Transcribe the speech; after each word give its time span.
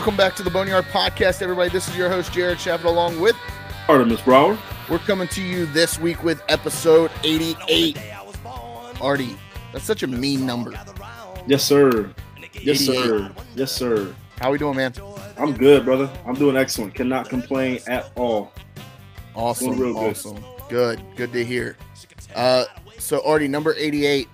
Welcome 0.00 0.16
back 0.16 0.34
to 0.36 0.42
the 0.42 0.50
Boneyard 0.50 0.86
Podcast, 0.86 1.42
everybody. 1.42 1.68
This 1.68 1.86
is 1.86 1.94
your 1.94 2.08
host, 2.08 2.32
Jared 2.32 2.56
Shafit, 2.56 2.84
along 2.84 3.20
with 3.20 3.36
Artemis 3.86 4.22
Brower. 4.22 4.58
We're 4.88 4.98
coming 5.00 5.28
to 5.28 5.42
you 5.42 5.66
this 5.66 5.98
week 6.00 6.24
with 6.24 6.42
episode 6.48 7.10
88. 7.22 7.98
Artie, 8.98 9.36
that's 9.74 9.84
such 9.84 10.02
a 10.02 10.06
mean 10.06 10.46
number. 10.46 10.72
Yes, 11.46 11.62
sir. 11.62 12.10
Yes, 12.62 12.80
sir. 12.80 13.30
Yes, 13.54 13.72
sir. 13.72 14.14
How 14.38 14.50
we 14.50 14.56
doing, 14.56 14.74
man? 14.74 14.94
I'm 15.36 15.52
good, 15.52 15.84
brother. 15.84 16.10
I'm 16.24 16.34
doing 16.34 16.56
excellent. 16.56 16.94
Cannot 16.94 17.28
complain 17.28 17.80
at 17.86 18.10
all. 18.16 18.52
Awesome. 19.34 19.78
Real 19.78 19.92
Good. 19.92 20.10
Awesome. 20.12 20.42
Good. 20.70 21.02
Good 21.14 21.34
to 21.34 21.44
hear. 21.44 21.76
Uh, 22.34 22.64
so 22.98 23.22
Artie, 23.26 23.48
number 23.48 23.74
88. 23.76 24.28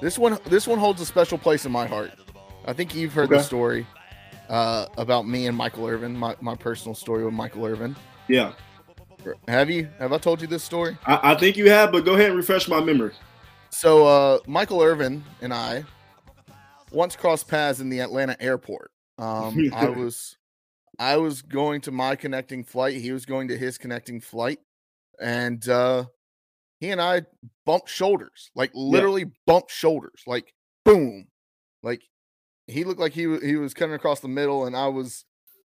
This 0.00 0.18
one, 0.18 0.40
this 0.46 0.66
one 0.66 0.80
holds 0.80 1.00
a 1.00 1.06
special 1.06 1.38
place 1.38 1.66
in 1.66 1.70
my 1.70 1.86
heart. 1.86 2.10
I 2.64 2.72
think 2.72 2.96
you've 2.96 3.12
heard 3.12 3.26
okay. 3.26 3.36
the 3.36 3.44
story 3.44 3.86
uh, 4.48 4.86
about 4.96 5.26
me 5.26 5.46
and 5.46 5.56
Michael 5.56 5.86
Irvin, 5.86 6.16
my, 6.16 6.36
my 6.40 6.54
personal 6.54 6.94
story 6.94 7.24
with 7.24 7.34
Michael 7.34 7.66
Irvin. 7.66 7.96
Yeah. 8.28 8.52
Have 9.48 9.70
you? 9.70 9.88
Have 9.98 10.12
I 10.12 10.18
told 10.18 10.40
you 10.40 10.46
this 10.46 10.62
story? 10.62 10.96
I, 11.06 11.32
I 11.32 11.34
think 11.34 11.56
you 11.56 11.68
have, 11.70 11.90
but 11.90 12.04
go 12.04 12.14
ahead 12.14 12.28
and 12.28 12.36
refresh 12.36 12.68
my 12.68 12.80
memory. 12.80 13.12
So, 13.70 14.06
uh, 14.06 14.38
Michael 14.46 14.82
Irvin 14.82 15.24
and 15.40 15.52
I 15.52 15.84
once 16.92 17.16
crossed 17.16 17.48
paths 17.48 17.80
in 17.80 17.88
the 17.88 18.00
Atlanta 18.00 18.40
airport. 18.40 18.92
Um, 19.18 19.70
I 19.74 19.88
was, 19.88 20.36
I 20.98 21.16
was 21.16 21.42
going 21.42 21.80
to 21.82 21.90
my 21.90 22.14
connecting 22.14 22.62
flight. 22.62 23.00
He 23.00 23.12
was 23.12 23.26
going 23.26 23.48
to 23.48 23.58
his 23.58 23.78
connecting 23.78 24.20
flight, 24.20 24.60
and 25.20 25.66
uh, 25.68 26.04
he 26.78 26.90
and 26.90 27.00
I 27.00 27.22
bumped 27.64 27.88
shoulders, 27.88 28.50
like 28.54 28.70
literally 28.74 29.22
yeah. 29.22 29.28
bumped 29.46 29.72
shoulders, 29.72 30.22
like 30.26 30.52
boom, 30.84 31.26
like 31.82 32.02
he 32.66 32.84
looked 32.84 33.00
like 33.00 33.12
he 33.12 33.22
he 33.38 33.56
was 33.56 33.74
coming 33.74 33.94
across 33.94 34.20
the 34.20 34.28
middle, 34.28 34.66
and 34.66 34.76
I 34.76 34.88
was 34.88 35.24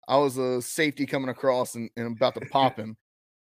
I 0.08 0.16
was 0.16 0.36
a 0.36 0.60
safety 0.60 1.06
coming 1.06 1.28
across 1.28 1.74
and, 1.74 1.90
and 1.96 2.16
about 2.16 2.34
to 2.34 2.40
pop 2.40 2.76
him. 2.78 2.96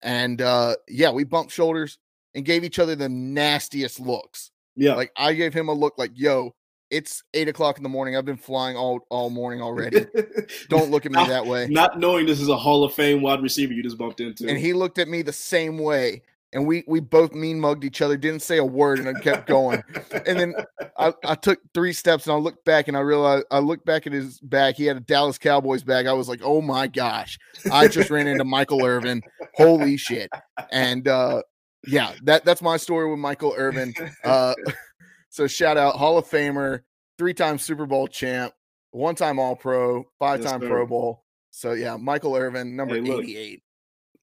And 0.01 0.41
uh 0.41 0.75
yeah, 0.87 1.11
we 1.11 1.23
bumped 1.23 1.51
shoulders 1.51 1.97
and 2.35 2.45
gave 2.45 2.63
each 2.63 2.79
other 2.79 2.95
the 2.95 3.09
nastiest 3.09 3.99
looks. 3.99 4.51
Yeah. 4.75 4.95
Like 4.95 5.11
I 5.17 5.33
gave 5.33 5.53
him 5.53 5.69
a 5.69 5.73
look 5.73 5.97
like, 5.97 6.11
yo, 6.13 6.55
it's 6.89 7.23
eight 7.33 7.47
o'clock 7.47 7.77
in 7.77 7.83
the 7.83 7.89
morning. 7.89 8.15
I've 8.15 8.25
been 8.25 8.37
flying 8.37 8.77
all 8.77 9.05
all 9.09 9.29
morning 9.29 9.61
already. 9.61 10.05
Don't 10.69 10.91
look 10.91 11.05
at 11.05 11.11
me 11.11 11.19
not, 11.19 11.27
that 11.29 11.45
way. 11.45 11.67
Not 11.67 11.99
knowing 11.99 12.25
this 12.25 12.39
is 12.39 12.49
a 12.49 12.57
Hall 12.57 12.83
of 12.83 12.93
Fame 12.93 13.21
wide 13.21 13.41
receiver 13.41 13.73
you 13.73 13.83
just 13.83 13.97
bumped 13.97 14.19
into. 14.19 14.47
And 14.47 14.57
he 14.57 14.73
looked 14.73 14.99
at 14.99 15.07
me 15.07 15.21
the 15.21 15.33
same 15.33 15.77
way 15.77 16.21
and 16.53 16.65
we 16.67 16.83
we 16.87 16.99
both 16.99 17.33
mean 17.33 17.59
mugged 17.59 17.83
each 17.83 18.01
other, 18.01 18.15
didn't 18.15 18.41
say 18.41 18.57
a 18.57 18.65
word, 18.65 18.99
and 18.99 19.07
I 19.07 19.19
kept 19.19 19.47
going. 19.47 19.83
and 20.25 20.39
then 20.39 20.53
I, 20.97 21.13
I 21.25 21.35
took 21.35 21.59
three 21.73 21.93
steps 21.93 22.25
and 22.27 22.33
I 22.33 22.37
looked 22.37 22.63
back 22.63 22.87
and 22.87 22.95
I 22.95 23.01
realized 23.01 23.45
I 23.51 23.59
looked 23.59 23.85
back 23.85 24.07
at 24.07 24.13
his 24.13 24.39
bag. 24.39 24.75
He 24.75 24.85
had 24.85 24.97
a 24.97 25.01
Dallas 25.01 25.37
Cowboys 25.37 25.83
bag. 25.83 26.07
I 26.07 26.13
was 26.13 26.29
like, 26.29 26.41
oh 26.43 26.61
my 26.61 26.87
gosh, 26.87 27.37
I 27.71 27.87
just 27.87 28.09
ran 28.09 28.27
into 28.27 28.45
Michael 28.45 28.85
Irvin. 28.85 29.21
Holy 29.55 29.97
shit! 29.97 30.29
And 30.71 31.07
uh, 31.07 31.41
yeah, 31.87 32.13
that 32.23 32.45
that's 32.45 32.61
my 32.61 32.77
story 32.77 33.09
with 33.09 33.19
Michael 33.19 33.53
Irvin. 33.57 33.93
Uh, 34.23 34.53
so 35.29 35.47
shout 35.47 35.77
out 35.77 35.95
Hall 35.95 36.17
of 36.17 36.27
Famer, 36.29 36.81
three 37.17 37.33
time 37.33 37.57
Super 37.57 37.85
Bowl 37.85 38.07
champ, 38.07 38.53
one 38.91 39.15
time 39.15 39.39
All 39.39 39.55
Pro, 39.55 40.05
five 40.19 40.41
time 40.41 40.61
yes, 40.61 40.69
Pro 40.69 40.85
Bowl. 40.85 41.23
So 41.51 41.73
yeah, 41.73 41.97
Michael 41.97 42.35
Irvin, 42.35 42.75
number 42.75 42.95
hey, 42.95 43.11
88 43.11 43.62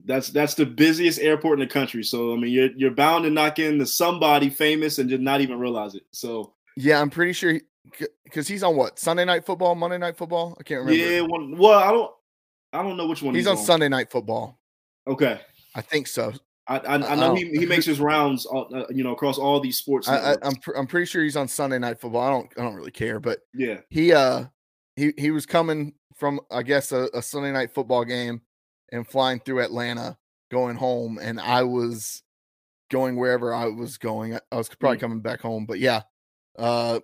that's 0.04 0.28
that's 0.28 0.54
the 0.54 0.66
busiest 0.66 1.20
airport 1.20 1.60
in 1.60 1.66
the 1.66 1.72
country. 1.72 2.02
So 2.02 2.32
I 2.32 2.36
mean, 2.36 2.52
you're 2.52 2.70
you're 2.76 2.90
bound 2.90 3.24
to 3.24 3.30
knock 3.30 3.58
into 3.58 3.86
somebody 3.86 4.50
famous 4.50 4.98
and 4.98 5.08
just 5.08 5.22
not 5.22 5.40
even 5.40 5.58
realize 5.58 5.94
it. 5.94 6.02
So 6.12 6.54
yeah, 6.76 7.00
I'm 7.00 7.10
pretty 7.10 7.32
sure 7.32 7.60
because 8.24 8.48
he, 8.48 8.54
he's 8.54 8.62
on 8.62 8.76
what 8.76 8.98
Sunday 8.98 9.24
Night 9.24 9.44
Football, 9.44 9.74
Monday 9.74 9.98
Night 9.98 10.16
Football. 10.16 10.56
I 10.58 10.62
can't 10.62 10.84
remember. 10.84 11.02
Yeah, 11.02 11.20
one, 11.22 11.56
well, 11.56 11.78
I 11.78 11.90
don't 11.90 12.10
I 12.72 12.82
don't 12.82 12.96
know 12.96 13.06
which 13.06 13.22
one 13.22 13.34
he's, 13.34 13.44
he's 13.44 13.48
on, 13.48 13.58
on, 13.58 13.64
Sunday 13.64 13.88
Night 13.88 14.10
Football. 14.10 14.58
Okay, 15.06 15.40
I 15.74 15.80
think 15.80 16.06
so. 16.06 16.32
I 16.66 16.78
I, 16.78 16.94
I 16.94 17.14
know 17.16 17.34
he, 17.34 17.50
he 17.50 17.66
makes 17.66 17.84
his 17.84 18.00
rounds, 18.00 18.46
all, 18.46 18.68
uh, 18.74 18.84
you 18.90 19.02
know, 19.02 19.12
across 19.12 19.38
all 19.38 19.60
these 19.60 19.78
sports. 19.78 20.08
I, 20.08 20.36
am 20.42 20.54
pr- 20.56 20.76
I'm 20.76 20.86
pretty 20.86 21.06
sure 21.06 21.22
he's 21.22 21.36
on 21.36 21.48
Sunday 21.48 21.78
Night 21.78 22.00
Football. 22.00 22.22
I 22.22 22.30
don't 22.30 22.48
I 22.58 22.62
don't 22.62 22.74
really 22.74 22.92
care, 22.92 23.20
but 23.20 23.40
yeah, 23.54 23.78
he 23.88 24.12
uh 24.12 24.44
he 24.96 25.12
he 25.18 25.30
was 25.30 25.46
coming 25.46 25.94
from 26.14 26.40
I 26.50 26.62
guess 26.62 26.92
a, 26.92 27.08
a 27.14 27.22
Sunday 27.22 27.52
Night 27.52 27.72
Football 27.74 28.04
game 28.04 28.42
and 28.92 29.06
flying 29.06 29.40
through 29.40 29.60
Atlanta 29.60 30.16
going 30.50 30.76
home, 30.76 31.18
and 31.20 31.40
I 31.40 31.62
was 31.62 32.22
going 32.90 33.16
wherever 33.16 33.54
I 33.54 33.66
was 33.66 33.98
going. 33.98 34.34
I 34.34 34.56
was 34.56 34.68
probably 34.68 34.98
mm. 34.98 35.02
coming 35.02 35.20
back 35.20 35.40
home, 35.40 35.66
but 35.66 35.78
yeah, 35.78 36.02
uh, 36.58 37.00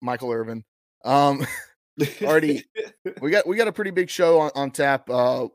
Michael 0.00 0.32
Irvin. 0.32 0.64
Um, 1.04 1.46
Artie, 2.26 2.64
we 3.20 3.30
got 3.30 3.46
we 3.46 3.56
got 3.56 3.68
a 3.68 3.72
pretty 3.72 3.90
big 3.90 4.10
show 4.10 4.40
on, 4.40 4.50
on 4.54 4.70
tap. 4.70 5.08
Uh, 5.08 5.48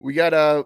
we 0.00 0.12
got 0.12 0.32
a, 0.32 0.36
uh, 0.36 0.62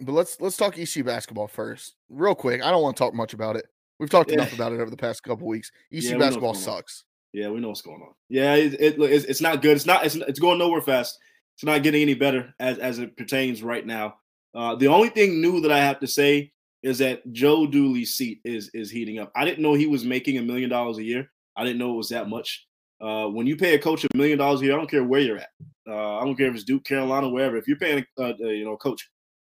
but 0.00 0.12
let's 0.12 0.40
let's 0.40 0.56
talk 0.56 0.78
ECU 0.78 1.04
basketball 1.04 1.48
first, 1.48 1.94
real 2.08 2.34
quick. 2.34 2.62
I 2.62 2.70
don't 2.70 2.82
want 2.82 2.96
to 2.96 3.02
talk 3.02 3.14
much 3.14 3.34
about 3.34 3.56
it. 3.56 3.66
We've 3.98 4.10
talked 4.10 4.30
yeah. 4.30 4.36
enough 4.36 4.52
about 4.52 4.72
it 4.72 4.80
over 4.80 4.90
the 4.90 4.96
past 4.96 5.22
couple 5.22 5.46
weeks. 5.48 5.72
ECU 5.92 6.10
yeah, 6.10 6.18
basketball 6.18 6.54
sucks. 6.54 7.04
Yeah, 7.32 7.48
we 7.48 7.60
know 7.60 7.68
what's 7.68 7.82
going 7.82 8.00
on. 8.00 8.14
Yeah, 8.28 8.54
it, 8.54 8.74
it, 8.74 8.98
it's, 8.98 9.24
it's 9.24 9.40
not 9.40 9.60
good. 9.60 9.76
It's 9.76 9.86
not. 9.86 10.06
It's, 10.06 10.14
it's 10.14 10.38
going 10.38 10.58
nowhere 10.58 10.80
fast. 10.80 11.18
It's 11.58 11.64
not 11.64 11.82
getting 11.82 12.02
any 12.02 12.14
better 12.14 12.54
as 12.60 12.78
as 12.78 13.00
it 13.00 13.16
pertains 13.16 13.64
right 13.64 13.84
now. 13.84 14.18
Uh, 14.54 14.76
the 14.76 14.86
only 14.86 15.08
thing 15.08 15.40
new 15.40 15.60
that 15.62 15.72
I 15.72 15.78
have 15.78 15.98
to 15.98 16.06
say 16.06 16.52
is 16.84 16.98
that 16.98 17.20
Joe 17.32 17.66
Dooley's 17.66 18.14
seat 18.14 18.38
is 18.44 18.70
is 18.74 18.92
heating 18.92 19.18
up. 19.18 19.32
I 19.34 19.44
didn't 19.44 19.60
know 19.60 19.74
he 19.74 19.88
was 19.88 20.04
making 20.04 20.38
a 20.38 20.42
million 20.42 20.70
dollars 20.70 20.98
a 20.98 21.02
year. 21.02 21.28
I 21.56 21.64
didn't 21.64 21.80
know 21.80 21.94
it 21.94 21.96
was 21.96 22.10
that 22.10 22.28
much. 22.28 22.64
Uh, 23.00 23.26
when 23.26 23.48
you 23.48 23.56
pay 23.56 23.74
a 23.74 23.78
coach 23.78 24.04
a 24.04 24.16
million 24.16 24.38
dollars 24.38 24.60
a 24.60 24.66
year, 24.66 24.74
I 24.74 24.76
don't 24.76 24.88
care 24.88 25.02
where 25.02 25.20
you're 25.20 25.38
at. 25.38 25.48
Uh, 25.84 26.18
I 26.18 26.24
don't 26.24 26.36
care 26.36 26.46
if 26.46 26.54
it's 26.54 26.62
Duke, 26.62 26.84
Carolina, 26.84 27.28
wherever. 27.28 27.56
If 27.56 27.66
you're 27.66 27.76
paying, 27.76 28.06
a, 28.20 28.34
you 28.38 28.64
know, 28.64 28.76
coach 28.76 29.10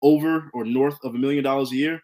over 0.02 0.50
or 0.54 0.64
north 0.64 0.98
of 1.04 1.16
a 1.16 1.18
million 1.18 1.44
dollars 1.44 1.74
a 1.74 1.76
year, 1.76 2.00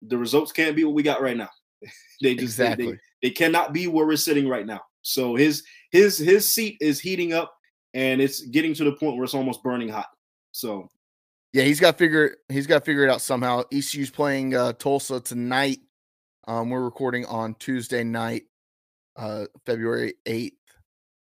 the 0.00 0.16
results 0.16 0.50
can't 0.50 0.74
be 0.74 0.84
what 0.84 0.94
we 0.94 1.02
got 1.02 1.20
right 1.20 1.36
now. 1.36 1.50
they 2.22 2.34
just 2.34 2.58
exactly. 2.58 2.92
they, 2.92 2.98
they 3.24 3.30
cannot 3.30 3.74
be 3.74 3.86
where 3.86 4.06
we're 4.06 4.16
sitting 4.16 4.48
right 4.48 4.64
now. 4.64 4.80
So 5.02 5.34
his 5.36 5.62
his 5.90 6.16
his 6.16 6.50
seat 6.50 6.78
is 6.80 7.00
heating 7.00 7.34
up, 7.34 7.52
and 7.96 8.20
it's 8.20 8.42
getting 8.42 8.74
to 8.74 8.84
the 8.84 8.92
point 8.92 9.16
where 9.16 9.24
it's 9.24 9.34
almost 9.34 9.62
burning 9.62 9.88
hot. 9.88 10.08
So 10.52 10.88
yeah, 11.52 11.64
he's 11.64 11.80
got 11.80 11.96
figure 11.96 12.36
he's 12.48 12.66
got 12.66 12.80
to 12.80 12.84
figure 12.84 13.02
it 13.02 13.10
out 13.10 13.22
somehow. 13.22 13.62
ECU's 13.72 14.10
playing 14.10 14.54
uh, 14.54 14.74
Tulsa 14.74 15.18
tonight. 15.18 15.78
Um, 16.46 16.70
we're 16.70 16.84
recording 16.84 17.24
on 17.24 17.54
Tuesday 17.54 18.04
night, 18.04 18.44
uh, 19.16 19.46
February 19.64 20.14
eighth, 20.26 20.58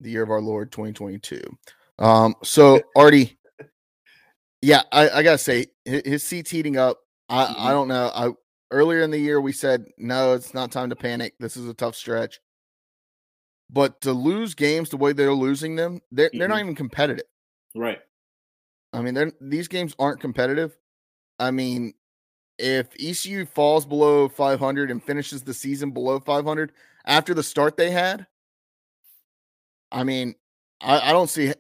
the 0.01 0.11
year 0.11 0.23
of 0.23 0.31
our 0.31 0.41
Lord, 0.41 0.73
twenty 0.73 0.95
twenty 0.95 1.19
two. 1.19 1.43
Um, 1.99 2.35
so 2.43 2.81
Artie, 2.97 3.39
yeah, 4.63 4.83
I, 4.91 5.11
I, 5.11 5.23
gotta 5.23 5.39
say 5.39 5.67
his, 5.85 6.03
his 6.05 6.23
seat's 6.23 6.51
heating 6.51 6.79
up. 6.79 6.99
I, 7.29 7.45
mm-hmm. 7.45 7.67
I 7.67 7.71
don't 7.73 7.89
know. 7.89 8.11
I 8.15 8.31
earlier 8.71 9.03
in 9.03 9.11
the 9.11 9.19
year 9.19 9.43
we 9.43 9.53
said 9.53 9.85
no, 9.99 10.33
it's 10.33 10.55
not 10.55 10.73
time 10.73 10.89
to 10.89 10.97
panic. 10.97 11.35
This 11.39 11.59
is 11.59 11.69
a 11.69 11.75
tough 11.75 11.95
stretch. 11.95 12.41
But 13.69 14.01
to 14.03 14.13
lose 14.13 14.55
games 14.55 14.91
the 14.91 14.97
way 14.97 15.13
they're 15.13 15.35
losing 15.35 15.77
them, 15.77 16.01
they're 16.11 16.29
mm-hmm. 16.29 16.39
they're 16.39 16.49
not 16.49 16.57
mm-hmm. 16.57 16.67
even 16.67 16.75
competitive. 16.77 17.27
Right. 17.75 17.99
I 18.93 19.03
mean, 19.03 19.33
these 19.41 19.69
games 19.69 19.95
aren't 19.99 20.21
competitive. 20.21 20.77
I 21.39 21.51
mean, 21.51 21.95
if 22.59 22.89
ECU 22.99 23.45
falls 23.45 23.85
below 23.85 24.29
500 24.29 24.91
and 24.91 25.03
finishes 25.03 25.43
the 25.43 25.53
season 25.53 25.91
below 25.91 26.19
500 26.21 26.73
after 27.05 27.35
the 27.35 27.43
start 27.43 27.77
they 27.77 27.91
had, 27.91 28.27
I 29.93 30.05
mean, 30.05 30.35
I, 30.81 31.11
I 31.11 31.13
don't 31.13 31.29
see 31.29 31.53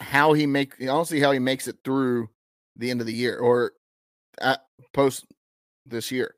how 0.00 0.32
he 0.32 0.46
make. 0.46 0.74
I 0.80 0.86
don't 0.86 1.06
see 1.06 1.20
how 1.20 1.32
he 1.32 1.38
makes 1.38 1.68
it 1.68 1.76
through 1.84 2.28
the 2.76 2.90
end 2.90 3.00
of 3.00 3.06
the 3.06 3.14
year 3.14 3.38
or 3.38 3.72
at 4.40 4.64
post 4.92 5.26
this 5.86 6.10
year. 6.10 6.34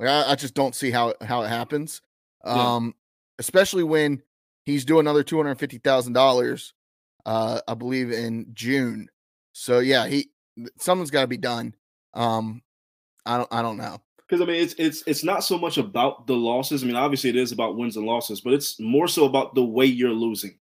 Like 0.00 0.08
I, 0.08 0.32
I 0.32 0.34
just 0.34 0.54
don't 0.54 0.74
see 0.74 0.90
how 0.90 1.14
how 1.22 1.42
it 1.42 1.48
happens. 1.48 2.02
Yeah. 2.44 2.74
Um, 2.74 2.94
especially 3.38 3.84
when 3.84 4.22
he's 4.64 4.84
due 4.84 4.98
another 4.98 5.22
two 5.22 5.36
hundred 5.36 5.56
fifty 5.56 5.78
thousand 5.78 6.16
uh, 6.16 6.20
dollars, 6.20 6.74
I 7.24 7.74
believe 7.74 8.10
in 8.12 8.46
June 8.52 9.08
so 9.52 9.78
yeah, 9.78 10.06
he 10.06 10.30
something's 10.78 11.10
got 11.10 11.22
to 11.22 11.26
be 11.26 11.36
done. 11.36 11.74
Um, 12.14 12.62
I 13.24 13.36
don't 13.38 13.48
I 13.52 13.62
don't 13.62 13.76
know 13.76 14.02
because 14.28 14.40
I 14.40 14.46
mean 14.46 14.60
it's 14.60 14.74
it's 14.78 15.04
it's 15.06 15.24
not 15.24 15.44
so 15.44 15.58
much 15.58 15.78
about 15.78 16.26
the 16.26 16.34
losses. 16.34 16.82
I 16.82 16.86
mean, 16.86 16.96
obviously 16.96 17.30
it 17.30 17.36
is 17.36 17.52
about 17.52 17.76
wins 17.76 17.96
and 17.96 18.06
losses, 18.06 18.40
but 18.40 18.54
it's 18.54 18.80
more 18.80 19.08
so 19.08 19.24
about 19.24 19.54
the 19.54 19.64
way 19.64 19.86
you're 19.86 20.10
losing. 20.10 20.58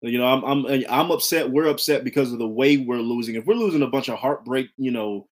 You 0.00 0.18
know, 0.18 0.26
I'm 0.26 0.44
I'm 0.44 0.84
I'm 0.88 1.10
upset. 1.10 1.50
We're 1.50 1.66
upset 1.66 2.04
because 2.04 2.32
of 2.32 2.38
the 2.38 2.48
way 2.48 2.76
we're 2.78 2.98
losing. 2.98 3.34
If 3.34 3.46
we're 3.46 3.54
losing 3.54 3.82
a 3.82 3.88
bunch 3.88 4.08
of 4.08 4.18
heartbreak, 4.18 4.68
you 4.76 4.92
know, 4.92 5.28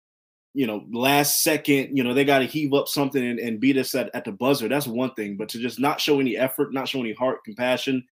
you 0.54 0.68
know, 0.68 0.84
last 0.90 1.40
second, 1.40 1.96
you 1.96 2.04
know, 2.04 2.14
they 2.14 2.24
got 2.24 2.38
to 2.38 2.46
heave 2.46 2.72
up 2.72 2.86
something 2.86 3.22
and, 3.22 3.40
and 3.40 3.60
beat 3.60 3.76
us 3.76 3.94
at, 3.94 4.10
at 4.14 4.24
the 4.24 4.32
buzzer. 4.32 4.68
That's 4.68 4.86
one 4.86 5.12
thing. 5.14 5.36
But 5.36 5.48
to 5.50 5.58
just 5.58 5.80
not 5.80 6.00
show 6.00 6.20
any 6.20 6.36
effort, 6.36 6.72
not 6.72 6.88
show 6.88 7.00
any 7.00 7.12
heart, 7.12 7.44
compassion, 7.44 8.04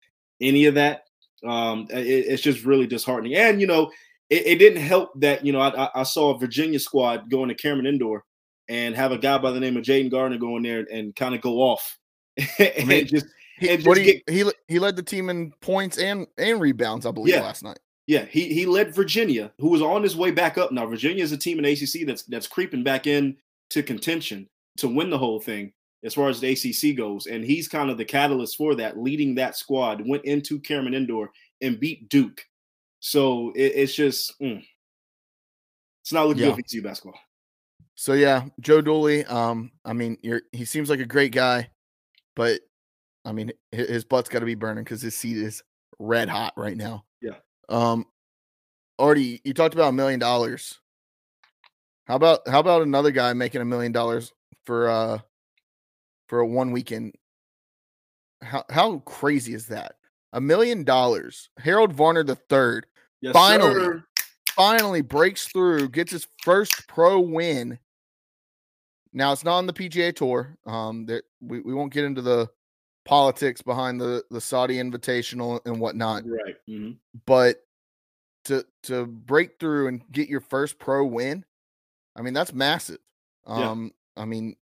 any 0.42 0.66
of 0.66 0.74
that, 0.74 1.04
um, 1.46 1.88
it, 1.92 2.06
it's 2.06 2.42
just 2.42 2.66
really 2.66 2.88
disheartening. 2.88 3.36
And 3.36 3.62
you 3.62 3.68
know, 3.68 3.92
it, 4.30 4.48
it 4.48 4.56
didn't 4.58 4.82
help 4.82 5.12
that 5.22 5.46
you 5.46 5.54
know 5.54 5.62
I, 5.62 5.90
I, 5.94 6.04
saw 6.04 6.34
a 6.34 6.40
Virginia 6.40 6.80
squad 6.80 7.30
going 7.30 7.50
to 7.50 7.56
Cameron 7.56 7.86
Indoor 7.86 8.24
and 8.68 8.96
have 8.96 9.12
a 9.12 9.18
guy 9.18 9.38
by 9.38 9.52
the 9.52 9.60
name 9.60 9.78
of 9.78 9.84
Jayden 9.84 10.10
Gardner 10.10 10.38
go 10.38 10.58
in 10.58 10.64
there 10.64 10.80
and, 10.80 10.88
and 10.88 11.16
kind 11.16 11.36
of 11.36 11.42
go 11.42 11.58
off 11.58 12.00
and 12.38 12.72
I 12.80 12.84
mean, 12.84 13.08
just. 13.08 13.28
He, 13.60 13.70
and 13.70 13.84
just 13.84 13.98
he, 14.00 14.06
get, 14.06 14.24
he 14.28 14.52
he 14.68 14.80
led 14.80 14.96
the 14.96 15.04
team 15.04 15.30
in 15.30 15.52
points 15.62 16.00
and 16.00 16.26
and 16.40 16.60
rebounds, 16.60 17.06
I 17.06 17.12
believe, 17.12 17.36
yeah. 17.36 17.42
last 17.42 17.64
night. 17.64 17.78
Yeah, 18.12 18.26
he 18.26 18.54
he 18.54 18.66
led 18.66 18.94
Virginia, 18.94 19.54
who 19.58 19.70
was 19.70 19.82
on 19.82 20.04
his 20.04 20.18
way 20.18 20.32
back 20.32 20.58
up. 20.58 20.74
Now 20.74 20.86
Virginia 20.86 21.24
is 21.24 21.32
a 21.32 21.38
team 21.38 21.60
in 21.60 21.64
ACC 21.66 22.06
that's 22.06 22.24
that's 22.24 22.46
creeping 22.46 22.84
back 22.84 23.08
in 23.08 23.38
to 23.70 23.82
contention 23.82 24.50
to 24.78 24.90
win 24.90 25.10
the 25.10 25.18
whole 25.18 25.40
thing 25.40 25.72
as 26.04 26.14
far 26.14 26.28
as 26.28 26.42
the 26.42 26.52
ACC 26.52 26.98
goes, 26.98 27.28
and 27.28 27.42
he's 27.46 27.70
kind 27.70 27.90
of 27.90 27.98
the 27.98 28.04
catalyst 28.04 28.58
for 28.58 28.76
that, 28.76 28.98
leading 29.00 29.36
that 29.36 29.56
squad. 29.56 30.06
Went 30.06 30.26
into 30.26 30.60
Cameron 30.60 30.94
Indoor 30.94 31.32
and 31.62 31.80
beat 31.80 32.10
Duke, 32.10 32.44
so 33.00 33.54
it, 33.56 33.72
it's 33.76 33.96
just 33.96 34.38
mm, 34.42 34.62
it's 36.04 36.12
not 36.12 36.28
looking 36.28 36.44
Yeah. 36.44 36.50
good 36.50 36.56
for 36.56 36.62
ECU 36.66 36.82
basketball. 36.82 37.20
So 37.96 38.12
yeah, 38.12 38.44
Joe 38.60 38.82
Dooley. 38.82 39.24
Um, 39.24 39.72
I 39.86 39.94
mean, 39.94 40.18
you're 40.22 40.42
he 40.52 40.66
seems 40.66 40.90
like 40.90 41.00
a 41.00 41.06
great 41.06 41.32
guy, 41.32 41.70
but 42.36 42.60
I 43.24 43.32
mean, 43.32 43.54
hi- 43.74 43.84
his 43.86 44.04
butt's 44.04 44.28
got 44.28 44.40
to 44.40 44.46
be 44.46 44.56
burning 44.56 44.84
because 44.84 45.02
his 45.02 45.16
seat 45.16 45.38
is 45.38 45.64
red 45.98 46.28
hot 46.28 46.52
right 46.58 46.76
now. 46.76 47.06
Yeah. 47.22 47.36
Um, 47.72 48.06
Artie, 49.00 49.42
you 49.44 49.54
talked 49.54 49.74
about 49.74 49.90
a 49.90 49.94
million 49.94 50.20
dollars. 50.20 50.78
How 52.06 52.16
about 52.16 52.48
how 52.48 52.60
about 52.60 52.82
another 52.82 53.12
guy 53.12 53.34
making 53.34 53.62
a 53.62 53.66
million 53.66 53.92
dollars 53.92 54.34
for 54.66 54.90
uh 54.90 55.20
for 56.28 56.40
a 56.40 56.46
one 56.46 56.72
weekend? 56.72 57.16
How 58.44 58.66
how 58.70 58.98
crazy 59.00 59.54
is 59.54 59.68
that? 59.68 59.96
A 60.34 60.42
million 60.42 60.84
dollars. 60.84 61.50
Harold 61.58 61.94
Varner 61.94 62.24
the 62.24 62.36
third 62.36 62.86
Yes, 63.22 63.34
Finally. 63.34 63.74
sir. 63.76 64.04
finally 64.56 65.02
breaks 65.02 65.48
through, 65.48 65.90
gets 65.90 66.12
his 66.12 66.28
first 66.44 66.88
pro 66.88 67.20
win. 67.20 67.78
Now 69.14 69.32
it's 69.32 69.44
not 69.44 69.58
on 69.58 69.68
the 69.68 69.74
PGA 69.74 70.16
Tour. 70.16 70.58
Um, 70.66 71.06
that 71.06 71.24
we, 71.40 71.60
we 71.62 71.74
won't 71.74 71.94
get 71.94 72.04
into 72.06 72.22
the 72.24 72.50
politics 73.06 73.62
behind 73.62 74.00
the 74.00 74.24
the 74.30 74.42
Saudi 74.42 74.76
Invitational 74.76 75.60
and 75.66 75.80
whatnot, 75.80 76.24
right. 76.26 76.56
mhm. 76.70 76.98
but 77.26 77.64
to 78.46 78.66
to 78.84 79.06
break 79.06 79.60
through 79.60 79.88
and 79.88 80.02
get 80.12 80.30
your 80.30 80.42
first 80.42 80.80
pro 80.80 81.06
win, 81.06 81.46
I 82.16 82.22
mean 82.22 82.34
that's 82.34 82.54
massive. 82.54 83.00
Yeah. 83.48 83.70
Um, 83.72 83.92
I 84.16 84.26
mean, 84.26 84.56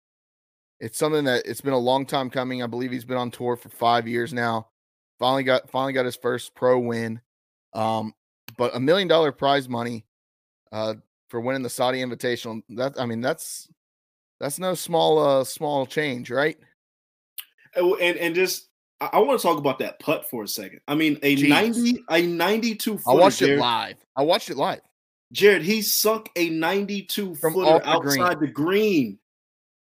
it's 0.80 0.98
something 0.98 1.24
that 1.24 1.46
it's 1.46 1.60
been 1.60 1.72
a 1.72 1.78
long 1.78 2.06
time 2.06 2.30
coming. 2.30 2.62
I 2.62 2.66
believe 2.66 2.92
he's 2.92 3.04
been 3.04 3.16
on 3.16 3.30
tour 3.30 3.56
for 3.56 3.68
five 3.68 4.06
years 4.06 4.32
now. 4.32 4.68
Finally 5.18 5.44
got 5.44 5.70
finally 5.70 5.92
got 5.92 6.04
his 6.04 6.16
first 6.16 6.54
pro 6.54 6.78
win. 6.78 7.20
Um, 7.74 8.14
but 8.56 8.74
a 8.74 8.80
million 8.80 9.08
dollar 9.08 9.32
prize 9.32 9.68
money 9.68 10.04
uh 10.72 10.94
for 11.28 11.40
winning 11.40 11.62
the 11.62 11.70
Saudi 11.70 12.00
Invitational. 12.00 12.62
That 12.70 13.00
I 13.00 13.06
mean 13.06 13.20
that's 13.20 13.68
that's 14.40 14.58
no 14.58 14.74
small 14.74 15.18
uh 15.18 15.44
small 15.44 15.86
change, 15.86 16.30
right? 16.30 16.56
And 17.76 18.16
and 18.16 18.34
just 18.34 18.68
I, 19.00 19.10
I 19.14 19.18
want 19.20 19.40
to 19.40 19.46
talk 19.46 19.58
about 19.58 19.78
that 19.80 19.98
putt 20.00 20.28
for 20.28 20.42
a 20.44 20.48
second. 20.48 20.80
I 20.88 20.94
mean, 20.94 21.18
a 21.22 21.36
Jeez. 21.36 21.48
ninety, 21.48 22.04
a 22.08 22.22
ninety-two. 22.22 22.98
I 23.06 23.14
watched 23.14 23.42
it 23.42 23.58
live. 23.58 23.96
I 24.16 24.22
watched 24.22 24.50
it 24.50 24.56
live. 24.56 24.80
Jared, 25.32 25.62
he 25.62 25.82
sunk 25.82 26.30
a 26.36 26.48
ninety-two 26.50 27.34
From 27.36 27.54
footer 27.54 27.84
the 27.84 27.98
green. 28.00 28.20
outside 28.22 28.40
the 28.40 28.46
green 28.48 29.18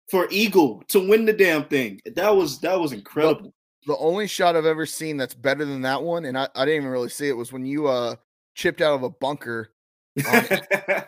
for 0.10 0.28
eagle 0.32 0.84
to 0.90 1.08
win 1.08 1.26
the 1.26 1.34
damn 1.34 1.66
thing. 1.66 2.02
That 2.16 2.36
was 2.36 2.60
that 2.62 2.80
was 2.80 2.92
incredible. 2.92 3.54
The 3.88 3.98
only 3.98 4.28
shot 4.28 4.56
I've 4.56 4.66
ever 4.66 4.86
seen 4.86 5.18
that's 5.18 5.34
better 5.34 5.66
than 5.66 5.82
that 5.84 6.04
one, 6.04 6.26
and 6.26 6.38
I, 6.38 6.50
I 6.54 6.66
didn't 6.66 6.82
even 6.82 6.90
really 6.90 7.10
see 7.10 7.30
it, 7.30 7.38
was 7.38 7.54
when 7.54 7.66
you 7.66 7.88
uh 7.88 8.16
chipped 8.56 8.82
out 8.82 8.94
of 8.94 9.04
a 9.04 9.10
bunker 9.10 9.72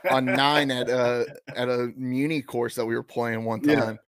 on 0.10 0.26
nine 0.26 0.72
at 0.72 0.90
uh 0.90 1.26
at 1.54 1.68
a 1.68 1.92
muni 1.98 2.42
course 2.42 2.76
that 2.76 2.86
we 2.86 2.96
were 2.96 3.04
playing 3.04 3.44
one 3.44 3.60
time 3.60 4.00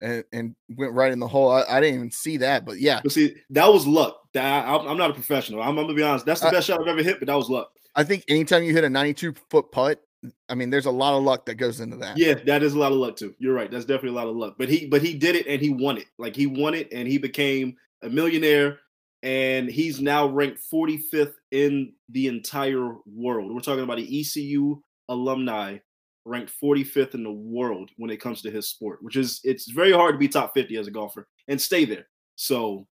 and 0.00 0.24
and 0.32 0.54
went 0.76 0.92
right 0.92 1.12
in 1.12 1.18
the 1.18 1.28
hole. 1.28 1.50
I, 1.50 1.64
I 1.68 1.80
didn't 1.80 1.96
even 1.96 2.10
see 2.10 2.38
that, 2.38 2.64
but 2.64 2.78
yeah, 2.80 3.00
But 3.02 3.12
see, 3.12 3.34
that 3.50 3.72
was 3.72 3.86
luck. 3.86 4.16
That 4.34 4.66
I'm, 4.68 4.86
I'm 4.86 4.96
not 4.98 5.10
a 5.10 5.14
professional. 5.14 5.62
I'm, 5.62 5.70
I'm 5.70 5.84
gonna 5.84 5.94
be 5.94 6.02
honest. 6.02 6.26
That's 6.26 6.40
the 6.40 6.48
I- 6.48 6.52
best 6.52 6.66
shot 6.66 6.80
I've 6.80 6.88
ever 6.88 7.02
hit, 7.02 7.18
but 7.18 7.26
that 7.26 7.36
was 7.36 7.50
luck. 7.50 7.72
I 7.96 8.04
think 8.04 8.24
anytime 8.28 8.62
you 8.62 8.72
hit 8.72 8.84
a 8.84 8.90
92 8.90 9.34
foot 9.50 9.72
putt, 9.72 10.00
I 10.48 10.54
mean, 10.54 10.70
there's 10.70 10.86
a 10.86 10.90
lot 10.92 11.16
of 11.16 11.24
luck 11.24 11.46
that 11.46 11.56
goes 11.56 11.80
into 11.80 11.96
that. 11.96 12.16
Yeah, 12.16 12.34
that 12.34 12.62
is 12.62 12.74
a 12.74 12.78
lot 12.78 12.92
of 12.92 12.98
luck 12.98 13.16
too. 13.16 13.34
You're 13.38 13.54
right. 13.54 13.70
That's 13.70 13.84
definitely 13.84 14.10
a 14.10 14.22
lot 14.22 14.28
of 14.28 14.36
luck. 14.36 14.54
But 14.58 14.68
he 14.68 14.86
but 14.86 15.02
he 15.02 15.14
did 15.14 15.34
it 15.34 15.46
and 15.46 15.60
he 15.60 15.70
won 15.70 15.96
it. 15.98 16.06
Like 16.18 16.36
he 16.36 16.46
won 16.46 16.74
it 16.74 16.88
and 16.92 17.08
he 17.08 17.18
became 17.18 17.76
a 18.02 18.08
millionaire 18.08 18.78
and 19.22 19.68
he's 19.68 20.00
now 20.00 20.26
ranked 20.28 20.60
45th 20.72 21.34
in 21.50 21.92
the 22.08 22.28
entire 22.28 22.94
world. 23.06 23.52
We're 23.52 23.60
talking 23.60 23.82
about 23.84 23.96
the 23.98 24.20
ECU 24.20 24.80
alumni 25.08 25.78
ranked 26.24 26.52
45th 26.62 27.14
in 27.14 27.22
the 27.24 27.32
world 27.32 27.90
when 27.96 28.10
it 28.10 28.18
comes 28.20 28.42
to 28.42 28.50
his 28.50 28.68
sport, 28.68 28.98
which 29.02 29.16
is 29.16 29.40
it's 29.44 29.70
very 29.70 29.92
hard 29.92 30.14
to 30.14 30.18
be 30.18 30.28
top 30.28 30.52
50 30.54 30.76
as 30.76 30.86
a 30.86 30.90
golfer 30.90 31.26
and 31.48 31.60
stay 31.60 31.84
there. 31.84 32.06
So 32.36 32.86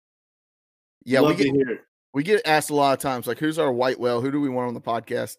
yeah, 1.04 1.20
we 1.20 1.34
get 1.34 1.44
to 1.44 1.50
hear 1.52 1.70
it. 1.70 1.80
we 2.12 2.22
get 2.22 2.42
asked 2.46 2.70
a 2.70 2.74
lot 2.74 2.92
of 2.94 2.98
times, 2.98 3.26
like, 3.26 3.38
who's 3.38 3.58
our 3.58 3.72
white 3.72 3.98
whale? 4.00 4.20
Who 4.20 4.30
do 4.30 4.40
we 4.40 4.48
want 4.48 4.68
on 4.68 4.74
the 4.74 4.80
podcast? 4.80 5.36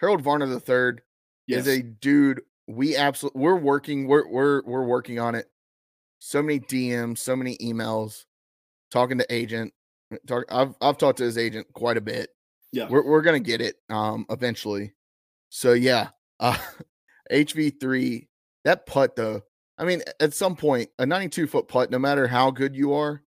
Harold 0.00 0.22
Varner 0.22 0.46
the 0.46 0.60
third 0.60 1.02
Yes. 1.46 1.66
is 1.66 1.78
a 1.78 1.82
dude. 1.82 2.42
We 2.66 2.96
absolutely 2.96 3.40
we're 3.40 3.56
working. 3.56 4.06
We're 4.06 4.28
we're 4.28 4.62
we're 4.66 4.84
working 4.84 5.18
on 5.18 5.34
it. 5.34 5.46
So 6.18 6.42
many 6.42 6.60
DMs, 6.60 7.18
so 7.18 7.34
many 7.36 7.56
emails, 7.58 8.24
talking 8.90 9.18
to 9.18 9.34
agent. 9.34 9.72
Talk, 10.26 10.44
I've 10.50 10.74
I've 10.80 10.98
talked 10.98 11.18
to 11.18 11.24
his 11.24 11.38
agent 11.38 11.66
quite 11.72 11.96
a 11.96 12.00
bit. 12.02 12.30
yeah. 12.72 12.86
We're 12.88 13.06
we're 13.06 13.22
gonna 13.22 13.40
get 13.40 13.60
it 13.60 13.76
um 13.88 14.26
eventually. 14.30 14.92
So 15.48 15.72
yeah, 15.72 16.08
uh 16.40 16.56
HV3, 17.32 18.26
that 18.64 18.86
putt 18.86 19.16
though. 19.16 19.42
I 19.78 19.84
mean, 19.84 20.02
at 20.20 20.34
some 20.34 20.56
point, 20.56 20.90
a 20.98 21.06
92 21.06 21.46
foot 21.46 21.68
putt, 21.68 21.90
no 21.90 21.98
matter 21.98 22.26
how 22.26 22.50
good 22.50 22.74
you 22.74 22.92
are, 22.94 23.22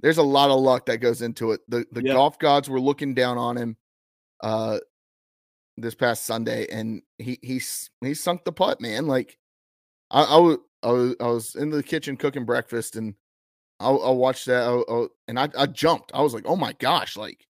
there's 0.00 0.18
a 0.18 0.22
lot 0.22 0.50
of 0.50 0.60
luck 0.60 0.86
that 0.86 0.98
goes 0.98 1.22
into 1.22 1.52
it. 1.52 1.60
The 1.68 1.86
the 1.92 2.02
Yeah. 2.04 2.12
golf 2.14 2.38
gods 2.38 2.68
were 2.68 2.80
looking 2.80 3.14
down 3.14 3.38
on 3.38 3.56
him 3.56 3.76
uh 4.42 4.78
this 5.76 5.94
past 5.94 6.24
Sunday, 6.24 6.66
and 6.70 7.02
he 7.18 7.38
he's 7.42 7.90
he 8.00 8.14
sunk 8.14 8.44
the 8.44 8.52
putt, 8.52 8.80
man. 8.80 9.06
Like 9.06 9.38
I, 10.10 10.22
I 10.24 10.36
was 10.38 10.58
I 10.82 10.92
was 10.92 11.16
I 11.20 11.26
was 11.28 11.54
in 11.56 11.70
the 11.70 11.82
kitchen 11.82 12.16
cooking 12.16 12.44
breakfast, 12.44 12.96
and 12.96 13.14
I, 13.80 13.90
I 13.90 14.10
watched 14.10 14.46
that, 14.46 14.64
I, 14.68 14.92
I- 14.92 15.06
and 15.28 15.38
I 15.38 15.48
I 15.56 15.66
jumped. 15.66 16.10
I 16.14 16.20
was 16.22 16.34
like, 16.34 16.44
oh 16.46 16.56
my 16.56 16.72
gosh, 16.74 17.16
like 17.16 17.46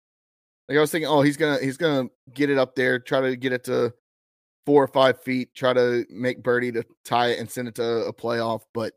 like 0.69 0.78
I 0.78 0.81
was 0.81 0.92
thinking, 0.92 1.10
oh, 1.10 1.22
he's 1.22 1.38
gonna 1.38 1.60
he's 1.62 1.78
gonna 1.78 2.10
get 2.34 2.50
it 2.50 2.57
up 2.57 2.75
there, 2.75 3.00
try 3.00 3.22
to 3.22 3.36
get 3.36 3.54
it 3.54 3.63
to 3.66 3.94
four 4.65 4.83
or 4.83 4.88
five 4.88 5.21
feet, 5.21 5.54
try 5.56 5.74
to 5.74 6.06
make 6.10 6.44
birdie 6.44 6.71
to 6.71 6.83
tie 7.06 7.30
it 7.30 7.39
and 7.39 7.50
send 7.50 7.68
it 7.68 7.75
to 7.75 7.83
a 8.06 8.13
playoff. 8.13 8.61
But 8.73 8.94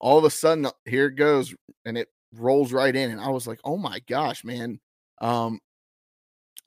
all 0.00 0.18
of 0.18 0.24
a 0.24 0.30
sudden, 0.30 0.66
uh, 0.66 0.72
here 0.84 1.06
it 1.06 1.16
goes, 1.16 1.54
and 1.84 1.96
it 1.96 2.08
rolls 2.34 2.72
right 2.72 2.94
in, 2.94 3.10
and 3.10 3.20
I 3.20 3.28
was 3.28 3.46
like, 3.46 3.60
oh 3.64 3.76
my 3.76 4.00
gosh, 4.08 4.44
man. 4.44 4.80
Um, 5.20 5.60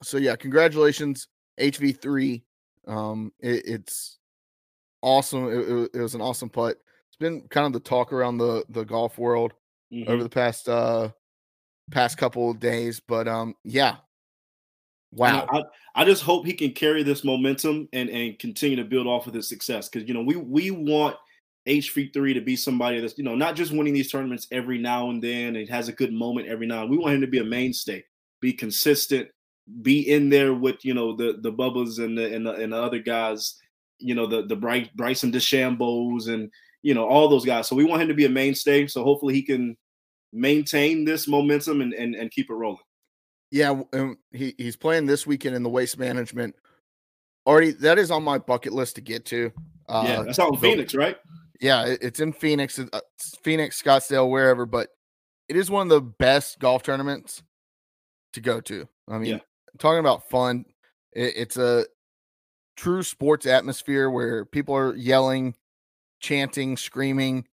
so 0.02 0.18
yeah, 0.18 0.36
congratulations, 0.36 1.28
HV3. 1.60 2.42
Um, 2.86 3.32
it, 3.40 3.62
it's 3.66 4.18
awesome. 5.02 5.48
It, 5.48 5.90
it, 5.94 6.00
was 6.00 6.14
an 6.14 6.20
awesome 6.20 6.48
putt. 6.48 6.76
It's 7.08 7.16
been 7.18 7.42
kind 7.48 7.66
of 7.66 7.72
the 7.72 7.80
talk 7.80 8.12
around 8.12 8.38
the 8.38 8.64
the 8.68 8.84
golf 8.84 9.18
world 9.18 9.52
Mhm. 9.92 10.08
over 10.08 10.22
the 10.24 10.28
past 10.28 10.68
uh 10.68 11.10
past 11.92 12.18
couple 12.18 12.50
of 12.50 12.58
days, 12.58 13.00
but 13.00 13.28
um, 13.28 13.54
yeah. 13.64 13.96
Wow. 15.12 15.46
I, 15.50 15.62
I 15.94 16.04
just 16.04 16.22
hope 16.22 16.44
he 16.44 16.52
can 16.52 16.72
carry 16.72 17.02
this 17.02 17.24
momentum 17.24 17.88
and, 17.92 18.10
and 18.10 18.38
continue 18.38 18.76
to 18.76 18.84
build 18.84 19.06
off 19.06 19.26
of 19.26 19.34
his 19.34 19.48
success. 19.48 19.88
Because 19.88 20.08
you 20.08 20.14
know, 20.14 20.22
we 20.22 20.36
we 20.36 20.70
want 20.70 21.16
HV3 21.66 22.34
to 22.34 22.40
be 22.40 22.56
somebody 22.56 23.00
that's, 23.00 23.18
you 23.18 23.24
know, 23.24 23.34
not 23.34 23.56
just 23.56 23.72
winning 23.72 23.94
these 23.94 24.10
tournaments 24.10 24.46
every 24.52 24.78
now 24.78 25.10
and 25.10 25.22
then 25.22 25.56
and 25.56 25.68
has 25.68 25.88
a 25.88 25.92
good 25.92 26.12
moment 26.12 26.48
every 26.48 26.66
now 26.66 26.82
and 26.82 26.90
we 26.90 26.96
want 26.96 27.14
him 27.14 27.20
to 27.22 27.26
be 27.26 27.38
a 27.38 27.44
mainstay, 27.44 28.04
be 28.40 28.52
consistent, 28.52 29.28
be 29.82 30.00
in 30.10 30.28
there 30.28 30.54
with, 30.54 30.84
you 30.84 30.94
know, 30.94 31.16
the 31.16 31.38
the 31.40 31.52
Bubbas 31.52 31.98
and 31.98 32.16
the 32.16 32.34
and 32.34 32.46
the, 32.46 32.52
and 32.52 32.72
the 32.72 32.80
other 32.80 33.00
guys, 33.00 33.58
you 33.98 34.14
know, 34.14 34.26
the 34.26 34.42
the 34.46 34.56
Bryce, 34.56 34.88
Bryson 34.94 35.32
DeChambeau's 35.32 36.28
and 36.28 36.50
you 36.82 36.94
know, 36.94 37.08
all 37.08 37.28
those 37.28 37.44
guys. 37.44 37.66
So 37.66 37.74
we 37.74 37.84
want 37.84 38.02
him 38.02 38.08
to 38.08 38.14
be 38.14 38.26
a 38.26 38.30
mainstay. 38.30 38.86
So 38.86 39.02
hopefully 39.02 39.34
he 39.34 39.42
can 39.42 39.76
maintain 40.32 41.04
this 41.04 41.26
momentum 41.26 41.80
and 41.80 41.92
and, 41.94 42.14
and 42.14 42.30
keep 42.30 42.50
it 42.50 42.54
rolling. 42.54 42.78
Yeah, 43.50 43.82
um, 43.92 44.18
he 44.32 44.54
he's 44.58 44.76
playing 44.76 45.06
this 45.06 45.26
weekend 45.26 45.54
in 45.54 45.62
the 45.62 45.68
waste 45.68 45.98
management. 45.98 46.54
Artie, 47.46 47.72
that 47.72 47.98
is 47.98 48.10
on 48.10 48.24
my 48.24 48.38
bucket 48.38 48.72
list 48.72 48.96
to 48.96 49.00
get 49.00 49.24
to. 49.26 49.52
Uh, 49.88 50.04
yeah, 50.06 50.22
that's 50.22 50.38
out 50.38 50.52
in 50.54 50.58
Phoenix, 50.58 50.94
right? 50.94 51.16
Yeah, 51.60 51.86
it- 51.86 52.02
it's 52.02 52.20
in 52.20 52.32
Phoenix, 52.32 52.78
uh, 52.78 52.86
it's 53.14 53.36
Phoenix, 53.42 53.80
Scottsdale, 53.80 54.28
wherever. 54.28 54.66
But 54.66 54.88
it 55.48 55.56
is 55.56 55.70
one 55.70 55.82
of 55.86 55.90
the 55.90 56.00
best 56.00 56.58
golf 56.58 56.82
tournaments 56.82 57.42
to 58.32 58.40
go 58.40 58.60
to. 58.62 58.88
I 59.08 59.18
mean, 59.18 59.30
Yeah. 59.30 59.38
talking 59.78 60.00
about 60.00 60.28
fun, 60.28 60.64
it, 61.12 61.34
it's 61.36 61.56
a 61.56 61.86
true 62.76 63.04
sports 63.04 63.46
atmosphere 63.46 64.10
where 64.10 64.44
people 64.44 64.74
are 64.76 64.94
yelling, 64.96 65.54
chanting, 66.20 66.76
screaming. 66.76 67.46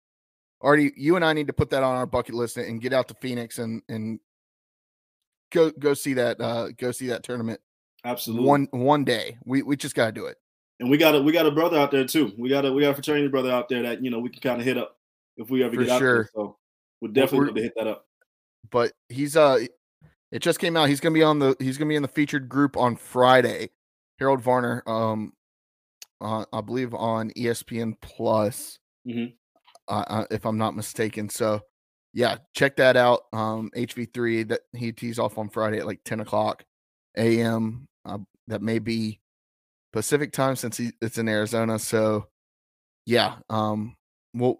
Artie, 0.62 0.92
you 0.96 1.16
and 1.16 1.24
I 1.24 1.32
need 1.34 1.48
to 1.48 1.52
put 1.52 1.70
that 1.70 1.82
on 1.82 1.96
our 1.96 2.06
bucket 2.06 2.34
list 2.34 2.56
and 2.56 2.80
get 2.80 2.92
out 2.94 3.08
to 3.08 3.14
Phoenix 3.14 3.58
and 3.58 3.82
and 3.90 4.20
go 5.52 5.70
go 5.70 5.94
see 5.94 6.14
that 6.14 6.40
uh 6.40 6.68
go 6.78 6.90
see 6.92 7.06
that 7.08 7.22
tournament 7.22 7.60
Absolutely. 8.04 8.46
one 8.46 8.68
one 8.72 9.04
day. 9.04 9.38
We 9.44 9.62
we 9.62 9.76
just 9.76 9.94
gotta 9.94 10.12
do 10.12 10.26
it. 10.26 10.38
And 10.80 10.90
we 10.90 10.96
got 10.96 11.14
a 11.14 11.22
we 11.22 11.32
got 11.32 11.46
a 11.46 11.50
brother 11.50 11.78
out 11.78 11.90
there 11.90 12.04
too. 12.06 12.32
We 12.36 12.48
got 12.48 12.64
a 12.64 12.72
we 12.72 12.82
got 12.82 12.90
a 12.90 12.94
fraternity 12.94 13.28
brother 13.28 13.50
out 13.52 13.68
there 13.68 13.82
that 13.82 14.02
you 14.02 14.10
know 14.10 14.18
we 14.18 14.28
can 14.30 14.40
kind 14.40 14.60
of 14.60 14.66
hit 14.66 14.76
up 14.78 14.96
if 15.36 15.50
we 15.50 15.62
ever 15.62 15.74
For 15.76 15.82
get 15.84 15.90
out 15.90 15.98
sure. 16.00 16.14
there. 16.14 16.30
So 16.34 16.56
we'll 17.00 17.12
definitely 17.12 17.38
we're- 17.38 17.52
need 17.52 17.58
to 17.60 17.62
hit 17.64 17.74
that 17.76 17.86
up. 17.86 18.06
But 18.70 18.92
he's 19.08 19.36
uh 19.36 19.58
It 20.32 20.40
just 20.40 20.58
came 20.58 20.76
out. 20.76 20.88
He's 20.88 20.98
gonna 21.00 21.14
be 21.14 21.22
on 21.22 21.38
the 21.38 21.54
he's 21.60 21.78
gonna 21.78 21.88
be 21.90 21.96
in 21.96 22.02
the 22.02 22.08
featured 22.08 22.48
group 22.48 22.76
on 22.76 22.96
Friday. 22.96 23.70
Harold 24.18 24.40
Varner, 24.40 24.82
um, 24.86 25.32
uh, 26.20 26.44
I 26.52 26.60
believe 26.60 26.94
on 26.94 27.30
ESPN 27.36 27.94
Plus, 28.00 28.78
Mhm. 29.06 29.34
uh, 29.88 30.04
uh, 30.06 30.24
if 30.30 30.44
I'm 30.46 30.56
not 30.58 30.76
mistaken. 30.76 31.28
So, 31.28 31.60
yeah, 32.12 32.36
check 32.54 32.76
that 32.76 32.96
out. 32.96 33.22
Um, 33.32 33.70
HV3 33.76 34.48
that 34.48 34.60
he 34.72 34.92
tees 34.92 35.18
off 35.18 35.38
on 35.38 35.48
Friday 35.48 35.78
at 35.78 35.86
like 35.86 36.00
10 36.04 36.20
o'clock 36.20 36.64
a.m. 37.16 37.88
Uh, 38.04 38.18
that 38.48 38.62
may 38.62 38.78
be 38.78 39.20
Pacific 39.92 40.32
time 40.32 40.56
since 40.56 40.76
he, 40.76 40.92
it's 41.00 41.18
in 41.18 41.28
Arizona. 41.28 41.78
So, 41.78 42.28
yeah, 43.06 43.36
um, 43.50 43.96
we'll 44.34 44.58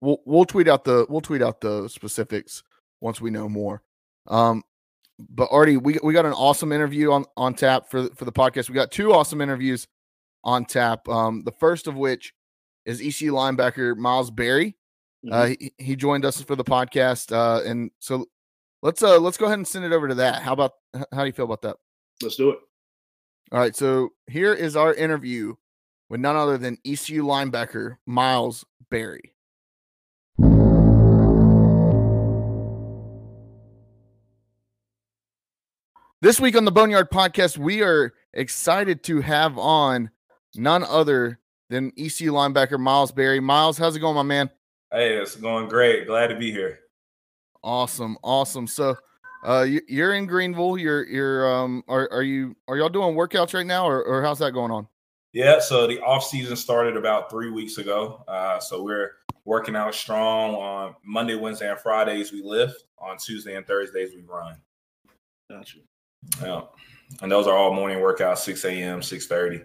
we'll 0.00 0.20
we'll 0.24 0.44
tweet 0.44 0.68
out 0.68 0.84
the 0.84 1.06
we'll 1.08 1.20
tweet 1.20 1.42
out 1.42 1.60
the 1.60 1.88
specifics 1.88 2.62
once 3.00 3.20
we 3.20 3.30
know 3.30 3.48
more. 3.48 3.82
Um, 4.26 4.62
but 5.18 5.48
Artie, 5.50 5.76
we 5.76 5.98
we 6.02 6.12
got 6.12 6.26
an 6.26 6.32
awesome 6.32 6.72
interview 6.72 7.12
on 7.12 7.24
on 7.36 7.54
tap 7.54 7.90
for 7.90 8.08
for 8.10 8.24
the 8.24 8.32
podcast. 8.32 8.68
We 8.68 8.74
got 8.74 8.90
two 8.90 9.12
awesome 9.12 9.40
interviews 9.40 9.86
on 10.44 10.64
tap. 10.64 11.08
Um, 11.08 11.42
the 11.44 11.52
first 11.52 11.86
of 11.86 11.96
which 11.96 12.34
is 12.84 13.00
EC 13.00 13.30
linebacker 13.30 13.96
Myles 13.96 14.30
Berry. 14.30 14.76
Uh, 15.30 15.46
he, 15.46 15.72
he 15.78 15.96
joined 15.96 16.24
us 16.24 16.40
for 16.42 16.54
the 16.54 16.64
podcast, 16.64 17.32
uh, 17.32 17.62
and 17.68 17.90
so 17.98 18.26
let's 18.82 19.02
uh 19.02 19.18
let's 19.18 19.36
go 19.36 19.46
ahead 19.46 19.58
and 19.58 19.66
send 19.66 19.84
it 19.84 19.92
over 19.92 20.08
to 20.08 20.14
that. 20.16 20.42
How 20.42 20.52
about 20.52 20.72
how 21.12 21.20
do 21.20 21.26
you 21.26 21.32
feel 21.32 21.44
about 21.44 21.62
that? 21.62 21.76
Let's 22.22 22.36
do 22.36 22.50
it. 22.50 22.58
All 23.50 23.58
right, 23.58 23.74
so 23.74 24.10
here 24.26 24.52
is 24.52 24.76
our 24.76 24.94
interview 24.94 25.54
with 26.08 26.20
none 26.20 26.36
other 26.36 26.58
than 26.58 26.78
ECU 26.84 27.24
linebacker 27.24 27.96
Myles 28.06 28.64
Berry. 28.90 29.34
This 36.20 36.40
week 36.40 36.56
on 36.56 36.64
the 36.64 36.72
Boneyard 36.72 37.10
Podcast, 37.10 37.58
we 37.58 37.82
are 37.82 38.12
excited 38.34 39.04
to 39.04 39.20
have 39.20 39.56
on 39.56 40.10
none 40.56 40.82
other 40.82 41.38
than 41.70 41.92
ECU 41.96 42.32
linebacker 42.32 42.78
Myles 42.78 43.12
Berry. 43.12 43.40
Myles, 43.40 43.78
how's 43.78 43.96
it 43.96 44.00
going, 44.00 44.16
my 44.16 44.22
man? 44.22 44.50
Hey, 44.90 45.16
it's 45.16 45.36
going 45.36 45.68
great. 45.68 46.06
Glad 46.06 46.28
to 46.28 46.36
be 46.36 46.50
here. 46.50 46.80
Awesome, 47.62 48.16
awesome. 48.22 48.66
So, 48.66 48.96
uh, 49.46 49.62
you, 49.62 49.82
you're 49.86 50.14
in 50.14 50.26
Greenville. 50.26 50.78
You're 50.78 51.06
you're 51.06 51.52
um 51.54 51.84
are 51.88 52.10
are 52.10 52.22
you 52.22 52.56
are 52.68 52.76
y'all 52.76 52.88
doing 52.88 53.14
workouts 53.14 53.52
right 53.52 53.66
now, 53.66 53.86
or 53.86 54.02
or 54.02 54.22
how's 54.22 54.38
that 54.38 54.52
going 54.52 54.70
on? 54.70 54.88
Yeah, 55.32 55.60
so 55.60 55.86
the 55.86 56.00
off 56.00 56.24
season 56.24 56.56
started 56.56 56.96
about 56.96 57.30
three 57.30 57.50
weeks 57.50 57.76
ago. 57.76 58.24
Uh, 58.26 58.58
so 58.58 58.82
we're 58.82 59.12
working 59.44 59.76
out 59.76 59.94
strong 59.94 60.54
on 60.54 60.94
Monday, 61.04 61.34
Wednesday, 61.34 61.70
and 61.70 61.78
Fridays. 61.78 62.32
We 62.32 62.42
lift 62.42 62.84
on 62.98 63.18
Tuesday 63.18 63.56
and 63.56 63.66
Thursdays. 63.66 64.14
We 64.14 64.22
run. 64.22 64.56
Gotcha. 65.50 65.78
Yeah, 66.42 66.62
and 67.20 67.30
those 67.30 67.46
are 67.46 67.56
all 67.56 67.74
morning 67.74 67.98
workouts, 67.98 68.38
six 68.38 68.64
a.m., 68.64 69.02
six 69.02 69.26
thirty. 69.26 69.60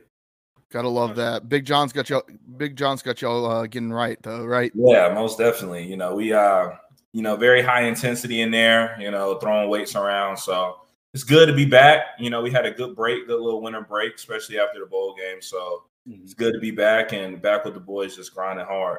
Gotta 0.73 0.89
love 0.89 1.15
that. 1.17 1.49
Big 1.49 1.65
John's 1.65 1.93
got 1.93 2.09
y'all. 2.09 2.23
Big 2.57 2.75
John's 2.75 3.03
got 3.03 3.21
y'all 3.21 3.45
uh, 3.45 3.67
getting 3.67 3.93
right 3.93 4.17
though, 4.23 4.43
right? 4.43 4.71
Yeah, 4.73 5.13
most 5.13 5.37
definitely. 5.37 5.85
You 5.85 5.97
know, 5.97 6.15
we 6.15 6.33
uh, 6.33 6.71
you 7.11 7.21
know, 7.21 7.35
very 7.35 7.61
high 7.61 7.81
intensity 7.81 8.41
in 8.41 8.49
there. 8.49 8.97
You 8.99 9.11
know, 9.11 9.35
throwing 9.37 9.69
weights 9.69 9.95
around. 9.95 10.35
So 10.37 10.77
it's 11.13 11.23
good 11.23 11.45
to 11.45 11.53
be 11.53 11.65
back. 11.65 12.05
You 12.17 12.31
know, 12.31 12.41
we 12.41 12.49
had 12.49 12.65
a 12.65 12.71
good 12.71 12.95
break, 12.95 13.27
good 13.27 13.39
little 13.39 13.61
winter 13.61 13.81
break, 13.81 14.15
especially 14.15 14.57
after 14.57 14.79
the 14.79 14.87
bowl 14.87 15.15
game. 15.15 15.43
So 15.43 15.83
it's 16.09 16.33
good 16.33 16.55
to 16.55 16.59
be 16.59 16.71
back 16.71 17.13
and 17.13 17.39
back 17.39 17.65
with 17.65 17.75
the 17.75 17.79
boys, 17.79 18.15
just 18.15 18.33
grinding 18.33 18.65
hard. 18.65 18.97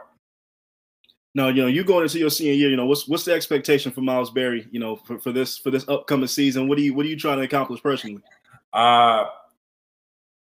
Now, 1.35 1.49
you 1.49 1.62
know, 1.62 1.66
you 1.66 1.83
going 1.83 2.04
into 2.04 2.21
your 2.21 2.31
senior 2.31 2.52
year, 2.52 2.71
you 2.71 2.76
know, 2.76 2.87
what's 2.87 3.09
what's 3.09 3.25
the 3.25 3.33
expectation 3.33 3.90
for 3.90 4.00
Myles 4.00 4.31
Berry, 4.31 4.69
you 4.71 4.78
know, 4.78 4.95
for, 4.95 5.19
for 5.19 5.33
this 5.33 5.59
for 5.59 5.73
this 5.73 5.88
upcoming 5.88 6.28
season? 6.28 6.69
What 6.69 6.78
do 6.78 6.85
you 6.85 6.95
what 6.95 7.04
are 7.04 7.09
you 7.09 7.19
trying 7.19 7.38
to 7.38 7.43
accomplish 7.43 7.83
personally? 7.83 8.23
Uh 8.73 9.25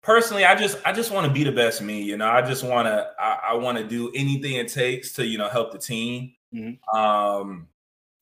personally, 0.05 0.45
I 0.45 0.55
just 0.55 0.79
I 0.85 0.93
just 0.93 1.11
want 1.11 1.27
to 1.27 1.33
be 1.33 1.43
the 1.45 1.53
best 1.53 1.83
me. 1.83 2.03
You 2.03 2.17
know, 2.17 2.29
I 2.29 2.43
just 2.43 2.65
want 2.65 2.87
to 2.87 3.11
I, 3.19 3.41
I 3.51 3.55
want 3.55 3.79
to 3.79 3.85
do 3.85 4.13
anything 4.15 4.55
it 4.55 4.69
takes 4.69 5.13
to 5.15 5.27
you 5.27 5.39
know 5.39 5.49
help 5.49 5.73
the 5.73 5.79
team. 5.79 6.33
Mhm. 6.55 6.79
Um, 6.95 7.69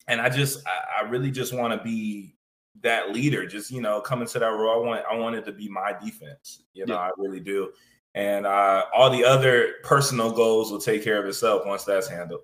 and 0.07 0.19
I 0.19 0.29
just 0.29 0.65
I, 0.67 1.01
I 1.03 1.09
really 1.09 1.29
just 1.31 1.53
want 1.53 1.77
to 1.77 1.83
be 1.83 2.35
that 2.81 3.11
leader. 3.13 3.45
Just 3.45 3.69
you 3.71 3.81
know, 3.81 4.01
come 4.01 4.21
into 4.21 4.39
that 4.39 4.47
role. 4.47 4.83
I 4.83 4.87
want 4.87 5.05
I 5.11 5.15
want 5.15 5.35
it 5.35 5.45
to 5.45 5.51
be 5.51 5.69
my 5.69 5.93
defense. 6.03 6.63
You 6.73 6.85
know, 6.85 6.95
Yeah. 6.95 6.99
I 6.99 7.09
really 7.17 7.39
do. 7.39 7.71
And 8.15 8.45
uh, 8.45 8.85
all 8.93 9.09
the 9.09 9.25
other 9.25 9.75
personal 9.83 10.31
goals 10.31 10.71
will 10.71 10.79
take 10.79 11.03
care 11.03 11.19
of 11.19 11.25
itself 11.27 11.65
once 11.65 11.83
that's 11.83 12.07
handled. 12.07 12.41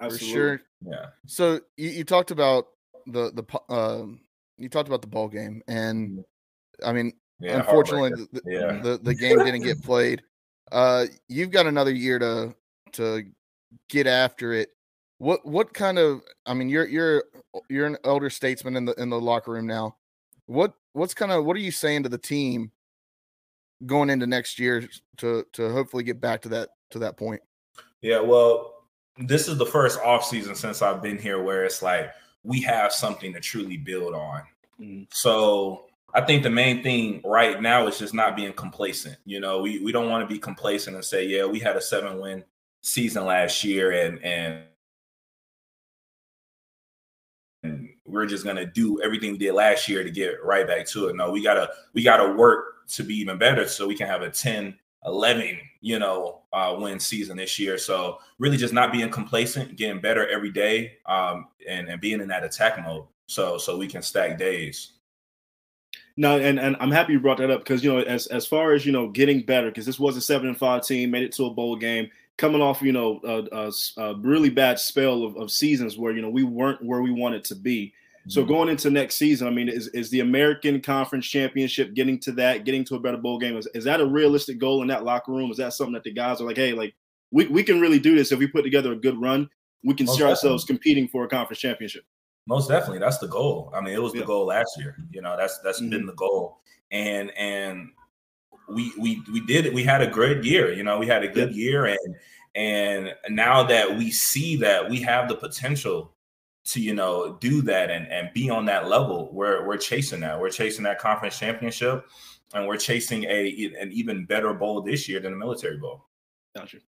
For 0.00 0.18
sure. 0.18 0.60
Yeah. 0.84 1.06
So 1.26 1.60
you, 1.76 1.90
you 1.90 2.04
talked 2.04 2.30
about 2.30 2.66
the 3.06 3.30
the 3.32 3.42
po- 3.42 3.64
um 3.68 4.20
you 4.58 4.68
talked 4.68 4.88
about 4.88 5.00
the 5.02 5.08
ball 5.08 5.28
game, 5.28 5.62
and 5.68 6.24
I 6.84 6.92
mean, 6.92 7.12
Yeah. 7.38 7.58
unfortunately, 7.58 8.10
the, 8.10 8.28
the, 8.32 8.42
Yeah. 8.46 8.80
the 8.80 8.98
the 8.98 9.14
game 9.14 9.38
didn't 9.38 9.62
get 9.62 9.82
played. 9.82 10.22
Uh, 10.72 11.06
you've 11.28 11.50
got 11.50 11.66
another 11.66 11.92
year 11.92 12.18
to 12.18 12.54
to 12.92 13.24
get 13.88 14.06
after 14.06 14.52
it. 14.52 14.70
What 15.18 15.44
what 15.46 15.72
kind 15.74 15.98
of? 15.98 16.22
I 16.46 16.54
mean, 16.54 16.68
you're 16.68 16.86
you're 16.86 17.24
you're 17.68 17.86
an 17.86 17.96
elder 18.04 18.30
statesman 18.30 18.76
in 18.76 18.84
the 18.84 18.92
in 18.94 19.10
the 19.10 19.20
locker 19.20 19.52
room 19.52 19.66
now. 19.66 19.96
What 20.46 20.74
what's 20.92 21.14
kind 21.14 21.32
of 21.32 21.44
what 21.44 21.56
are 21.56 21.60
you 21.60 21.70
saying 21.70 22.02
to 22.04 22.08
the 22.08 22.18
team 22.18 22.70
going 23.84 24.10
into 24.10 24.26
next 24.26 24.58
year 24.58 24.88
to 25.18 25.44
to 25.52 25.70
hopefully 25.70 26.02
get 26.04 26.20
back 26.20 26.42
to 26.42 26.48
that 26.50 26.70
to 26.90 26.98
that 27.00 27.16
point? 27.16 27.42
Yeah, 28.02 28.20
well, 28.20 28.84
this 29.18 29.48
is 29.48 29.58
the 29.58 29.66
first 29.66 29.98
off 30.00 30.24
season 30.24 30.54
since 30.54 30.82
I've 30.82 31.02
been 31.02 31.18
here 31.18 31.42
where 31.42 31.64
it's 31.64 31.82
like 31.82 32.10
we 32.44 32.60
have 32.62 32.92
something 32.92 33.32
to 33.32 33.40
truly 33.40 33.76
build 33.76 34.14
on. 34.14 34.42
Mhm. 34.80 35.06
So 35.12 35.86
I 36.14 36.20
think 36.22 36.42
the 36.42 36.50
main 36.50 36.82
thing 36.82 37.20
right 37.24 37.60
now 37.60 37.86
is 37.86 37.98
just 37.98 38.14
not 38.14 38.36
being 38.36 38.52
complacent. 38.52 39.16
You 39.24 39.40
know, 39.40 39.60
we 39.60 39.80
we 39.80 39.92
don't 39.92 40.08
want 40.08 40.26
to 40.26 40.32
be 40.32 40.38
complacent 40.38 40.96
and 40.96 41.04
say, 41.04 41.26
yeah, 41.26 41.44
we 41.44 41.58
had 41.58 41.76
a 41.76 41.80
seven 41.80 42.20
win 42.20 42.44
season 42.82 43.24
last 43.26 43.64
year 43.64 43.92
and 43.92 44.22
and 44.24 44.62
we're 48.06 48.26
just 48.26 48.44
gonna 48.44 48.64
do 48.64 49.00
everything 49.02 49.32
we 49.32 49.38
did 49.38 49.52
last 49.52 49.88
year 49.88 50.04
to 50.04 50.10
get 50.10 50.42
right 50.44 50.66
back 50.66 50.86
to 50.86 51.08
it. 51.08 51.16
No, 51.16 51.30
we 51.30 51.42
gotta 51.42 51.68
we 51.92 52.02
gotta 52.02 52.32
work 52.32 52.86
to 52.88 53.02
be 53.02 53.16
even 53.16 53.38
better 53.38 53.66
so 53.66 53.86
we 53.86 53.96
can 53.96 54.06
have 54.06 54.22
a 54.22 54.30
10 54.30 54.76
11 55.06 55.58
you 55.80 55.98
know 55.98 56.42
uh 56.52 56.74
win 56.78 56.98
season 56.98 57.36
this 57.36 57.58
year 57.58 57.78
so 57.78 58.18
really 58.38 58.56
just 58.56 58.74
not 58.74 58.92
being 58.92 59.10
complacent 59.10 59.76
getting 59.76 60.00
better 60.00 60.28
every 60.28 60.50
day 60.50 60.96
um 61.06 61.48
and, 61.68 61.88
and 61.88 62.00
being 62.00 62.20
in 62.20 62.28
that 62.28 62.44
attack 62.44 62.80
mode 62.82 63.04
so 63.26 63.58
so 63.58 63.76
we 63.76 63.86
can 63.86 64.02
stack 64.02 64.38
days 64.38 64.92
No, 66.16 66.38
and, 66.38 66.58
and 66.58 66.76
I'm 66.80 66.90
happy 66.90 67.12
you 67.12 67.20
brought 67.20 67.38
that 67.38 67.50
up 67.50 67.60
because 67.60 67.84
you 67.84 67.92
know, 67.92 67.98
as 67.98 68.26
as 68.28 68.46
far 68.46 68.72
as 68.72 68.86
you 68.86 68.92
know, 68.92 69.08
getting 69.08 69.42
better 69.42 69.68
because 69.68 69.84
this 69.84 69.98
was 69.98 70.16
a 70.16 70.20
seven 70.20 70.48
and 70.48 70.56
five 70.56 70.82
team, 70.82 71.10
made 71.10 71.24
it 71.24 71.32
to 71.32 71.44
a 71.44 71.50
bowl 71.50 71.76
game, 71.76 72.10
coming 72.38 72.62
off 72.62 72.80
you 72.80 72.92
know 72.92 73.20
a, 73.24 73.44
a, 73.54 73.72
a 74.02 74.16
really 74.16 74.48
bad 74.48 74.78
spell 74.78 75.24
of, 75.24 75.36
of 75.36 75.50
seasons 75.50 75.98
where 75.98 76.12
you 76.12 76.22
know 76.22 76.30
we 76.30 76.42
weren't 76.42 76.82
where 76.82 77.02
we 77.02 77.10
wanted 77.10 77.44
to 77.44 77.54
be. 77.54 77.92
So 78.28 78.40
mm-hmm. 78.40 78.52
going 78.52 78.68
into 78.70 78.90
next 78.90 79.16
season, 79.16 79.46
I 79.46 79.50
mean, 79.50 79.68
is, 79.68 79.86
is 79.88 80.10
the 80.10 80.18
American 80.18 80.80
Conference 80.80 81.26
Championship 81.26 81.94
getting 81.94 82.18
to 82.20 82.32
that, 82.32 82.64
getting 82.64 82.84
to 82.86 82.96
a 82.96 83.00
better 83.00 83.18
bowl 83.18 83.38
game? 83.38 83.56
Is, 83.56 83.68
is 83.72 83.84
that 83.84 84.00
a 84.00 84.06
realistic 84.06 84.58
goal 84.58 84.82
in 84.82 84.88
that 84.88 85.04
locker 85.04 85.30
room? 85.30 85.50
Is 85.52 85.58
that 85.58 85.74
something 85.74 85.92
that 85.92 86.02
the 86.02 86.12
guys 86.12 86.40
are 86.40 86.44
like, 86.44 86.56
hey, 86.56 86.72
like 86.72 86.96
we, 87.30 87.46
we 87.46 87.62
can 87.62 87.80
really 87.80 88.00
do 88.00 88.16
this 88.16 88.32
if 88.32 88.40
we 88.40 88.48
put 88.48 88.62
together 88.62 88.92
a 88.92 88.96
good 88.96 89.20
run, 89.20 89.48
we 89.84 89.94
can 89.94 90.06
Most 90.06 90.18
see 90.18 90.24
ourselves 90.24 90.64
competing 90.64 91.06
for 91.06 91.24
a 91.24 91.28
conference 91.28 91.60
championship. 91.60 92.04
Most 92.46 92.68
definitely, 92.68 93.00
that's 93.00 93.18
the 93.18 93.26
goal. 93.28 93.72
I 93.74 93.80
mean, 93.80 93.94
it 93.94 94.02
was 94.02 94.12
the 94.12 94.22
goal 94.22 94.46
last 94.46 94.78
year. 94.78 94.96
You 95.10 95.20
know, 95.20 95.36
that's 95.36 95.58
that's 95.60 95.80
Mhm. 95.80 95.90
been 95.90 96.06
the 96.06 96.14
goal, 96.14 96.60
and 96.92 97.30
and 97.36 97.90
we 98.68 98.92
we 98.98 99.22
we 99.32 99.40
did 99.46 99.66
it. 99.66 99.74
We 99.74 99.82
had 99.82 100.00
a 100.02 100.06
great 100.06 100.44
year. 100.44 100.72
You 100.72 100.84
know, 100.84 100.98
we 100.98 101.06
had 101.06 101.24
a 101.24 101.28
good 101.28 101.54
year, 101.54 101.86
and 101.86 102.16
and 102.54 103.14
now 103.30 103.62
that 103.64 103.96
we 103.96 104.10
see 104.10 104.56
that 104.56 104.88
we 104.88 105.00
have 105.00 105.28
the 105.28 105.34
potential 105.34 106.14
to 106.66 106.80
you 106.80 106.94
know 106.94 107.36
do 107.40 107.62
that 107.62 107.90
and 107.90 108.06
and 108.08 108.30
be 108.32 108.48
on 108.48 108.64
that 108.66 108.88
level, 108.88 109.28
we're 109.32 109.66
we're 109.66 109.76
chasing 109.76 110.20
that. 110.20 110.40
We're 110.40 110.50
chasing 110.50 110.84
that 110.84 110.98
conference 111.00 111.38
championship, 111.38 112.06
and 112.54 112.66
we're 112.66 112.76
chasing 112.76 113.24
a 113.24 113.72
an 113.80 113.90
even 113.92 114.24
better 114.24 114.54
bowl 114.54 114.82
this 114.82 115.08
year 115.08 115.18
than 115.20 115.32
the 115.32 115.38
military 115.38 115.78
bowl. 115.78 116.06
Gotcha. 116.54 116.78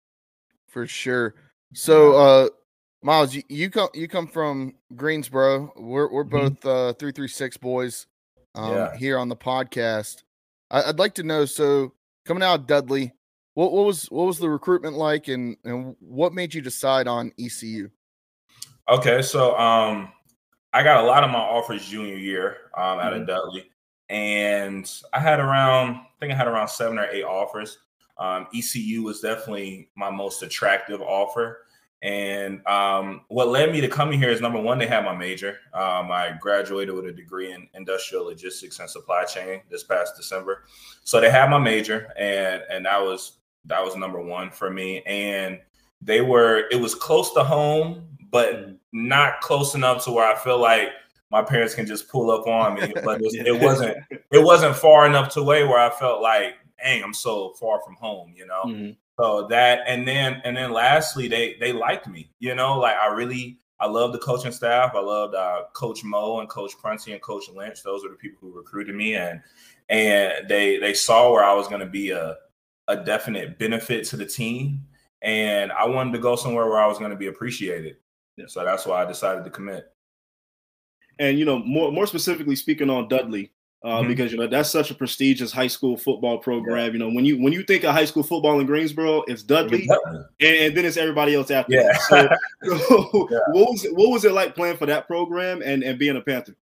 for 0.68 0.86
sure. 0.86 1.34
So, 1.74 2.12
uh, 2.14 2.48
Myles, 3.02 3.34
you, 3.34 3.42
you 3.48 3.70
come 3.70 3.88
you 3.94 4.08
come 4.08 4.26
from 4.26 4.74
Greensboro. 4.96 5.72
We're 5.76 6.10
we're 6.10 6.24
Mhm. 6.24 6.30
both 6.30 6.66
uh 6.66 6.92
three 6.94 7.12
three 7.12 7.28
six 7.28 7.56
boys, 7.56 8.06
um, 8.54 8.72
Yeah. 8.72 8.96
here 8.96 9.18
on 9.18 9.28
the 9.28 9.36
podcast. 9.36 10.24
I, 10.70 10.82
I'd 10.84 10.98
like 10.98 11.14
to 11.14 11.22
know. 11.22 11.44
So, 11.44 11.94
coming 12.26 12.42
out 12.42 12.60
of 12.60 12.66
Dudley, 12.66 13.12
what 13.54 13.72
what 13.72 13.84
was 13.86 14.06
what 14.06 14.26
was 14.26 14.38
the 14.38 14.50
recruitment 14.50 14.96
like, 14.96 15.28
and 15.28 15.56
and 15.64 15.94
what 16.00 16.32
made 16.34 16.54
you 16.54 16.60
decide 16.60 17.06
on 17.06 17.32
ECU? 17.38 17.88
Okay, 18.88 19.22
so 19.22 19.56
um, 19.58 20.10
I 20.72 20.82
got 20.82 21.04
a 21.04 21.06
lot 21.06 21.22
of 21.22 21.30
my 21.30 21.38
offers 21.38 21.86
junior 21.86 22.16
year 22.16 22.56
um, 22.76 22.98
out 22.98 23.12
Mhm. 23.12 23.20
of 23.20 23.26
Dudley, 23.28 23.70
and 24.08 24.90
I 25.12 25.20
had 25.20 25.38
around, 25.38 25.96
I 25.96 26.06
think 26.18 26.32
I 26.32 26.36
had 26.36 26.48
around 26.48 26.68
seven 26.68 26.98
or 26.98 27.06
eight 27.10 27.22
offers. 27.24 27.78
Um, 28.16 28.48
ECU 28.52 29.02
was 29.04 29.20
definitely 29.20 29.90
my 29.94 30.10
most 30.10 30.42
attractive 30.42 31.00
offer, 31.00 31.66
And 32.00 32.64
um, 32.66 33.22
what 33.28 33.48
led 33.48 33.72
me 33.72 33.80
to 33.80 33.88
coming 33.88 34.20
here 34.20 34.30
is 34.30 34.40
number 34.40 34.60
one, 34.60 34.78
they 34.78 34.86
had 34.86 35.04
my 35.04 35.16
major. 35.16 35.58
Um, 35.74 36.12
I 36.12 36.36
graduated 36.40 36.94
with 36.94 37.06
a 37.06 37.12
degree 37.12 37.52
in 37.52 37.68
industrial 37.74 38.24
logistics 38.24 38.78
and 38.78 38.88
supply 38.88 39.24
chain 39.24 39.62
this 39.68 39.82
past 39.82 40.16
December. 40.16 40.64
So 41.02 41.20
they 41.20 41.30
had 41.30 41.50
my 41.50 41.58
major, 41.58 42.12
and 42.16 42.62
and 42.70 42.86
that 42.86 43.00
was 43.00 43.38
that 43.64 43.84
was 43.84 43.96
number 43.96 44.20
one 44.20 44.50
for 44.50 44.70
me. 44.70 45.02
And 45.06 45.58
they 46.00 46.20
were 46.20 46.68
it 46.70 46.80
was 46.80 46.94
close 46.94 47.32
to 47.34 47.42
home, 47.42 48.06
but 48.30 48.54
mm-hmm. 48.54 48.74
not 48.92 49.40
close 49.40 49.74
enough 49.74 50.04
to 50.04 50.12
where 50.12 50.30
I 50.30 50.36
feel 50.36 50.60
like 50.60 50.90
my 51.30 51.42
parents 51.42 51.74
can 51.74 51.86
just 51.86 52.08
pull 52.08 52.30
up 52.30 52.46
on 52.46 52.74
me. 52.74 52.92
But 53.04 53.20
it 53.22 53.60
wasn't 53.60 53.96
it 54.10 54.44
wasn't 54.44 54.76
far 54.76 55.04
enough 55.04 55.32
to 55.34 55.42
way 55.42 55.64
where 55.64 55.80
I 55.80 55.90
felt 55.90 56.22
like, 56.22 56.54
dang, 56.80 57.02
I'm 57.02 57.14
so 57.14 57.54
far 57.54 57.80
from 57.82 57.96
home, 57.96 58.34
you 58.36 58.46
know. 58.46 58.62
Mm-hmm. 58.66 58.90
So 59.18 59.48
that 59.48 59.80
and 59.86 60.06
then 60.06 60.40
and 60.44 60.56
then 60.56 60.72
lastly, 60.72 61.26
they 61.26 61.56
they 61.60 61.72
liked 61.72 62.06
me. 62.06 62.30
You 62.38 62.54
know, 62.54 62.78
like 62.78 62.96
I 62.96 63.08
really 63.08 63.58
I 63.80 63.86
love 63.86 64.12
the 64.12 64.18
coaching 64.18 64.52
staff. 64.52 64.92
I 64.94 65.00
loved 65.00 65.34
uh, 65.34 65.64
Coach 65.72 66.04
Mo 66.04 66.40
and 66.40 66.48
Coach 66.48 66.72
Prunty 66.80 67.12
and 67.12 67.22
Coach 67.22 67.44
Lynch. 67.54 67.82
Those 67.82 68.04
are 68.04 68.08
the 68.08 68.16
people 68.16 68.38
who 68.40 68.56
recruited 68.56 68.94
me, 68.94 69.16
and 69.16 69.40
and 69.88 70.48
they 70.48 70.78
they 70.78 70.94
saw 70.94 71.32
where 71.32 71.44
I 71.44 71.54
was 71.54 71.68
going 71.68 71.80
to 71.80 71.86
be 71.86 72.10
a 72.10 72.36
a 72.88 72.96
definite 72.96 73.58
benefit 73.58 74.04
to 74.06 74.16
the 74.16 74.24
team, 74.24 74.86
and 75.22 75.72
I 75.72 75.86
wanted 75.86 76.12
to 76.12 76.18
go 76.18 76.36
somewhere 76.36 76.66
where 76.66 76.80
I 76.80 76.86
was 76.86 76.98
going 76.98 77.10
to 77.10 77.16
be 77.16 77.26
appreciated. 77.26 77.96
Yeah. 78.36 78.46
So 78.46 78.64
that's 78.64 78.86
why 78.86 79.02
I 79.02 79.04
decided 79.04 79.44
to 79.44 79.50
commit. 79.50 79.92
And 81.18 81.38
you 81.38 81.44
know, 81.44 81.58
more 81.58 81.90
more 81.90 82.06
specifically 82.06 82.54
speaking 82.54 82.88
on 82.88 83.08
Dudley, 83.08 83.52
uh, 83.84 83.88
mm-hmm. 83.98 84.08
because 84.08 84.32
you 84.32 84.38
know 84.38 84.46
that's 84.46 84.70
such 84.70 84.90
a 84.90 84.94
prestigious 84.94 85.52
high 85.52 85.66
school 85.66 85.96
football 85.96 86.38
program. 86.38 86.86
Yeah. 86.86 86.92
You 86.92 86.98
know, 86.98 87.10
when 87.10 87.24
you 87.24 87.40
when 87.40 87.52
you 87.52 87.62
think 87.62 87.84
of 87.84 87.94
high 87.94 88.04
school 88.04 88.22
football 88.22 88.58
in 88.60 88.66
Greensboro, 88.66 89.22
it's 89.28 89.42
Dudley, 89.42 89.88
and, 90.40 90.56
and, 90.56 90.76
then 90.76 90.84
it's 90.84 90.96
everybody 90.96 91.34
else 91.34 91.50
after. 91.50 91.74
Yeah. 91.74 91.96
So, 91.96 92.28
so 92.88 93.28
yeah. 93.30 93.38
what 93.52 93.70
was 93.70 93.84
it, 93.84 93.94
what 93.94 94.10
was 94.10 94.24
it 94.24 94.32
like 94.32 94.56
playing 94.56 94.76
for 94.76 94.86
that 94.86 95.06
program 95.06 95.62
and 95.62 95.82
and 95.82 95.98
being 95.98 96.16
a 96.16 96.20
Panther? 96.20 96.56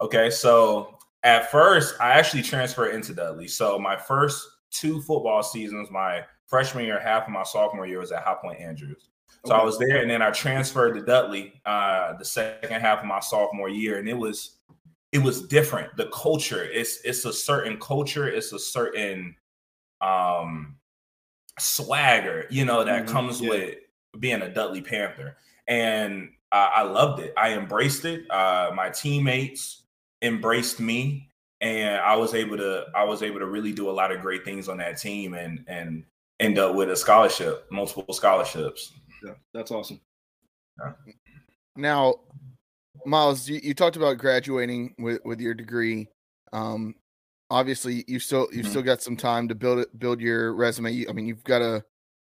Okay, 0.00 0.30
so 0.30 0.98
at 1.22 1.50
first 1.50 1.94
I 2.00 2.10
actually 2.10 2.42
transferred 2.42 2.94
into 2.94 3.14
Dudley. 3.14 3.48
So 3.48 3.78
my 3.78 3.96
first 3.96 4.46
two 4.70 5.00
football 5.02 5.42
seasons, 5.42 5.90
my 5.90 6.24
freshman 6.46 6.84
year, 6.84 6.98
half 6.98 7.24
of 7.24 7.30
my 7.30 7.44
sophomore 7.44 7.86
year 7.86 8.00
was 8.00 8.12
at 8.12 8.22
High 8.22 8.36
Point 8.42 8.60
Andrews. 8.60 9.08
So 9.44 9.54
okay. 9.54 9.62
I 9.62 9.64
was 9.64 9.78
there, 9.78 10.02
and 10.02 10.10
then 10.10 10.22
I 10.22 10.30
transferred 10.32 10.94
to 10.94 11.02
Dudley 11.02 11.60
uh, 11.64 12.14
the 12.18 12.24
second 12.24 12.80
half 12.80 12.98
of 12.98 13.04
my 13.04 13.20
sophomore 13.20 13.68
year, 13.68 13.98
and 13.98 14.08
it 14.08 14.16
was 14.16 14.55
it 15.16 15.22
was 15.22 15.42
different. 15.42 15.96
The 15.96 16.10
culture, 16.12 16.62
it's 16.62 17.00
it's 17.04 17.24
a 17.24 17.32
certain 17.32 17.78
culture, 17.80 18.28
it's 18.28 18.52
a 18.52 18.58
certain 18.58 19.34
um 20.02 20.76
swagger, 21.58 22.46
you 22.50 22.66
know, 22.66 22.84
that 22.84 23.04
mm-hmm. 23.04 23.12
comes 23.12 23.40
yeah. 23.40 23.48
with 23.48 23.74
being 24.20 24.42
a 24.42 24.52
Dudley 24.52 24.82
Panther. 24.82 25.36
And 25.66 26.30
uh, 26.52 26.70
I 26.74 26.82
loved 26.82 27.20
it. 27.20 27.32
I 27.36 27.54
embraced 27.54 28.04
it. 28.04 28.30
Uh, 28.30 28.72
my 28.74 28.90
teammates 28.90 29.84
embraced 30.20 30.80
me, 30.80 31.30
and 31.60 31.96
I 31.96 32.14
was 32.14 32.34
able 32.34 32.58
to 32.58 32.84
I 32.94 33.04
was 33.04 33.22
able 33.22 33.40
to 33.40 33.46
really 33.46 33.72
do 33.72 33.88
a 33.88 33.96
lot 34.00 34.12
of 34.12 34.20
great 34.20 34.44
things 34.44 34.68
on 34.68 34.76
that 34.78 34.98
team, 34.98 35.34
and 35.34 35.64
and 35.66 36.04
end 36.40 36.58
up 36.58 36.74
with 36.74 36.90
a 36.90 36.96
scholarship, 36.96 37.66
multiple 37.70 38.14
scholarships. 38.14 38.92
Yeah, 39.24 39.34
that's 39.54 39.70
awesome. 39.70 40.00
Yeah. 40.78 40.92
Now, 41.76 42.14
Myles, 43.06 43.48
you, 43.48 43.60
you 43.62 43.74
talked 43.74 43.96
about 43.96 44.18
graduating 44.18 44.94
with, 44.98 45.20
with 45.24 45.40
your 45.40 45.54
degree. 45.54 46.08
Um, 46.52 46.94
obviously, 47.50 48.04
you 48.06 48.18
still 48.18 48.48
you've 48.52 48.62
mm-hmm. 48.62 48.70
still 48.70 48.82
got 48.82 49.02
some 49.02 49.16
time 49.16 49.48
to 49.48 49.54
build 49.54 49.78
it, 49.80 49.98
build 49.98 50.20
your 50.20 50.54
resume. 50.54 50.92
You, 50.92 51.06
I 51.08 51.12
mean, 51.12 51.26
you've 51.26 51.44
got 51.44 51.62
a 51.62 51.84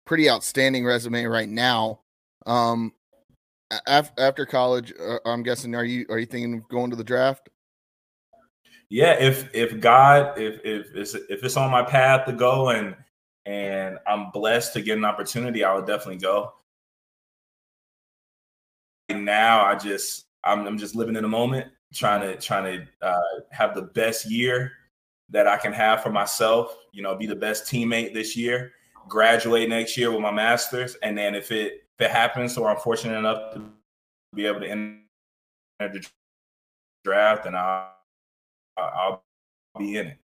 pretty 0.06 0.30
outstanding 0.30 0.86
resume 0.86 1.26
right 1.26 1.50
now. 1.50 2.02
Um, 2.46 2.94
af- 3.88 4.12
after 4.18 4.46
college, 4.46 4.94
uh, 5.00 5.20
I'm 5.26 5.44
guessing 5.44 5.76
are 5.76 5.86
you 5.86 6.06
are 6.10 6.20
you 6.20 6.26
thinking 6.26 6.56
of 6.56 6.68
going 6.68 6.90
to 6.90 6.96
the 6.96 7.04
draft? 7.04 7.50
Yeah, 8.90 9.14
if 9.20 9.50
if 9.54 9.80
God 9.80 10.38
if 10.38 10.60
if 10.64 10.96
it's 10.96 11.16
if 11.16 11.44
it's 11.44 11.58
on 11.58 11.72
my 11.72 11.84
path 11.84 12.26
to 12.28 12.34
go 12.34 12.70
and 12.70 12.96
and 13.46 13.98
I'm 14.08 14.32
blessed 14.32 14.74
to 14.74 14.82
get 14.82 14.98
an 14.98 15.06
opportunity, 15.06 15.64
I 15.64 15.74
would 15.74 15.88
definitely 15.88 16.18
go. 16.18 16.54
Now 19.10 19.66
I 19.66 19.76
just 19.76 20.26
I'm, 20.46 20.66
I'm 20.68 20.78
just 20.78 20.96
living 20.96 21.16
in 21.16 21.24
the 21.24 21.30
moment, 21.30 21.68
trying 21.94 22.22
to 22.22 22.38
trying 22.38 22.86
to 23.02 23.08
uh, 23.08 23.22
have 23.52 23.76
the 23.76 23.84
best 23.84 24.30
year 24.30 24.72
that 25.30 25.48
I 25.48 25.58
can 25.58 25.74
have 25.74 26.04
for 26.04 26.12
myself. 26.12 26.76
You 26.92 27.04
know, 27.04 27.16
be 27.16 27.26
the 27.26 27.36
best 27.36 27.66
teammate 27.66 28.14
this 28.14 28.36
year, 28.36 28.72
graduate 29.08 29.70
next 29.70 29.98
year 29.98 30.12
with 30.12 30.22
my 30.22 30.32
master's, 30.32 30.96
and 31.04 31.18
then 31.18 31.36
if 31.36 31.52
it 31.52 31.86
if 32.00 32.06
it 32.06 32.12
happens, 32.12 32.58
or 32.58 32.70
I'm 32.70 32.78
fortunate 32.78 33.18
enough 33.18 33.54
to 33.54 33.64
be 34.36 34.46
able 34.46 34.62
to 34.62 34.70
enter 34.70 35.00
the 35.80 36.06
draft, 37.04 37.46
and 37.46 37.56
I'll 37.56 37.92
I'll 38.78 39.24
be 39.78 39.98
in 39.98 40.08
it 40.08 40.18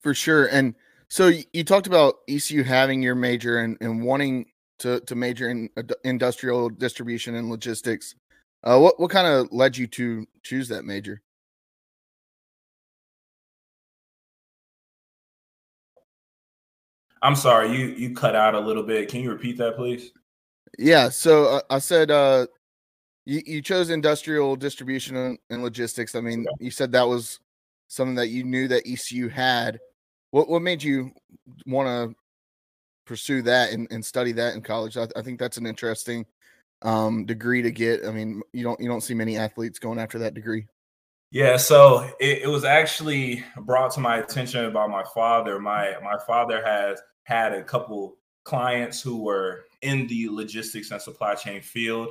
for 0.00 0.14
sure. 0.14 0.46
And 0.46 0.74
so 1.08 1.30
you 1.52 1.64
talked 1.64 1.86
about 1.86 2.16
ECU 2.28 2.62
having 2.64 3.02
your 3.02 3.14
major 3.14 3.58
and, 3.58 3.76
and 3.80 4.02
wanting 4.02 4.46
to 4.78 5.00
to 5.00 5.14
major 5.14 5.50
in 5.50 5.68
industrial 6.04 6.70
distribution 6.70 7.34
and 7.34 7.50
logistics. 7.50 8.14
Uh, 8.62 8.78
what 8.78 9.00
what 9.00 9.10
kind 9.10 9.26
of 9.26 9.50
led 9.52 9.76
you 9.76 9.86
to 9.86 10.26
choose 10.42 10.68
that 10.68 10.84
major? 10.84 11.22
I'm 17.22 17.36
sorry, 17.36 17.76
you 17.76 17.86
you 17.88 18.14
cut 18.14 18.34
out 18.34 18.54
a 18.54 18.60
little 18.60 18.82
bit. 18.82 19.08
Can 19.08 19.22
you 19.22 19.30
repeat 19.30 19.58
that, 19.58 19.76
please? 19.76 20.12
Yeah. 20.78 21.08
So 21.08 21.46
uh, 21.46 21.60
I 21.70 21.78
said 21.78 22.10
uh, 22.10 22.46
you 23.24 23.42
you 23.46 23.62
chose 23.62 23.90
industrial 23.90 24.56
distribution 24.56 25.16
and, 25.16 25.38
and 25.50 25.62
logistics. 25.62 26.14
I 26.14 26.20
mean, 26.20 26.46
you 26.58 26.70
said 26.70 26.92
that 26.92 27.08
was 27.08 27.40
something 27.88 28.14
that 28.16 28.28
you 28.28 28.44
knew 28.44 28.68
that 28.68 28.86
ECU 28.86 29.28
had. 29.28 29.78
What 30.30 30.48
what 30.48 30.62
made 30.62 30.82
you 30.82 31.12
want 31.66 31.88
to 31.88 32.16
pursue 33.06 33.42
that 33.42 33.72
and, 33.72 33.88
and 33.90 34.04
study 34.04 34.32
that 34.32 34.54
in 34.54 34.62
college? 34.62 34.96
I, 34.96 35.08
I 35.16 35.22
think 35.22 35.38
that's 35.38 35.56
an 35.58 35.66
interesting 35.66 36.24
um, 36.82 37.26
degree 37.26 37.62
to 37.62 37.70
get. 37.70 38.04
I 38.04 38.10
mean, 38.10 38.42
you 38.52 38.64
don't 38.64 38.80
you 38.80 38.88
don't 38.88 39.02
see 39.02 39.14
many 39.14 39.36
athletes 39.36 39.78
going 39.78 39.98
after 39.98 40.18
that 40.20 40.34
degree. 40.34 40.66
Yeah, 41.32 41.56
so 41.56 42.10
it, 42.18 42.42
it 42.42 42.48
was 42.48 42.64
actually 42.64 43.44
brought 43.58 43.92
to 43.92 44.00
my 44.00 44.18
attention 44.18 44.72
by 44.72 44.86
my 44.86 45.04
father. 45.14 45.58
My 45.58 45.94
my 46.02 46.18
father 46.26 46.64
has 46.64 47.00
had 47.24 47.52
a 47.52 47.62
couple 47.62 48.16
clients 48.44 49.00
who 49.00 49.22
were 49.22 49.64
in 49.82 50.06
the 50.08 50.28
logistics 50.28 50.90
and 50.90 51.00
supply 51.00 51.34
chain 51.34 51.60
field 51.60 52.08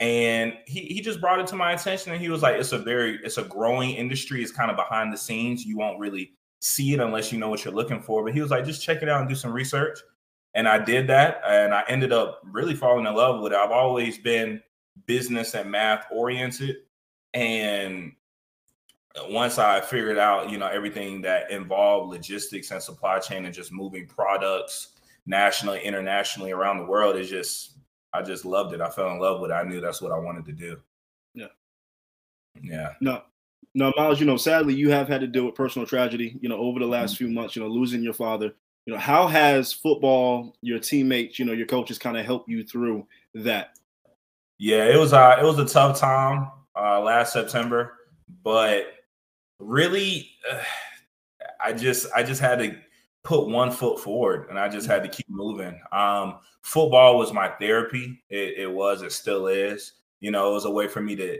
and 0.00 0.54
he, 0.66 0.80
he 0.80 1.00
just 1.00 1.20
brought 1.20 1.40
it 1.40 1.46
to 1.48 1.56
my 1.56 1.72
attention 1.72 2.12
and 2.12 2.20
he 2.20 2.28
was 2.28 2.42
like 2.42 2.56
it's 2.56 2.72
a 2.72 2.78
very 2.78 3.18
it's 3.24 3.38
a 3.38 3.44
growing 3.44 3.90
industry 3.90 4.42
it's 4.42 4.52
kind 4.52 4.70
of 4.70 4.76
behind 4.76 5.12
the 5.12 5.16
scenes 5.16 5.64
you 5.64 5.76
won't 5.76 5.98
really 5.98 6.32
see 6.60 6.92
it 6.92 7.00
unless 7.00 7.32
you 7.32 7.38
know 7.38 7.48
what 7.48 7.64
you're 7.64 7.74
looking 7.74 8.00
for 8.00 8.24
but 8.24 8.32
he 8.32 8.40
was 8.40 8.50
like 8.50 8.64
just 8.64 8.82
check 8.82 9.02
it 9.02 9.08
out 9.08 9.20
and 9.20 9.28
do 9.28 9.34
some 9.34 9.52
research 9.52 9.98
and 10.54 10.68
I 10.68 10.78
did 10.78 11.06
that, 11.08 11.40
and 11.46 11.74
I 11.74 11.84
ended 11.88 12.12
up 12.12 12.40
really 12.44 12.74
falling 12.74 13.06
in 13.06 13.14
love 13.14 13.42
with 13.42 13.52
it. 13.52 13.56
I've 13.58 13.70
always 13.70 14.18
been 14.18 14.62
business 15.06 15.54
and 15.54 15.70
math 15.70 16.06
oriented, 16.10 16.76
and 17.34 18.12
once 19.28 19.58
I 19.58 19.80
figured 19.80 20.18
out, 20.18 20.50
you 20.50 20.58
know, 20.58 20.68
everything 20.68 21.22
that 21.22 21.50
involved 21.50 22.10
logistics 22.10 22.70
and 22.70 22.82
supply 22.82 23.18
chain 23.18 23.44
and 23.44 23.54
just 23.54 23.72
moving 23.72 24.06
products 24.06 24.94
nationally, 25.26 25.82
internationally 25.82 26.52
around 26.52 26.78
the 26.78 26.84
world, 26.84 27.16
is 27.16 27.28
just 27.28 27.78
I 28.12 28.22
just 28.22 28.44
loved 28.44 28.74
it. 28.74 28.80
I 28.80 28.90
fell 28.90 29.10
in 29.10 29.18
love 29.18 29.40
with 29.40 29.50
it. 29.50 29.54
I 29.54 29.64
knew 29.64 29.80
that's 29.80 30.00
what 30.00 30.12
I 30.12 30.18
wanted 30.18 30.44
to 30.46 30.52
do. 30.52 30.78
Yeah. 31.34 31.48
Yeah. 32.60 32.92
No. 33.00 33.22
No, 33.74 33.92
Myles, 33.96 34.18
you 34.18 34.26
know, 34.26 34.38
sadly 34.38 34.74
you 34.74 34.90
have 34.90 35.08
had 35.08 35.20
to 35.20 35.26
deal 35.26 35.44
with 35.44 35.54
personal 35.54 35.86
tragedy, 35.86 36.36
you 36.40 36.48
know, 36.48 36.56
over 36.56 36.80
the 36.80 36.86
last 36.86 37.14
mm-hmm. 37.14 37.26
few 37.26 37.34
months, 37.34 37.54
you 37.54 37.62
know, 37.62 37.68
losing 37.68 38.02
your 38.02 38.14
father 38.14 38.54
you 38.88 38.94
know 38.94 39.00
how 39.00 39.26
has 39.26 39.70
football 39.70 40.56
your 40.62 40.78
teammates 40.78 41.38
you 41.38 41.44
know 41.44 41.52
your 41.52 41.66
coaches 41.66 41.98
kind 41.98 42.16
of 42.16 42.24
help 42.24 42.48
you 42.48 42.64
through 42.64 43.06
that? 43.34 43.76
Yeah 44.56 44.86
it 44.86 44.96
was 44.96 45.12
uh 45.12 45.36
it 45.38 45.44
was 45.44 45.58
a 45.58 45.66
tough 45.66 46.00
time 46.00 46.50
uh 46.74 46.98
last 46.98 47.34
september 47.34 47.92
but 48.42 48.94
really 49.58 50.30
uh, 50.50 50.62
i 51.60 51.70
just 51.70 52.06
i 52.16 52.22
just 52.22 52.40
had 52.40 52.60
to 52.60 52.74
put 53.24 53.46
one 53.46 53.70
foot 53.70 54.00
forward 54.00 54.46
and 54.48 54.58
i 54.58 54.70
just 54.70 54.86
had 54.86 55.02
to 55.02 55.08
keep 55.10 55.28
moving. 55.28 55.78
Um 55.92 56.38
football 56.62 57.18
was 57.18 57.30
my 57.30 57.48
therapy. 57.60 58.22
It, 58.30 58.54
it 58.56 58.72
was 58.72 59.02
it 59.02 59.12
still 59.12 59.48
is. 59.48 59.92
You 60.20 60.30
know 60.30 60.50
it 60.50 60.54
was 60.54 60.64
a 60.64 60.70
way 60.70 60.88
for 60.88 61.02
me 61.02 61.14
to 61.16 61.38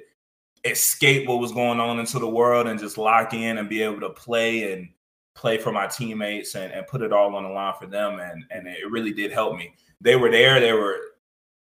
escape 0.67 1.27
what 1.27 1.41
was 1.41 1.53
going 1.53 1.81
on 1.81 1.99
into 1.99 2.19
the 2.19 2.29
world 2.29 2.67
and 2.67 2.79
just 2.79 2.99
lock 2.99 3.33
in 3.33 3.57
and 3.57 3.71
be 3.71 3.81
able 3.81 4.01
to 4.01 4.11
play 4.11 4.75
and 4.75 4.91
play 5.39 5.57
for 5.57 5.71
my 5.71 5.87
teammates 5.87 6.57
and, 6.57 6.73
and 6.73 6.87
put 6.89 7.01
it 7.01 7.13
all 7.13 7.35
on 7.37 7.45
the 7.45 7.49
line 7.49 7.75
for 7.79 7.87
them. 7.87 8.19
And, 8.19 8.45
and 8.51 8.67
it 8.67 8.91
really 8.91 9.13
did 9.13 9.31
help 9.31 9.57
me. 9.57 9.73
They 10.01 10.17
were 10.17 10.31
there. 10.31 10.59
They 10.59 10.73
were 10.73 10.99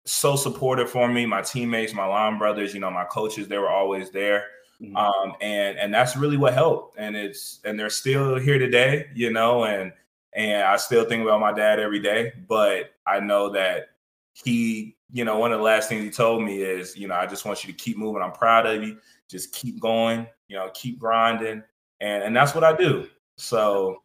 so 0.05 0.37
supportive 0.37 0.89
for 0.89 1.09
me. 1.09 1.27
My 1.27 1.43
teammates, 1.43 1.93
my 1.93 2.07
line 2.07 2.39
brothers, 2.39 2.73
you 2.73 2.79
know, 2.79 2.91
my 2.91 3.05
coaches, 3.05 3.49
they 3.49 3.59
were 3.59 3.71
always 3.71 4.11
there. 4.11 4.45
Mm-hmm. 4.81 4.97
Um, 4.97 5.35
and 5.41 5.77
and 5.79 5.93
that's 5.93 6.17
really 6.17 6.37
what 6.37 6.55
helped. 6.55 6.99
And 6.99 7.17
it's 7.17 7.61
and 7.65 7.79
they're 7.79 7.91
still 7.91 8.37
here 8.37 8.59
today, 8.59 9.07
you 9.15 9.33
know, 9.33 9.65
and 9.65 9.93
and 10.35 10.63
I 10.63 10.77
still 10.77 11.05
think 11.05 11.23
about 11.23 11.41
my 11.41 11.53
dad 11.53 11.81
every 11.81 12.01
day. 12.01 12.33
But 12.49 12.93
I 13.07 13.19
know 13.21 13.51
that 13.51 13.89
he, 14.35 14.97
you 15.13 15.25
know, 15.25 15.39
one 15.39 15.53
of 15.53 15.59
the 15.59 15.65
last 15.65 15.89
things 15.89 16.05
he 16.05 16.11
told 16.11 16.43
me 16.43 16.63
is, 16.63 16.97
you 16.97 17.09
know, 17.09 17.15
I 17.15 17.27
just 17.27 17.45
want 17.45 17.65
you 17.65 17.73
to 17.73 17.77
keep 17.77 17.97
moving. 17.97 18.23
I'm 18.23 18.33
proud 18.33 18.67
of 18.67 18.83
you. 18.83 18.99
Just 19.29 19.53
keep 19.53 19.81
going, 19.81 20.27
you 20.49 20.57
know, 20.57 20.71
keep 20.75 20.99
grinding. 20.99 21.63
And 22.01 22.23
and 22.23 22.37
that's 22.37 22.55
what 22.55 22.65
I 22.65 22.77
do. 22.77 23.09
So, 23.37 24.03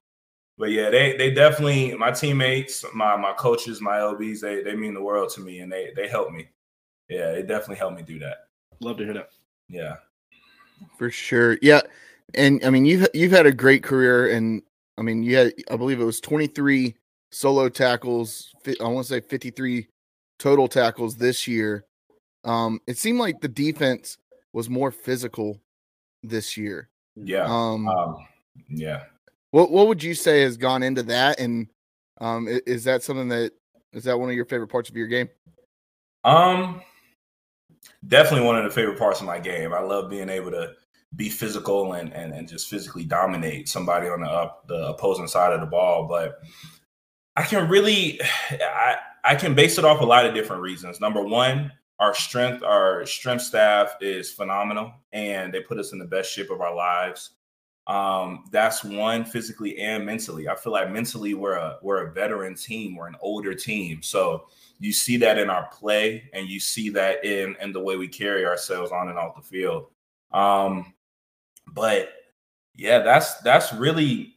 but 0.58 0.72
yeah, 0.72 0.90
they 0.90 1.16
they 1.18 1.32
definitely 1.32 1.96
my 1.96 2.12
teammates, 2.12 2.84
my 2.94 3.16
my 3.16 3.34
coaches, 3.34 3.82
my 3.82 3.98
LBs, 3.98 4.42
they 4.42 4.62
they 4.62 4.76
mean 4.76 4.94
the 4.94 5.04
world 5.04 5.30
to 5.36 5.42
me 5.42 5.60
and 5.60 5.72
they 5.72 5.92
they 5.96 6.08
help 6.08 6.32
me. 6.32 6.50
Yeah, 7.10 7.32
it 7.32 7.48
definitely 7.48 7.78
helped 7.78 7.98
me 7.98 8.04
do 8.04 8.20
that. 8.20 8.48
Love 8.82 8.98
to 8.98 9.04
hear 9.04 9.14
that. 9.14 9.30
Yeah. 9.68 9.96
For 10.98 11.10
sure. 11.10 11.58
Yeah. 11.62 11.82
And 12.36 12.64
I 12.64 12.70
mean 12.70 12.86
you've 12.86 13.08
you've 13.14 13.32
had 13.32 13.46
a 13.46 13.52
great 13.52 13.84
career 13.84 14.32
and 14.32 14.62
I 14.98 15.02
mean 15.02 15.24
you 15.24 15.36
had 15.38 15.54
I 15.72 15.76
believe 15.76 16.00
it 16.00 16.06
was 16.06 16.20
23 16.20 16.96
solo 17.32 17.70
tackles, 17.70 18.54
I 18.80 18.84
want 18.84 19.06
to 19.08 19.14
say 19.14 19.22
53 19.22 19.88
total 20.38 20.68
tackles 20.68 21.16
this 21.16 21.48
year. 21.48 21.86
Um 22.44 22.80
it 22.88 22.98
seemed 22.98 23.20
like 23.20 23.42
the 23.42 23.48
defense 23.48 24.18
was 24.54 24.70
more 24.70 24.92
physical 24.92 25.60
this 26.24 26.58
year. 26.58 26.90
Yeah. 27.16 27.46
Um, 27.46 27.88
Um, 27.88 28.28
yeah. 28.70 29.04
What 29.52 29.72
what 29.72 29.88
would 29.88 30.04
you 30.04 30.14
say 30.14 30.42
has 30.42 30.58
gone 30.58 30.84
into 30.84 31.04
that 31.04 31.40
and 31.40 31.68
um 32.22 32.48
is 32.48 32.84
that 32.84 33.04
something 33.04 33.30
that 33.30 33.52
is 33.94 34.04
that 34.04 34.20
one 34.20 34.30
of 34.30 34.36
your 34.36 34.46
favorite 34.46 34.68
parts 34.68 34.90
of 34.90 34.96
your 34.96 35.08
game? 35.08 35.30
Um, 36.24 36.82
definitely 38.08 38.46
one 38.46 38.58
of 38.58 38.64
the 38.64 38.70
favorite 38.70 39.00
parts 39.00 39.20
of 39.20 39.26
my 39.26 39.40
game. 39.40 39.74
I 39.74 39.80
love 39.80 40.10
being 40.10 40.30
able 40.30 40.52
to 40.52 40.74
be 41.16 41.30
physical 41.30 41.94
and 41.94 42.14
and, 42.14 42.34
and 42.34 42.48
just 42.48 42.70
physically 42.70 43.04
dominate 43.04 43.68
somebody 43.68 44.08
on 44.08 44.22
the 44.22 44.28
up 44.28 44.68
the 44.68 44.90
opposing 44.90 45.28
side 45.28 45.54
of 45.54 45.62
the 45.62 45.66
ball. 45.66 46.08
But 46.08 46.40
I 47.36 47.44
can 47.44 47.68
really, 47.70 48.20
I 48.52 48.98
I 49.24 49.36
can 49.36 49.56
base 49.56 49.78
it 49.78 49.86
off 49.86 50.02
a 50.02 50.06
lot 50.06 50.26
of 50.26 50.34
different 50.34 50.62
reasons. 50.62 51.00
Number 51.00 51.24
one, 51.24 51.72
our 52.00 52.14
strength, 52.14 52.64
our 52.64 53.06
strength 53.06 53.44
staff 53.44 53.96
is 54.02 54.32
phenomenal, 54.32 54.94
and 55.12 55.54
they 55.54 55.62
put 55.62 55.80
us 55.80 55.92
in 55.94 56.00
the 56.00 56.06
best 56.06 56.32
shape 56.32 56.52
of 56.52 56.62
our 56.62 56.76
lives. 56.76 57.32
Um, 57.90 58.44
that's 58.52 58.84
one 58.84 59.26
physically 59.26 59.80
and 59.80 60.06
mentally. 60.06 60.48
I 60.48 60.56
feel 60.56 60.72
like 60.72 60.92
mentally 60.92 61.34
we're 61.34 61.56
a 61.56 61.80
we're 61.82 62.06
a 62.06 62.14
veteran 62.14 62.54
team, 62.54 62.96
we're 62.96 63.08
an 63.08 63.16
older 63.20 63.56
team. 63.56 64.04
So 64.04 64.46
you 64.80 64.94
see 64.94 65.18
that 65.18 65.40
in 65.40 65.50
our 65.50 65.68
play 65.72 66.30
and 66.34 66.48
you 66.48 66.60
see 66.60 66.90
that 66.92 67.26
in 67.26 67.56
in 67.60 67.74
the 67.74 67.80
way 67.80 67.98
we 67.98 68.08
carry 68.08 68.46
ourselves 68.46 68.92
on 68.92 69.10
and 69.10 69.18
off 69.18 69.36
the 69.36 69.42
field. 69.42 69.88
Um, 70.32 70.94
but 71.74 72.10
yeah, 72.76 73.00
that's 73.00 73.42
that's 73.42 73.74
really 73.74 74.36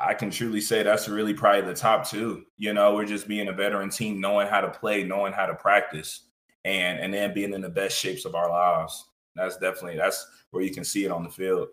I 0.00 0.14
can 0.14 0.30
truly 0.30 0.62
say 0.62 0.82
that's 0.82 1.10
really 1.10 1.34
probably 1.34 1.60
the 1.60 1.74
top 1.74 2.08
two. 2.08 2.46
You 2.56 2.72
know, 2.72 2.94
we're 2.94 3.04
just 3.04 3.28
being 3.28 3.48
a 3.48 3.52
veteran 3.52 3.90
team, 3.90 4.18
knowing 4.18 4.48
how 4.48 4.62
to 4.62 4.70
play, 4.70 5.04
knowing 5.04 5.34
how 5.34 5.44
to 5.44 5.54
practice, 5.54 6.22
and 6.64 6.98
and 7.00 7.12
then 7.12 7.34
being 7.34 7.52
in 7.52 7.60
the 7.60 7.68
best 7.68 7.98
shapes 7.98 8.24
of 8.24 8.34
our 8.34 8.48
lives. 8.48 9.04
That's 9.36 9.58
definitely 9.58 9.98
that's 9.98 10.26
where 10.52 10.62
you 10.62 10.72
can 10.72 10.84
see 10.84 11.04
it 11.04 11.12
on 11.12 11.22
the 11.22 11.28
field. 11.28 11.68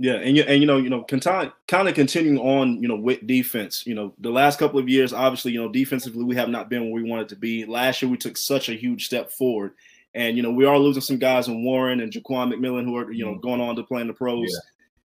Yeah, 0.00 0.14
and 0.14 0.36
you 0.36 0.44
and 0.44 0.60
you 0.60 0.66
know, 0.66 0.76
you 0.76 0.90
know, 0.90 1.02
kind 1.02 1.52
kind 1.66 1.88
of 1.88 1.94
continuing 1.94 2.38
on, 2.38 2.80
you 2.80 2.86
know, 2.86 2.94
with 2.94 3.26
defense. 3.26 3.84
You 3.84 3.96
know, 3.96 4.14
the 4.18 4.30
last 4.30 4.60
couple 4.60 4.78
of 4.78 4.88
years, 4.88 5.12
obviously, 5.12 5.50
you 5.50 5.60
know, 5.60 5.68
defensively, 5.68 6.22
we 6.22 6.36
have 6.36 6.48
not 6.48 6.70
been 6.70 6.84
where 6.84 7.02
we 7.02 7.08
wanted 7.08 7.28
to 7.30 7.36
be. 7.36 7.64
Last 7.64 8.00
year, 8.00 8.08
we 8.08 8.16
took 8.16 8.36
such 8.36 8.68
a 8.68 8.74
huge 8.74 9.06
step 9.06 9.32
forward, 9.32 9.72
and 10.14 10.36
you 10.36 10.42
know, 10.44 10.52
we 10.52 10.64
are 10.64 10.78
losing 10.78 11.02
some 11.02 11.18
guys 11.18 11.48
in 11.48 11.64
Warren 11.64 12.00
and 12.00 12.12
Ja'Quan 12.12 12.54
McMillian 12.54 12.84
who 12.84 12.96
are, 12.96 13.10
you 13.10 13.24
know, 13.24 13.34
going 13.38 13.60
on 13.60 13.74
to 13.74 13.82
play 13.82 14.00
in 14.00 14.06
the 14.06 14.12
pros. 14.12 14.48
Yeah. 14.48 14.58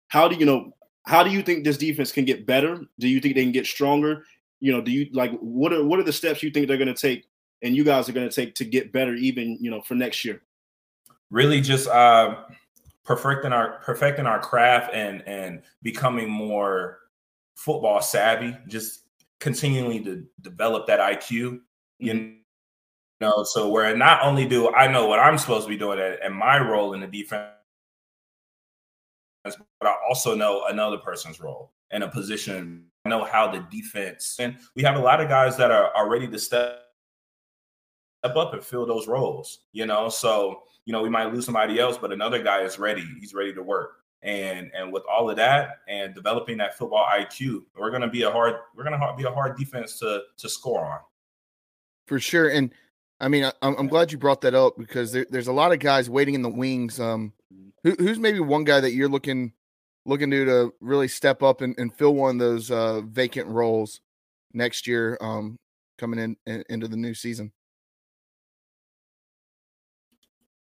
How 0.06 0.28
do 0.28 0.36
you 0.36 0.46
know? 0.46 0.72
How 1.04 1.24
do 1.24 1.30
you 1.30 1.42
think 1.42 1.64
this 1.64 1.78
defense 1.78 2.12
can 2.12 2.24
get 2.24 2.46
better? 2.46 2.80
Do 3.00 3.08
you 3.08 3.20
think 3.20 3.34
they 3.34 3.42
can 3.42 3.52
get 3.52 3.66
stronger? 3.66 4.24
You 4.60 4.70
know, 4.70 4.80
do 4.80 4.92
you 4.92 5.08
like 5.12 5.36
what 5.40 5.72
are 5.72 5.84
what 5.84 5.98
are 5.98 6.04
the 6.04 6.12
steps 6.12 6.44
you 6.44 6.50
think 6.52 6.68
they're 6.68 6.76
going 6.76 6.94
to 6.94 6.94
take, 6.94 7.24
and 7.60 7.74
you 7.74 7.82
guys 7.82 8.08
are 8.08 8.12
going 8.12 8.28
to 8.28 8.34
take 8.34 8.54
to 8.54 8.64
get 8.64 8.92
better, 8.92 9.14
even 9.16 9.58
you 9.60 9.70
know, 9.72 9.80
for 9.82 9.96
next 9.96 10.24
year? 10.24 10.42
Really, 11.32 11.60
just 11.60 11.88
uh, 11.88 12.36
perfecting 13.06 13.52
our 13.52 13.78
perfecting 13.84 14.26
our 14.26 14.40
craft 14.40 14.92
and 14.92 15.22
and 15.26 15.62
becoming 15.82 16.28
more 16.28 16.98
football 17.54 18.02
savvy. 18.02 18.56
Just 18.68 19.04
continually 19.40 20.00
to 20.04 20.24
develop 20.42 20.86
that 20.88 21.00
IQ. 21.00 21.60
You 21.98 22.12
mm-hmm. 22.12 22.32
know, 23.20 23.44
so 23.44 23.70
where 23.70 23.96
not 23.96 24.22
only 24.22 24.46
do 24.46 24.74
I 24.74 24.88
know 24.88 25.06
what 25.06 25.20
I'm 25.20 25.38
supposed 25.38 25.64
to 25.64 25.70
be 25.70 25.78
doing 25.78 25.98
and 26.22 26.34
my 26.34 26.58
role 26.58 26.92
in 26.92 27.00
the 27.00 27.06
defense, 27.06 27.52
but 29.44 29.88
I 29.88 29.94
also 30.08 30.34
know 30.34 30.64
another 30.68 30.98
person's 30.98 31.40
role 31.40 31.72
in 31.92 32.02
a 32.02 32.08
position. 32.08 32.86
I 33.04 33.08
know 33.08 33.24
how 33.24 33.50
the 33.52 33.64
defense, 33.70 34.36
and 34.40 34.56
we 34.74 34.82
have 34.82 34.96
a 34.96 35.00
lot 35.00 35.20
of 35.20 35.28
guys 35.28 35.56
that 35.58 35.70
are, 35.70 35.94
are 35.94 36.10
ready 36.10 36.26
to 36.26 36.38
step 36.40 36.82
step 38.24 38.36
up 38.36 38.52
and 38.52 38.64
fill 38.64 38.84
those 38.84 39.06
roles. 39.06 39.60
You 39.72 39.86
know, 39.86 40.08
so 40.08 40.62
you 40.86 40.92
know 40.92 41.02
we 41.02 41.10
might 41.10 41.34
lose 41.34 41.44
somebody 41.44 41.78
else, 41.78 41.98
but 41.98 42.12
another 42.12 42.42
guy 42.42 42.62
is 42.62 42.78
ready. 42.78 43.04
He's 43.20 43.34
ready 43.34 43.52
to 43.52 43.62
work. 43.62 43.98
And 44.22 44.70
and 44.74 44.92
with 44.92 45.02
all 45.12 45.28
of 45.28 45.36
that 45.36 45.80
and 45.88 46.14
developing 46.14 46.56
that 46.58 46.78
football 46.78 47.06
IQ, 47.06 47.64
we're 47.76 47.90
gonna 47.90 48.08
be 48.08 48.22
a 48.22 48.30
hard 48.30 48.54
we're 48.74 48.84
gonna 48.84 49.14
be 49.16 49.24
a 49.24 49.30
hard 49.30 49.58
defense 49.58 49.98
to 49.98 50.22
to 50.38 50.48
score 50.48 50.86
on. 50.86 51.00
For 52.06 52.18
sure. 52.20 52.48
And 52.48 52.72
I 53.20 53.28
mean, 53.28 53.44
I, 53.44 53.52
I'm 53.60 53.76
I'm 53.76 53.88
glad 53.88 54.12
you 54.12 54.18
brought 54.18 54.40
that 54.42 54.54
up 54.54 54.78
because 54.78 55.12
there, 55.12 55.26
there's 55.28 55.48
a 55.48 55.52
lot 55.52 55.72
of 55.72 55.80
guys 55.80 56.08
waiting 56.08 56.34
in 56.34 56.42
the 56.42 56.48
wings. 56.48 56.98
Um, 56.98 57.32
who, 57.82 57.94
who's 57.98 58.18
maybe 58.18 58.40
one 58.40 58.64
guy 58.64 58.80
that 58.80 58.92
you're 58.92 59.08
looking 59.08 59.52
looking 60.06 60.30
to 60.30 60.44
to 60.44 60.74
really 60.80 61.08
step 61.08 61.42
up 61.42 61.60
and, 61.60 61.74
and 61.78 61.92
fill 61.92 62.14
one 62.14 62.36
of 62.36 62.38
those 62.38 62.70
uh, 62.70 63.00
vacant 63.02 63.48
roles 63.48 64.00
next 64.52 64.86
year, 64.86 65.18
um, 65.20 65.58
coming 65.98 66.20
in, 66.20 66.36
in 66.46 66.64
into 66.68 66.88
the 66.88 66.96
new 66.96 67.12
season? 67.12 67.52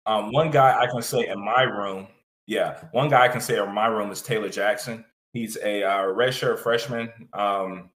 Um, 0.05 0.31
one 0.31 0.51
guy 0.51 0.79
I 0.79 0.87
can 0.87 1.01
say 1.01 1.27
in 1.27 1.43
my 1.43 1.63
room, 1.63 2.07
yeah, 2.45 2.79
one 2.91 3.09
guy 3.09 3.25
I 3.25 3.27
can 3.27 3.41
say 3.41 3.61
in 3.61 3.73
my 3.73 3.87
room 3.87 4.11
is 4.11 4.21
Taylor 4.21 4.49
Jackson. 4.49 5.03
He's 5.33 5.57
a 5.57 5.83
uh, 5.83 6.03
redshirt 6.03 6.59
freshman, 6.59 7.11
um, 7.33 7.89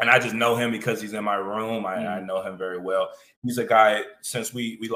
and 0.00 0.10
I 0.10 0.18
just 0.18 0.34
know 0.34 0.56
him 0.56 0.72
because 0.72 1.00
he's 1.00 1.12
in 1.12 1.24
my 1.24 1.36
room. 1.36 1.86
I, 1.86 2.06
I 2.06 2.20
know 2.20 2.42
him 2.42 2.58
very 2.58 2.78
well. 2.78 3.10
He's 3.42 3.58
a 3.58 3.64
guy 3.64 4.02
since 4.20 4.52
we 4.52 4.76
we 4.80 4.90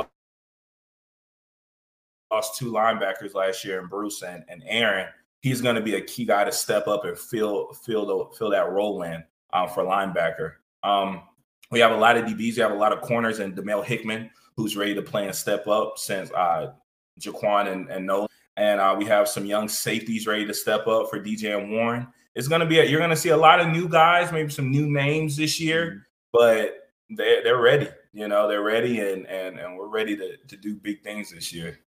lost 2.30 2.58
two 2.58 2.72
linebackers 2.72 3.34
last 3.34 3.64
year, 3.64 3.80
and 3.80 3.88
Bruce 3.88 4.22
and, 4.22 4.44
and 4.48 4.62
Aaron. 4.66 5.08
He's 5.40 5.60
going 5.60 5.76
to 5.76 5.82
be 5.82 5.94
a 5.94 6.00
key 6.00 6.24
guy 6.24 6.44
to 6.44 6.52
step 6.52 6.88
up 6.88 7.04
and 7.04 7.16
fill 7.16 7.72
fill 7.72 8.06
the, 8.06 8.36
fill 8.36 8.50
that 8.50 8.70
role 8.70 9.02
in 9.02 9.22
um, 9.52 9.68
for 9.68 9.84
linebacker. 9.84 10.54
Um, 10.82 11.22
we 11.70 11.78
have 11.80 11.92
a 11.92 11.96
lot 11.96 12.16
of 12.16 12.24
DBs. 12.24 12.56
We 12.56 12.62
have 12.62 12.72
a 12.72 12.76
lot 12.76 12.92
of 12.92 13.00
corners, 13.02 13.38
and 13.38 13.56
Demel 13.56 13.84
Hickman, 13.84 14.30
who's 14.56 14.76
ready 14.76 14.94
to 14.94 15.02
play 15.02 15.26
and 15.26 15.34
step 15.34 15.66
up 15.66 15.98
since 15.98 16.30
uh, 16.32 16.72
Jaquan 17.20 17.72
and, 17.72 17.88
and 17.88 18.06
Nolan. 18.06 18.28
And 18.56 18.80
uh, 18.80 18.94
we 18.98 19.04
have 19.04 19.28
some 19.28 19.44
young 19.44 19.68
safeties 19.68 20.26
ready 20.26 20.46
to 20.46 20.54
step 20.54 20.86
up 20.86 21.10
for 21.10 21.20
DJ 21.20 21.58
and 21.58 21.70
Warren. 21.70 22.06
It's 22.34 22.48
going 22.48 22.60
to 22.60 22.66
be 22.66 22.78
a, 22.78 22.84
you're 22.84 23.00
going 23.00 23.10
to 23.10 23.16
see 23.16 23.30
a 23.30 23.36
lot 23.36 23.60
of 23.60 23.68
new 23.68 23.88
guys, 23.88 24.32
maybe 24.32 24.50
some 24.50 24.70
new 24.70 24.90
names 24.90 25.36
this 25.36 25.60
year, 25.60 26.06
but 26.32 26.90
they're 27.10 27.42
they're 27.42 27.60
ready. 27.60 27.88
You 28.12 28.28
know, 28.28 28.48
they're 28.48 28.62
ready, 28.62 29.00
and 29.00 29.26
and 29.26 29.58
and 29.58 29.76
we're 29.76 29.88
ready 29.88 30.16
to 30.16 30.36
to 30.36 30.56
do 30.56 30.76
big 30.76 31.02
things 31.02 31.30
this 31.30 31.52
year. 31.52 31.78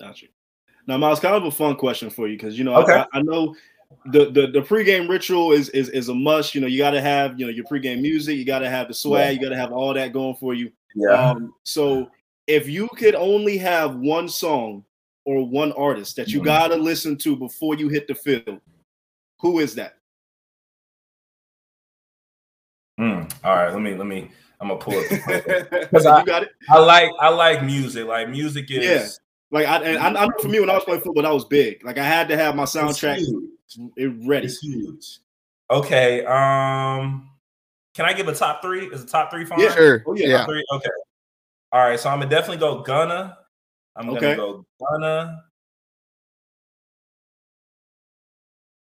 Gotcha. 0.00 0.26
Now, 0.86 0.96
Myles, 0.96 1.20
kind 1.20 1.34
of 1.34 1.44
a 1.44 1.50
fun 1.50 1.76
question 1.76 2.08
for 2.08 2.28
you 2.28 2.36
because 2.36 2.58
you 2.58 2.64
know 2.64 2.76
Okay. 2.76 3.04
I, 3.12 3.18
I 3.18 3.22
know 3.22 3.54
the, 4.06 4.30
the 4.30 4.46
the 4.48 4.60
pregame 4.60 5.08
ritual 5.08 5.52
is 5.52 5.68
is 5.70 5.88
is 5.90 6.08
a 6.08 6.14
must. 6.14 6.54
You 6.54 6.60
know, 6.60 6.66
you 6.66 6.78
got 6.78 6.90
to 6.92 7.00
have 7.00 7.38
you 7.38 7.46
know 7.46 7.52
your 7.52 7.64
pregame 7.64 8.00
music, 8.00 8.36
you 8.36 8.44
got 8.44 8.60
to 8.60 8.70
have 8.70 8.88
the 8.88 8.94
swag, 8.94 9.36
you 9.36 9.42
got 9.42 9.48
to 9.50 9.56
have 9.56 9.72
all 9.72 9.94
that 9.94 10.12
going 10.12 10.34
for 10.36 10.54
you. 10.54 10.70
Um, 11.34 11.54
so 11.64 12.10
if 12.46 12.68
you 12.68 12.88
could 12.96 13.14
only 13.14 13.58
have 13.58 13.96
one 13.96 14.28
song 14.28 14.84
or 15.24 15.46
one 15.46 15.72
artist 15.72 16.16
that 16.16 16.28
you 16.28 16.40
Mhm. 16.40 16.44
got 16.44 16.68
to 16.68 16.76
listen 16.76 17.16
to 17.18 17.36
before 17.36 17.74
you 17.76 17.88
hit 17.88 18.06
the 18.08 18.14
field, 18.14 18.60
who 19.40 19.58
is 19.58 19.74
that? 19.74 19.94
Mm, 22.98 23.32
all 23.44 23.54
right, 23.54 23.72
let 23.72 23.80
me 23.80 23.94
let 23.94 24.06
me. 24.06 24.30
I'm 24.60 24.68
gonna 24.68 24.80
pull 24.80 24.94
it. 24.98 26.00
So 26.02 26.10
I- 26.10 26.20
you 26.20 26.26
got 26.26 26.42
it. 26.42 26.50
I 26.68 26.78
like 26.78 27.10
I 27.20 27.28
like 27.28 27.62
music. 27.64 28.06
Like 28.06 28.28
music 28.28 28.70
is 28.70 28.84
Yeah. 28.84 29.06
Like 29.50 29.66
I, 29.66 29.82
and 29.82 29.98
I, 29.98 30.22
I 30.22 30.26
know 30.26 30.32
for 30.40 30.48
me 30.48 30.60
when 30.60 30.68
I 30.68 30.74
was 30.74 30.84
playing 30.84 31.00
football, 31.00 31.22
that 31.22 31.32
was 31.32 31.46
big. 31.46 31.84
Like 31.84 31.98
I 31.98 32.04
had 32.04 32.28
to 32.28 32.36
have 32.36 32.54
my 32.54 32.64
soundtrack 32.64 33.18
huge. 33.18 33.92
it 33.96 34.12
ready. 34.26 34.46
It's 34.46 34.58
huge. 34.58 35.20
Okay. 35.70 36.24
Um, 36.24 37.30
can 37.94 38.04
I 38.04 38.12
give 38.12 38.28
a 38.28 38.34
top 38.34 38.60
three? 38.60 38.86
Is 38.86 39.02
a 39.02 39.06
top 39.06 39.30
three 39.30 39.44
fine? 39.44 39.60
Yeah. 39.60 39.74
Sure. 39.74 40.04
Oh, 40.06 40.14
yeah. 40.14 40.28
yeah. 40.28 40.36
Top 40.38 40.48
three. 40.48 40.64
Okay. 40.72 40.90
All 41.72 41.88
right. 41.88 41.98
So 41.98 42.10
I'm 42.10 42.18
gonna 42.18 42.30
definitely 42.30 42.58
go 42.58 42.82
Gunna. 42.82 43.38
I'm 43.96 44.10
Okay. 44.10 44.20
gonna 44.20 44.36
go 44.36 44.66
Gunna. 44.80 45.42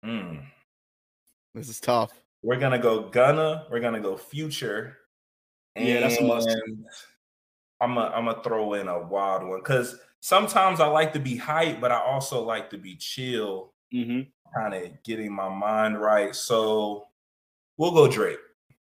Hmm. 0.04 0.36
This 1.54 1.69
is 1.69 1.80
tough. 1.80 2.12
We're 2.43 2.60
gonna 2.60 2.80
go 2.80 3.10
Gunna. 3.10 3.65
We're 3.71 3.80
gonna 3.80 4.01
go 4.01 4.17
Future. 4.17 4.97
Yeah, 5.75 6.01
that's 6.01 6.17
a 6.17 6.23
must. 6.23 6.49
I'm 7.82 7.95
gonna 7.95 8.15
I'm 8.15 8.25
gonna 8.25 8.43
throw 8.43 8.73
in 8.73 8.88
a 8.88 8.99
wild 8.99 9.47
one 9.47 9.60
because 9.60 9.97
sometimes 10.26 10.80
I 10.80 10.88
like 10.88 11.14
to 11.14 11.20
be 11.20 11.38
hype, 11.38 11.80
but 11.80 11.92
I 11.92 12.00
also 12.00 12.44
like 12.44 12.72
to 12.72 12.80
be 12.80 12.96
chill, 12.96 13.74
hmm 13.92 14.22
kind 14.56 14.74
of 14.74 15.04
getting 15.04 15.34
my 15.34 15.50
mind 15.50 16.00
right. 16.00 16.34
So 16.34 17.08
we'll 17.78 17.92
go 17.92 18.08
Drake. 18.08 18.38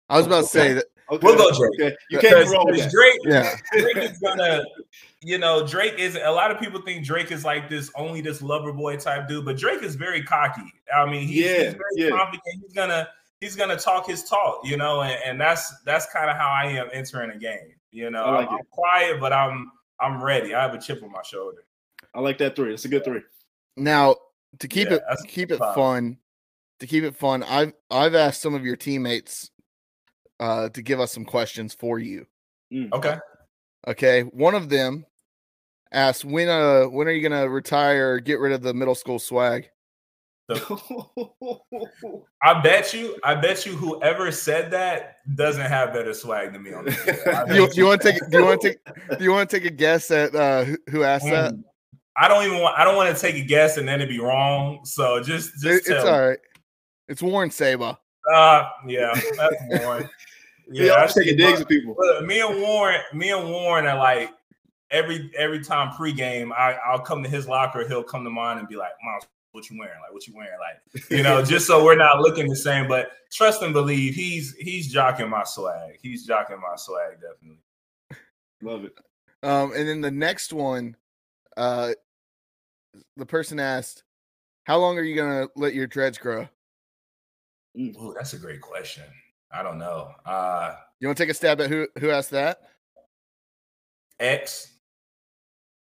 I 0.08 0.16
was 0.16 0.26
about 0.26 0.42
to 0.42 0.46
say 0.46 0.74
that 0.74 0.84
Okay. 1.10 1.24
We'll 1.24 1.36
go 1.36 1.50
Drake. 1.56 1.80
Okay. 1.80 1.96
You 2.10 2.18
can't 2.18 2.34
be 2.36 2.40
Because 2.40 2.52
wrong 2.52 2.66
with. 2.66 2.90
Drake, 2.90 3.20
Yeah. 3.24 3.56
Drake 3.72 3.96
is 3.96 4.18
gonna, 4.18 4.64
you 5.22 5.38
know, 5.38 5.66
Drake 5.66 5.98
is. 5.98 6.16
A 6.20 6.30
lot 6.30 6.50
of 6.50 6.58
people 6.58 6.80
think 6.82 7.04
Drake 7.04 7.30
is 7.30 7.44
like 7.44 7.68
this 7.68 7.90
only 7.96 8.20
this 8.20 8.42
lover 8.42 8.72
boy 8.72 8.96
type 8.96 9.28
dude, 9.28 9.44
but 9.44 9.56
Drake 9.56 9.82
is 9.82 9.94
very 9.94 10.22
cocky. 10.22 10.72
I 10.94 11.04
mean, 11.04 11.26
he's, 11.28 11.44
Yeah, 11.44 11.64
he's 11.64 11.72
very 11.74 11.80
yeah. 11.96 12.10
confident. 12.10 12.42
He's 12.62 12.72
gonna 12.72 13.08
he's 13.40 13.56
gonna 13.56 13.76
talk 13.76 14.08
his 14.08 14.24
talk, 14.24 14.60
you 14.64 14.76
know, 14.76 15.02
and, 15.02 15.18
and 15.24 15.40
that's 15.40 15.80
that's 15.84 16.06
kind 16.12 16.30
of 16.30 16.36
how 16.36 16.48
I 16.48 16.66
am 16.70 16.88
entering 16.92 17.30
a 17.30 17.38
game. 17.38 17.74
You 17.92 18.10
know, 18.10 18.30
like 18.32 18.48
I'm, 18.48 18.54
it. 18.54 18.58
I'm 18.58 18.66
quiet, 18.70 19.20
but 19.20 19.32
I'm 19.32 19.70
I'm 20.00 20.22
ready. 20.22 20.54
I 20.54 20.62
have 20.62 20.74
a 20.74 20.80
chip 20.80 21.02
on 21.02 21.10
my 21.10 21.22
shoulder. 21.22 21.64
I 22.14 22.20
like 22.20 22.38
that 22.38 22.56
three. 22.56 22.72
It's 22.74 22.84
a 22.84 22.88
good 22.88 23.04
three. 23.04 23.20
Now 23.76 24.16
to 24.58 24.68
keep 24.68 24.88
Yeah, 24.88 24.96
it 24.96 25.02
keep 25.28 25.50
it 25.50 25.58
fine. 25.58 25.74
fun, 25.74 26.18
to 26.80 26.86
keep 26.86 27.04
it 27.04 27.14
fun, 27.14 27.42
I've 27.42 27.72
I've 27.90 28.14
asked 28.14 28.42
some 28.42 28.54
of 28.54 28.64
your 28.64 28.76
teammates 28.76 29.50
uh 30.40 30.68
to 30.70 30.82
give 30.82 31.00
us 31.00 31.12
some 31.12 31.24
questions 31.24 31.74
for 31.74 31.98
you. 31.98 32.26
Mm. 32.72 32.92
Okay. 32.92 33.16
Okay. 33.86 34.22
One 34.22 34.54
of 34.54 34.68
them 34.68 35.06
asked 35.92 36.24
when 36.24 36.48
uh 36.48 36.84
when 36.84 37.06
are 37.08 37.12
you 37.12 37.26
gonna 37.26 37.48
retire 37.48 38.14
or 38.14 38.20
get 38.20 38.40
rid 38.40 38.52
of 38.52 38.62
the 38.62 38.74
middle 38.74 38.94
school 38.94 39.18
swag? 39.18 39.70
I 42.42 42.60
bet 42.62 42.94
you, 42.94 43.16
I 43.24 43.34
bet 43.34 43.66
you, 43.66 43.72
whoever 43.72 44.30
said 44.30 44.70
that 44.70 45.16
doesn't 45.34 45.66
have 45.66 45.92
better 45.92 46.14
swag 46.14 46.52
than 46.52 46.62
me 46.62 46.72
on 46.72 46.84
the 46.84 47.44
Do 47.48 47.54
you, 47.54 47.68
you 47.74 47.84
want 47.86 48.02
to 48.02 48.12
take 48.12 48.30
do 48.30 48.38
you 48.38 48.44
want 48.44 48.60
to 48.60 48.68
take 48.68 49.18
do 49.18 49.24
you 49.24 49.32
want 49.32 49.50
to 49.50 49.56
take 49.58 49.66
a 49.66 49.74
guess 49.74 50.10
at 50.10 50.34
uh 50.34 50.64
who, 50.64 50.76
who 50.90 51.02
asked 51.02 51.24
that? 51.26 51.52
Mm. 51.52 51.64
I 52.18 52.28
don't 52.28 52.46
even 52.46 52.60
want. 52.60 52.78
I 52.78 52.84
don't 52.84 52.96
want 52.96 53.14
to 53.14 53.20
take 53.20 53.34
a 53.36 53.44
guess 53.44 53.76
and 53.76 53.86
then 53.86 54.00
it'd 54.00 54.08
be 54.08 54.20
wrong. 54.20 54.80
So 54.84 55.20
just, 55.22 55.50
It- 55.56 55.60
just 55.60 55.78
it's 55.80 55.88
tell. 55.88 56.08
all 56.08 56.28
right. 56.28 56.38
It's 57.08 57.20
Warren 57.22 57.50
Saba. 57.50 57.98
Uh, 58.32 58.68
yeah, 58.86 59.12
that's 59.36 59.84
Warren. 59.84 60.08
Yeah, 60.70 60.92
I 60.92 61.02
I'm 61.02 61.08
taking 61.08 61.22
see, 61.24 61.36
digs 61.36 61.60
at 61.60 61.68
people. 61.68 61.94
Look, 61.98 62.24
me 62.24 62.40
and 62.40 62.60
Warren, 62.60 63.00
me 63.12 63.30
and 63.30 63.48
Warren 63.48 63.86
are 63.86 63.96
like 63.98 64.30
every 64.90 65.30
every 65.36 65.62
time 65.62 65.92
pregame, 65.92 66.52
I 66.52 66.78
I'll 66.84 66.98
come 66.98 67.22
to 67.22 67.28
his 67.28 67.46
locker, 67.46 67.86
he'll 67.86 68.02
come 68.02 68.24
to 68.24 68.30
mine 68.30 68.58
and 68.58 68.66
be 68.66 68.76
like, 68.76 68.90
"Myles, 69.04 69.26
what 69.56 69.68
you 69.68 69.78
wearing? 69.78 69.98
Like, 70.00 70.12
what 70.12 70.26
you 70.28 70.34
wearing? 70.36 70.58
Like, 70.60 71.10
you 71.10 71.22
know, 71.24 71.42
just 71.44 71.66
so 71.66 71.84
we're 71.84 71.96
not 71.96 72.20
looking 72.20 72.46
the 72.46 72.54
same." 72.54 72.86
But 72.86 73.10
trust 73.32 73.62
and 73.62 73.72
believe, 73.72 74.14
he's 74.14 74.54
he's 74.54 74.94
jocking 74.94 75.28
my 75.28 75.42
swag. 75.42 75.98
He's 76.00 76.28
jocking 76.28 76.60
my 76.60 76.76
swag, 76.76 77.14
definitely. 77.14 77.62
Love 78.62 78.84
it. 78.84 78.92
Um, 79.42 79.72
and 79.74 79.88
then 79.88 80.00
the 80.00 80.10
next 80.10 80.52
one, 80.52 80.96
uh, 81.56 81.92
the 83.16 83.26
person 83.26 83.58
asked, 83.58 84.04
"How 84.64 84.78
long 84.78 84.98
are 84.98 85.02
you 85.02 85.16
gonna 85.16 85.48
let 85.56 85.74
your 85.74 85.86
dreads 85.88 86.18
grow?" 86.18 86.48
Ooh, 87.78 88.14
that's 88.16 88.32
a 88.34 88.38
great 88.38 88.60
question. 88.60 89.04
I 89.50 89.62
don't 89.62 89.78
know. 89.78 90.12
Uh, 90.24 90.76
You 91.00 91.08
want 91.08 91.18
to 91.18 91.24
take 91.24 91.30
a 91.30 91.34
stab 91.34 91.60
at 91.60 91.68
who 91.70 91.88
who 91.98 92.10
asked 92.10 92.30
that? 92.30 92.60
X. 94.20 94.72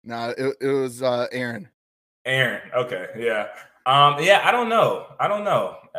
No, 0.03 0.33
it, 0.37 0.55
it 0.59 0.67
was 0.67 1.01
uh, 1.01 1.27
Aaron. 1.31 1.69
Aaron. 2.25 2.61
Okay. 2.75 3.07
Yeah. 3.17 3.47
Um, 3.85 4.15
yeah, 4.19 4.41
I 4.43 4.51
don't 4.51 4.69
know. 4.69 5.07
I 5.19 5.27
don't 5.27 5.43
know. 5.43 5.77
Uh, 5.93 5.97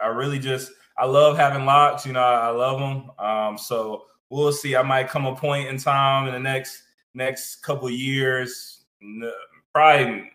I, 0.00 0.04
I 0.04 0.06
really 0.08 0.38
just 0.38 0.72
I 0.98 1.04
love 1.04 1.36
having 1.36 1.66
locks, 1.66 2.06
you 2.06 2.12
know, 2.12 2.20
I, 2.20 2.48
I 2.48 2.50
love 2.50 2.78
them. 2.78 3.10
Um, 3.18 3.58
so 3.58 4.04
we'll 4.30 4.52
see. 4.52 4.76
I 4.76 4.82
might 4.82 5.08
come 5.08 5.26
a 5.26 5.34
point 5.34 5.68
in 5.68 5.76
time 5.76 6.26
in 6.26 6.32
the 6.32 6.40
next 6.40 6.82
next 7.14 7.56
couple 7.56 7.90
years. 7.90 8.84
n- 9.02 9.30
Probably 9.74 10.30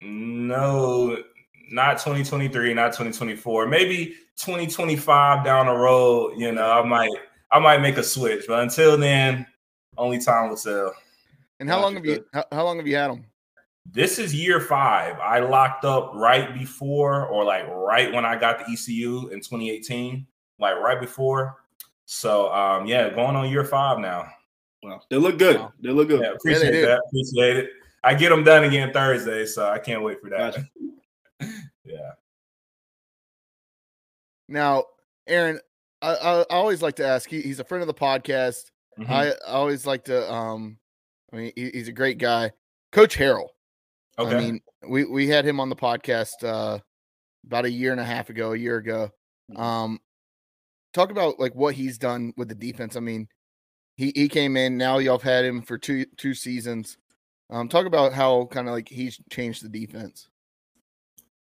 no, 0.00 1.16
not 1.70 1.94
2023, 1.94 2.74
not 2.74 2.88
2024, 2.88 3.66
maybe 3.66 4.14
2025 4.36 5.44
down 5.44 5.66
the 5.66 5.72
road, 5.72 6.34
you 6.36 6.52
know, 6.52 6.70
I 6.70 6.86
might 6.86 7.10
I 7.50 7.58
might 7.58 7.80
make 7.80 7.96
a 7.96 8.02
switch. 8.02 8.44
But 8.46 8.62
until 8.62 8.96
then, 8.96 9.46
only 9.96 10.20
time 10.20 10.50
will 10.50 10.56
tell. 10.56 10.94
And 11.58 11.68
how 11.68 11.80
long 11.80 11.94
have 11.94 12.04
you 12.04 12.24
how, 12.32 12.44
how 12.52 12.64
long 12.64 12.76
have 12.76 12.86
you 12.86 12.94
had 12.96 13.10
them? 13.10 13.24
This 13.92 14.18
is 14.18 14.34
year 14.34 14.60
five. 14.60 15.18
I 15.20 15.40
locked 15.40 15.84
up 15.84 16.12
right 16.14 16.52
before, 16.52 17.26
or 17.26 17.44
like 17.44 17.66
right 17.68 18.12
when 18.12 18.24
I 18.24 18.36
got 18.36 18.58
the 18.58 18.72
ECU 18.72 19.28
in 19.28 19.40
2018, 19.40 20.26
like 20.58 20.76
right 20.76 21.00
before. 21.00 21.56
So, 22.04 22.52
um, 22.52 22.86
yeah, 22.86 23.10
going 23.10 23.36
on 23.36 23.50
year 23.50 23.64
five 23.64 23.98
now. 23.98 24.28
Wow. 24.82 25.00
They 25.10 25.16
look 25.16 25.38
good. 25.38 25.56
Wow. 25.56 25.72
They 25.80 25.90
look 25.90 26.08
good. 26.08 26.20
Yeah, 26.20 26.32
appreciate 26.32 26.72
do. 26.72 26.86
that. 26.86 27.00
Appreciate 27.08 27.56
it. 27.56 27.70
I 28.04 28.14
get 28.14 28.28
them 28.28 28.44
done 28.44 28.64
again 28.64 28.92
Thursday, 28.92 29.46
so 29.46 29.68
I 29.68 29.78
can't 29.78 30.02
wait 30.02 30.20
for 30.20 30.30
that. 30.30 30.54
Gotcha. 30.54 30.68
yeah. 31.84 32.12
Now, 34.48 34.84
Aaron, 35.26 35.58
I, 36.02 36.14
I, 36.14 36.40
I 36.42 36.44
always 36.50 36.82
like 36.82 36.96
to 36.96 37.06
ask. 37.06 37.28
He, 37.28 37.42
he's 37.42 37.58
a 37.58 37.64
friend 37.64 37.82
of 37.82 37.88
the 37.88 37.94
podcast. 37.94 38.70
Mhm. 38.98 39.10
I, 39.10 39.30
I 39.30 39.52
always 39.52 39.86
like 39.86 40.04
to. 40.04 40.32
Um, 40.32 40.78
I 41.32 41.36
mean, 41.36 41.52
he, 41.56 41.70
he's 41.70 41.88
a 41.88 41.92
great 41.92 42.18
guy, 42.18 42.52
Coach 42.92 43.16
Harrell. 43.16 43.48
Okay. 44.18 44.36
I 44.36 44.40
mean, 44.40 44.60
we 44.88 45.04
we 45.04 45.28
had 45.28 45.44
him 45.44 45.60
on 45.60 45.68
the 45.68 45.76
podcast 45.76 46.42
uh, 46.42 46.78
about 47.46 47.64
a 47.64 47.70
year 47.70 47.92
and 47.92 48.00
a 48.00 48.04
half 48.04 48.30
ago, 48.30 48.52
a 48.52 48.56
year 48.56 48.76
ago. 48.76 49.10
Mhm. 49.52 49.58
Um, 49.58 50.00
talk 50.92 51.10
about 51.10 51.38
like 51.38 51.54
what 51.54 51.74
he's 51.74 51.98
done 51.98 52.32
with 52.36 52.48
the 52.48 52.54
defense. 52.54 52.96
I 52.96 53.00
mean, 53.00 53.28
he 53.96 54.12
he 54.14 54.28
came 54.28 54.56
in. 54.56 54.76
Now 54.76 54.98
y'all 54.98 55.18
have 55.18 55.22
had 55.22 55.44
him 55.44 55.62
for 55.62 55.78
two 55.78 56.04
two 56.16 56.34
seasons. 56.34 56.98
Um, 57.50 57.68
talk 57.68 57.86
about 57.86 58.12
how 58.12 58.46
kind 58.46 58.68
of 58.68 58.74
like 58.74 58.88
he's 58.88 59.20
changed 59.30 59.62
the 59.64 59.68
defense. 59.68 60.28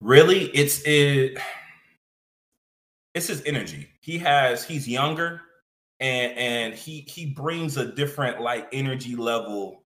really 0.01 0.47
it's 0.47 0.83
it 0.87 1.39
it's 3.15 3.29
his 3.29 3.43
energy 3.45 3.89
he 4.01 4.19
has 4.19 4.65
he's 4.65 4.89
younger 4.89 5.43
and 6.01 6.33
and 6.37 6.75
he 6.75 7.03
he 7.09 7.27
brings 7.27 7.77
a 7.77 7.93
different 7.93 8.41
like 8.41 8.67
energy 8.73 9.15
level 9.15 9.82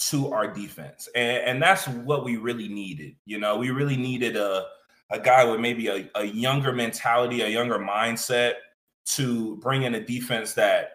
to 0.00 0.32
our 0.32 0.48
defense 0.48 1.08
and 1.14 1.44
and 1.44 1.62
that's 1.62 1.86
what 1.86 2.24
we 2.24 2.36
really 2.36 2.68
needed 2.68 3.14
you 3.26 3.38
know 3.38 3.56
we 3.56 3.70
really 3.70 3.96
needed 3.96 4.36
a 4.36 4.66
a 5.10 5.18
guy 5.18 5.44
with 5.44 5.60
maybe 5.60 5.88
a, 5.88 6.08
a 6.14 6.24
younger 6.24 6.72
mentality 6.72 7.42
a 7.42 7.48
younger 7.48 7.78
mindset 7.78 8.54
to 9.04 9.56
bring 9.56 9.82
in 9.82 9.94
a 9.94 10.00
defense 10.00 10.54
that 10.54 10.92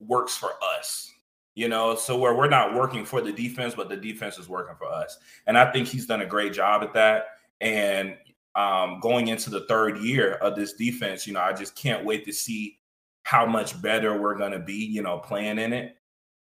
works 0.00 0.36
for 0.36 0.52
us 0.78 1.12
you 1.54 1.68
know 1.68 1.94
so 1.94 2.16
where 2.16 2.34
we're 2.34 2.48
not 2.48 2.74
working 2.74 3.04
for 3.04 3.20
the 3.20 3.32
defense 3.32 3.74
but 3.74 3.88
the 3.88 3.96
defense 3.96 4.38
is 4.38 4.48
working 4.48 4.76
for 4.76 4.86
us 4.86 5.18
and 5.46 5.58
i 5.58 5.70
think 5.70 5.86
he's 5.86 6.06
done 6.06 6.22
a 6.22 6.26
great 6.26 6.52
job 6.52 6.82
at 6.82 6.94
that 6.94 7.26
and 7.60 8.16
um, 8.54 9.00
going 9.00 9.28
into 9.28 9.50
the 9.50 9.64
third 9.66 9.98
year 9.98 10.34
of 10.34 10.56
this 10.56 10.74
defense, 10.74 11.26
you 11.26 11.32
know, 11.32 11.40
I 11.40 11.52
just 11.52 11.74
can't 11.74 12.04
wait 12.04 12.24
to 12.26 12.32
see 12.32 12.78
how 13.22 13.46
much 13.46 13.80
better 13.80 14.20
we're 14.20 14.36
going 14.36 14.52
to 14.52 14.58
be, 14.58 14.74
you 14.74 15.02
know, 15.02 15.18
playing 15.18 15.58
in 15.58 15.72
it. 15.72 15.96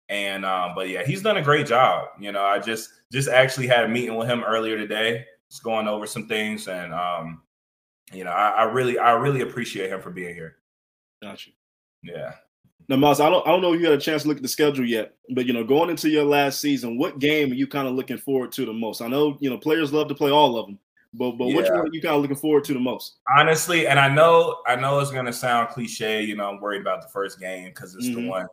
And 0.09 0.45
um, 0.45 0.73
but 0.75 0.89
yeah, 0.89 1.03
he's 1.03 1.21
done 1.23 1.37
a 1.37 1.41
great 1.41 1.65
job. 1.67 2.09
You 2.19 2.31
know, 2.31 2.43
I 2.43 2.59
just 2.59 2.89
just 3.11 3.27
actually 3.29 3.67
had 3.67 3.85
a 3.85 3.87
meeting 3.87 4.15
with 4.15 4.27
him 4.27 4.43
earlier 4.43 4.77
today, 4.77 5.25
just 5.49 5.63
going 5.63 5.87
over 5.87 6.05
some 6.05 6.27
things, 6.27 6.67
and 6.67 6.93
um, 6.93 7.41
you 8.13 8.23
know, 8.23 8.31
I, 8.31 8.49
I 8.49 8.63
really 8.65 8.99
I 8.99 9.13
really 9.13 9.41
appreciate 9.41 9.89
him 9.89 10.01
for 10.01 10.11
being 10.11 10.35
here. 10.35 10.57
Gotcha. 11.23 11.49
Yeah. 12.03 12.33
Now, 12.87 12.97
Myles, 12.97 13.19
I 13.19 13.31
don't, 13.31 13.45
I 13.47 13.49
don't 13.49 13.61
know 13.61 13.73
if 13.73 13.79
you 13.81 13.87
had 13.87 13.97
a 13.97 14.01
chance 14.01 14.21
to 14.21 14.27
look 14.27 14.37
at 14.37 14.43
the 14.43 14.47
schedule 14.49 14.85
yet, 14.85 15.15
but 15.31 15.47
you 15.47 15.53
know, 15.53 15.63
going 15.63 15.89
into 15.89 16.07
your 16.07 16.23
last 16.23 16.61
season, 16.61 16.99
what 16.99 17.17
game 17.17 17.51
are 17.51 17.55
you 17.55 17.65
kind 17.65 17.87
of 17.87 17.95
looking 17.95 18.19
forward 18.19 18.51
to 18.51 18.65
the 18.65 18.73
most? 18.73 19.01
I 19.01 19.07
know 19.07 19.37
you 19.39 19.49
know 19.49 19.57
players 19.57 19.91
love 19.91 20.07
to 20.09 20.13
play 20.15 20.29
all 20.29 20.55
of 20.55 20.67
them, 20.67 20.77
but 21.15 21.31
but 21.31 21.47
which 21.47 21.67
one 21.67 21.79
are 21.79 21.89
you 21.91 21.99
kind 21.99 22.13
of 22.13 22.21
looking 22.21 22.37
forward 22.37 22.63
to 22.65 22.73
the 22.73 22.79
most? 22.79 23.15
honestly, 23.35 23.87
and 23.87 23.97
I 23.99 24.07
know 24.13 24.57
I 24.67 24.75
know 24.75 24.99
it's 24.99 25.09
gonna 25.09 25.33
sound 25.33 25.69
cliche, 25.69 26.21
you 26.21 26.35
know, 26.35 26.47
I'm 26.47 26.61
worried 26.61 26.81
about 26.81 27.01
the 27.01 27.07
first 27.07 27.39
game 27.39 27.69
because 27.69 27.95
it's 27.95 28.05
Mhm. 28.05 28.15
the 28.15 28.27
one. 28.29 28.47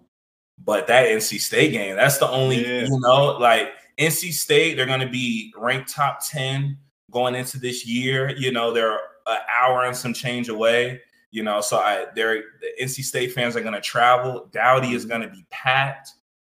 But 0.64 0.86
that 0.86 1.06
NC 1.06 1.38
State 1.40 1.72
game, 1.72 1.96
that's 1.96 2.18
the 2.18 2.28
only, 2.28 2.62
Yeah. 2.64 2.82
you 2.84 3.00
know, 3.00 3.36
like 3.38 3.72
NC 3.98 4.32
State, 4.32 4.76
they're 4.76 4.86
gonna 4.86 5.08
be 5.08 5.52
ranked 5.56 5.90
top 5.90 6.20
10 6.26 6.78
going 7.10 7.34
into 7.34 7.58
this 7.58 7.86
year. 7.86 8.30
You 8.36 8.52
know, 8.52 8.72
they're 8.72 8.98
an 9.26 9.38
hour 9.50 9.84
and 9.84 9.96
some 9.96 10.12
change 10.14 10.48
away. 10.48 11.00
You 11.30 11.42
know, 11.42 11.60
so 11.60 11.78
I 11.78 12.06
they're 12.14 12.42
the 12.60 12.68
NC 12.82 13.02
State 13.02 13.32
fans 13.32 13.56
are 13.56 13.60
gonna 13.62 13.80
travel. 13.80 14.48
Dowdy 14.52 14.92
is 14.94 15.04
gonna 15.04 15.28
be 15.28 15.44
packed. 15.50 16.10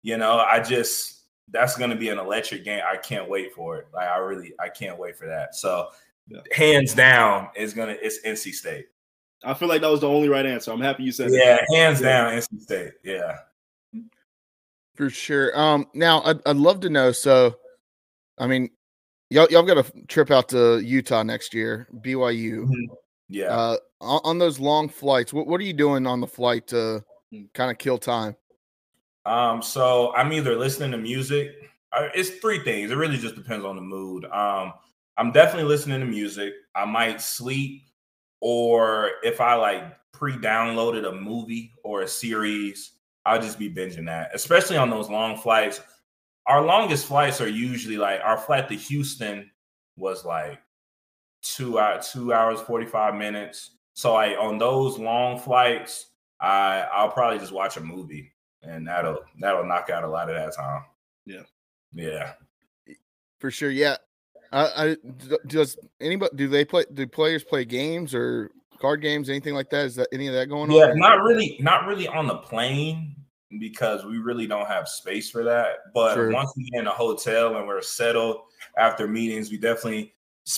You 0.03 0.17
know, 0.19 0.39
I 0.39 0.61
just 0.61 1.23
that's 1.49 1.77
gonna 1.77 1.95
be 1.97 2.09
an 2.09 2.19
electric 2.19 2.65
game. 2.65 2.83
I 2.91 2.97
can't 2.97 3.29
wait 3.29 3.55
for 3.55 3.77
it. 3.79 3.87
Like 3.95 4.09
I 4.09 4.17
really 4.19 4.53
I 4.59 4.69
can't 4.69 4.99
wait 4.99 5.17
for 5.17 5.27
that. 5.27 5.55
So 5.55 5.89
Yeah. 6.29 6.41
hands 6.53 6.93
down 6.95 7.49
is 7.55 7.73
gonna 7.75 7.97
it's 8.03 8.19
NC 8.25 8.53
State. 8.53 8.87
I 9.45 9.55
feel 9.55 9.69
like 9.69 9.83
that 9.83 9.91
was 9.91 10.01
the 10.01 10.09
only 10.09 10.29
right 10.29 10.45
answer. 10.47 10.73
I'm 10.73 10.81
happy 10.81 11.05
you 11.05 11.13
said 11.13 11.31
that. 11.31 11.67
Yeah, 11.71 11.77
hands 11.79 12.01
Yeah. 12.01 12.09
down 12.09 12.33
NC 12.33 12.61
State. 12.61 12.93
Yeah. 13.05 13.39
For 14.95 15.11
sure. 15.11 15.59
Um, 15.59 15.87
now 15.95 16.23
I'd, 16.23 16.41
I'd 16.47 16.57
love 16.57 16.81
to 16.81 16.91
know. 16.91 17.13
So, 17.13 17.57
I 18.39 18.47
mean, 18.47 18.71
y'all 19.31 19.49
y'all 19.51 19.63
got 19.63 19.79
a 19.79 20.07
trip 20.07 20.31
out 20.31 20.49
to 20.51 20.79
Utah 20.81 21.23
next 21.23 21.53
year, 21.55 21.89
BYU. 22.05 22.69
Yeah. 23.29 23.47
Uh, 23.47 23.77
on, 24.01 24.21
on 24.25 24.39
those 24.39 24.61
long 24.61 24.89
flights, 24.89 25.33
what 25.33 25.47
what 25.47 25.61
are 25.61 25.65
you 25.65 25.73
doing 25.73 26.07
on 26.07 26.21
the 26.21 26.27
flight 26.27 26.67
to 26.69 27.05
Hmm. 27.33 27.45
kind 27.55 27.71
of 27.71 27.79
kill 27.79 27.99
time? 27.99 28.37
Um, 29.27 29.63
so 29.63 30.15
I'm 30.15 30.33
either 30.33 30.57
listening 30.57 30.93
to 30.93 30.99
music. 30.99 31.53
It's 32.15 32.31
three 32.41 32.59
things. 32.61 32.91
It 32.91 32.97
really 32.97 33.17
just 33.17 33.35
depends 33.35 33.65
on 33.65 33.77
the 33.77 33.83
mood. 33.83 34.25
Um, 34.27 34.75
I'm 35.17 35.33
definitely 35.33 35.69
listening 35.69 36.01
to 36.01 36.07
music. 36.07 36.53
I 36.75 36.85
might 36.85 37.21
sleep, 37.21 37.83
or 38.41 39.13
if 39.23 39.41
I 39.41 39.55
like 39.55 39.85
pre-downloaded 40.13 41.09
a 41.09 41.13
movie 41.13 41.73
or 41.83 42.03
a 42.03 42.09
series, 42.09 42.93
I'll 43.27 43.41
just 43.41 43.59
be 43.59 43.73
binging 43.73 44.07
that, 44.07 44.31
especially 44.35 44.77
on 44.77 44.91
those 44.91 45.09
long 45.09 45.37
flights. 45.37 45.81
Our 46.47 46.63
longest 46.63 47.07
flights 47.07 47.41
are 47.41 47.49
usually 47.49 47.97
like 47.97 48.21
our 48.23 48.37
flight 48.37 48.69
to 48.69 48.75
Houston 48.75 49.51
was 49.97 50.25
like 50.25 50.61
two 51.43 51.79
hour, 51.79 52.01
two 52.01 52.33
hours, 52.33 52.61
45 52.61 53.15
minutes. 53.15 53.77
So 53.95 54.15
like 54.15 54.37
on 54.39 54.59
those 54.59 54.99
long 54.99 55.39
flights, 55.39 56.11
I 56.41 56.87
I'll 56.93 57.11
probably 57.11 57.39
just 57.39 57.53
watch 57.53 57.77
a 57.77 57.81
movie 57.81 58.33
and 58.63 58.87
that'll 58.87 59.21
that'll 59.41 59.65
knock 59.65 59.91
out 59.91 60.05
a 60.05 60.09
lot 60.09 60.29
of 60.29 60.37
that 60.37 60.55
time. 60.55 60.83
Yeah. 61.25 61.43
Yeah. 61.93 62.33
For 63.39 63.51
sure. 63.51 63.71
Yeah. 63.71 63.97
Uh, 64.53 64.69
I, 64.77 64.97
does 65.47 65.77
anybody 66.01 66.37
do 66.37 66.49
they 66.49 66.65
play 66.65 66.85
do 66.93 67.07
players 67.07 67.43
play 67.43 67.65
games 67.65 68.15
or 68.15 68.51
card 68.85 69.01
games 69.01 69.31
anything 69.31 69.55
like 69.55 69.71
that? 69.71 69.87
Is 69.87 69.95
that 69.95 70.09
any 70.13 70.27
of 70.27 70.35
that 70.35 70.51
going 70.51 70.71
yeah, 70.71 70.83
on 70.83 70.89
Yeah, 70.89 70.95
not 70.97 71.23
really 71.23 71.57
not 71.59 71.87
really 71.87 72.07
on 72.07 72.27
the 72.27 72.37
plane 72.37 73.17
because 73.59 74.05
we 74.05 74.19
really 74.19 74.47
don't 74.47 74.67
have 74.67 74.89
space 74.89 75.31
for 75.31 75.43
that. 75.43 75.93
But 75.95 76.15
Sure. 76.15 76.31
once 76.31 76.53
we 76.55 76.69
get 76.69 76.81
in 76.81 76.87
a 76.87 76.91
hotel 76.91 77.57
and 77.57 77.67
we're 77.67 77.81
settled 77.81 78.43
after 78.77 79.09
meetings 79.09 79.51
we 79.51 79.57
definitely 79.57 80.15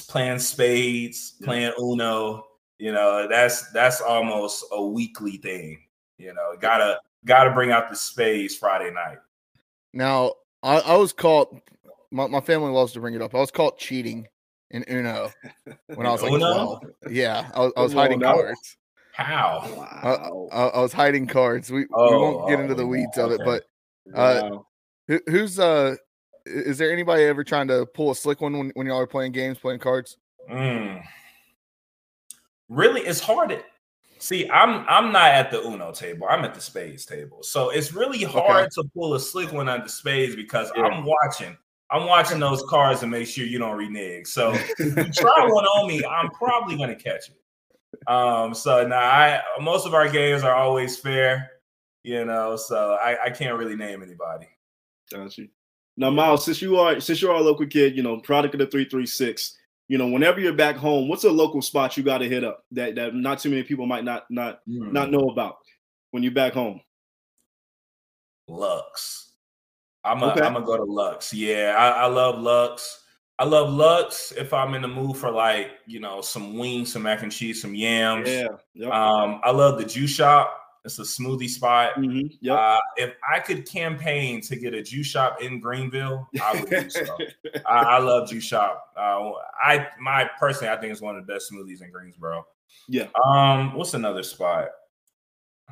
playing 0.09 0.41
spades 0.41 1.35
Yeah. 1.39 1.47
playing 1.47 1.73
uno 1.79 2.45
you 2.79 2.91
know 2.91 3.29
that's 3.29 3.71
that's 3.71 4.01
almost 4.01 4.65
a 4.73 4.85
weekly 4.85 5.37
thing 5.37 5.79
you 6.19 6.35
know 6.35 6.55
gotta 6.61 6.99
gotta 7.25 7.51
bring 7.53 7.71
out 7.71 7.89
the 7.89 7.95
spades 7.95 8.57
friday 8.57 8.93
night. 8.93 9.19
Now 9.93 10.33
I, 10.65 10.79
I 10.79 10.97
was 10.97 11.13
caught 11.13 11.57
my, 12.11 12.27
my 12.27 12.41
family 12.41 12.73
loves 12.73 12.93
to 12.95 13.01
bring 13.01 13.15
it 13.15 13.23
up. 13.23 13.37
I 13.37 13.39
was 13.39 13.53
caught 13.53 13.79
cheating 13.79 14.27
in 14.71 14.85
uno 14.89 15.31
when 15.95 16.07
i 16.07 16.11
was 16.13 16.23
like 16.23 16.33
Uno? 16.33 16.79
12 16.81 16.83
yeah 17.11 17.51
i 17.55 17.61
was, 17.61 17.73
I 17.77 17.83
was 17.83 17.93
hiding 17.93 18.19
now. 18.19 18.33
cards 18.35 18.77
how 19.13 19.63
Wow. 19.77 20.49
I, 20.53 20.79
I 20.79 20.81
was 20.81 20.93
hiding 20.93 21.27
cards 21.27 21.71
we, 21.71 21.81
we 21.81 22.17
won't 22.17 22.49
get 22.49 22.61
into 22.61 22.75
the 22.75 22.83
Oh, 22.83 22.87
weeds 22.87 23.17
of 23.19 23.31
it 23.33 23.41
but 23.45 23.63
uh, 24.15 24.41
Wow. 24.43 24.67
who, 25.09 25.21
who's 25.29 25.59
uh 25.59 25.97
is 26.45 26.79
there 26.79 26.93
anybody 26.93 27.25
ever 27.25 27.43
trying 27.43 27.69
to 27.69 27.87
pull 27.87 28.11
a 28.11 28.15
slick 28.15 28.41
one 28.41 28.57
when, 28.59 28.71
when 28.75 28.87
y'all 28.87 28.99
are 28.99 29.07
playing 29.07 29.33
games 29.33 29.59
playing 29.59 29.81
cards 29.81 30.17
Mm. 30.51 31.03
Really, 32.69 33.01
it's 33.03 33.21
hard 33.21 33.51
to 33.51 33.63
see. 34.19 34.49
I'm 34.51 34.85
I'm 34.89 35.13
not 35.13 35.31
at 35.33 35.51
the 35.51 35.61
Uno 35.61 35.93
table. 35.93 36.27
I'm 36.29 36.45
at 36.45 36.55
the 36.55 36.61
spades 36.61 37.05
table. 37.05 37.43
So 37.43 37.71
it's 37.71 37.93
really 37.93 38.23
hard 38.23 38.71
to 38.73 38.85
pull 38.95 39.15
a 39.15 39.21
slick 39.21 39.53
one 39.53 39.69
at 39.69 39.85
the 39.85 39.89
spades 39.89 40.35
because 40.37 40.71
Yeah. 40.77 40.85
I'm 40.85 41.05
watching. 41.05 41.57
I'm 41.91 42.07
watching 42.07 42.41
those 42.41 42.63
cards 42.69 43.03
and 43.03 43.11
make 43.11 43.29
sure 43.29 43.45
you 43.47 43.59
don't 43.59 43.77
renege. 43.77 44.27
So 44.27 44.53
if 44.79 44.79
you 44.97 45.13
try 45.13 45.47
one 45.49 45.65
on 45.65 45.89
me, 45.89 46.03
I'm 46.05 46.31
probably 46.31 46.77
gonna 46.77 46.97
catch 46.97 47.29
it. 47.29 48.09
Um, 48.11 48.55
so 48.55 48.87
now 48.87 48.99
I 48.99 49.41
most 49.61 49.87
of 49.87 49.95
our 49.95 50.09
games 50.09 50.43
are 50.43 50.55
always 50.55 50.99
fair, 50.99 51.51
you 52.03 52.25
know. 52.25 52.57
So 52.57 52.99
I, 53.01 53.27
I 53.27 53.31
can't 53.31 53.59
really 53.59 53.77
name 53.77 54.03
anybody. 54.03 54.49
Got 55.13 55.39
you. 55.39 55.49
Now, 55.97 56.11
Myles, 56.11 56.45
since 56.45 56.61
you 56.61 56.77
are 56.79 57.01
since 57.01 57.23
you're 57.23 57.33
a 57.35 57.41
local 57.41 57.67
kid, 57.67 57.97
you 57.97 58.03
know, 58.03 58.19
product 58.21 58.55
of 58.55 58.59
the 58.61 58.67
three 58.67 58.85
three 58.89 59.07
six. 59.07 59.57
You 59.89 59.99
know, 59.99 60.09
whenever 60.09 60.41
you're 60.41 60.53
back 60.53 60.75
home, 60.75 61.09
what's 61.09 61.23
a 61.23 61.31
local 61.31 61.63
spot 61.63 61.97
you 61.97 62.03
got 62.03 62.19
to 62.19 62.29
hit 62.29 62.43
up 62.43 62.65
that 62.73 62.97
that 62.97 63.15
not 63.15 63.39
too 63.39 63.51
many 63.51 63.63
people 63.63 63.87
might 63.87 64.03
not 64.05 64.25
not 64.31 64.61
Hmm. 64.67 64.93
not 64.93 65.13
know 65.13 65.29
about 65.31 65.59
when 66.11 66.25
you're 66.25 66.33
back 66.33 66.55
home? 66.55 66.81
Lux. 68.49 69.26
I'm 70.07 70.23
a, 70.23 70.27
Okay. 70.33 70.41
I'm 70.43 70.53
gonna 70.55 70.65
go 70.65 70.77
to 70.77 70.85
Lux. 70.85 71.33
Yeah, 71.35 71.75
I, 71.79 72.05
I 72.05 72.07
love 72.07 72.39
Lux. 72.41 73.03
I 73.39 73.45
love 73.45 73.71
Lux 73.71 74.33
if 74.33 74.55
I'm 74.55 74.73
in 74.75 74.81
the 74.83 74.89
mood 74.89 75.17
for 75.17 75.31
like 75.31 75.73
you 75.87 76.01
know 76.01 76.21
some 76.23 76.57
wings, 76.57 76.93
some 76.93 77.03
mac 77.03 77.23
and 77.23 77.31
cheese, 77.33 77.61
some 77.61 77.75
yams. 77.75 78.29
Yeah. 78.29 78.49
Yep. 78.75 78.91
Um, 78.93 79.41
I 79.45 79.51
love 79.51 79.79
the 79.79 79.85
juice 79.85 80.11
shop. 80.11 80.63
It's 80.85 81.01
a 81.01 81.03
smoothie 81.03 81.49
spot. 81.51 81.97
Mhm, 81.97 82.31
Yep. 82.41 82.57
Uh, 82.57 82.79
if 82.97 83.15
I 83.29 83.41
could 83.41 83.69
campaign 83.69 84.41
to 84.43 84.55
get 84.55 84.73
a 84.73 84.83
juice 84.83 85.09
shop 85.09 85.43
in 85.43 85.59
Greenville, 85.59 86.29
I 86.41 86.61
would 86.61 86.71
do 86.71 86.89
so. 86.89 87.05
I, 87.67 87.79
I 87.97 87.99
love 87.99 88.31
juice 88.31 88.45
shop. 88.45 88.93
Uh, 88.97 89.33
I 89.61 89.89
my 90.01 90.31
personally, 90.39 90.73
I 90.73 90.77
think 90.81 90.93
it's 90.93 91.01
one 91.03 91.17
of 91.17 91.27
the 91.27 91.33
best 91.33 91.51
smoothies 91.53 91.83
in 91.83 91.91
Greensboro. 91.91 92.47
Yeah. 92.89 93.09
Um, 93.25 93.75
what's 93.75 93.95
another 93.95 94.23
spot? 94.23 94.69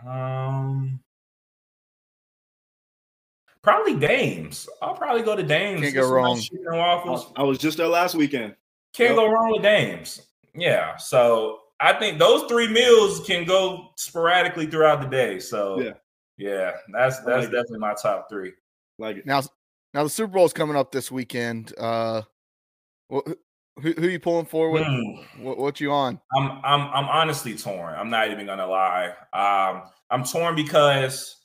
Um, 0.04 1.00
probably 3.64 3.96
Dames. 3.96 4.68
I'll 4.80 4.94
probably 4.94 5.22
go 5.22 5.34
to 5.34 5.42
Dames. 5.42 5.80
Can't 5.80 5.94
go 5.94 6.08
wrong. 6.08 6.38
I 6.72 6.76
waffles. 6.76 7.24
was- 7.24 7.32
I 7.36 7.42
was 7.42 7.58
just 7.58 7.76
there 7.78 7.88
last 7.88 8.14
weekend. 8.14 8.54
Can't 8.94 9.10
Yep. 9.10 9.16
go 9.16 9.26
wrong 9.28 9.50
with 9.52 9.62
Dames. 9.62 10.22
Yeah. 10.54 10.96
So 10.98 11.60
I 11.80 11.94
think 11.94 12.18
those 12.20 12.44
three 12.48 12.68
meals 12.68 13.26
can 13.26 13.44
go 13.44 13.88
sporadically 13.96 14.66
throughout 14.66 15.00
the 15.00 15.08
day. 15.08 15.40
So 15.40 15.80
Yeah. 15.80 15.92
yeah, 16.36 16.72
that's 16.92 17.16
that's 17.20 17.26
like 17.26 17.48
it. 17.48 17.52
definitely 17.52 17.80
my 17.80 17.94
top 18.00 18.28
three. 18.30 18.52
Like 18.98 19.16
it. 19.16 19.26
now 19.26 19.42
now 19.92 20.04
the 20.04 20.10
super 20.10 20.32
bowl 20.32 20.44
is 20.46 20.52
coming 20.52 20.76
up 20.76 20.92
this 20.92 21.10
weekend 21.10 21.72
uh 21.78 22.22
wh- 23.12 23.28
who, 23.80 23.92
who 23.92 24.06
you 24.08 24.20
pulling 24.20 24.46
for 24.46 24.70
what, 24.70 24.84
Hmm. 24.86 25.42
what 25.42 25.58
what 25.58 25.80
you 25.80 25.90
on 25.90 26.20
I'm 26.36 26.52
I'm 26.62 26.82
I'm 26.92 27.08
honestly 27.08 27.56
torn. 27.56 27.94
I'm 27.94 28.10
not 28.10 28.30
even 28.30 28.46
gonna 28.46 28.66
lie. 28.68 29.08
Um, 29.32 29.82
I'm 30.10 30.22
torn 30.24 30.54
because 30.54 31.43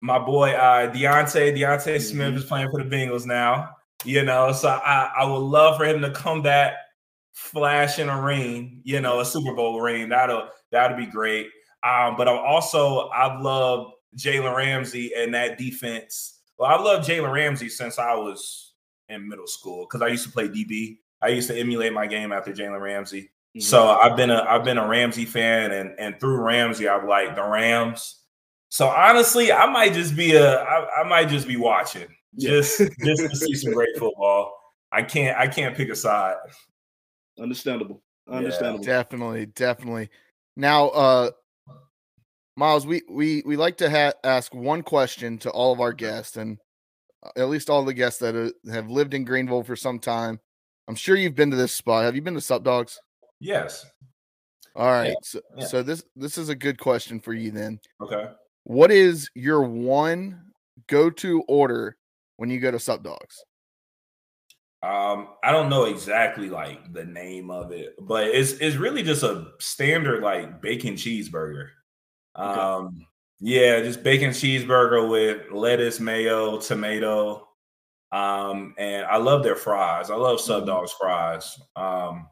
my 0.00 0.18
boy 0.18 0.52
uh 0.52 0.90
Deontay 0.92 1.56
Deontay 1.56 2.00
Smith 2.00 2.34
Mhm. 2.34 2.36
is 2.36 2.44
playing 2.44 2.70
for 2.70 2.82
the 2.82 2.88
Bengals 2.88 3.26
now. 3.26 3.70
You 4.04 4.22
know, 4.24 4.52
so 4.52 4.68
I 4.68 5.10
I 5.18 5.24
would 5.24 5.38
love 5.38 5.76
for 5.76 5.84
him 5.84 6.00
to 6.02 6.10
come 6.10 6.40
back, 6.42 6.74
flash 7.32 7.98
in 7.98 8.08
a 8.08 8.20
ring. 8.20 8.80
You 8.84 9.00
know, 9.00 9.20
a 9.20 9.24
Super 9.24 9.54
Bowl 9.54 9.80
ring. 9.80 10.08
That'll 10.08 10.48
that'll 10.70 10.96
be 10.96 11.06
great. 11.06 11.48
Um, 11.82 12.16
but 12.16 12.28
I'm 12.28 12.38
also 12.38 13.08
I've 13.10 13.40
loved 13.40 13.92
Jalen 14.16 14.54
Ramsey 14.56 15.12
and 15.16 15.34
that 15.34 15.58
defense. 15.58 16.40
Well, 16.58 16.70
I've 16.70 16.84
loved 16.84 17.08
Jalen 17.08 17.32
Ramsey 17.32 17.68
since 17.68 17.98
I 17.98 18.14
was 18.14 18.72
in 19.08 19.28
middle 19.28 19.46
school 19.46 19.86
because 19.86 20.02
I 20.02 20.08
used 20.08 20.24
to 20.26 20.32
play 20.32 20.48
DB. 20.48 20.98
I 21.22 21.28
used 21.28 21.48
to 21.48 21.56
emulate 21.56 21.92
my 21.92 22.06
game 22.06 22.32
after 22.32 22.52
Jalen 22.52 22.80
Ramsey. 22.80 23.30
Mhm. 23.56 23.62
So 23.62 23.88
I've 24.00 24.16
been 24.16 24.30
a 24.30 24.44
I've 24.48 24.64
been 24.64 24.78
a 24.78 24.86
Ramsey 24.86 25.24
fan, 25.24 25.72
and 25.72 25.94
and 25.98 26.18
through 26.20 26.40
Ramsey, 26.40 26.88
I've 26.88 27.04
liked 27.04 27.36
the 27.36 27.42
Rams. 27.44 28.22
So 28.70 28.86
honestly, 28.88 29.50
I 29.52 29.66
might 29.70 29.92
just 29.94 30.14
be 30.16 30.34
a 30.36 30.62
I, 30.62 31.00
I 31.02 31.08
might 31.08 31.28
just 31.28 31.46
be 31.48 31.56
watching 31.56 32.06
Yeah. 32.34 32.50
just 32.50 32.78
just 32.78 33.22
to 33.30 33.36
see 33.36 33.54
some 33.54 33.72
great 33.78 33.96
football. 33.98 34.54
I 34.92 35.02
can't 35.02 35.36
I 35.38 35.46
can't 35.48 35.76
pick 35.76 35.88
a 35.90 35.96
side. 35.96 36.36
understandable. 37.40 38.02
Yeah. 38.28 38.36
Understandable. 38.36 38.84
definitely 38.84 39.46
definitely 39.46 40.10
now 40.56 40.88
uh 40.88 41.30
Myles 42.56 42.86
we 42.86 43.02
we 43.08 43.42
we 43.46 43.56
like 43.56 43.76
to 43.78 43.88
ha- 43.88 44.12
ask 44.24 44.52
one 44.54 44.82
question 44.82 45.38
to 45.38 45.50
all 45.50 45.72
of 45.72 45.80
our 45.80 45.92
guests 45.92 46.36
and 46.36 46.58
uh, 47.24 47.30
at 47.40 47.48
least 47.48 47.70
all 47.70 47.84
the 47.84 47.94
guests 47.94 48.18
that 48.20 48.34
uh, 48.36 48.70
have 48.72 48.90
lived 48.90 49.14
in 49.14 49.24
greenville 49.24 49.62
for 49.62 49.76
some 49.76 49.98
time 50.00 50.40
i'm 50.88 50.94
sure 50.96 51.14
you've 51.16 51.36
been 51.36 51.50
to 51.52 51.56
this 51.56 51.72
spot 51.72 52.04
have 52.04 52.16
you 52.16 52.22
been 52.22 52.34
to 52.34 52.40
sup 52.40 52.64
dogs 52.64 52.98
Yes. 53.40 53.86
all 54.74 54.90
right 54.90 55.14
so, 55.22 55.40
yeah. 55.56 55.64
so 55.66 55.82
this 55.84 56.02
this 56.16 56.36
is 56.36 56.48
a 56.48 56.54
good 56.56 56.78
question 56.78 57.20
for 57.20 57.32
you 57.32 57.52
then 57.52 57.78
Okay. 58.02 58.26
What 58.68 58.90
is 58.92 59.30
your 59.34 59.62
one 59.62 60.52
go-to 60.88 61.42
order 61.48 61.96
when 62.36 62.50
you 62.50 62.60
go 62.60 62.70
to 62.70 62.78
Sup 62.78 63.02
Dogs 63.02 63.44
Um, 64.82 65.30
I 65.42 65.50
don't 65.50 65.70
know 65.70 65.86
exactly 65.86 66.48
like 66.48 66.92
the 66.92 67.04
name 67.04 67.50
of 67.50 67.72
it, 67.72 67.96
but 68.00 68.28
it's 68.28 68.52
it's 68.52 68.76
really 68.76 69.02
just 69.02 69.24
a 69.24 69.52
standard 69.58 70.22
like 70.22 70.62
bacon 70.62 70.94
cheeseburger. 70.94 71.70
Okay. 72.42 72.68
Um, 72.76 73.06
yeah, 73.40 73.80
just 73.82 74.02
bacon 74.04 74.30
cheeseburger 74.30 75.10
with 75.10 75.50
lettuce, 75.52 76.00
mayo, 76.00 76.60
tomato. 76.60 77.48
Um, 78.12 78.74
and 78.78 79.06
I 79.06 79.18
love 79.18 79.44
their 79.44 79.56
fries. 79.56 80.10
I 80.10 80.16
love 80.16 80.40
Sub 80.40 80.64
Mhm. 80.64 80.66
Dogs 80.66 80.92
fries. 80.92 81.58
Um, 81.76 82.28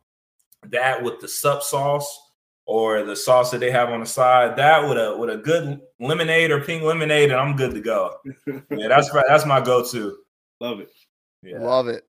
that 0.64 1.02
with 1.02 1.20
the 1.20 1.28
sub 1.28 1.62
sauce 1.62 2.25
or 2.66 3.02
the 3.04 3.14
sauce 3.16 3.50
that 3.52 3.58
they 3.58 3.70
have 3.70 3.90
on 3.90 4.00
the 4.00 4.06
side, 4.06 4.56
that 4.56 4.88
with 4.88 4.98
a 4.98 5.16
with 5.16 5.30
a 5.30 5.36
good 5.36 5.80
lemonade 6.00 6.50
or 6.50 6.60
pink 6.60 6.82
lemonade, 6.82 7.30
and 7.30 7.40
I'm 7.40 7.56
good 7.56 7.72
to 7.74 7.80
go. 7.80 8.16
Yeah, 8.70 8.88
that's 8.88 9.12
right. 9.14 9.24
That's 9.28 9.46
my 9.46 9.60
go-to. 9.60 10.18
Love 10.60 10.80
it. 10.80 10.90
Yeah. 11.42 11.58
love 11.60 11.86
it 11.86 12.02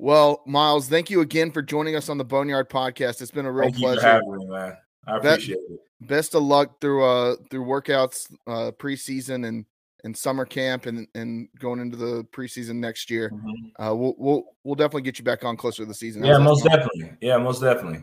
well 0.00 0.42
Myles 0.46 0.88
thank 0.88 1.08
you 1.08 1.20
again 1.22 1.52
for 1.52 1.62
joining 1.62 1.94
us 1.96 2.08
on 2.10 2.18
the 2.18 2.24
boneyard 2.24 2.68
podcast 2.68 3.22
it's 3.22 3.30
been 3.30 3.46
a 3.46 3.52
real 3.52 3.64
Thank 3.70 3.78
you 3.78 3.86
for 3.88 3.94
pleasure 3.94 4.06
having 4.06 4.36
me, 4.36 4.46
man. 4.46 4.76
I 5.06 5.18
That- 5.20 5.34
appreciate 5.34 5.58
it. 5.70 5.80
best 6.02 6.34
of 6.34 6.42
luck 6.42 6.80
through 6.80 7.04
uh 7.04 7.36
through 7.50 7.64
workouts 7.64 8.30
uh 8.48 8.72
preseason 8.72 9.46
and 9.46 9.64
and 10.02 10.14
summer 10.16 10.44
camp 10.44 10.84
and 10.86 11.06
and 11.14 11.48
going 11.60 11.78
into 11.80 11.96
the 11.96 12.24
preseason 12.24 12.74
next 12.76 13.08
year 13.10 13.30
Mhm. 13.30 13.70
uh 13.78 13.94
we'll 13.94 14.14
we'll, 14.18 14.44
we'll 14.64 14.74
definitely 14.74 15.02
get 15.02 15.18
you 15.20 15.24
back 15.24 15.44
on 15.44 15.56
closer 15.56 15.84
to 15.84 15.86
the 15.86 15.94
season 15.94 16.24
Yeah, 16.24 16.36
most 16.38 16.64
sound? 16.64 16.74
definitely. 16.74 17.16
Yeah, 17.22 17.38
most 17.38 17.60
definitely. 17.62 18.02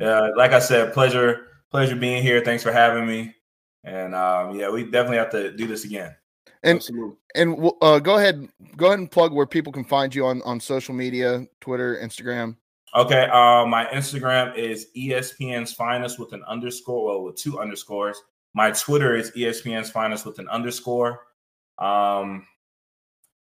Yeah, 0.00 0.30
like 0.36 0.52
I 0.52 0.58
said, 0.58 0.92
pleasure, 0.92 1.46
pleasure 1.70 1.96
being 1.96 2.22
here. 2.22 2.42
Thanks 2.44 2.62
for 2.62 2.72
having 2.72 3.06
me. 3.06 3.34
And 3.84 4.14
um, 4.14 4.58
yeah, 4.58 4.70
we 4.70 4.84
definitely 4.84 5.18
have 5.18 5.30
to 5.30 5.52
do 5.52 5.66
this 5.66 5.84
again. 5.84 6.14
And- 6.62 6.76
Absolutely. 6.76 7.16
and 7.36 7.56
we'll, 7.56 7.76
uh 7.80 8.00
go 8.00 8.16
ahead 8.16 8.48
go 8.76 8.86
ahead 8.86 8.98
and 8.98 9.08
plug 9.08 9.32
where 9.32 9.46
people 9.46 9.72
can 9.72 9.84
find 9.84 10.12
you 10.12 10.26
on 10.26 10.42
on 10.42 10.58
social 10.58 10.92
media 10.92 11.46
twitter 11.60 12.00
instagram 12.02 12.56
Okay. 12.94 13.28
Uh, 13.30 13.66
my 13.66 13.86
Instagram 13.86 14.56
is 14.56 14.88
ESPN's 14.96 15.72
finest 15.72 16.18
with 16.18 16.32
an 16.32 16.42
underscore, 16.44 17.04
well, 17.04 17.22
with 17.24 17.36
two 17.36 17.58
underscores. 17.60 18.20
My 18.54 18.70
Twitter 18.70 19.14
is 19.14 19.30
ESPN's 19.32 19.90
finest 19.90 20.24
with 20.24 20.38
an 20.38 20.48
underscore. 20.48 21.20
Um, 21.78 22.46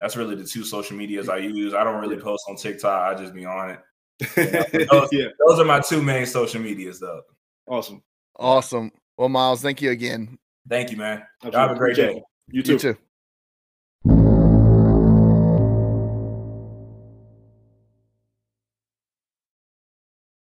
that's 0.00 0.16
really 0.16 0.36
the 0.36 0.44
two 0.44 0.64
social 0.64 0.96
medias 0.96 1.28
I 1.28 1.38
use. 1.38 1.74
I 1.74 1.84
don't 1.84 2.00
really 2.00 2.16
post 2.16 2.44
on 2.48 2.56
TikTok. 2.56 3.14
I 3.16 3.20
just 3.20 3.34
be 3.34 3.44
on 3.44 3.70
it. 3.70 3.80
Those, 4.20 4.34
yeah. 5.12 5.28
those 5.46 5.58
are 5.58 5.64
my 5.64 5.80
two 5.80 6.02
main 6.02 6.26
social 6.26 6.60
medias, 6.60 7.00
though. 7.00 7.22
Awesome. 7.66 8.02
Awesome. 8.38 8.92
Well, 9.16 9.28
Myles, 9.28 9.62
thank 9.62 9.82
you 9.82 9.90
again. 9.90 10.38
Thank 10.68 10.90
you, 10.90 10.96
man. 10.96 11.22
Have 11.42 11.70
a 11.70 11.74
great 11.74 11.96
day. 11.96 12.22
You 12.48 12.62
too. 12.62 12.72
You 12.72 12.78
too. 12.78 12.96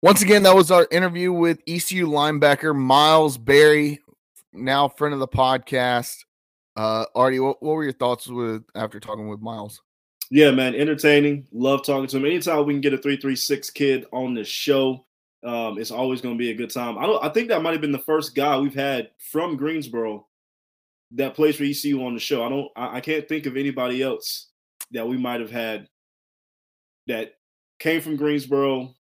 Once 0.03 0.23
again, 0.23 0.43
that 0.45 0.55
was 0.55 0.71
our 0.71 0.89
interview 0.91 1.31
with 1.31 1.59
ECU 1.67 2.07
linebacker 2.07 2.75
Myles 2.75 3.37
Berry, 3.37 4.01
now 4.51 4.89
friend 4.89 5.13
of 5.13 5.21
the 5.21 5.29
podcast. 5.29 6.25
Uh, 6.75 7.05
Artie, 7.15 7.39
what, 7.39 7.63
what 7.63 7.75
were 7.75 7.85
your 7.85 7.93
thoughts 7.93 8.27
with 8.27 8.63
after 8.75 8.99
talking 8.99 9.29
with 9.29 9.41
Myles? 9.41 9.83
Yeah, 10.31 10.53
man, 10.53 10.77
entertaining. 10.77 11.47
Love 11.53 11.85
talking 11.85 12.07
to 12.07 12.17
him. 12.17 12.25
Anytime 12.25 12.65
we 12.65 12.75
can 12.75 12.81
get 12.81 12.95
a 12.95 12.99
three 12.99 13.17
three 13.17 13.37
six 13.37 13.69
kid 13.69 14.07
on 14.13 14.35
the 14.35 14.45
show, 14.45 15.05
um, 15.45 15.79
it's 15.79 15.91
always 15.91 16.21
going 16.21 16.37
to 16.37 16.39
be 16.39 16.51
a 16.51 16.55
good 16.55 16.71
time. 16.71 16.99
I 16.99 17.07
don't. 17.07 17.25
I 17.25 17.29
think 17.31 17.49
that 17.49 17.63
might 17.63 17.73
have 17.73 17.81
been 17.81 17.93
the 17.93 17.99
first 17.99 18.35
guy 18.35 18.57
we've 18.59 18.75
had 18.75 19.11
from 19.19 19.57
Greensboro 19.57 20.27
that 21.13 21.35
plays 21.35 21.57
for 21.57 21.65
ECU 21.65 22.05
on 22.05 22.15
the 22.15 22.21
show. 22.21 22.45
I 22.45 22.49
don't. 22.49 22.69
I, 22.77 22.97
I 22.97 23.01
can't 23.01 23.29
think 23.29 23.47
of 23.47 23.57
anybody 23.57 24.03
else 24.03 24.49
that 24.93 25.07
we 25.07 25.17
might 25.17 25.41
have 25.41 25.51
had 25.51 25.89
that 27.09 27.35
came 27.81 28.01
from 28.01 28.17
Greensboro, 28.17 28.95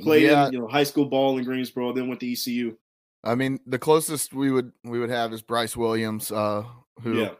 played 0.00 0.24
yeah. 0.24 0.50
you 0.50 0.60
know 0.60 0.68
high 0.68 0.84
school 0.84 1.06
ball 1.06 1.38
in 1.38 1.44
Greensboro, 1.44 1.92
then 1.92 2.06
went 2.06 2.20
to 2.20 2.30
ECU. 2.30 2.76
I 3.24 3.34
mean, 3.34 3.58
the 3.66 3.78
closest 3.78 4.32
we 4.32 4.52
would 4.52 4.70
we 4.84 5.00
would 5.00 5.10
have 5.10 5.32
is 5.32 5.42
Bryce 5.42 5.76
Williams, 5.76 6.30
uh, 6.30 6.64
who 7.02 7.22
yeah. 7.22 7.30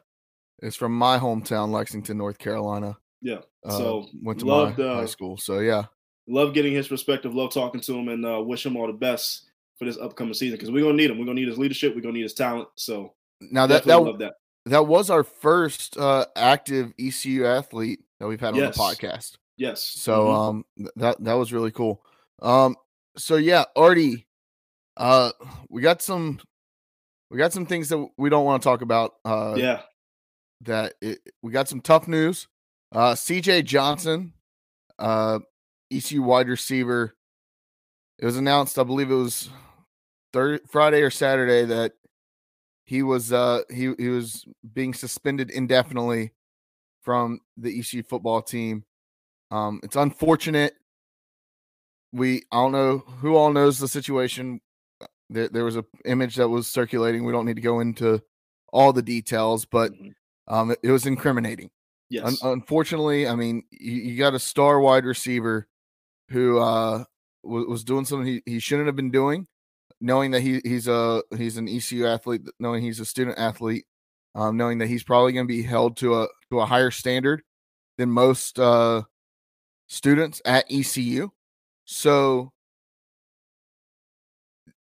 Is 0.61 0.77
from 0.77 0.97
my 0.97 1.19
hometown, 1.19 1.71
Lexington, 1.71 2.19
North 2.19 2.39
Carolina. 2.39 2.97
Yeah, 3.21 3.41
uh, 3.65 3.77
so 3.77 4.07
went 4.23 4.41
to 4.41 4.47
loved, 4.47 4.79
my 4.79 4.85
uh, 4.85 4.95
high 4.97 5.07
school. 5.07 5.37
So 5.37 5.59
yeah, 5.61 5.85
love 6.29 6.55
getting 6.55 6.73
his 6.73 6.89
perspective. 6.89 7.35
Love 7.35 7.53
talking 7.53 7.81
to 7.81 7.95
him, 7.95 8.09
and 8.09 8.25
uh, 8.25 8.41
wish 8.41 8.65
him 8.65 8.77
all 8.77 8.87
the 8.87 8.93
best 8.93 9.51
for 9.79 9.85
this 9.85 9.99
upcoming 9.99 10.35
season 10.35 10.57
because 10.57 10.71
we're 10.71 10.85
gonna 10.85 10.95
need 10.95 11.11
him. 11.11 11.19
We're 11.19 11.25
gonna 11.25 11.41
need 11.41 11.49
his 11.49 11.59
leadership. 11.59 11.95
We're 11.95 12.03
gonna 12.03 12.15
need 12.15 12.23
his 12.23 12.35
talent. 12.35 12.69
So 12.77 13.15
now 13.41 13.67
that 13.67 13.85
that, 13.85 14.19
that 14.19 14.35
that 14.67 14.87
was 14.87 15.11
our 15.11 15.25
first 15.25 15.97
uh, 15.97 16.27
active 16.37 16.93
ECU 16.99 17.47
athlete 17.47 18.01
that 18.19 18.27
we've 18.27 18.41
had 18.41 18.57
yes. 18.57 18.79
on 18.79 18.91
the 18.91 18.97
podcast. 18.97 19.37
Yes. 19.57 19.83
So 19.83 20.27
mm-hmm. 20.27 20.35
um 20.35 20.65
that 20.97 21.23
that 21.25 21.35
was 21.35 21.53
really 21.53 21.73
cool. 21.73 22.03
Um 22.41 22.77
so 23.17 23.37
yeah, 23.37 23.65
Artie, 23.77 24.27
uh 24.97 25.33
we 25.69 25.83
got 25.83 26.03
some 26.03 26.41
we 27.31 27.39
got 27.39 27.53
some 27.53 27.67
things 27.67 27.89
that 27.89 28.09
we 28.17 28.31
don't 28.31 28.45
want 28.45 28.63
to 28.63 28.67
talk 28.67 28.83
about. 28.83 29.15
Uh 29.25 29.55
yeah. 29.57 29.83
That 30.63 30.95
it, 31.01 31.19
we 31.43 31.53
got 31.53 31.69
some 31.69 31.81
tough 31.81 32.09
news. 32.09 32.49
Uh 32.93 33.13
CJ 33.13 33.65
Johnson, 33.65 34.33
uh 34.99 35.41
ECU 35.91 36.23
wide 36.23 36.49
receiver. 36.49 37.15
It 38.19 38.27
was 38.27 38.37
announced, 38.37 38.79
I 38.79 38.83
believe 38.83 39.11
it 39.11 39.15
was 39.15 39.49
Thursday, 40.33 40.65
Friday 40.69 41.03
or 41.03 41.11
Saturday 41.11 41.65
that 41.67 41.93
he 42.85 43.03
was 43.03 43.33
uh 43.33 43.63
he 43.71 43.93
he 43.99 44.09
was 44.09 44.45
being 44.73 44.95
suspended 44.95 45.51
indefinitely 45.51 46.33
from 47.03 47.41
the 47.57 47.79
ECU 47.79 48.03
football 48.03 48.43
team. 48.43 48.85
Um, 49.51 49.81
it's 49.83 49.97
unfortunate. 49.97 50.75
We 52.13 52.43
I 52.53 52.57
don't 52.57 52.73
know 52.73 52.99
who 53.21 53.37
all 53.37 53.53
knows 53.53 53.79
the 53.79 53.89
situation. 53.89 54.61
There, 55.31 55.49
there 55.49 55.65
was 55.65 55.77
a 55.77 55.85
image 56.05 56.37
that 56.37 56.49
was 56.49 56.67
circulating. 56.67 57.25
We 57.25 57.33
don't 57.33 57.47
need 57.47 57.57
to 57.57 57.63
go 57.63 57.81
into 57.81 58.23
all 58.73 58.93
the 58.93 59.03
details, 59.03 59.65
but 59.65 59.93
mm-hmm. 59.93 60.09
Um, 60.49 60.73
it, 60.73 60.79
it, 60.83 60.91
was 60.91 61.07
incriminating. 61.07 61.71
Yes. 62.11 62.43
Un- 62.43 62.53
unfortunately, 62.53 63.29
I 63.29 63.35
mean, 63.35 63.63
you, 63.71 63.93
you, 63.93 64.19
got 64.19 64.35
a 64.35 64.39
star 64.39 64.81
wide 64.81 65.05
receiver 65.05 65.69
who 66.31 66.59
uh, 66.59 67.05
was, 67.43 67.67
was 67.67 67.85
doing 67.85 68.05
something 68.05 68.27
he, 68.27 68.43
he 68.45 68.59
shouldn't 68.59 68.87
have 68.87 68.97
been 68.97 69.11
doing 69.11 69.47
knowing 70.01 70.31
that 70.31 70.41
he 70.41 70.61
he's 70.65 70.89
a 70.89 71.23
he's 71.37 71.57
an 71.57 71.69
ECU 71.69 72.07
athlete, 72.07 72.43
knowing 72.59 72.83
he's 72.83 73.01
a 73.01 73.05
student 73.05 73.39
athlete, 73.39 73.87
um, 74.35 74.57
knowing 74.57 74.79
that 74.79 74.89
he's 74.89 75.03
probably 75.03 75.33
going 75.33 75.47
to 75.47 75.53
be 75.53 75.63
held 75.63 75.97
to 75.99 76.23
a 76.23 76.29
to 76.51 76.61
a 76.61 76.67
higher 76.67 76.91
standard 76.91 77.43
than 77.97 78.11
most 78.11 78.59
uh, 78.59 79.03
students 79.89 80.41
at 80.45 80.65
ECU. 80.71 81.31
So 81.85 82.53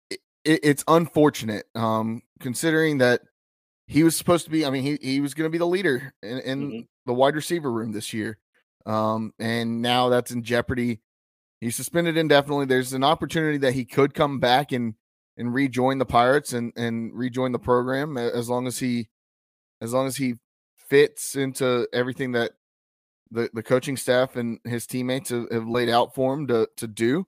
it, 0.10 0.20
it's 0.44 0.84
unfortunate, 0.88 1.66
um, 1.76 2.22
considering 2.40 3.00
that 3.00 3.22
he 3.88 4.04
was 4.04 4.16
supposed 4.16 4.46
to 4.46 4.52
be. 4.52 4.66
I 4.66 4.70
mean, 4.70 4.84
he 4.84 4.98
he 5.02 5.22
was 5.22 5.34
going 5.34 5.46
to 5.46 5.52
be 5.52 5.58
the 5.58 5.66
leader 5.66 6.14
in, 6.22 6.40
in 6.40 6.62
mm-hmm. 6.62 6.80
the 7.06 7.14
wide 7.14 7.36
receiver 7.36 7.72
room 7.72 7.94
this 7.94 8.14
year, 8.14 8.38
um, 8.86 9.34
and 9.40 9.82
now 9.82 10.10
that's 10.10 10.32
in 10.32 10.44
jeopardy. 10.44 11.00
He's 11.62 11.76
suspended 11.76 12.18
indefinitely. 12.18 12.66
There's 12.66 12.94
an 12.94 13.04
opportunity 13.04 13.58
that 13.60 13.74
he 13.74 13.86
could 13.86 14.14
come 14.14 14.40
back 14.40 14.72
and 14.72 14.96
and 15.38 15.54
rejoin 15.54 16.00
the 16.00 16.06
Pirates 16.06 16.54
and 16.54 16.74
and 16.76 17.14
rejoin 17.14 17.54
the 17.54 17.60
program 17.60 18.18
as 18.18 18.50
long 18.50 18.68
as 18.68 18.80
he 18.80 19.10
as 19.82 19.94
long 19.94 20.08
as 20.08 20.18
he 20.18 20.36
fits 20.78 21.36
into 21.36 21.88
everything 21.94 22.34
that 22.34 22.52
the, 23.32 23.50
the 23.54 23.64
coaching 23.64 23.98
staff 23.98 24.36
and 24.36 24.60
his 24.64 24.88
teammates 24.88 25.30
have, 25.30 25.50
have 25.52 25.68
laid 25.68 25.90
out 25.90 26.14
for 26.14 26.34
him 26.34 26.48
to 26.48 26.68
to 26.78 26.88
do. 26.88 27.26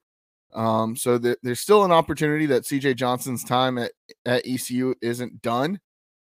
Um, 0.54 0.96
so 0.96 1.18
the, 1.18 1.38
there's 1.44 1.60
still 1.60 1.86
an 1.86 1.92
opportunity 1.92 2.48
that 2.48 2.64
CJ 2.64 2.96
Johnson's 2.96 3.44
time 3.44 3.78
at, 3.78 3.92
at 4.26 4.48
ECU 4.48 4.96
isn't 5.02 5.44
done, 5.44 5.80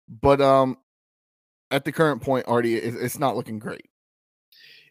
but 0.08 0.41
um, 0.41 0.78
at 1.72 1.86
the 1.86 1.91
current 1.91 2.22
point, 2.22 2.45
Artie, 2.47 2.76
it, 2.76 2.95
it's 2.95 3.20
not 3.20 3.36
looking 3.36 3.60
great 3.60 3.89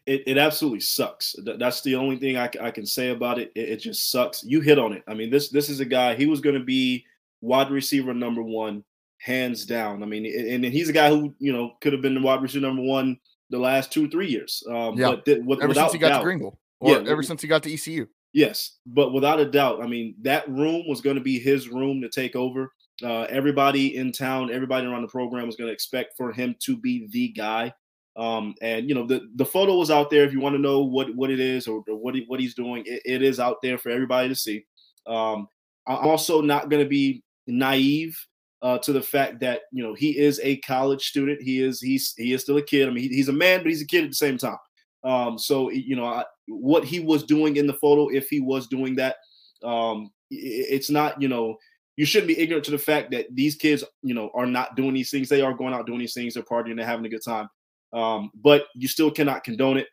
it, 0.05 0.23
it 0.27 0.37
absolutely 0.37 0.81
sucks. 0.81 1.35
That's 1.43 1.81
the 1.81 1.95
only 1.95 2.17
thing 2.17 2.37
I, 2.37 2.49
I 2.61 2.71
can 2.71 2.85
say 2.85 3.09
about 3.09 3.39
it. 3.39 3.51
it. 3.55 3.69
it. 3.69 3.77
just 3.77 4.11
sucks. 4.11 4.43
You 4.43 4.61
hit 4.61 4.77
on 4.77 4.93
it. 4.93 5.03
I 5.07 5.13
mean, 5.13 5.29
this 5.29 5.49
this 5.49 5.69
is 5.69 5.79
a 5.79 5.85
guy. 5.85 6.15
He 6.15 6.27
was 6.27 6.41
going 6.41 6.57
to 6.57 6.63
be 6.63 7.05
wide 7.41 7.71
receiver 7.71 8.13
number 8.13 8.43
one, 8.43 8.83
hands 9.17 9.65
down. 9.65 10.03
I 10.03 10.05
mean, 10.05 10.25
and, 10.25 10.65
and 10.65 10.73
he's 10.73 10.89
a 10.89 10.93
guy 10.93 11.09
who 11.09 11.33
you 11.39 11.51
know 11.51 11.73
could 11.81 11.93
have 11.93 12.01
been 12.01 12.15
the 12.15 12.21
wide 12.21 12.41
receiver 12.41 12.65
number 12.67 12.83
one 12.83 13.19
the 13.49 13.57
last 13.59 13.91
two 13.91 14.09
three 14.09 14.27
years. 14.27 14.63
Um, 14.69 14.97
yeah. 14.97 15.11
But 15.11 15.25
th- 15.25 15.43
with, 15.43 15.61
ever 15.61 15.73
since 15.73 15.93
he 15.93 15.97
got 15.97 16.09
doubt, 16.09 16.17
to 16.19 16.23
Greenville, 16.23 16.59
or 16.79 16.91
yeah, 16.91 17.09
ever 17.09 17.23
since 17.23 17.41
he 17.41 17.47
got 17.47 17.63
to 17.63 17.73
ECU. 17.73 18.07
Yes, 18.31 18.77
but 18.85 19.13
without 19.13 19.39
a 19.39 19.45
doubt, 19.45 19.81
I 19.81 19.87
mean, 19.87 20.15
that 20.21 20.47
room 20.49 20.83
was 20.87 21.01
going 21.01 21.15
to 21.15 21.21
be 21.21 21.39
his 21.39 21.69
room 21.69 22.01
to 22.01 22.09
take 22.09 22.35
over. 22.35 22.71
Uh, 23.03 23.23
everybody 23.23 23.97
in 23.97 24.11
town, 24.11 24.51
everybody 24.51 24.87
around 24.87 25.01
the 25.01 25.07
program 25.07 25.45
was 25.45 25.55
going 25.55 25.67
to 25.67 25.73
expect 25.73 26.15
for 26.15 26.31
him 26.31 26.55
to 26.59 26.77
be 26.77 27.07
the 27.11 27.29
guy. 27.29 27.73
Um, 28.17 28.55
and 28.61 28.87
you 28.87 28.95
know 28.95 29.05
the 29.05 29.27
the 29.35 29.45
photo 29.45 29.75
was 29.75 29.91
out 29.91 30.09
there 30.09 30.23
if 30.23 30.31
you 30.31 30.39
want 30.39 30.55
to 30.55 30.61
know 30.61 30.81
what 30.83 31.13
what 31.15 31.29
it 31.29 31.41
is 31.41 31.67
or, 31.67 31.83
or 31.89 31.97
what 31.97 32.15
he, 32.15 32.23
what 32.27 32.39
he's 32.39 32.55
doing. 32.55 32.83
It, 32.85 33.01
it 33.03 33.21
is 33.21 33.39
out 33.39 33.57
there 33.61 33.77
for 33.77 33.89
everybody 33.89 34.29
to 34.29 34.35
see. 34.35 34.65
Um, 35.05 35.49
I'm 35.85 36.07
also 36.07 36.41
not 36.41 36.69
going 36.69 36.81
to 36.81 36.89
be 36.89 37.23
naive 37.47 38.17
uh, 38.61 38.77
to 38.79 38.93
the 38.93 39.01
fact 39.01 39.39
that 39.41 39.61
you 39.71 39.83
know 39.83 39.93
he 39.93 40.17
is 40.17 40.39
a 40.43 40.57
college 40.57 41.05
student. 41.05 41.41
He 41.41 41.61
is 41.61 41.81
he's 41.81 42.13
he 42.17 42.33
is 42.33 42.41
still 42.41 42.57
a 42.57 42.61
kid. 42.61 42.87
I 42.87 42.91
mean, 42.91 43.03
he, 43.03 43.09
he's 43.09 43.29
a 43.29 43.33
man, 43.33 43.59
but 43.59 43.67
he's 43.67 43.81
a 43.81 43.87
kid 43.87 44.05
at 44.05 44.11
the 44.11 44.15
same 44.15 44.37
time. 44.37 44.57
Um, 45.03 45.37
so 45.37 45.69
you 45.69 45.95
know 45.95 46.05
I, 46.05 46.23
what 46.47 46.85
he 46.85 46.99
was 46.99 47.23
doing 47.23 47.57
in 47.57 47.67
the 47.67 47.73
photo, 47.73 48.07
if 48.07 48.27
he 48.29 48.39
was 48.39 48.67
doing 48.67 48.95
that, 48.95 49.17
um, 49.63 50.09
it, 50.31 50.67
it's 50.69 50.89
not 50.89 51.21
you 51.21 51.27
know 51.27 51.57
you 51.97 52.05
shouldn't 52.05 52.27
be 52.27 52.39
ignorant 52.39 52.65
to 52.65 52.71
the 52.71 52.77
fact 52.77 53.11
that 53.11 53.27
these 53.33 53.55
kids 53.55 53.83
you 54.01 54.13
know 54.13 54.29
are 54.33 54.45
not 54.45 54.75
doing 54.75 54.93
these 54.93 55.11
things. 55.11 55.29
They 55.29 55.41
are 55.41 55.53
going 55.53 55.73
out 55.73 55.85
doing 55.85 55.99
these 55.99 56.13
things. 56.13 56.33
They're 56.33 56.43
partying. 56.43 56.75
They're 56.75 56.85
having 56.85 57.05
a 57.05 57.09
good 57.09 57.23
time. 57.23 57.49
Um, 57.93 58.31
but 58.35 58.65
you 58.75 58.87
still 58.87 59.11
cannot 59.11 59.43
condone 59.43 59.77
it. 59.77 59.87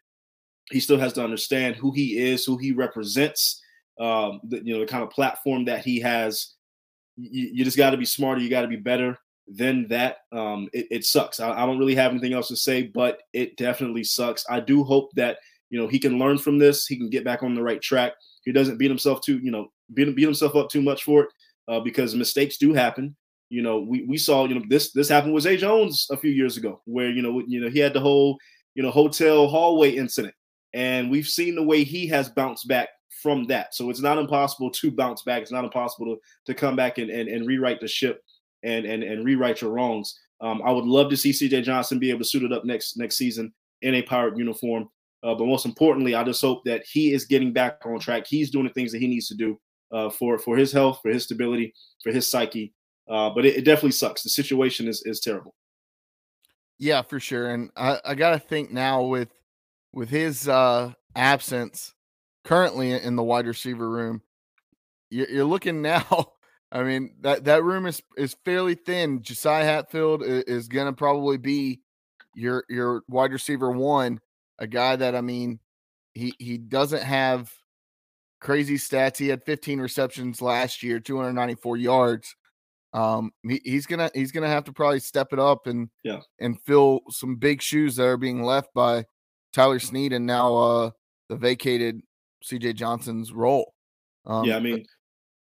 He 0.70 0.80
still 0.80 0.98
has 0.98 1.12
to 1.14 1.24
understand 1.24 1.76
who 1.76 1.92
he 1.92 2.18
is, 2.18 2.44
who 2.44 2.57
he 2.57 2.72
represents, 2.72 3.62
um, 4.00 4.40
the, 4.44 4.64
you 4.64 4.74
know, 4.74 4.80
the 4.80 4.86
kind 4.86 5.03
of 5.03 5.11
platform 5.11 5.64
that 5.66 5.84
he 5.84 6.00
has. 6.00 6.55
You, 7.16 7.50
you 7.53 7.64
just 7.64 7.76
got 7.76 7.90
to 7.90 7.96
be 7.96 8.05
smarter. 8.05 8.40
You 8.40 8.50
got 8.50 8.62
to 8.62 8.68
be 8.68 8.76
better 8.76 9.16
than 9.46 9.86
that. 9.88 10.18
Um, 10.32 10.68
it, 10.72 10.86
it, 10.90 11.05
sucks. 11.05 11.40
I, 11.40 11.50
I 11.53 11.66
don't 11.66 11.78
really 11.78 11.94
have 11.94 12.11
anything 12.11 12.32
else 12.32 12.48
to 12.48 12.57
say, 12.57 12.82
but 12.82 13.22
it 13.32 13.57
definitely 13.57 14.05
sucks. 14.05 14.44
I 14.48 14.61
do 14.61 14.82
hope 14.82 15.11
that 15.14 15.38
you 15.70 15.78
know 15.78 15.86
he 15.86 15.98
can 15.98 16.18
learn 16.18 16.38
from 16.38 16.59
this. 16.59 16.86
He 16.86 16.96
can 16.96 17.11
get 17.11 17.24
back 17.24 17.42
on 17.42 17.55
the 17.55 17.62
right 17.62 17.82
track. 17.82 18.12
He 18.44 18.53
doesn't 18.53 18.78
beat 18.78 18.90
himself 18.90 19.20
too, 19.20 19.38
you 19.38 19.53
know, 19.53 19.68
beat, 19.94 20.16
beat 20.16 20.24
himself 20.24 20.57
up 20.57 20.70
too 20.70 20.82
much 20.82 21.05
for 21.05 21.24
it 21.24 21.28
uh, 21.68 21.80
because 21.80 22.14
mistakes 22.14 22.56
do 22.58 22.72
happen 22.72 23.16
you 23.52 23.60
know, 23.60 23.80
we, 23.80 24.04
we 24.04 24.16
saw, 24.16 24.46
you 24.46 24.54
know, 24.54 24.62
this 24.70 24.92
this 24.92 25.10
happened 25.10 25.34
with 25.34 25.42
Zay 25.42 25.58
Jones 25.58 26.06
a 26.10 26.16
few 26.16 26.30
years 26.30 26.56
ago, 26.56 26.80
where 26.86 27.10
you 27.10 27.20
know, 27.20 27.42
you 27.46 27.60
know, 27.60 27.68
he 27.68 27.80
had 27.80 27.92
the 27.92 28.00
whole, 28.00 28.38
you 28.74 28.82
know, 28.82 28.90
hotel 28.90 29.46
hallway 29.46 29.90
incident, 29.90 30.34
and 30.72 31.10
we've 31.10 31.28
seen 31.28 31.54
the 31.54 31.62
way 31.62 31.84
he 31.84 32.06
has 32.06 32.30
bounced 32.30 32.66
back 32.66 32.88
from 33.22 33.44
that. 33.48 33.74
So 33.74 33.90
it's 33.90 34.00
not 34.00 34.16
impossible 34.16 34.70
to 34.70 34.90
bounce 34.90 35.20
back. 35.24 35.42
It's 35.42 35.52
not 35.52 35.64
impossible 35.64 36.06
to 36.06 36.20
to 36.46 36.54
come 36.58 36.76
back 36.76 36.96
and 36.96 37.10
and, 37.10 37.28
and 37.28 37.46
rewrite 37.46 37.82
the 37.82 37.88
ship 37.88 38.22
and 38.62 38.86
and 38.86 39.02
and 39.02 39.22
rewrite 39.22 39.60
your 39.60 39.72
wrongs. 39.72 40.18
Um, 40.40 40.62
I 40.64 40.72
would 40.72 40.86
love 40.86 41.10
to 41.10 41.16
see 41.18 41.30
CJ 41.30 41.62
Johnson 41.64 41.98
be 41.98 42.08
able 42.08 42.20
to 42.20 42.24
suit 42.24 42.44
it 42.44 42.54
up 42.54 42.64
next 42.64 42.96
next 42.96 43.18
season 43.18 43.52
in 43.82 43.96
a 43.96 44.02
pirate 44.02 44.38
uniform. 44.38 44.88
Uh, 45.22 45.34
but 45.34 45.46
most 45.46 45.66
importantly, 45.66 46.14
I 46.14 46.24
just 46.24 46.40
hope 46.40 46.64
that 46.64 46.84
he 46.90 47.12
is 47.12 47.26
getting 47.26 47.52
back 47.52 47.80
on 47.84 48.00
track. 48.00 48.26
He's 48.26 48.50
doing 48.50 48.64
the 48.64 48.72
things 48.72 48.92
that 48.92 48.98
he 49.02 49.08
needs 49.08 49.28
to 49.28 49.34
do 49.34 49.60
uh, 49.93 50.11
for 50.11 50.38
for 50.38 50.57
his 50.57 50.72
health, 50.72 51.01
for 51.03 51.11
his 51.11 51.24
stability, 51.24 51.74
for 52.03 52.12
his 52.12 52.30
psyche. 52.30 52.72
Uh, 53.09 53.30
but 53.30 53.45
it, 53.45 53.57
it, 53.57 53.64
definitely 53.64 53.93
sucks. 53.93 54.22
The 54.22 54.30
situation 54.30 54.88
is 54.88 55.03
is 55.05 55.20
terrible. 55.20 55.55
Yeah, 56.78 57.03
for 57.03 57.20
sure. 57.20 57.51
And 57.51 57.70
I, 57.76 58.01
I 58.05 58.14
got 58.14 58.30
to 58.30 58.38
think 58.38 58.70
now 58.70 59.03
with 59.03 59.28
with 59.93 60.09
his 60.09 60.49
uh, 60.49 60.93
absence 61.14 61.95
currently 62.45 62.93
in 62.93 63.16
the 63.16 63.22
wide 63.22 63.47
receiver 63.47 63.88
room, 63.88 64.22
you're, 65.11 65.28
you're 65.28 65.45
looking 65.45 65.82
now. 65.82 66.32
I 66.70 66.84
mean 66.84 67.16
that 67.20 67.45
that 67.45 67.64
room 67.64 67.86
is 67.86 68.03
is 68.16 68.36
fairly 68.45 68.74
thin. 68.74 69.22
Josiah 69.22 69.64
Hatfield 69.64 70.22
is, 70.22 70.45
is 70.45 70.68
to 70.68 70.93
probably 70.93 71.36
be 71.36 71.80
your 72.34 72.64
your 72.68 73.03
wide 73.09 73.32
receiver 73.32 73.70
one 73.70 74.20
a 74.59 74.66
guy 74.66 74.97
that 74.97 75.14
I 75.14 75.20
mean, 75.20 75.59
he 76.14 76.32
he 76.38 76.57
doesn't 76.57 77.03
have 77.03 77.53
crazy 78.43 78.76
stats. 78.76 79.16
He 79.16 79.28
had 79.28 79.45
15 79.45 79.80
receptions 79.80 80.43
last 80.43 80.82
year, 80.82 81.01
294 81.01 81.76
yards. 81.78 82.36
Um, 82.93 83.32
he, 83.49 83.61
he's 83.64 83.86
gonna 83.86 84.11
he's 84.12 84.32
gonna 84.32 84.49
have 84.49 84.64
to 84.64 84.72
probably 84.72 85.01
step 85.01 85.32
it 85.32 85.38
up 85.38 85.66
and 85.66 85.88
yeah 86.05 86.20
and 86.40 86.61
fill 86.61 87.01
some 87.09 87.36
big 87.36 87.62
shoes 87.62 87.97
that 87.97 88.05
are 88.05 88.18
being 88.18 88.43
left 88.43 88.68
by 88.74 89.07
Tyler 89.55 89.78
Snead 89.78 90.12
and 90.12 90.26
now 90.26 90.55
uh 90.55 90.90
the 91.30 91.36
vacated 91.36 92.03
CJ 92.45 92.74
Johnson's 92.74 93.32
role. 93.32 93.72
Um, 94.26 94.45
yeah, 94.45 94.57
I 94.57 94.61
mean, 94.61 94.84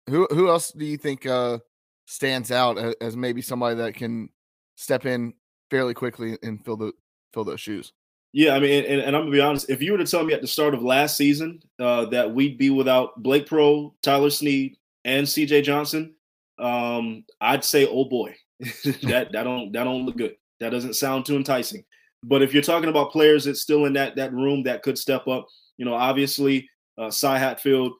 who 0.09 0.27
who 0.31 0.47
else 0.47 0.71
do 0.71 0.85
you 0.85 0.95
think 0.95 1.25
uh 1.25 1.59
stands 2.05 2.51
out 2.51 2.77
as, 2.77 2.95
as 3.01 3.17
maybe 3.17 3.41
somebody 3.41 3.75
that 3.75 3.95
can 3.95 4.29
step 4.75 5.05
in 5.05 5.33
fairly 5.69 5.93
quickly 5.93 6.37
and 6.41 6.63
fill 6.63 6.77
the 6.77 6.93
fill 7.33 7.43
those 7.43 7.59
shoes? 7.59 7.91
Yeah, 8.35 8.53
I 8.53 8.59
mean, 8.59 8.83
and, 8.83 8.99
and, 8.99 9.15
I'm 9.15 9.21
gonna 9.21 9.31
be 9.31 9.39
honest. 9.39 9.69
If 9.69 9.81
you 9.81 9.93
were 9.93 9.97
to 9.97 10.05
tell 10.05 10.25
me 10.25 10.33
at 10.33 10.41
the 10.41 10.47
start 10.47 10.73
of 10.73 10.83
last 10.83 11.15
season 11.15 11.61
uh, 11.79 12.07
that 12.07 12.35
we'd 12.35 12.57
be 12.57 12.69
without 12.69 13.23
Blake 13.23 13.47
Proehl, 13.47 13.93
Tyler 14.01 14.29
Snead, 14.29 14.75
and 15.05 15.27
C.J. 15.27 15.61
Johnson, 15.61 16.15
um, 16.59 17.23
I'd 17.39 17.63
say, 17.63 17.87
oh 17.87 18.03
boy, 18.03 18.35
that 18.59 19.29
that 19.31 19.43
don't 19.43 19.71
that 19.71 19.85
don't 19.85 20.05
look 20.05 20.17
good. 20.17 20.35
That 20.59 20.71
doesn't 20.71 20.95
sound 20.95 21.25
too 21.25 21.37
enticing. 21.37 21.85
But 22.23 22.41
if 22.41 22.53
you're 22.53 22.61
talking 22.61 22.89
about 22.89 23.13
players 23.13 23.45
that's 23.45 23.61
still 23.61 23.85
in 23.85 23.93
that 23.93 24.17
that 24.17 24.33
room 24.33 24.63
that 24.63 24.83
could 24.83 24.97
step 24.97 25.29
up, 25.29 25.47
you 25.77 25.85
know, 25.85 25.93
obviously, 25.93 26.69
uh, 26.97 27.11
Cy 27.11 27.37
Hatfield, 27.37 27.93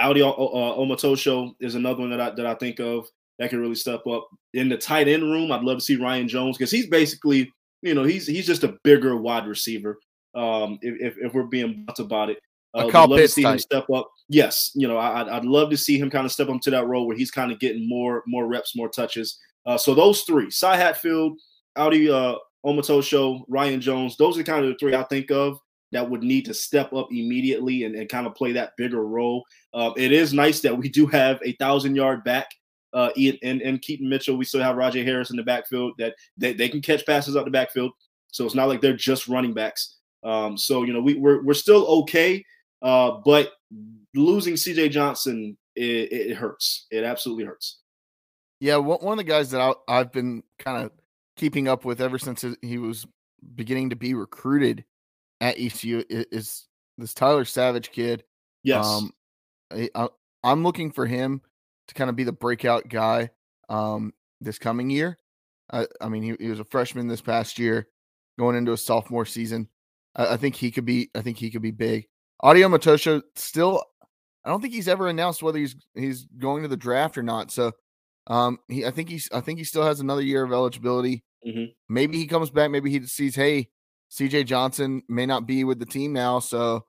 Audie 0.00 0.22
uh, 0.22 0.32
Omotosho 0.32 1.54
is 1.60 1.74
another 1.74 2.00
one 2.00 2.10
that 2.12 2.20
I 2.22 2.30
that 2.30 2.46
I 2.46 2.54
think 2.54 2.80
of 2.80 3.06
that 3.38 3.50
can 3.50 3.60
really 3.60 3.74
step 3.74 4.06
up. 4.06 4.26
In 4.54 4.70
the 4.70 4.78
tight 4.78 5.06
end 5.06 5.24
room, 5.24 5.52
I'd 5.52 5.64
love 5.64 5.76
to 5.76 5.84
see 5.84 5.96
Ryan 5.96 6.28
Jones 6.28 6.56
because 6.56 6.70
he's 6.70 6.86
basically 6.86 7.52
you 7.86 7.94
know, 7.94 8.04
he's 8.04 8.26
he's 8.26 8.46
just 8.46 8.64
a 8.64 8.76
bigger 8.82 9.16
wide 9.16 9.46
receiver. 9.46 9.98
Um, 10.34 10.78
if, 10.82 11.14
if, 11.14 11.18
if 11.26 11.34
we're 11.34 11.44
being 11.44 11.84
blunt 11.86 11.98
about 11.98 12.30
it, 12.30 12.38
uh, 12.74 12.86
I'd 12.86 12.92
love 12.92 13.18
to 13.18 13.28
see 13.28 13.42
type. 13.42 13.54
him 13.54 13.58
step 13.58 13.90
up. 13.90 14.10
Yes, 14.28 14.72
you 14.74 14.86
know, 14.86 14.98
I, 14.98 15.36
I'd 15.36 15.44
love 15.44 15.70
to 15.70 15.76
see 15.76 15.98
him 15.98 16.10
kind 16.10 16.26
of 16.26 16.32
step 16.32 16.48
up 16.48 16.60
to 16.62 16.70
that 16.70 16.86
role 16.86 17.06
where 17.06 17.16
he's 17.16 17.30
kind 17.30 17.52
of 17.52 17.60
getting 17.60 17.88
more 17.88 18.22
more 18.26 18.46
reps, 18.46 18.76
more 18.76 18.88
touches. 18.88 19.38
Uh, 19.64 19.78
so 19.78 19.94
those 19.94 20.22
three, 20.22 20.50
Cy 20.50 20.76
Hatfield, 20.76 21.38
Audie 21.76 22.10
uh, 22.10 22.34
Omotosho, 22.64 23.42
Ryan 23.48 23.80
Jones, 23.80 24.16
those 24.16 24.38
are 24.38 24.42
kind 24.42 24.64
of 24.64 24.72
the 24.72 24.78
three 24.78 24.94
I 24.94 25.02
think 25.04 25.30
of 25.30 25.58
that 25.92 26.08
would 26.08 26.22
need 26.22 26.44
to 26.44 26.54
step 26.54 26.92
up 26.92 27.08
immediately 27.10 27.84
and, 27.84 27.94
and 27.94 28.08
kind 28.08 28.26
of 28.26 28.34
play 28.34 28.52
that 28.52 28.72
bigger 28.76 29.06
role. 29.06 29.44
Uh, 29.72 29.92
it 29.96 30.12
is 30.12 30.32
nice 30.32 30.60
that 30.60 30.76
we 30.76 30.88
do 30.88 31.06
have 31.06 31.40
a 31.44 31.52
thousand 31.54 31.94
yard 31.94 32.24
back 32.24 32.48
uh, 32.96 33.10
and, 33.42 33.60
and 33.60 33.82
Keaton 33.82 34.08
Mitchell. 34.08 34.36
We 34.36 34.46
still 34.46 34.62
have 34.62 34.76
Rahjai 34.76 35.04
Harris 35.04 35.28
in 35.30 35.36
the 35.36 35.42
backfield 35.42 35.92
that 35.98 36.14
they, 36.38 36.54
they 36.54 36.68
can 36.70 36.80
catch 36.80 37.04
passes 37.04 37.36
out 37.36 37.44
the 37.44 37.50
backfield. 37.50 37.92
So 38.32 38.46
it's 38.46 38.54
not 38.54 38.68
like 38.68 38.80
they're 38.80 38.96
just 38.96 39.28
running 39.28 39.52
backs. 39.52 39.96
Um, 40.24 40.56
so 40.56 40.82
you 40.82 40.94
know 40.94 41.00
we 41.00 41.14
we're 41.14 41.42
we're 41.42 41.54
still 41.54 41.86
okay, 42.02 42.42
uh, 42.82 43.18
but 43.24 43.52
losing 44.14 44.54
CJ 44.54 44.90
Johnson 44.90 45.58
it, 45.76 46.10
it, 46.10 46.34
hurts. 46.36 46.86
It 46.90 47.04
absolutely 47.04 47.44
hurts. 47.44 47.80
Yeah, 48.60 48.76
one 48.76 49.12
of 49.12 49.18
the 49.18 49.24
guys 49.24 49.50
that 49.50 49.60
I, 49.60 49.74
I've 49.86 50.10
been 50.10 50.42
kind 50.58 50.82
of 50.82 50.90
keeping 51.36 51.68
up 51.68 51.84
with 51.84 52.00
ever 52.00 52.18
since 52.18 52.44
he 52.62 52.78
was 52.78 53.06
beginning 53.54 53.90
to 53.90 53.96
be 53.96 54.14
recruited 54.14 54.84
at 55.42 55.58
ECU 55.58 56.02
is 56.08 56.66
this 56.96 57.12
Tyler 57.12 57.44
Savage 57.44 57.92
kid. 57.92 58.24
Yes, 58.62 58.86
um, 58.86 59.12
I, 59.70 60.08
I'm 60.42 60.64
looking 60.64 60.90
for 60.90 61.04
him 61.04 61.42
to 61.88 61.94
kind 61.94 62.10
of 62.10 62.16
be 62.16 62.24
the 62.24 62.32
breakout 62.32 62.88
guy 62.88 63.30
um, 63.68 64.12
this 64.40 64.58
coming 64.58 64.90
year. 64.90 65.18
I, 65.72 65.86
I 66.00 66.08
mean, 66.08 66.22
he, 66.22 66.34
he, 66.38 66.48
was 66.48 66.60
a 66.60 66.64
freshman 66.64 67.08
this 67.08 67.20
past 67.20 67.58
year, 67.58 67.88
going 68.38 68.56
into 68.56 68.72
a 68.72 68.76
sophomore 68.76 69.26
season. 69.26 69.68
I, 70.14 70.34
I 70.34 70.36
think 70.36 70.54
he 70.54 70.70
could 70.70 70.84
be. 70.84 71.10
I 71.14 71.22
think 71.22 71.38
he 71.38 71.50
could 71.50 71.62
be 71.62 71.72
big. 71.72 72.06
Audie 72.42 72.60
Omotosho 72.60 73.22
still. 73.34 73.84
I 74.44 74.50
don't 74.50 74.60
think 74.60 74.74
he's 74.74 74.88
ever 74.88 75.08
announced 75.08 75.42
whether 75.42 75.58
he's 75.58 75.74
he's 75.94 76.26
going 76.38 76.62
to 76.62 76.68
the 76.68 76.76
draft 76.76 77.18
or 77.18 77.22
not. 77.22 77.50
So, 77.50 77.72
um, 78.28 78.58
he 78.68 78.86
I 78.86 78.90
think 78.90 79.08
he's 79.08 79.28
I 79.32 79.40
think 79.40 79.58
he 79.58 79.64
still 79.64 79.84
has 79.84 80.00
another 80.00 80.22
year 80.22 80.44
of 80.44 80.52
eligibility. 80.52 81.24
Mm-hmm. 81.46 81.72
Maybe 81.88 82.18
he 82.18 82.26
comes 82.26 82.50
back. 82.50 82.70
Maybe 82.70 82.90
he 82.90 83.04
sees, 83.06 83.34
hey, 83.34 83.68
C.J. 84.08 84.44
Johnson 84.44 85.02
may 85.08 85.26
not 85.26 85.46
be 85.46 85.64
with 85.64 85.78
the 85.78 85.86
team 85.86 86.12
now, 86.12 86.38
so 86.38 86.86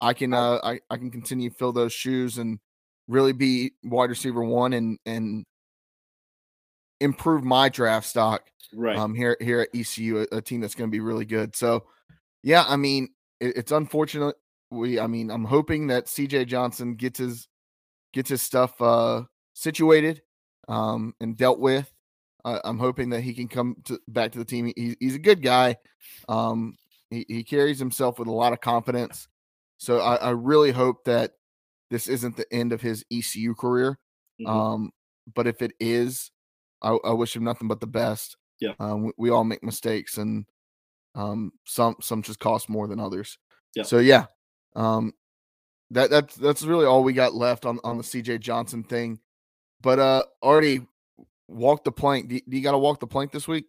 I 0.00 0.12
can 0.12 0.32
uh 0.32 0.60
I, 0.62 0.80
I 0.90 0.96
can 0.96 1.10
continue 1.10 1.50
to 1.50 1.56
fill 1.56 1.72
those 1.72 1.92
shoes 1.92 2.38
and 2.38 2.58
really 3.08 3.32
be 3.32 3.72
wide 3.84 4.10
receiver 4.10 4.42
one 4.42 4.72
and 4.72 4.98
and 5.06 5.44
improve 7.00 7.42
my 7.42 7.68
draft 7.68 8.06
stock 8.06 8.42
right. 8.74 8.96
um 8.96 9.14
here 9.14 9.36
here 9.40 9.60
at 9.60 9.68
ECU 9.74 10.18
a, 10.32 10.36
a 10.36 10.40
team 10.42 10.60
that's 10.60 10.74
going 10.74 10.88
to 10.88 10.92
be 10.92 11.00
really 11.00 11.24
good. 11.24 11.56
So 11.56 11.84
yeah 12.42 12.64
I 12.66 12.76
mean 12.76 13.08
it, 13.40 13.56
it's 13.56 13.72
unfortunate 13.72 14.36
we 14.70 15.00
I 15.00 15.06
mean 15.06 15.30
I'm 15.30 15.44
hoping 15.44 15.88
that 15.88 16.06
CJ 16.06 16.46
Johnson 16.46 16.94
gets 16.94 17.18
his 17.18 17.48
gets 18.12 18.30
his 18.30 18.42
stuff 18.42 18.80
uh 18.80 19.22
situated 19.54 20.22
um 20.68 21.14
and 21.20 21.36
dealt 21.36 21.58
with. 21.58 21.92
Uh, 22.44 22.58
I'm 22.64 22.78
hoping 22.78 23.10
that 23.10 23.20
he 23.20 23.34
can 23.34 23.46
come 23.46 23.76
to 23.84 24.00
back 24.08 24.32
to 24.32 24.38
the 24.38 24.44
team. 24.44 24.72
He, 24.74 24.96
he's 24.98 25.14
a 25.14 25.20
good 25.20 25.42
guy 25.42 25.76
um 26.28 26.76
he, 27.10 27.26
he 27.28 27.44
carries 27.44 27.78
himself 27.78 28.18
with 28.18 28.28
a 28.28 28.32
lot 28.32 28.52
of 28.52 28.60
confidence. 28.60 29.28
So 29.76 29.98
I, 29.98 30.14
I 30.16 30.30
really 30.30 30.70
hope 30.70 31.04
that 31.04 31.32
this 31.92 32.08
isn't 32.08 32.38
the 32.38 32.50
end 32.52 32.72
of 32.72 32.80
his 32.80 33.04
ECU 33.12 33.54
career. 33.54 33.98
Mm-hmm. 34.40 34.46
Um, 34.46 34.90
but 35.34 35.46
if 35.46 35.60
it 35.60 35.72
is, 35.78 36.30
I, 36.80 36.96
I, 37.04 37.12
wish 37.12 37.36
him 37.36 37.44
nothing 37.44 37.68
but 37.68 37.80
the 37.80 37.86
best. 37.86 38.36
Yeah. 38.60 38.72
Um, 38.80 39.04
we, 39.04 39.12
we, 39.18 39.30
all 39.30 39.44
make 39.44 39.62
mistakes, 39.62 40.16
and 40.16 40.46
um, 41.14 41.52
some 41.66 41.96
some 42.00 42.22
just 42.22 42.40
cost 42.40 42.70
more 42.70 42.88
than 42.88 42.98
others. 42.98 43.38
Yeah. 43.76 43.82
So 43.82 43.98
yeah, 43.98 44.26
um, 44.74 45.12
that 45.90 46.10
that's 46.10 46.34
that's 46.34 46.62
really 46.62 46.86
all 46.86 47.04
we 47.04 47.12
got 47.12 47.34
left 47.34 47.66
on 47.66 47.78
on 47.84 47.98
the 47.98 48.04
CJ 48.04 48.40
Johnson 48.40 48.84
thing. 48.84 49.20
But 49.82 49.98
uh, 49.98 50.22
already 50.42 50.86
walk 51.46 51.84
the 51.84 51.92
plank. 51.92 52.28
Do, 52.28 52.40
do 52.48 52.56
you 52.56 52.62
got 52.62 52.72
to 52.72 52.78
walk 52.78 53.00
the 53.00 53.06
plank 53.06 53.32
this 53.32 53.46
week? 53.46 53.66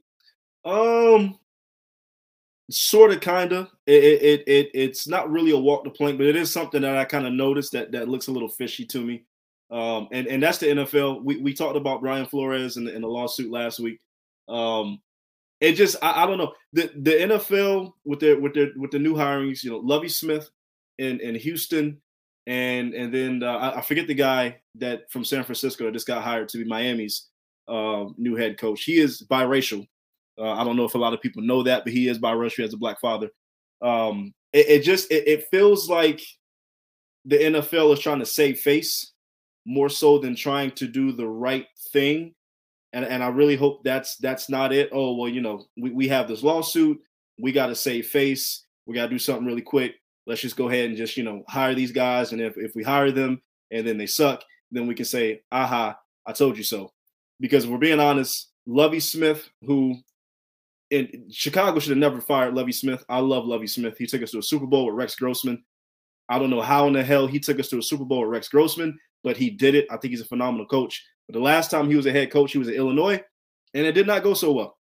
Um, 0.64 1.38
sort 2.74 3.12
of 3.12 3.20
kind 3.22 3.52
of 3.52 3.70
it, 3.86 4.04
it, 4.04 4.44
it 4.48 4.72
it's 4.74 5.08
not 5.08 5.32
really 5.32 5.52
a 5.52 5.58
walk 5.58 5.84
the 5.84 5.90
plank 5.90 6.18
but 6.18 6.28
it 6.28 6.36
is 6.36 6.52
something 6.52 6.82
that 6.82 6.98
i 6.98 7.06
kind 7.06 7.28
of 7.28 7.34
noticed 7.34 7.72
that 7.72 7.92
that 7.92 8.10
looks 8.10 8.28
a 8.28 8.32
little 8.32 8.50
fishy 8.50 8.86
to 8.86 9.02
me. 9.02 9.24
Um 9.72 10.08
and 10.12 10.28
and 10.28 10.42
that's 10.42 10.58
the 10.58 10.68
nfl 10.68 11.24
we, 11.24 11.38
we 11.38 11.54
talked 11.54 11.78
about 11.78 12.02
brian 12.02 12.26
flores 12.26 12.78
in 12.78 12.86
the, 12.86 12.96
in 12.96 13.02
the 13.02 13.08
lawsuit 13.08 13.52
last 13.52 13.80
week. 13.80 14.00
Um 14.48 15.02
it 15.62 15.74
just 15.74 15.96
I, 16.02 16.24
I 16.24 16.26
don't 16.26 16.38
know. 16.38 16.54
The 16.74 16.92
the 16.96 17.12
nfl 17.12 17.94
with 18.06 18.20
their 18.20 18.40
with 18.40 18.54
their 18.54 18.70
with 18.76 18.92
the 18.92 19.00
new 19.00 19.14
hirings 19.14 19.64
you 19.64 19.72
know 19.72 19.78
Lovie 19.78 20.10
Smith 20.10 20.50
in 20.98 21.20
in 21.20 21.36
houston 21.36 22.02
and 22.46 22.94
and 22.94 23.14
then 23.14 23.42
uh, 23.42 23.58
I, 23.58 23.78
I 23.80 23.82
forget 23.82 24.08
the 24.08 24.14
guy 24.14 24.58
that 24.76 25.10
from 25.10 25.24
san 25.24 25.44
francisco 25.44 25.86
that 25.86 25.94
just 25.94 26.08
got 26.08 26.24
hired 26.24 26.50
to 26.50 26.58
be 26.58 26.66
miami's 26.66 27.30
uh, 27.68 28.06
new 28.18 28.36
head 28.36 28.58
coach. 28.58 28.84
He 28.84 29.00
is 29.00 29.22
biracial 29.30 29.88
uh, 30.38 30.52
I 30.52 30.64
don't 30.64 30.76
know 30.76 30.86
if 30.86 30.96
a 30.96 31.00
lot 31.00 31.14
of 31.14 31.22
people 31.22 31.44
know 31.44 31.64
that, 31.64 31.84
but 31.84 31.94
he 31.94 32.08
is 32.08 32.20
biracial. 32.20 32.64
Has 32.64 32.74
a 32.74 32.78
black 32.78 33.00
father. 33.00 33.30
Um, 33.82 34.34
it, 34.52 34.68
it 34.68 34.84
just 34.84 35.12
it, 35.12 35.28
it 35.28 35.46
feels 35.52 35.90
like 35.90 36.22
the 37.26 37.38
NFL 37.38 37.94
is 37.94 38.00
trying 38.00 38.20
to 38.20 38.26
save 38.26 38.60
face 38.60 39.14
more 39.66 39.90
so 39.90 40.18
than 40.18 40.36
trying 40.36 40.72
to 40.72 40.88
do 40.88 41.12
the 41.12 41.28
right 41.28 41.68
thing. 41.92 42.34
And 42.94 43.06
and 43.06 43.24
I 43.24 43.28
really 43.28 43.56
hope 43.56 43.84
that's 43.84 44.18
that's 44.18 44.50
not 44.50 44.74
it. 44.74 44.90
Oh 44.92 45.16
well, 45.16 45.30
you 45.30 45.42
know, 45.42 45.66
we, 45.78 45.92
we 45.92 46.08
have 46.10 46.28
this 46.28 46.44
lawsuit. 46.44 47.00
We 47.40 47.52
got 47.52 47.68
to 47.68 47.76
save 47.76 48.08
face. 48.08 48.66
We 48.86 48.96
got 48.96 49.06
to 49.06 49.10
do 49.10 49.20
something 49.20 49.46
really 49.46 49.62
quick. 49.62 49.96
Let's 50.26 50.42
just 50.42 50.58
go 50.58 50.70
ahead 50.70 50.90
and 50.90 50.98
just 50.98 51.18
you 51.18 51.24
know 51.24 51.44
hire 51.48 51.76
these 51.76 51.92
guys. 51.92 52.32
And 52.32 52.42
if 52.42 52.58
if 52.58 52.74
we 52.76 52.84
hire 52.84 53.12
them 53.12 53.42
and 53.72 53.88
then 53.88 53.98
they 53.98 54.06
suck, 54.06 54.44
then 54.72 54.88
we 54.88 54.96
can 54.96 55.06
say, 55.06 55.42
"Aha, 55.52 55.98
I 56.26 56.32
told 56.34 56.58
you 56.58 56.64
so." 56.64 56.92
Because 57.40 57.64
if 57.64 57.70
we're 57.70 57.78
being 57.78 58.00
honest, 58.00 58.52
Lovie 58.68 59.00
Smith, 59.00 59.50
who 59.66 59.96
and 60.94 61.34
Chicago 61.34 61.80
should 61.80 61.92
have 61.92 61.98
never 61.98 62.22
fired 62.22 62.54
Lovie 62.54 62.72
Smith. 62.72 63.04
I 63.10 63.20
love 63.20 63.46
Lovie 63.46 63.68
Smith. 63.68 63.98
He 63.98 64.06
took 64.06 64.22
us 64.22 64.32
to 64.32 64.40
a 64.40 64.44
Super 64.44 64.66
Bowl 64.66 64.86
with 64.86 64.96
Rex 64.96 65.16
Grossman. 65.16 65.64
I 66.30 66.40
don't 66.40 66.50
know 66.50 66.62
how 66.62 66.88
in 66.88 66.94
the 66.94 67.04
hell 67.04 67.28
he 67.28 67.40
took 67.40 67.60
us 67.60 67.70
to 67.70 67.80
a 67.80 67.84
Super 67.84 68.06
Bowl 68.06 68.22
with 68.22 68.30
Rex 68.30 68.48
Grossman, 68.48 68.98
but 69.24 69.38
he 69.38 69.50
did 69.50 69.76
it. 69.76 69.88
I 69.90 69.98
think 69.98 70.12
he's 70.12 70.22
a 70.22 70.26
phenomenal 70.26 70.66
coach. 70.66 71.06
But 71.28 71.34
the 71.34 71.42
last 71.42 71.72
time 71.72 71.90
he 71.90 71.96
was 71.96 72.06
a 72.06 72.12
head 72.12 72.32
coach, 72.32 72.52
he 72.52 72.58
was 72.58 72.68
at 72.68 72.76
Illinois, 72.76 73.22
and 73.74 73.86
it 73.86 73.94
did 73.94 74.08
not 74.08 74.24
go 74.24 74.34
so 74.34 74.52
well. 74.52 74.78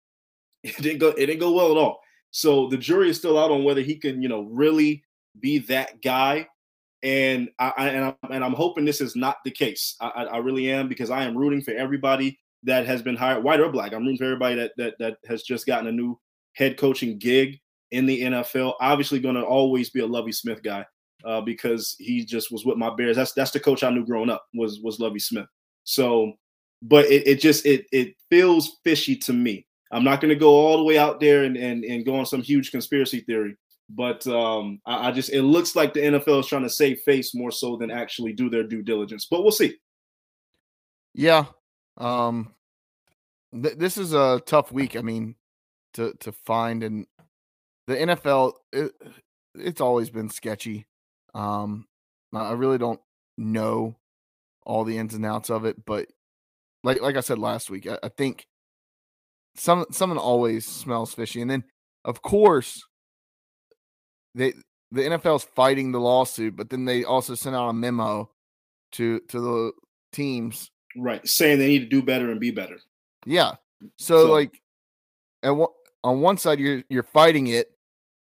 It 0.64 0.76
didn't 0.78 0.99
go. 0.99 1.10
It 1.10 1.28
didn't 1.28 1.39
go 1.39 1.53
well 1.53 1.72
at 1.72 1.78
all. 1.78 2.01
So 2.32 2.68
the 2.68 2.78
jury 2.78 3.10
is 3.10 3.18
still 3.18 3.38
out 3.38 3.51
on 3.51 3.64
whether 3.64 3.82
he 3.82 3.95
can, 3.95 4.22
you 4.22 4.28
know, 4.28 4.41
really 4.41 5.03
be 5.39 5.60
that 5.60 6.01
guy. 6.01 6.47
And 7.03 7.49
I, 7.60 7.74
I 7.78 7.88
and 7.89 8.05
I'm 8.05 8.32
and 8.32 8.43
I'm 8.43 8.53
hoping 8.53 8.84
this 8.84 8.99
is 8.99 9.16
not 9.16 9.38
the 9.45 9.51
case. 9.51 9.95
I, 10.01 10.08
I, 10.08 10.24
I 10.24 10.38
really 10.39 10.70
am 10.72 10.89
because 10.89 11.10
I 11.12 11.24
am 11.24 11.38
rooting 11.38 11.62
for 11.62 11.72
everybody 11.72 12.39
that 12.64 12.86
has 12.86 13.01
been 13.01 13.16
hired, 13.16 13.43
white 13.43 13.60
or 13.60 13.70
black. 13.70 13.93
I'm 13.93 14.03
rooting 14.03 14.18
for 14.18 14.26
everybody 14.26 14.55
that 14.55 14.72
that 14.78 14.95
that 14.99 15.18
has 15.28 15.43
just 15.43 15.66
gotten 15.66 15.88
a 15.88 15.91
new 15.91 16.20
head 16.53 16.78
coaching 16.78 17.18
gig 17.18 17.60
in 17.91 18.05
the 18.05 18.22
NFL. 18.22 18.74
Obviously, 18.80 19.20
going 19.20 19.36
to 19.36 19.43
always 19.43 19.89
be 19.89 20.01
a 20.01 20.08
Lovie 20.08 20.32
Smith 20.32 20.64
guy 20.64 20.86
uh, 21.26 21.41
because 21.41 21.95
he 21.99 22.26
just 22.26 22.51
was 22.51 22.66
with 22.66 22.78
my 22.78 22.93
Bears. 22.93 23.16
That's 23.16 23.34
that's 23.34 23.51
the 23.51 23.60
coach 23.60 23.84
I 23.84 23.89
knew 23.89 24.05
growing 24.05 24.30
up 24.30 24.45
was 24.53 24.80
was 24.82 24.99
Lovie 24.99 25.20
Smith. 25.20 25.47
So, 25.84 26.34
but 26.82 27.05
it, 27.05 27.28
it 27.28 27.39
just 27.39 27.66
it 27.66 27.86
it 27.91 28.16
feels 28.30 28.78
fishy 28.84 29.16
to 29.18 29.34
me. 29.34 29.66
I'm 29.91 30.03
not 30.03 30.20
going 30.20 30.30
to 30.30 30.36
go 30.36 30.49
all 30.49 30.78
the 30.78 30.84
way 30.84 30.97
out 30.97 31.20
there 31.20 31.43
and, 31.43 31.55
and 31.55 31.84
and 31.86 32.05
go 32.05 32.16
on 32.16 32.26
some 32.26 32.41
huge 32.41 32.72
conspiracy 32.72 33.22
theory, 33.22 33.55
but 33.89 34.26
um, 34.28 34.82
I, 34.86 35.10
I 35.10 35.12
just 35.12 35.32
it 35.32 35.43
looks 35.43 35.76
like 35.76 35.93
the 35.93 36.01
NFL 36.01 36.41
is 36.41 36.47
trying 36.47 36.64
to 36.64 36.70
save 36.70 36.99
face 37.01 37.34
more 37.34 37.51
so 37.51 37.78
than 37.78 37.91
actually 37.91 38.34
do 38.34 38.49
their 38.49 38.64
due 38.64 38.82
diligence. 38.82 39.28
But 39.30 39.43
we'll 39.43 39.51
see. 39.51 39.76
Yeah, 41.14 41.45
um, 41.97 42.53
th- 43.53 43.77
this 43.77 43.97
is 43.97 44.13
a 44.13 44.41
tough 44.45 44.71
week. 44.71 44.95
I 44.95 45.01
mean, 45.01 45.35
to 45.93 46.13
to 46.19 46.31
find 46.31 46.83
and 46.83 47.07
the 47.87 47.95
NFL, 47.95 48.53
it, 48.73 48.91
it's 49.55 49.81
always 49.81 50.09
been 50.09 50.29
sketchy. 50.29 50.85
Um, 51.33 51.87
I 52.33 52.51
really 52.53 52.77
don't 52.77 52.99
know 53.37 53.95
all 54.65 54.83
the 54.83 54.97
ins 54.97 55.13
and 55.13 55.25
outs 55.25 55.49
of 55.49 55.65
it, 55.65 55.85
but 55.85 56.07
like 56.83 57.01
like 57.01 57.17
I 57.17 57.21
said 57.21 57.39
last 57.39 57.69
week, 57.69 57.87
I, 57.87 57.97
I 58.03 58.09
think 58.09 58.47
some 59.55 59.85
someone 59.91 60.19
always 60.19 60.65
smells 60.65 61.13
fishy, 61.13 61.41
and 61.41 61.49
then 61.49 61.63
of 62.05 62.21
course 62.21 62.83
they 64.35 64.53
the 64.91 65.01
NFL's 65.01 65.43
fighting 65.43 65.91
the 65.91 65.99
lawsuit, 65.99 66.55
but 66.55 66.69
then 66.69 66.85
they 66.85 67.03
also 67.03 67.35
sent 67.35 67.55
out 67.55 67.69
a 67.69 67.73
memo 67.73 68.29
to 68.93 69.19
to 69.29 69.39
the 69.39 69.71
teams, 70.13 70.69
right, 70.97 71.25
saying 71.27 71.59
they 71.59 71.67
need 71.67 71.79
to 71.79 71.85
do 71.85 72.01
better 72.01 72.31
and 72.31 72.39
be 72.39 72.51
better. 72.51 72.79
Yeah, 73.25 73.53
so, 73.97 74.25
so 74.25 74.31
like, 74.31 74.61
at 75.43 75.51
one, 75.51 75.69
on 76.03 76.21
one 76.21 76.37
side 76.37 76.59
you're 76.59 76.83
you're 76.89 77.03
fighting 77.03 77.47
it, 77.47 77.71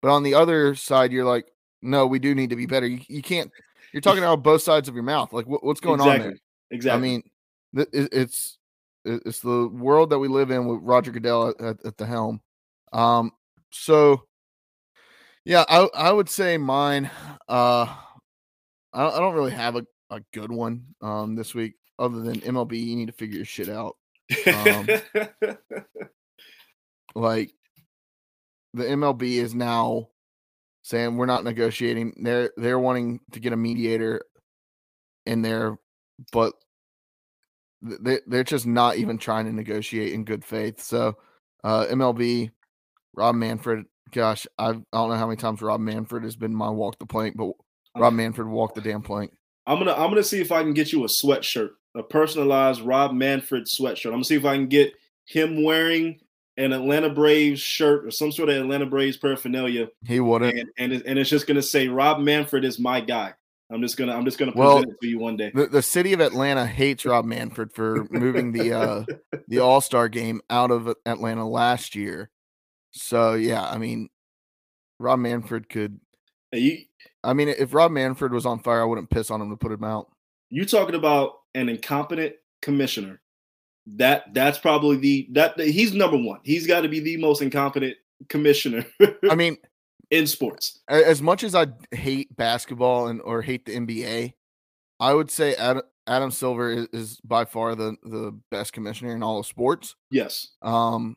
but 0.01 0.09
on 0.09 0.24
the 0.24 0.34
other 0.34 0.76
side 0.76 1.11
you're 1.11 1.26
like, 1.26 1.51
no, 1.82 2.05
we 2.07 2.19
do 2.19 2.36
need 2.36 2.51
to 2.51 2.55
be 2.55 2.65
better. 2.65 2.88
You, 2.88 2.99
you 3.07 3.22
can't. 3.22 3.51
You're 3.93 4.01
talking 4.01 4.24
out 4.24 4.43
both 4.43 4.61
sides 4.61 4.88
of 4.88 4.95
your 4.95 5.03
mouth. 5.03 5.34
Like 5.34 5.47
what, 5.47 5.63
what's 5.63 5.82
going 5.82 5.99
exactly. 5.99 6.22
on 6.22 6.30
there? 6.30 6.39
Exactly. 6.72 6.97
I 6.97 7.01
mean, 7.01 7.24
it, 7.74 8.09
it's 8.11 8.57
it's 9.03 9.39
the 9.39 9.67
world 9.67 10.11
that 10.11 10.19
we 10.19 10.28
live 10.28 10.51
in 10.51 10.67
with 10.67 10.80
Roger 10.82 11.11
Goodell 11.11 11.49
at, 11.49 11.61
at, 11.61 11.86
at 11.86 11.97
the 11.97 12.05
helm. 12.05 12.41
Um, 12.93 13.32
so 13.72 14.24
yeah, 15.43 15.65
I 15.67 15.88
I 15.95 16.11
would 16.11 16.30
say 16.30 16.57
mine. 16.57 17.09
Uh, 17.49 17.88
I 18.93 19.07
I 19.07 19.19
don't 19.19 19.34
really 19.34 19.51
have 19.51 19.76
a, 19.76 19.86
a 20.09 20.22
good 20.34 20.51
one 20.51 20.86
um 21.01 21.36
this 21.36 21.55
week 21.55 21.74
other 22.02 22.22
than 22.22 22.41
MLB. 22.41 22.84
You 22.84 22.95
need 22.95 23.08
to 23.08 23.14
figure 23.14 23.38
your 23.38 23.45
shit 23.45 23.70
out. 23.70 23.95
Um, 24.47 24.88
like 27.16 27.52
the 28.74 28.84
MLB 28.84 29.34
is 29.34 29.54
now 29.54 30.10
saying 30.82 31.16
we're 31.18 31.26
not 31.26 31.43
negotiating. 31.43 32.14
They're 32.22 32.52
they're 32.58 32.80
wanting 32.80 33.20
to 33.32 33.39
get 33.39 33.54
a 33.54 33.58
mediator 33.58 34.22
in 35.26 35.41
there, 35.41 35.78
but 36.32 36.54
they 37.82 38.20
they're 38.28 38.43
just 38.43 38.66
not 38.66 38.97
even 38.97 39.18
trying 39.18 39.45
to 39.45 39.54
negotiate 39.54 40.14
in 40.14 40.26
good 40.26 40.43
faith. 40.43 40.82
So 40.82 41.16
uh, 41.64 41.86
MLB, 41.86 42.52
Rob 43.16 43.36
Manfred. 43.36 43.86
Gosh, 44.12 44.45
I've, 44.58 44.78
I 44.91 44.97
don't 44.97 45.10
know 45.10 45.16
how 45.16 45.28
many 45.28 45.38
times 45.38 45.62
Rob 45.62 45.80
Manfred 45.80 46.24
has 46.24 46.36
been 46.36 46.54
my 46.54 46.70
walk 46.70 46.99
the 46.99 47.06
plank, 47.06 47.38
but 47.38 47.52
Rob 47.95 48.14
Manfred 48.14 48.47
walked 48.47 48.76
the 48.76 48.82
damn 48.82 49.02
plank. 49.02 49.32
I'm 49.66 49.78
gonna 49.78 49.93
I'm 49.93 50.10
gonna 50.10 50.24
see 50.24 50.41
if 50.41 50.52
I 50.52 50.64
can 50.64 50.74
get 50.74 50.91
you 50.91 51.04
a 51.04 51.08
sweatshirt, 51.08 51.70
a 51.96 52.04
personalized 52.04 52.82
Rob 52.82 53.14
Manfred 53.14 53.66
sweatshirt. 53.66 54.08
I'm 54.08 54.14
gonna 54.14 54.24
see 54.24 54.36
if 54.36 54.46
I 54.46 54.56
can 54.56 54.68
get 54.68 54.94
him 55.26 55.64
wearing 55.64 56.20
an 56.58 56.74
Atlanta 56.74 57.10
Braves 57.10 57.60
shirt 57.60 58.06
or 58.06 58.12
some 58.12 58.32
sort 58.32 58.50
of 58.50 58.58
Atlanta 58.58 58.86
Braves 58.86 59.18
paraphernalia. 59.18 59.89
He 60.06 60.20
wouldn't, 60.20 60.58
and 60.58 60.70
and, 60.78 60.94
it, 60.94 61.04
and 61.06 61.20
it's 61.20 61.30
just 61.30 61.48
gonna 61.48 61.62
say 61.62 61.88
Rob 61.88 62.20
Manfred 62.20 62.66
is 62.66 62.80
my 62.80 63.02
guy. 63.02 63.34
I'm 63.72 63.82
just 63.82 63.98
gonna 63.98 64.14
I'm 64.14 64.26
just 64.26 64.38
gonna 64.38 64.52
present 64.52 64.68
well, 64.68 64.84
it 64.84 65.02
to 65.02 65.08
you 65.08 65.20
one 65.20 65.38
day. 65.38 65.52
The, 65.54 65.68
the 65.68 65.82
city 65.82 66.14
of 66.14 66.20
Atlanta 66.20 66.66
hates 66.66 67.06
Rob 67.06 67.26
Manfred 67.26 67.72
for 67.72 68.06
moving 68.12 68.52
the 68.52 68.74
uh 68.74 69.06
the 69.48 69.60
All 69.60 69.82
Star 69.82 70.10
game 70.10 70.42
out 70.50 70.72
of 70.72 70.94
Atlanta 71.06 71.48
last 71.48 71.96
year. 71.96 72.30
So 72.92 73.34
yeah, 73.36 73.64
I 73.64 73.78
mean, 73.78 74.10
Rob 75.00 75.20
Manfred 75.20 75.70
could. 75.70 76.00
You, 76.52 76.80
I 77.24 77.32
mean, 77.34 77.48
if 77.48 77.74
Rob 77.74 77.92
Manfred 77.92 78.34
was 78.34 78.46
on 78.46 78.60
fire, 78.60 78.82
I 78.82 78.86
wouldn't 78.86 79.10
piss 79.10 79.32
on 79.32 79.42
him 79.42 79.52
to 79.52 79.56
put 79.56 79.72
him 79.72 79.86
out. 79.86 80.12
You 80.50 80.66
talking 80.66 80.96
about 80.96 81.36
an 81.56 81.70
incompetent 81.70 82.36
commissioner 82.62 83.22
that 83.88 84.34
that's 84.34 84.60
probably 84.60 84.97
the 84.97 85.28
that 85.32 85.60
he's 85.60 85.93
number 85.93 86.18
one. 86.18 86.39
He's 86.43 86.68
got 86.68 86.82
to 86.82 86.88
be 86.88 86.99
the 86.99 87.18
most 87.18 87.41
incompetent 87.41 87.95
commissioner. 88.30 88.86
I 89.30 89.36
mean, 89.36 89.58
in 90.10 90.28
sports. 90.28 90.80
As 90.88 91.22
much 91.22 91.43
as 91.43 91.56
I 91.56 91.68
hate 91.91 92.36
basketball 92.36 93.08
and 93.08 93.22
or 93.22 93.41
hate 93.41 93.66
the 93.66 93.76
NBA, 93.76 94.34
I 94.99 95.14
would 95.14 95.32
say 95.32 95.56
Adam, 95.56 95.82
Adam 96.06 96.32
Silver 96.32 96.70
is, 96.70 96.88
is 96.93 97.22
by 97.22 97.45
far 97.45 97.76
the 97.76 97.95
the 98.04 98.38
best 98.52 98.74
commissioner 98.74 99.16
in 99.16 99.24
all 99.24 99.39
of 99.39 99.45
sports. 99.45 99.95
Yes. 100.12 100.49
Um, 100.62 101.16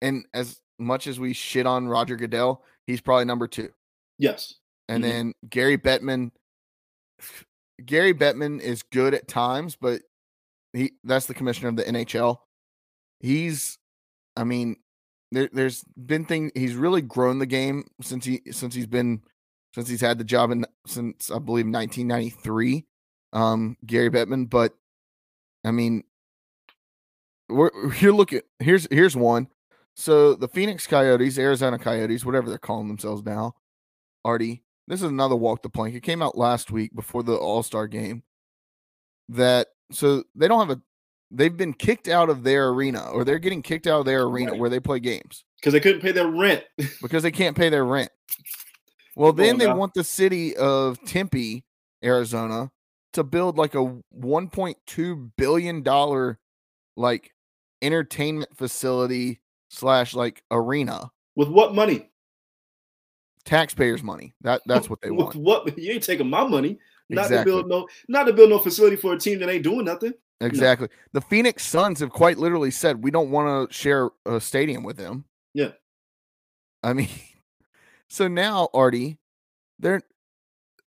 and 0.00 0.26
as 0.34 0.60
much 0.78 1.06
as 1.06 1.18
we 1.18 1.32
shit 1.32 1.66
on 1.66 1.88
Roger 1.88 2.16
Goodell, 2.16 2.62
he's 2.86 3.00
probably 3.00 3.24
number 3.24 3.48
two. 3.48 3.70
Yes. 4.18 4.54
And 4.88 5.02
mm-hmm. 5.02 5.10
then 5.10 5.34
Gary 5.48 5.78
Bettman. 5.78 6.30
Gary 7.84 8.14
Bettman 8.14 8.60
is 8.60 8.82
good 8.82 9.14
at 9.14 9.28
times, 9.28 9.76
but 9.76 10.02
he 10.72 10.92
that's 11.04 11.26
the 11.26 11.34
commissioner 11.34 11.68
of 11.68 11.76
the 11.76 11.84
NHL. 11.84 12.38
He's, 13.20 13.78
I 14.36 14.44
mean, 14.44 14.76
there, 15.30 15.48
there's 15.52 15.84
been 15.84 16.24
thing. 16.24 16.50
He's 16.54 16.74
really 16.74 17.02
grown 17.02 17.38
the 17.38 17.46
game 17.46 17.84
since 18.00 18.24
he 18.24 18.42
since 18.50 18.74
he's 18.74 18.86
been 18.86 19.22
since 19.74 19.88
he's 19.88 20.00
had 20.00 20.18
the 20.18 20.24
job 20.24 20.50
in 20.50 20.66
since 20.86 21.30
I 21.30 21.38
believe 21.38 21.66
1993. 21.66 22.84
Um, 23.32 23.76
Gary 23.86 24.10
Bettman, 24.10 24.50
but 24.50 24.74
I 25.64 25.70
mean, 25.70 26.04
we're 27.48 27.70
you're 28.00 28.12
looking 28.12 28.42
here's 28.58 28.86
here's 28.90 29.16
one. 29.16 29.48
So 29.94 30.34
the 30.34 30.48
Phoenix 30.48 30.86
Coyotes, 30.86 31.38
Arizona 31.38 31.78
Coyotes, 31.78 32.24
whatever 32.24 32.48
they're 32.48 32.58
calling 32.58 32.88
themselves 32.88 33.22
now, 33.24 33.54
Artie. 34.24 34.62
This 34.88 35.00
is 35.00 35.08
another 35.08 35.36
walk 35.36 35.62
the 35.62 35.70
plank. 35.70 35.94
It 35.94 36.02
came 36.02 36.22
out 36.22 36.36
last 36.36 36.70
week 36.70 36.94
before 36.94 37.22
the 37.22 37.34
All 37.34 37.62
Star 37.62 37.86
game. 37.86 38.22
That 39.28 39.68
so 39.90 40.24
they 40.34 40.48
don't 40.48 40.66
have 40.66 40.78
a 40.78 40.82
they've 41.32 41.56
been 41.56 41.72
kicked 41.72 42.08
out 42.08 42.28
of 42.28 42.44
their 42.44 42.68
arena 42.68 43.08
or 43.10 43.24
they're 43.24 43.38
getting 43.38 43.62
kicked 43.62 43.86
out 43.86 44.00
of 44.00 44.06
their 44.06 44.22
arena 44.22 44.52
right. 44.52 44.60
where 44.60 44.70
they 44.70 44.80
play 44.80 45.00
games 45.00 45.44
because 45.58 45.72
they 45.72 45.80
couldn't 45.80 46.02
pay 46.02 46.12
their 46.12 46.28
rent 46.28 46.62
because 47.02 47.22
they 47.22 47.30
can't 47.30 47.56
pay 47.56 47.68
their 47.68 47.84
rent 47.84 48.10
well 49.16 49.32
then 49.32 49.58
they 49.58 49.66
want 49.66 49.94
the 49.94 50.04
city 50.04 50.54
of 50.56 51.02
tempe 51.06 51.64
arizona 52.04 52.70
to 53.12 53.24
build 53.24 53.56
like 53.56 53.74
a 53.74 53.96
1.2 54.18 55.30
billion 55.36 55.82
dollar 55.82 56.38
like 56.96 57.32
entertainment 57.80 58.54
facility 58.56 59.40
slash 59.70 60.14
like 60.14 60.42
arena 60.50 61.10
with 61.34 61.48
what 61.48 61.74
money 61.74 62.10
taxpayers 63.44 64.02
money 64.02 64.34
that 64.40 64.62
that's 64.66 64.88
what 64.88 65.00
they 65.00 65.10
want 65.12 65.34
what 65.36 65.76
you 65.78 65.92
ain't 65.92 66.02
taking 66.02 66.30
my 66.30 66.46
money 66.46 66.78
not 67.12 67.26
exactly. 67.26 67.38
to 67.38 67.44
build 67.44 67.68
no, 67.68 67.88
not 68.08 68.24
to 68.24 68.32
build 68.32 68.50
no 68.50 68.58
facility 68.58 68.96
for 68.96 69.12
a 69.12 69.18
team 69.18 69.38
that 69.40 69.48
ain't 69.48 69.64
doing 69.64 69.84
nothing. 69.84 70.14
Exactly. 70.40 70.88
No. 70.90 71.20
The 71.20 71.26
Phoenix 71.26 71.64
Suns 71.64 72.00
have 72.00 72.10
quite 72.10 72.38
literally 72.38 72.70
said 72.70 73.04
we 73.04 73.10
don't 73.10 73.30
want 73.30 73.70
to 73.70 73.74
share 73.74 74.10
a 74.26 74.40
stadium 74.40 74.82
with 74.82 74.96
them. 74.96 75.24
Yeah. 75.54 75.70
I 76.82 76.94
mean, 76.94 77.08
so 78.08 78.28
now 78.28 78.68
Artie, 78.72 79.18
they're 79.78 80.02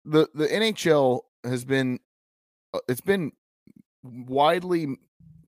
the 0.04 0.28
the 0.34 0.46
NHL 0.46 1.22
has 1.44 1.64
been 1.64 2.00
uh, 2.74 2.80
it's 2.88 3.00
been 3.00 3.32
widely 4.02 4.98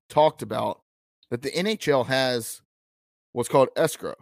talked 0.09 0.41
about 0.41 0.81
that 1.29 1.41
the 1.41 1.51
NHL 1.51 2.05
has 2.07 2.61
what's 3.31 3.49
called 3.49 3.69
escrow. 3.75 4.15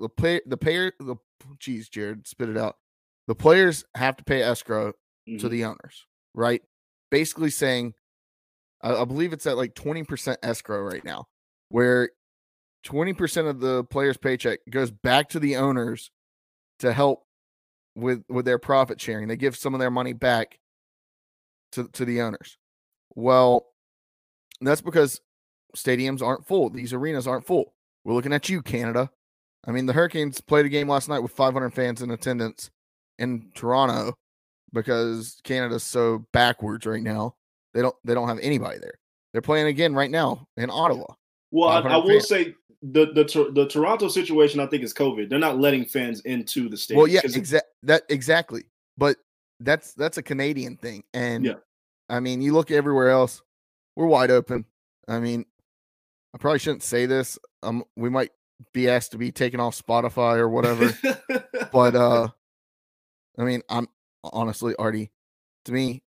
The 0.00 0.08
pay 0.08 0.40
the 0.44 0.56
payer 0.56 0.92
the 0.98 1.16
geez, 1.58 1.88
Jared, 1.88 2.26
spit 2.26 2.48
it 2.48 2.56
out. 2.56 2.76
The 3.26 3.34
players 3.34 3.84
have 3.94 4.16
to 4.16 4.24
pay 4.24 4.42
escrow 4.42 4.92
mm-hmm. 5.28 5.38
to 5.38 5.48
the 5.48 5.64
owners, 5.64 6.06
right? 6.34 6.62
Basically 7.10 7.50
saying, 7.50 7.94
I, 8.82 8.94
I 8.94 9.04
believe 9.04 9.32
it's 9.32 9.46
at 9.46 9.56
like 9.56 9.74
20% 9.74 10.36
escrow 10.42 10.80
right 10.80 11.04
now, 11.04 11.26
where 11.68 12.10
20% 12.86 13.48
of 13.48 13.60
the 13.60 13.84
player's 13.84 14.16
paycheck 14.16 14.60
goes 14.70 14.90
back 14.90 15.28
to 15.30 15.40
the 15.40 15.56
owners 15.56 16.10
to 16.78 16.92
help 16.92 17.24
with 17.94 18.22
with 18.28 18.44
their 18.44 18.58
profit 18.58 19.00
sharing. 19.00 19.28
They 19.28 19.36
give 19.36 19.56
some 19.56 19.74
of 19.74 19.80
their 19.80 19.90
money 19.90 20.12
back 20.12 20.58
to 21.72 21.88
to 21.88 22.04
the 22.04 22.22
owners. 22.22 22.56
Well, 23.14 23.66
that's 24.60 24.80
because 24.80 25.20
stadiums 25.76 26.22
aren't 26.22 26.46
full. 26.46 26.70
These 26.70 26.92
arenas 26.92 27.26
aren't 27.26 27.46
full. 27.46 27.74
We're 28.04 28.14
looking 28.14 28.32
at 28.32 28.48
you, 28.48 28.62
Canada. 28.62 29.10
I 29.66 29.72
mean, 29.72 29.86
the 29.86 29.92
Hurricanes 29.92 30.40
played 30.40 30.66
a 30.66 30.68
game 30.68 30.88
last 30.88 31.08
night 31.08 31.18
with 31.18 31.32
500 31.32 31.70
fans 31.70 32.02
in 32.02 32.10
attendance 32.10 32.70
in 33.18 33.50
Toronto 33.54 34.14
because 34.72 35.40
Canada's 35.44 35.82
so 35.82 36.24
backwards 36.32 36.86
right 36.86 37.02
now. 37.02 37.34
They 37.74 37.82
don't 37.82 37.94
they 38.04 38.14
don't 38.14 38.28
have 38.28 38.38
anybody 38.40 38.78
there. 38.78 38.94
They're 39.32 39.42
playing 39.42 39.66
again 39.66 39.94
right 39.94 40.10
now 40.10 40.46
in 40.56 40.70
Ottawa. 40.70 41.06
Well, 41.50 41.68
I, 41.68 41.80
I 41.80 41.96
will 41.96 42.08
fans. 42.08 42.28
say 42.28 42.54
the 42.82 43.06
the 43.06 43.50
the 43.54 43.66
Toronto 43.66 44.08
situation, 44.08 44.60
I 44.60 44.66
think, 44.66 44.82
is 44.82 44.94
COVID. 44.94 45.28
They're 45.28 45.38
not 45.38 45.58
letting 45.58 45.84
fans 45.84 46.20
into 46.20 46.68
the 46.68 46.76
stadium. 46.76 47.02
Well, 47.02 47.08
yeah, 47.08 47.20
exa- 47.22 47.60
that 47.82 48.02
exactly. 48.08 48.64
But 48.96 49.16
that's 49.60 49.94
that's 49.94 50.18
a 50.18 50.22
Canadian 50.22 50.76
thing, 50.76 51.04
and 51.12 51.44
Yeah. 51.44 51.54
I 52.08 52.20
mean, 52.20 52.40
you 52.40 52.52
look 52.52 52.70
everywhere 52.70 53.10
else, 53.10 53.42
we're 53.96 54.06
wide 54.06 54.30
open. 54.30 54.64
I 55.08 55.18
mean, 55.20 55.44
I 56.34 56.38
probably 56.38 56.58
shouldn't 56.58 56.82
say 56.82 57.06
this. 57.06 57.38
Um, 57.62 57.84
we 57.96 58.08
might 58.08 58.30
be 58.72 58.88
asked 58.88 59.12
to 59.12 59.18
be 59.18 59.30
taken 59.32 59.60
off 59.60 59.80
Spotify 59.80 60.36
or 60.36 60.48
whatever. 60.48 60.92
but 61.72 61.94
uh, 61.94 62.28
I 63.38 63.44
mean, 63.44 63.62
I'm 63.68 63.88
honestly, 64.24 64.74
Artie, 64.78 65.10
to 65.64 65.72
me, 65.72 66.02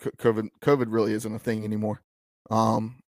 COVID 0.00 0.48
COVID 0.60 0.86
really 0.88 1.12
isn't 1.12 1.34
a 1.34 1.38
thing 1.38 1.64
anymore. 1.64 2.02
Um, 2.50 3.02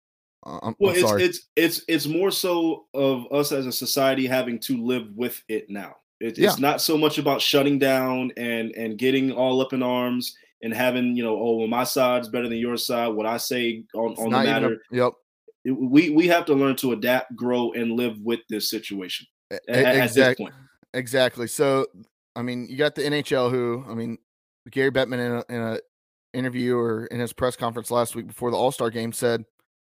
I'm, 0.45 0.75
well, 0.79 0.93
I'm 0.93 1.21
it's 1.21 1.23
it's 1.23 1.49
it's 1.57 1.85
it's 1.89 2.07
more 2.07 2.31
so 2.31 2.87
of 2.95 3.27
us 3.33 3.53
as 3.53 3.67
a 3.67 3.73
society 3.73 4.27
having 4.27 4.59
to 4.61 4.85
live 4.85 5.09
with 5.15 5.43
it 5.49 5.71
now. 5.71 5.97
It, 6.21 6.39
Yeah. 6.39 6.51
It's 6.51 6.59
not 6.59 6.81
so 6.81 6.97
much 6.99 7.19
about 7.19 7.41
shutting 7.41 7.79
down 7.79 8.33
and 8.37 8.73
and 8.73 8.99
getting 8.99 9.33
all 9.33 9.61
up 9.61 9.73
in 9.73 9.83
arms 9.83 10.37
and 10.63 10.73
having 10.73 11.17
you 11.17 11.23
know, 11.23 11.37
oh, 11.37 11.57
well, 11.59 11.67
my 11.69 11.85
side's 11.85 12.29
better 12.29 12.49
than 12.49 12.59
your 12.59 12.77
side. 12.77 13.09
What 13.09 13.27
I 13.27 13.37
say 13.37 13.85
on 13.95 14.13
It's 14.13 14.21
on 14.21 14.31
the 14.31 14.41
even 14.43 14.49
a- 14.49 14.61
matter. 14.61 14.83
yep. 14.91 15.13
We 15.65 16.11
we 16.11 16.27
have 16.29 16.45
to 16.47 16.55
learn 16.55 16.77
to 16.77 16.93
adapt, 16.93 17.37
grow, 17.37 17.73
and 17.73 17.93
live 17.93 18.19
with 18.21 18.41
this 18.49 18.69
situation 18.69 19.27
e- 19.53 19.57
at, 19.69 19.77
at 19.77 19.95
this 19.95 20.11
exactly. 20.13 20.45
point. 20.47 20.55
Exactly. 20.95 21.47
So, 21.47 21.87
I 22.37 22.43
mean, 22.43 22.67
you 22.69 22.77
got 22.77 22.95
the 22.95 23.03
NHL 23.03 23.51
who, 23.51 23.85
I 23.89 23.95
mean, 23.95 24.19
Gary 24.71 24.91
Bettman 24.91 25.15
in 25.15 25.33
a, 25.33 25.45
in 25.49 25.61
a 25.61 25.79
interview 26.33 26.77
or 26.77 27.07
in 27.07 27.21
his 27.21 27.33
press 27.33 27.57
conference 27.57 27.91
last 27.91 28.15
week 28.15 28.27
before 28.27 28.51
the 28.51 28.57
All 28.57 28.73
Star 28.73 28.91
game 28.91 29.13
said, 29.13 29.45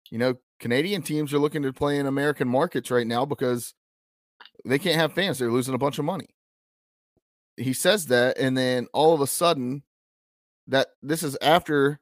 you 0.10 0.18
know, 0.18 0.36
Canadian 0.60 1.02
teams 1.02 1.34
are 1.34 1.40
looking 1.40 1.62
to 1.64 1.74
play 1.74 1.98
in 1.98 2.06
American 2.06 2.48
markets 2.48 2.92
right 2.92 3.08
now 3.08 3.26
because 3.26 3.74
they 4.66 4.80
can't 4.80 5.00
have 5.00 5.14
fans. 5.14 5.40
They're 5.40 5.52
losing 5.52 5.74
a 5.74 5.80
bunch 5.80 6.00
of 6.00 6.06
money. 6.06 6.28
He 7.58 7.74
says 7.74 8.08
that, 8.08 8.38
and 8.38 8.58
then 8.58 8.88
all 8.94 9.14
of 9.14 9.22
a 9.22 9.28
sudden, 9.28 9.84
that 10.68 10.88
this 11.02 11.24
is 11.24 11.38
after 11.42 12.00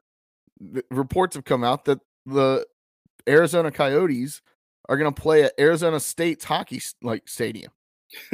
the 0.59 0.84
reports 0.91 1.36
have 1.36 1.45
come 1.45 1.63
out 1.63 1.86
that 1.86 1.99
the 2.26 2.65
Arizona 3.28 3.71
Coyotes 3.71 4.41
are 4.89 4.97
going 4.97 5.13
to 5.13 5.21
play 5.21 5.43
at 5.43 5.53
Arizona 5.59 5.99
State's 5.99 6.45
hockey 6.45 6.82
like 7.01 7.28
stadium 7.28 7.71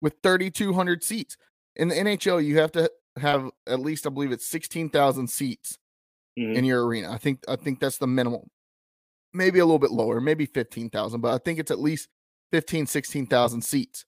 with 0.00 0.14
3,200 0.22 1.04
seats. 1.04 1.36
In 1.76 1.88
the 1.88 1.94
NHL, 1.94 2.44
you 2.44 2.58
have 2.58 2.72
to 2.72 2.90
have 3.18 3.50
at 3.66 3.80
least, 3.80 4.06
I 4.06 4.10
believe 4.10 4.32
it's 4.32 4.46
16,000 4.46 5.28
seats 5.28 5.78
Mhm. 6.38 6.54
in 6.56 6.64
your 6.64 6.86
arena. 6.86 7.10
I 7.10 7.16
think, 7.18 7.40
I 7.48 7.56
think 7.56 7.80
that's 7.80 7.98
the 7.98 8.06
minimum. 8.06 8.50
Maybe 9.32 9.58
a 9.58 9.64
little 9.64 9.78
bit 9.78 9.90
lower, 9.90 10.20
maybe 10.20 10.46
15,000, 10.46 11.20
but 11.20 11.32
I 11.34 11.38
think 11.38 11.58
it's 11.58 11.70
at 11.70 11.78
least 11.80 12.08
15, 12.52 12.86
16,000 12.86 13.62
seats. 13.62 14.04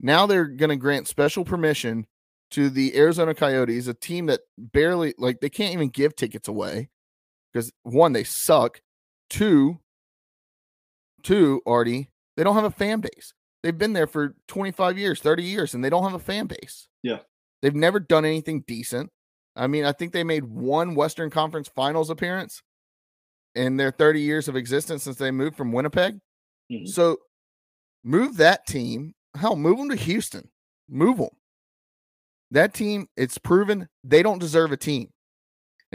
Now 0.00 0.26
they're 0.26 0.46
going 0.46 0.70
to 0.70 0.76
grant 0.76 1.08
special 1.08 1.44
permission 1.44 2.06
to 2.52 2.68
the 2.70 2.96
Arizona 2.96 3.34
Coyotes, 3.34 3.86
a 3.88 3.94
team 3.94 4.26
that 4.26 4.40
barely, 4.58 5.14
like, 5.18 5.40
they 5.40 5.48
can't 5.48 5.72
even 5.72 5.88
give 5.88 6.14
tickets 6.16 6.48
away 6.48 6.90
because 7.56 7.72
one, 7.84 8.12
they 8.12 8.22
suck. 8.22 8.82
Two, 9.30 9.78
two, 11.22 11.62
Artie, 11.66 12.10
they 12.36 12.44
don't 12.44 12.54
have 12.54 12.64
a 12.64 12.70
fan 12.70 13.00
base. 13.00 13.32
They've 13.62 13.76
been 13.76 13.94
there 13.94 14.06
for 14.06 14.36
25 14.48 14.98
years, 14.98 15.20
30 15.20 15.42
years, 15.42 15.74
and 15.74 15.82
they 15.82 15.88
don't 15.88 16.04
have 16.04 16.12
a 16.12 16.18
fan 16.18 16.46
base. 16.46 16.86
Yeah. 17.02 17.20
They've 17.62 17.74
never 17.74 17.98
done 17.98 18.26
anything 18.26 18.62
decent. 18.66 19.10
I 19.56 19.68
mean, 19.68 19.86
I 19.86 19.92
think 19.92 20.12
they 20.12 20.22
made 20.22 20.44
one 20.44 20.94
Western 20.94 21.30
Conference 21.30 21.66
Finals 21.66 22.10
appearance 22.10 22.60
in 23.54 23.78
their 23.78 23.90
30 23.90 24.20
years 24.20 24.48
of 24.48 24.54
existence 24.54 25.04
since 25.04 25.16
they 25.16 25.30
moved 25.30 25.56
from 25.56 25.72
Winnipeg. 25.72 26.18
Mhm. 26.70 26.86
So 26.86 27.16
move 28.04 28.36
that 28.36 28.66
team. 28.66 29.14
Hell, 29.34 29.56
move 29.56 29.78
them 29.78 29.88
to 29.88 29.96
Houston. 29.96 30.50
Move 30.88 31.16
them. 31.16 31.30
That 32.50 32.74
team, 32.74 33.08
it's 33.16 33.38
proven 33.38 33.88
they 34.04 34.22
don't 34.22 34.38
deserve 34.38 34.72
a 34.72 34.76
team. 34.76 35.08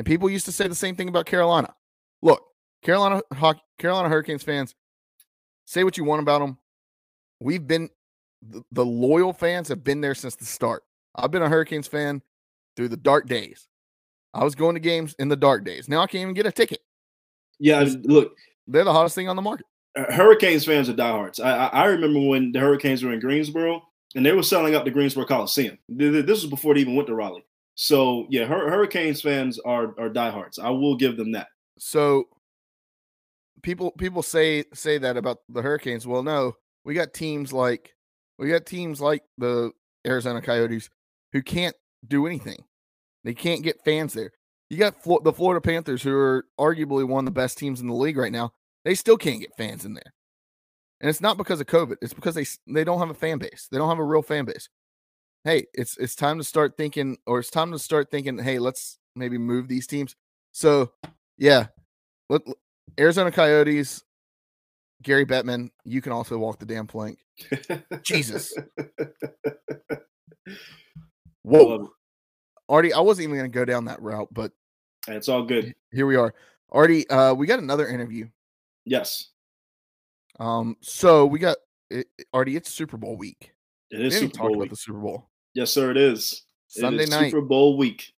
And 0.01 0.05
people 0.07 0.31
used 0.31 0.45
to 0.45 0.51
say 0.51 0.67
the 0.67 0.73
same 0.73 0.95
thing 0.95 1.09
about 1.09 1.27
Carolina. 1.27 1.75
Look, 2.23 2.41
Carolina 2.81 3.21
Hawk, 3.35 3.59
Carolina 3.77 4.09
Hurricanes 4.09 4.41
fans, 4.41 4.73
say 5.65 5.83
what 5.83 5.95
you 5.95 6.03
want 6.03 6.23
about 6.23 6.39
them. 6.39 6.57
We've 7.39 7.67
been 7.67 7.87
the, 8.71 8.83
loyal 8.83 9.31
fans 9.31 9.67
have 9.67 9.83
been 9.83 10.01
there 10.01 10.15
since 10.15 10.35
the 10.35 10.45
start. 10.45 10.81
I've 11.13 11.29
been 11.29 11.43
a 11.43 11.49
Hurricanes 11.49 11.87
fan 11.87 12.23
through 12.75 12.87
the 12.87 12.97
dark 12.97 13.27
days. 13.27 13.67
I 14.33 14.43
was 14.43 14.55
going 14.55 14.73
to 14.73 14.79
games 14.79 15.15
in 15.19 15.29
the 15.29 15.35
dark 15.35 15.63
days. 15.63 15.87
Now 15.87 16.01
I 16.01 16.07
can't 16.07 16.23
even 16.23 16.33
get 16.33 16.47
a 16.47 16.51
ticket. 16.51 16.79
Yeah, 17.59 17.87
look, 18.01 18.35
They're 18.65 18.83
the 18.83 18.93
hottest 18.93 19.13
thing 19.13 19.29
on 19.29 19.35
the 19.35 19.43
market. 19.43 19.67
Hurricanes 19.95 20.65
fans 20.65 20.89
are 20.89 20.93
diehards. 20.93 21.39
I, 21.39 21.51
I 21.51 21.67
I 21.67 21.85
remember 21.85 22.21
when 22.21 22.53
the 22.53 22.59
Hurricanes 22.59 23.03
were 23.03 23.13
in 23.13 23.19
Greensboro 23.19 23.83
and 24.15 24.25
they 24.25 24.31
were 24.31 24.41
selling 24.41 24.73
out 24.73 24.83
the 24.83 24.89
Greensboro 24.89 25.25
Coliseum. 25.25 25.77
Th- 25.95 26.11
th- 26.11 26.25
This 26.25 26.41
was 26.41 26.49
before 26.49 26.73
they 26.73 26.81
even 26.81 26.95
went 26.95 27.07
to 27.09 27.13
Raleigh. 27.13 27.45
So 27.81 28.27
yeah, 28.29 28.45
Hur- 28.45 28.69
Hurricanes 28.69 29.23
fans 29.23 29.57
are 29.57 29.99
are 29.99 30.07
diehards. 30.07 30.59
I 30.59 30.69
will 30.69 30.95
give 30.95 31.17
them 31.17 31.31
that. 31.31 31.47
So 31.79 32.25
people 33.63 33.89
people 33.97 34.21
say 34.21 34.65
say 34.71 34.99
that 34.99 35.17
about 35.17 35.39
the 35.49 35.63
Hurricanes. 35.63 36.05
Well, 36.05 36.21
no, 36.21 36.53
we 36.85 36.93
got 36.93 37.11
teams 37.11 37.51
like 37.51 37.95
we 38.37 38.49
got 38.49 38.67
teams 38.67 39.01
like 39.01 39.23
the 39.39 39.71
Arizona 40.05 40.43
Coyotes 40.43 40.91
who 41.33 41.41
can't 41.41 41.75
do 42.07 42.27
anything. 42.27 42.63
They 43.23 43.33
can't 43.33 43.63
get 43.63 43.83
fans 43.83 44.13
there. 44.13 44.31
You 44.69 44.77
got 44.77 45.01
Flo- 45.01 45.21
the 45.23 45.33
Florida 45.33 45.59
Panthers 45.59 46.03
who 46.03 46.15
are 46.15 46.45
arguably 46.59 47.03
one 47.07 47.25
of 47.25 47.33
the 47.33 47.39
best 47.39 47.57
teams 47.57 47.81
in 47.81 47.87
the 47.87 47.95
league 47.95 48.17
right 48.17 48.31
now. 48.31 48.51
They 48.85 48.93
still 48.93 49.17
can't 49.17 49.41
get 49.41 49.57
fans 49.57 49.85
in 49.85 49.95
there. 49.95 50.13
And 50.99 51.09
it's 51.09 51.19
not 51.19 51.35
because 51.35 51.59
of 51.59 51.65
COVID. 51.65 51.95
It's 52.03 52.13
because 52.13 52.35
they 52.35 52.45
they 52.71 52.83
don't 52.83 52.99
have 52.99 53.09
a 53.09 53.15
fan 53.15 53.39
base. 53.39 53.67
They 53.71 53.79
don't 53.79 53.89
have 53.89 53.97
a 53.97 54.05
real 54.05 54.21
fan 54.21 54.45
base. 54.45 54.69
Hey, 55.43 55.65
it's 55.73 55.97
it's 55.97 56.15
time 56.15 56.37
to 56.37 56.43
start 56.43 56.77
thinking 56.77 57.17
or 57.25 57.39
it's 57.39 57.49
time 57.49 57.71
to 57.71 57.79
start 57.79 58.11
thinking, 58.11 58.37
hey, 58.37 58.59
let's 58.59 58.99
maybe 59.15 59.37
move 59.37 59.67
these 59.67 59.87
teams. 59.87 60.15
So, 60.51 60.91
yeah, 61.37 61.67
let, 62.29 62.41
l- 62.47 62.53
Arizona 62.99 63.31
Coyotes, 63.31 64.03
Gary 65.01 65.25
Bettman, 65.25 65.69
you 65.83 66.01
can 66.01 66.11
also 66.11 66.37
walk 66.37 66.59
the 66.59 66.65
damn 66.65 66.85
plank. 66.85 67.19
Jesus. 68.03 68.53
I 68.77 69.97
Whoa. 71.41 71.63
love. 71.65 71.87
Artie, 72.69 72.93
I 72.93 72.99
wasn't 72.99 73.23
even 73.25 73.37
going 73.37 73.51
to 73.51 73.55
go 73.57 73.65
down 73.65 73.85
that 73.85 74.01
route, 74.01 74.29
but 74.31 74.51
It's 75.07 75.27
all 75.27 75.43
good. 75.43 75.73
here 75.91 76.05
we 76.05 76.15
are. 76.15 76.33
Artie, 76.71 77.09
uh, 77.09 77.33
we 77.33 77.47
got 77.47 77.59
another 77.59 77.87
interview. 77.87 78.29
Yes, 78.85 79.29
Um, 80.39 80.77
so 80.81 81.25
we 81.25 81.39
got 81.39 81.57
it, 81.89 82.07
Artie, 82.33 82.55
it's 82.55 82.71
Super 82.71 82.97
Bowl 82.97 83.17
week. 83.17 83.53
It 83.89 84.01
is 84.01 84.13
We 84.13 84.19
Super 84.27 84.37
talk 84.37 84.47
Bowl 84.47 84.55
about 84.61 84.69
the 84.69 84.75
Super 84.75 84.99
Bowl. 84.99 85.29
Yes, 85.53 85.71
sir. 85.71 85.91
It 85.91 85.97
is. 85.97 86.43
Sunday 86.67 87.03
is 87.03 87.09
night, 87.09 87.31
Super 87.31 87.41
Bowl 87.41 87.77
week. 87.77 88.13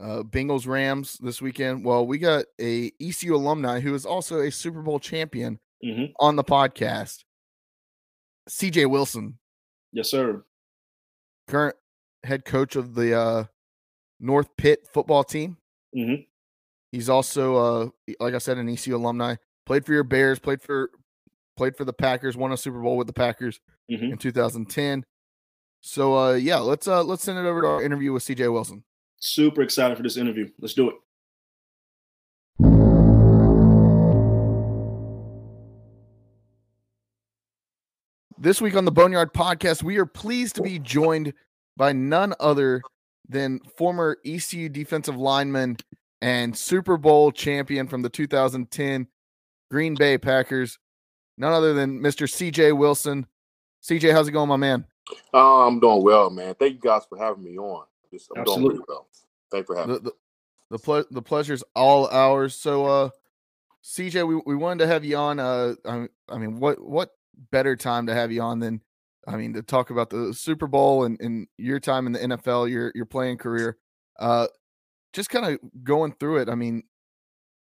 uh, 0.00 0.22
Bengals 0.24 0.66
Rams 0.66 1.18
this 1.20 1.40
weekend. 1.40 1.84
Well, 1.84 2.06
we 2.06 2.18
got 2.18 2.46
a 2.60 2.90
ECU 3.00 3.36
alumni 3.36 3.80
who 3.80 3.94
is 3.94 4.04
also 4.04 4.40
a 4.40 4.50
Super 4.50 4.82
Bowl 4.82 4.98
champion 4.98 5.58
hmm 5.82 6.06
on 6.20 6.36
the 6.36 6.44
podcast. 6.44 7.24
CJ 8.50 8.86
Wilson, 8.90 9.38
Yes, 9.92 10.10
sir. 10.10 10.42
current 11.48 11.76
head 12.24 12.44
coach 12.44 12.74
of 12.76 12.94
the 12.94 13.16
uh, 13.16 13.44
North 14.20 14.48
Pitt 14.56 14.86
football 14.92 15.22
team. 15.24 15.56
hmm 15.94 16.14
He's 16.90 17.08
also, 17.08 17.56
uh, 17.56 17.88
like 18.20 18.34
I 18.34 18.38
said, 18.38 18.58
an 18.58 18.68
ECU 18.68 18.96
alumni. 18.96 19.36
Played 19.64 19.86
for 19.86 19.92
your 19.94 20.04
Bears. 20.04 20.38
Played 20.38 20.60
for 20.60 20.90
played 21.56 21.74
for 21.76 21.84
the 21.84 21.92
Packers. 21.92 22.36
Won 22.36 22.52
a 22.52 22.56
Super 22.56 22.80
Bowl 22.80 22.96
with 22.96 23.06
the 23.06 23.12
Packers 23.12 23.60
hmm 23.88 23.94
in 24.12 24.18
2010. 24.18 25.04
So, 25.82 26.16
uh, 26.16 26.32
yeah, 26.34 26.58
let's 26.58 26.86
uh, 26.86 27.02
let's 27.02 27.24
send 27.24 27.38
it 27.38 27.44
over 27.44 27.60
to 27.60 27.66
our 27.66 27.82
interview 27.82 28.12
with 28.12 28.24
CJ 28.24 28.50
Wilson. 28.52 28.84
Super 29.18 29.62
excited 29.62 29.96
for 29.96 30.04
this 30.04 30.16
interview. 30.16 30.48
Let's 30.60 30.74
do 30.74 30.90
it. 30.90 30.94
This 38.38 38.60
week 38.60 38.76
on 38.76 38.84
the 38.84 38.92
Boneyard 38.92 39.32
Podcast, 39.32 39.82
we 39.82 39.98
are 39.98 40.06
pleased 40.06 40.54
to 40.56 40.62
be 40.62 40.78
joined 40.78 41.32
by 41.76 41.92
none 41.92 42.34
other 42.38 42.82
than 43.28 43.60
former 43.76 44.18
ECU 44.24 44.68
defensive 44.68 45.16
lineman 45.16 45.76
and 46.20 46.56
Super 46.56 46.96
Bowl 46.96 47.32
champion 47.32 47.88
from 47.88 48.02
the 48.02 48.08
2010 48.08 49.08
Green 49.70 49.94
Bay 49.94 50.16
Packers, 50.16 50.78
none 51.38 51.52
other 51.52 51.74
than 51.74 52.00
Mr. 52.00 52.28
CJ 52.28 52.76
Wilson. 52.76 53.26
CJ, 53.82 54.12
how's 54.12 54.28
it 54.28 54.32
going, 54.32 54.48
my 54.48 54.56
man? 54.56 54.86
Uh, 55.34 55.66
I'm 55.66 55.80
doing 55.80 56.02
well, 56.02 56.30
man. 56.30 56.54
Thank 56.54 56.74
you 56.74 56.80
guys 56.80 57.02
for 57.08 57.18
having 57.18 57.42
me 57.44 57.58
on. 57.58 57.86
Just, 58.12 58.30
I'm 58.36 58.44
doing 58.44 58.56
Absolutely. 58.56 58.74
really 58.74 58.84
well. 58.88 59.08
Thanks 59.50 59.66
for 59.66 59.76
having 59.76 59.94
The 59.94 60.00
me. 60.00 60.04
the 60.04 60.12
the, 60.70 60.78
ple- 60.78 61.04
the 61.10 61.22
pleasure's 61.22 61.62
all 61.76 62.08
ours. 62.08 62.54
So, 62.54 62.86
uh, 62.86 63.10
CJ, 63.84 64.26
we, 64.26 64.40
we 64.46 64.56
wanted 64.56 64.84
to 64.84 64.86
have 64.86 65.04
you 65.04 65.16
on. 65.16 65.38
Uh, 65.38 65.74
I, 65.84 66.08
I 66.28 66.38
mean, 66.38 66.58
what 66.60 66.80
what 66.80 67.10
better 67.50 67.76
time 67.76 68.06
to 68.06 68.14
have 68.14 68.30
you 68.32 68.40
on 68.40 68.60
than 68.60 68.80
I 69.26 69.36
mean 69.36 69.52
to 69.54 69.62
talk 69.62 69.90
about 69.90 70.08
the 70.10 70.32
Super 70.32 70.66
Bowl 70.66 71.04
and, 71.04 71.20
and 71.20 71.46
your 71.58 71.80
time 71.80 72.06
in 72.06 72.12
the 72.12 72.18
NFL, 72.20 72.70
your 72.70 72.92
your 72.94 73.06
playing 73.06 73.38
career. 73.38 73.76
Uh, 74.18 74.46
just 75.12 75.28
kind 75.30 75.44
of 75.46 75.58
going 75.84 76.12
through 76.18 76.38
it. 76.38 76.48
I 76.48 76.54
mean, 76.54 76.84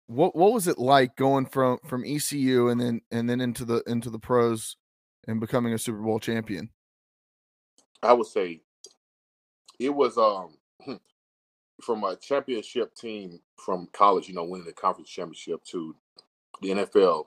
what 0.08 0.36
what 0.36 0.54
was 0.54 0.68
it 0.68 0.78
like 0.78 1.16
going 1.16 1.46
from 1.46 1.80
from 1.88 2.04
ECU 2.06 2.68
and 2.68 2.80
then 2.80 3.02
and 3.12 3.30
then 3.30 3.42
into 3.42 3.66
the 3.66 3.82
into 3.88 4.10
the 4.10 4.20
pros 4.20 4.76
and 5.28 5.40
becoming 5.40 5.74
a 5.74 5.78
Super 5.80 6.02
Bowl 6.02 6.20
champion? 6.20 6.70
I 8.04 8.14
would 8.14 8.28
say 8.28 8.62
it 9.80 9.90
was 9.90 10.18
um 10.18 10.56
from 11.82 12.04
a 12.04 12.16
championship 12.16 12.96
team 12.96 13.40
from 13.58 13.88
college, 13.92 14.28
you 14.28 14.36
know, 14.36 14.44
winning 14.44 14.68
the 14.68 14.74
conference 14.74 15.10
championship 15.10 15.64
to 15.66 15.96
the 16.62 16.70
NFL. 16.70 17.26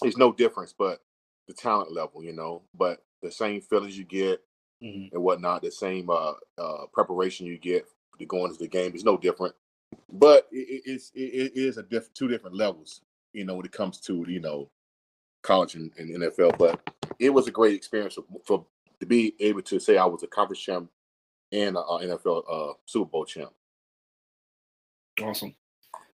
There's 0.00 0.16
no 0.16 0.32
difference, 0.32 0.74
but 0.76 1.00
the 1.46 1.54
talent 1.54 1.92
level, 1.92 2.22
you 2.22 2.32
know, 2.32 2.62
but 2.74 3.04
the 3.22 3.30
same 3.30 3.60
feelings 3.60 3.98
you 3.98 4.04
get 4.04 4.42
mm-hmm. 4.82 5.14
and 5.14 5.22
whatnot, 5.22 5.62
the 5.62 5.70
same 5.70 6.08
uh, 6.10 6.32
uh, 6.56 6.86
preparation 6.92 7.46
you 7.46 7.58
get 7.58 7.86
to 8.18 8.26
go 8.26 8.44
into 8.44 8.58
the 8.58 8.68
game 8.68 8.94
is 8.94 9.04
no 9.04 9.16
different. 9.16 9.54
But 10.10 10.46
it, 10.52 10.82
it's 10.84 11.10
it, 11.14 11.20
it 11.20 11.52
is 11.54 11.78
a 11.78 11.82
diff- 11.82 12.12
two 12.14 12.28
different 12.28 12.56
levels, 12.56 13.00
you 13.32 13.44
know, 13.44 13.54
when 13.54 13.66
it 13.66 13.72
comes 13.72 13.98
to 14.00 14.24
you 14.28 14.40
know 14.40 14.70
college 15.42 15.74
and, 15.74 15.90
and 15.98 16.22
NFL. 16.22 16.58
But 16.58 16.80
it 17.18 17.30
was 17.30 17.48
a 17.48 17.52
great 17.52 17.74
experience 17.74 18.14
for, 18.14 18.24
for, 18.44 18.66
to 19.00 19.06
be 19.06 19.34
able 19.40 19.62
to 19.62 19.78
say 19.78 19.96
I 19.96 20.04
was 20.04 20.22
a 20.22 20.26
conference 20.26 20.60
champ 20.60 20.90
and 21.52 21.76
a, 21.76 21.80
a 21.80 22.00
NFL 22.00 22.42
uh, 22.50 22.74
Super 22.86 23.10
Bowl 23.10 23.24
champ. 23.24 23.50
Awesome. 25.22 25.54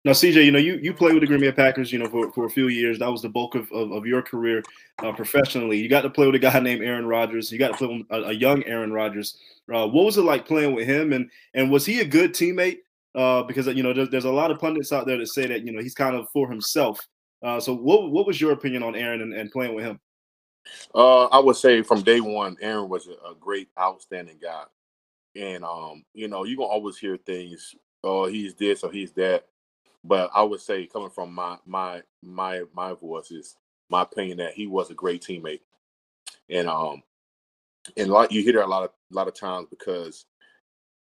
Now, 0.05 0.13
CJ, 0.13 0.45
you 0.45 0.53
know, 0.53 0.59
you, 0.59 0.75
you 0.83 0.93
played 0.93 1.15
with 1.15 1.23
the 1.23 1.27
Green 1.27 1.41
Bay 1.41 1.51
Packers, 1.51 1.91
you 1.91 1.99
know, 1.99 2.09
for, 2.09 2.31
for 2.33 2.45
a 2.45 2.51
few 2.51 2.69
years. 2.69 2.99
That 2.99 3.11
was 3.11 3.23
the 3.23 3.29
bulk 3.31 3.55
of, 3.55 3.73
of, 3.73 3.91
of 3.91 4.07
your 4.07 4.21
career 4.21 4.63
uh, 5.03 5.13
professionally. 5.13 5.79
You 5.79 5.89
got 5.89 6.03
to 6.03 6.11
play 6.11 6.27
with 6.27 6.35
a 6.35 6.39
guy 6.39 6.61
named 6.61 6.83
Aaron 6.83 7.07
Rodgers. 7.07 7.51
You 7.51 7.59
got 7.59 7.69
to 7.69 7.79
play 7.79 7.87
with 7.87 8.07
a, 8.11 8.29
a 8.29 8.33
young 8.33 8.63
Aaron 8.65 8.93
Rodgers. 8.93 9.39
Uh, 9.73 9.89
what 9.89 10.05
was 10.05 10.19
it 10.19 10.23
like 10.23 10.47
playing 10.47 10.75
with 10.75 10.87
him? 10.87 11.15
And 11.15 11.31
and 11.55 11.71
was 11.71 11.87
he 11.87 12.01
a 12.01 12.05
good 12.05 12.35
teammate? 12.35 12.81
Uh, 13.15 13.45
because, 13.45 13.67
you 13.69 13.83
know, 13.83 13.95
there's, 13.95 14.11
there's 14.11 14.25
a 14.25 14.31
lot 14.31 14.51
of 14.51 14.59
pundits 14.59 14.93
out 14.93 15.07
there 15.07 15.17
that 15.17 15.29
say 15.29 15.47
that, 15.47 15.65
you 15.65 15.73
know, 15.73 15.81
he's 15.81 15.95
kind 15.95 16.17
of 16.17 16.29
for 16.31 16.51
himself. 16.51 17.01
Uh, 17.43 17.61
so 17.61 17.73
what, 17.73 18.11
what 18.11 18.27
was 18.27 18.41
your 18.41 18.53
opinion 18.53 18.83
on 18.83 18.97
Aaron 18.97 19.23
and, 19.23 19.33
and 19.33 19.51
playing 19.53 19.75
with 19.75 19.85
him? 19.85 20.01
Uh, 20.95 21.25
I 21.27 21.39
would 21.39 21.57
say 21.57 21.83
from 21.83 22.03
day 22.03 22.21
one, 22.21 22.57
Aaron 22.61 22.89
was 22.89 23.07
a, 23.07 23.31
a 23.31 23.35
great, 23.39 23.69
outstanding 23.79 24.39
guy. 24.41 24.65
And, 25.37 25.65
um, 25.65 26.05
you 26.15 26.29
know, 26.29 26.45
you're 26.45 26.57
going 26.57 26.69
to 26.69 26.73
always 26.73 26.97
hear 26.97 27.17
things, 27.17 27.75
oh, 28.03 28.27
he's 28.27 28.55
this 28.55 28.85
or 28.85 28.93
he's 28.93 29.13
that 29.13 29.47
but 30.05 30.31
I 30.35 30.43
would 30.43 30.61
say, 30.61 30.87
coming 30.87 31.11
from 31.11 31.35
my 31.35 31.57
my 31.67 32.03
my 32.23 32.63
my 32.75 32.93
voice, 32.93 33.31
is 33.31 33.57
my 33.89 34.03
opinion 34.03 34.37
that 34.39 34.53
he 34.53 34.67
was 34.67 34.91
a 34.91 34.95
great 34.95 35.23
teammate, 35.23 35.61
and 36.51 36.69
um, 36.69 37.03
and 37.97 38.11
like 38.11 38.31
you 38.31 38.43
hear 38.43 38.53
that 38.53 38.67
a 38.67 38.69
lot 38.69 38.85
of 38.85 38.91
a 39.11 39.15
lot 39.17 39.29
of 39.29 39.35
times 39.35 39.67
because 39.71 40.27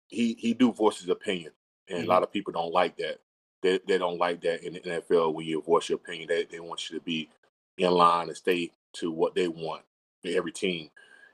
he 0.09 0.35
he 0.35 0.53
do 0.53 0.73
voice 0.73 1.01
his 1.01 1.09
opinion, 1.09 1.53
and 1.89 2.01
mm-hmm. 2.01 2.11
a 2.11 2.13
lot 2.13 2.23
of 2.23 2.31
people 2.31 2.53
don't 2.53 2.73
like 2.73 2.97
that. 2.99 3.19
They 3.63 3.81
they 3.89 3.97
don't 3.97 4.19
like 4.19 4.43
that 4.43 4.63
in 4.63 4.75
the 4.75 4.81
NFL 4.81 5.33
when 5.33 5.47
you 5.47 5.63
voice 5.63 5.89
your 5.89 5.97
opinion. 5.97 6.29
They 6.29 6.45
they 6.45 6.61
want 6.61 6.91
you 6.91 6.99
to 6.99 7.05
be 7.05 7.31
in 7.79 7.91
line 7.91 8.29
and 8.29 8.37
stay 8.37 8.71
to 8.95 9.11
what 9.11 9.35
they 9.35 9.49
want 9.49 9.83
every 10.25 10.53
team. 10.53 10.91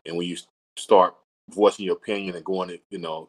And 0.07 0.17
when 0.17 0.27
you 0.27 0.37
start 0.77 1.15
voicing 1.51 1.85
your 1.85 1.97
opinion 1.97 2.37
and 2.37 2.45
going, 2.45 2.79
you 2.91 2.99
know, 2.99 3.29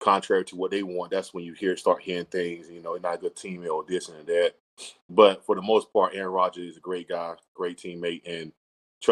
contrary 0.00 0.44
to 0.46 0.56
what 0.56 0.70
they 0.70 0.82
want, 0.82 1.10
that's 1.10 1.34
when 1.34 1.44
you 1.44 1.52
hear 1.52 1.76
start 1.76 2.02
hearing 2.02 2.26
things. 2.26 2.70
You 2.70 2.82
know, 2.82 2.96
not 2.96 3.14
a 3.14 3.18
good 3.18 3.36
teammate 3.36 3.72
or 3.72 3.84
this 3.86 4.08
and 4.08 4.26
that. 4.26 4.54
But 5.08 5.44
for 5.44 5.54
the 5.54 5.62
most 5.62 5.92
part, 5.92 6.14
Aaron 6.14 6.32
Rodgers 6.32 6.72
is 6.72 6.76
a 6.76 6.80
great 6.80 7.08
guy, 7.08 7.34
great 7.54 7.78
teammate, 7.78 8.22
and 8.26 8.52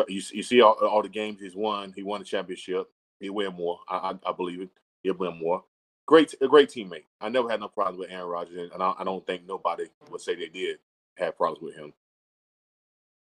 you, 0.09 0.23
you 0.33 0.43
see 0.43 0.61
all, 0.61 0.75
all 0.75 1.03
the 1.03 1.09
games 1.09 1.41
he's 1.41 1.57
won. 1.57 1.93
He 1.95 2.03
won 2.03 2.21
the 2.21 2.25
championship. 2.25 2.87
He'll 3.21 3.35
win 3.35 3.55
more. 3.55 3.79
I, 3.89 3.97
I, 3.97 4.31
I 4.31 4.33
believe 4.33 4.61
it. 4.61 4.69
He'll 5.03 5.15
win 5.15 5.39
more. 5.39 5.65
Great, 6.07 6.35
a 6.43 6.49
great 6.49 6.69
teammate. 6.69 7.05
I 7.21 7.31
never 7.31 7.49
had 7.49 7.61
no 7.61 7.69
problem 7.69 7.99
with 7.99 8.11
Aaron 8.11 8.29
Rodgers, 8.29 8.71
and 8.75 8.83
I, 8.83 8.93
I 8.99 9.05
don't 9.05 9.27
think 9.27 9.47
nobody 9.47 9.85
would 10.11 10.21
say 10.21 10.35
they 10.35 10.49
did 10.49 10.79
have 11.17 11.37
problems 11.37 11.63
with 11.63 11.77
him. 11.77 11.95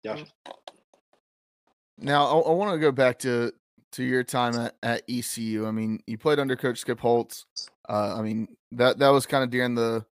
Gotcha. 0.03 0.25
Now 2.01 2.25
I, 2.25 2.39
I 2.39 2.51
want 2.51 2.71
to 2.73 2.79
go 2.79 2.91
back 2.91 3.19
to 3.19 3.51
to 3.93 4.03
your 4.03 4.23
time 4.23 4.55
at, 4.55 4.75
at 4.83 5.03
ECU. 5.09 5.67
I 5.67 5.71
mean, 5.71 5.99
you 6.05 6.17
played 6.17 6.39
under 6.39 6.55
Coach 6.55 6.79
Skip 6.79 6.99
Holtz. 6.99 7.45
Uh, 7.87 8.15
I 8.17 8.21
mean, 8.21 8.47
that 8.73 8.99
that 8.99 9.09
was 9.09 9.25
kind 9.25 9.43
of 9.43 9.49
during 9.49 9.75
the 9.75 10.05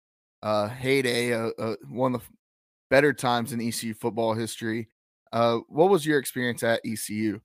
uh, 0.42 0.68
heyday, 0.68 1.32
uh, 1.32 1.50
uh, 1.58 1.76
one 1.88 2.14
of 2.14 2.20
the 2.20 2.26
better 2.90 3.12
times 3.12 3.52
in 3.52 3.60
ECU 3.60 3.94
football 3.94 4.34
history. 4.34 4.88
Uh, 5.32 5.58
what 5.68 5.90
was 5.90 6.06
your 6.06 6.18
experience 6.18 6.62
at 6.62 6.80
ECU? 6.84 7.40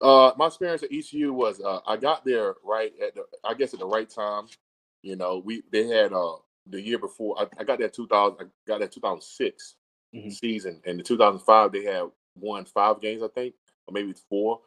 Uh, 0.00 0.32
my 0.36 0.46
experience 0.46 0.82
at 0.82 0.92
ECU 0.92 1.32
was 1.32 1.60
uh, 1.60 1.80
I 1.86 1.96
got 1.96 2.24
there 2.24 2.54
right 2.64 2.92
at 3.04 3.14
the, 3.14 3.24
I 3.44 3.54
guess 3.54 3.74
at 3.74 3.80
the 3.80 3.86
right 3.86 4.08
time. 4.08 4.46
You 5.02 5.16
know, 5.16 5.42
we 5.44 5.62
they 5.72 5.86
had 5.86 6.12
uh 6.12 6.36
the 6.68 6.80
year 6.80 6.98
before 6.98 7.38
I, 7.38 7.46
I 7.58 7.64
got 7.64 7.78
that 7.78 7.92
2000 7.92 8.36
I 8.40 8.44
got 8.66 8.80
that 8.80 8.92
2006 8.92 9.74
mm-hmm. 10.14 10.30
season, 10.30 10.80
and 10.86 10.98
the 10.98 11.02
2005 11.02 11.72
they 11.72 11.84
had 11.84 12.04
won 12.38 12.64
five 12.64 13.00
games 13.00 13.22
I 13.22 13.28
think 13.28 13.54
or 13.86 13.92
maybe 13.92 14.14
four. 14.28 14.60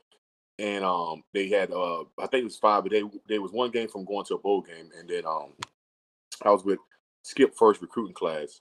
And 0.57 0.83
um, 0.83 1.23
they 1.33 1.47
had 1.47 1.71
uh, 1.71 2.01
I 2.19 2.27
think 2.27 2.41
it 2.41 2.45
was 2.45 2.57
five, 2.57 2.83
but 2.83 2.91
they 2.91 3.03
there 3.27 3.41
was 3.41 3.51
one 3.51 3.71
game 3.71 3.87
from 3.87 4.03
going 4.03 4.25
to 4.25 4.35
a 4.35 4.39
bowl 4.39 4.61
game, 4.61 4.89
and 4.97 5.07
then 5.07 5.25
um, 5.25 5.53
I 6.43 6.51
was 6.51 6.65
with 6.65 6.79
Skip 7.23 7.55
first 7.55 7.81
recruiting 7.81 8.13
class, 8.13 8.59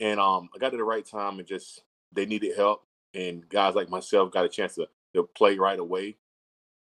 and 0.00 0.18
um, 0.18 0.48
I 0.54 0.58
got 0.58 0.70
to 0.70 0.76
the 0.76 0.82
right 0.82 1.06
time 1.06 1.38
and 1.38 1.46
just 1.46 1.82
they 2.12 2.26
needed 2.26 2.56
help, 2.56 2.82
and 3.14 3.48
guys 3.48 3.76
like 3.76 3.88
myself 3.88 4.32
got 4.32 4.44
a 4.44 4.48
chance 4.48 4.74
to, 4.74 4.88
to 5.14 5.28
play 5.36 5.56
right 5.56 5.78
away 5.78 6.16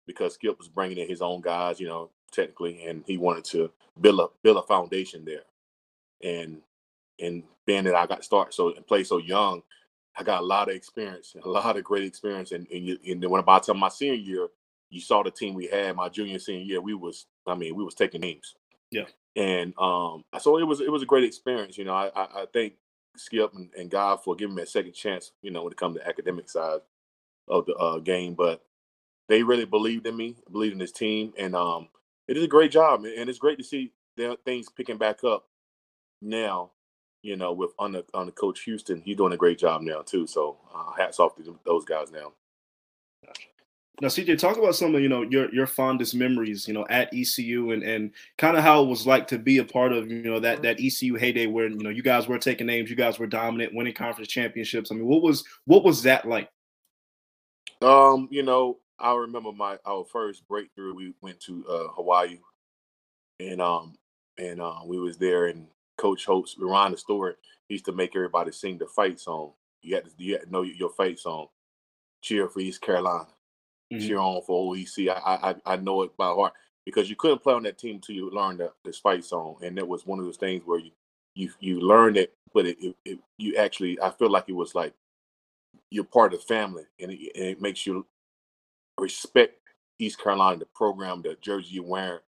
because 0.07 0.35
Skip 0.35 0.57
was 0.57 0.69
bringing 0.69 0.99
in 0.99 1.09
his 1.09 1.21
own 1.21 1.41
guys, 1.41 1.81
you 1.81 1.89
know, 1.89 2.11
technically, 2.31 2.85
and 2.87 3.03
he 3.07 3.19
wanted 3.19 3.45
to 3.47 3.71
build 4.01 4.21
a 4.21 4.27
build 4.45 4.59
a 4.59 4.63
foundation 4.63 5.25
there, 5.25 5.43
and 6.23 6.59
and 7.21 7.43
being 7.67 7.85
that 7.85 7.97
I 7.97 8.07
got 8.07 8.25
started 8.25 8.55
so 8.55 8.75
and 8.75 8.87
play 8.87 9.03
so 9.03 9.19
young, 9.19 9.63
I 10.19 10.25
got 10.25 10.43
a 10.43 10.45
lot 10.45 10.69
of 10.69 10.75
experience, 10.75 11.37
a 11.43 11.49
lot 11.49 11.77
of 11.77 11.85
great 11.85 12.05
experience. 12.05 12.53
And 12.53 12.67
and, 12.71 12.85
you, 12.85 12.99
and 13.07 13.23
then 13.23 13.31
when 13.31 13.41
about 13.41 13.65
time 13.65 13.79
my 13.79 13.89
senior 13.89 14.15
year, 14.15 14.49
you 14.91 15.01
saw 15.01 15.23
the 15.23 15.31
team 15.31 15.55
we 15.55 15.67
had. 15.67 15.95
My 15.97 16.09
junior 16.09 16.39
senior 16.39 16.65
year, 16.65 16.81
we 16.81 16.95
was 16.95 17.27
I 17.47 17.55
mean 17.55 17.75
we 17.77 17.85
was 17.85 17.95
taking 17.95 18.21
names. 18.21 18.55
Yeah. 18.91 19.05
And 19.37 19.75
um, 19.79 20.25
so 20.41 20.59
it 20.59 20.65
was 20.65 20.81
it 20.81 20.91
was 20.91 21.03
a 21.03 21.07
great 21.07 21.25
experience. 21.25 21.79
You 21.79 21.85
know, 21.85 21.95
I 21.95 22.11
I, 22.15 22.23
I 22.23 22.47
thank 22.53 22.75
Skip 23.17 23.55
and, 23.55 23.71
and, 23.77 23.91
God 23.91 24.23
for 24.23 24.35
giving 24.35 24.55
me 24.55 24.63
a 24.63 24.67
second 24.67 24.93
chance. 24.93 25.33
You 25.43 25.51
know, 25.51 25.63
when 25.63 25.73
it 25.73 25.79
comes 25.79 25.97
to 25.97 26.07
academic 26.07 26.49
side 26.49 26.81
of 27.49 27.67
the 27.67 27.75
uh, 27.75 27.99
game, 27.99 28.35
but 28.35 28.63
they 29.29 29.43
really 29.43 29.65
believed 29.65 30.07
in 30.07 30.17
me, 30.17 30.37
believed 30.51 30.73
in 30.73 30.79
this 30.79 30.93
team, 30.93 31.33
and 31.37 31.55
um, 31.55 31.89
it 32.27 32.37
is 32.37 32.45
a 32.45 32.49
great 32.49 32.71
job, 32.71 33.05
and 33.05 33.29
it's 33.29 33.39
great 33.39 33.59
to 33.59 33.65
see 33.65 33.93
their 34.17 34.37
things 34.45 34.69
picking 34.69 34.99
back 34.99 35.25
up 35.25 35.47
now 36.21 36.71
you 37.29 37.37
know, 37.37 37.53
with 37.53 37.71
on 37.79 37.93
the 37.93 38.05
on 38.15 38.25
the 38.25 38.33
coach 38.33 38.63
Houston, 38.63 39.03
he's 39.05 39.17
doing 39.17 39.35
a 39.35 39.37
great 39.37 39.59
job 39.59 39.83
now 39.83 40.01
too. 40.01 40.27
So 40.27 40.57
uh, 40.75 40.93
hats 40.97 41.21
off 41.21 41.37
to 41.37 41.59
those 41.67 41.85
guys 41.85 42.11
now. 42.11 42.33
Now, 44.01 44.09
CJ, 44.09 44.39
talk 44.39 44.57
about 44.57 44.77
some 44.77 44.95
of 44.95 45.03
you 45.03 45.11
know 45.11 45.23
your 45.23 45.53
your 45.55 45.67
fondest 45.67 46.15
memories, 46.15 46.67
you 46.67 46.73
know, 46.73 46.87
at 46.89 47.13
ECU 47.13 47.73
and 47.73 47.83
and 47.83 48.13
kind 48.39 48.57
of 48.57 48.63
how 48.63 48.83
it 48.83 48.87
was 48.87 49.07
like 49.07 49.27
to 49.29 49.39
be 49.39 49.59
a 49.59 49.65
part 49.65 49.93
of 49.93 50.11
you 50.11 50.23
know 50.23 50.41
that 50.41 50.63
that 50.63 50.81
ECU 50.81 51.17
heyday 51.17 51.47
where 51.47 51.69
you 51.69 51.83
know 51.83 51.91
you 51.91 52.03
guys 52.03 52.27
were 52.27 52.39
taking 52.39 52.67
names, 52.67 52.89
you 52.89 52.97
guys 52.97 53.19
were 53.19 53.27
dominant, 53.27 53.75
winning 53.75 53.95
conference 53.95 54.29
championships. 54.29 54.91
I 54.91 54.95
mean, 54.95 55.07
what 55.07 55.23
was 55.23 55.45
what 55.67 55.85
was 55.85 56.03
that 56.05 56.27
like? 56.27 56.49
Um, 57.83 58.29
you 58.31 58.43
know, 58.43 58.79
I 58.99 59.15
remember 59.15 59.53
my 59.53 59.79
our 59.85 60.05
first 60.05 60.49
breakthrough. 60.49 60.95
We 60.95 61.13
went 61.21 61.41
to 61.41 61.65
uh, 61.69 61.89
Hawaii, 61.89 62.39
and 63.39 63.61
um, 63.61 63.97
and 64.39 64.63
uh, 64.63 64.81
we 64.87 64.99
was 64.99 65.19
there, 65.19 65.47
and 65.47 65.67
Coach 65.99 66.25
Holtz, 66.25 66.57
Ron 66.59 66.93
the 66.93 66.97
Stewart, 66.97 67.39
he 67.69 67.75
used 67.75 67.85
to 67.85 67.93
make 67.93 68.17
everybody 68.17 68.53
sing 68.53 68.79
the 68.79 68.87
fight 68.87 69.21
song. 69.21 69.53
You 69.83 69.97
had 69.97 70.05
to, 70.07 70.11
you 70.17 70.33
had 70.35 70.45
to 70.45 70.51
know 70.51 70.63
your 70.63 70.91
fight 70.91 71.19
song. 71.19 71.49
Cheer 72.23 72.49
for 72.49 72.61
East 72.61 72.81
Carolina. 72.81 73.29
Mm-hmm. 73.93 74.07
Cheer 74.07 74.19
on 74.19 74.43
for 74.43 74.75
OEC. 74.75 75.09
I, 75.11 75.51
I 75.51 75.75
I 75.75 75.77
know 75.77 76.03
it 76.03 76.17
by 76.17 76.27
heart 76.27 76.55
because 76.85 77.11
you 77.11 77.17
couldn't 77.17 77.43
play 77.43 77.55
on 77.55 77.63
that 77.65 77.79
team 77.79 77.97
until 77.97 78.15
you 78.15 78.31
learned 78.31 78.61
the, 78.61 78.73
this 78.85 78.99
fight 78.99 79.25
song, 79.25 79.57
and 79.63 79.77
that 79.77 79.87
was 79.87 80.07
one 80.07 80.19
of 80.19 80.25
those 80.25 80.37
things 80.37 80.63
where 80.65 80.79
you 80.79 80.91
you 81.35 81.51
you 81.61 81.81
learned 81.81 82.17
it, 82.17 82.35
but 82.53 82.67
it, 82.67 82.77
it, 82.81 82.97
it 83.05 83.19
you 83.37 83.57
actually 83.57 84.01
I 84.01 84.11
feel 84.11 84.31
like 84.31 84.45
it 84.49 84.55
was 84.55 84.75
like 84.75 84.95
you're 85.91 86.05
part 86.05 86.35
of 86.35 86.41
the 86.41 86.47
family, 86.47 86.85
and 87.01 87.13
it, 87.13 87.33
and 87.35 87.45
it 87.45 87.63
makes 87.63 87.87
you 87.87 88.05
respect 88.99 89.55
East 89.99 90.21
Carolina, 90.21 90.59
the 90.59 90.67
program, 90.75 91.23
the 91.23 91.37
jersey 91.41 91.69
you're 91.73 91.85
wearing. 91.85 92.21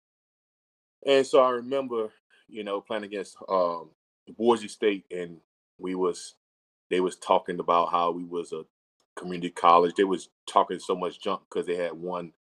And 1.06 1.26
so 1.26 1.42
I 1.42 1.50
remember 1.50 2.10
you 2.52 2.64
know, 2.64 2.80
playing 2.80 3.04
against 3.04 3.36
um, 3.48 3.90
Boise 4.38 4.68
State, 4.68 5.04
and 5.10 5.38
we 5.78 5.94
was 5.94 6.34
they 6.90 7.00
was 7.00 7.16
talking 7.16 7.60
about 7.60 7.90
how 7.90 8.10
we 8.10 8.24
was 8.24 8.52
a 8.52 8.64
community 9.16 9.50
college. 9.50 9.94
They 9.96 10.04
was 10.04 10.28
talking 10.46 10.78
so 10.78 10.96
much 10.96 11.20
junk 11.20 11.42
because 11.50 11.66
they 11.66 11.76
had 11.76 11.92
won 11.94 12.32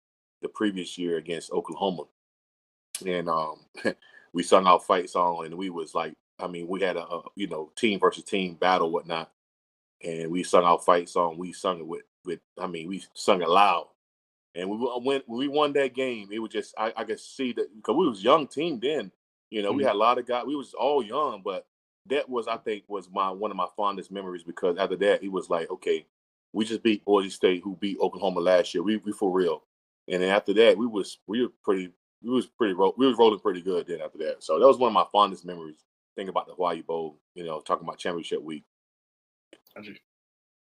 the 0.42 0.48
previous 0.48 0.98
year 0.98 1.18
against 1.18 1.52
Oklahoma, 1.52 2.04
and 3.06 3.28
um, 3.28 3.56
we 4.32 4.42
sung 4.42 4.66
our 4.66 4.80
fight 4.80 5.10
song, 5.10 5.46
and 5.46 5.54
we 5.56 5.70
was 5.70 5.94
like, 5.94 6.14
I 6.38 6.46
mean, 6.48 6.68
we 6.68 6.82
had 6.82 6.96
a, 6.96 7.06
a 7.06 7.22
you 7.36 7.48
know 7.48 7.72
team 7.76 8.00
versus 8.00 8.24
team 8.24 8.54
battle, 8.54 8.90
whatnot. 8.90 9.30
and 10.02 10.30
we 10.30 10.42
sung 10.42 10.64
our 10.64 10.78
fight 10.78 11.08
song. 11.08 11.38
We 11.38 11.52
sung 11.52 11.80
it 11.80 11.86
with 11.86 12.02
with 12.24 12.40
I 12.58 12.66
mean 12.66 12.88
we 12.88 13.04
sung 13.14 13.42
it 13.42 13.48
loud, 13.48 13.88
and 14.54 14.70
we 14.70 14.76
went 15.02 15.28
when 15.28 15.38
we 15.38 15.48
won 15.48 15.72
that 15.74 15.94
game. 15.94 16.28
It 16.32 16.38
was 16.40 16.52
just 16.52 16.74
I, 16.78 16.92
I 16.96 17.04
could 17.04 17.20
see 17.20 17.52
that 17.54 17.74
because 17.76 17.96
we 17.96 18.08
was 18.08 18.24
young 18.24 18.46
team 18.46 18.80
then. 18.80 19.12
You 19.50 19.62
know, 19.62 19.70
mm-hmm. 19.70 19.78
we 19.78 19.84
had 19.84 19.94
a 19.94 19.98
lot 19.98 20.18
of 20.18 20.26
guys. 20.26 20.44
We 20.46 20.56
was 20.56 20.74
all 20.74 21.02
young, 21.02 21.42
but 21.44 21.66
that 22.06 22.28
was 22.28 22.48
I 22.48 22.56
think 22.56 22.84
was 22.88 23.08
my 23.12 23.30
one 23.30 23.50
of 23.50 23.56
my 23.56 23.66
fondest 23.76 24.10
memories 24.10 24.44
because 24.44 24.78
after 24.78 24.96
that 24.96 25.22
it 25.22 25.30
was 25.30 25.50
like 25.50 25.70
okay, 25.70 26.06
we 26.52 26.64
just 26.64 26.82
beat 26.82 27.04
Boise 27.04 27.30
State 27.30 27.62
who 27.62 27.76
beat 27.76 27.98
Oklahoma 28.00 28.40
last 28.40 28.74
year. 28.74 28.82
We 28.82 28.96
we 28.98 29.12
for 29.12 29.30
real, 29.30 29.64
and 30.08 30.22
then 30.22 30.30
after 30.30 30.52
that 30.54 30.78
we 30.78 30.86
was 30.86 31.18
we 31.26 31.42
were 31.42 31.52
pretty 31.62 31.92
we 32.22 32.30
was 32.30 32.46
pretty 32.46 32.74
we 32.74 33.06
was 33.06 33.18
rolling 33.18 33.40
pretty 33.40 33.60
good 33.60 33.86
then 33.86 34.00
after 34.00 34.18
that. 34.18 34.42
So 34.42 34.58
that 34.58 34.66
was 34.66 34.78
one 34.78 34.88
of 34.88 34.94
my 34.94 35.06
fondest 35.12 35.44
memories. 35.44 35.84
Thinking 36.16 36.30
about 36.30 36.46
the 36.48 36.54
Hawaii 36.54 36.82
Bowl, 36.82 37.18
you 37.34 37.44
know, 37.44 37.60
talking 37.60 37.86
about 37.86 37.98
championship 37.98 38.42
week. 38.42 38.64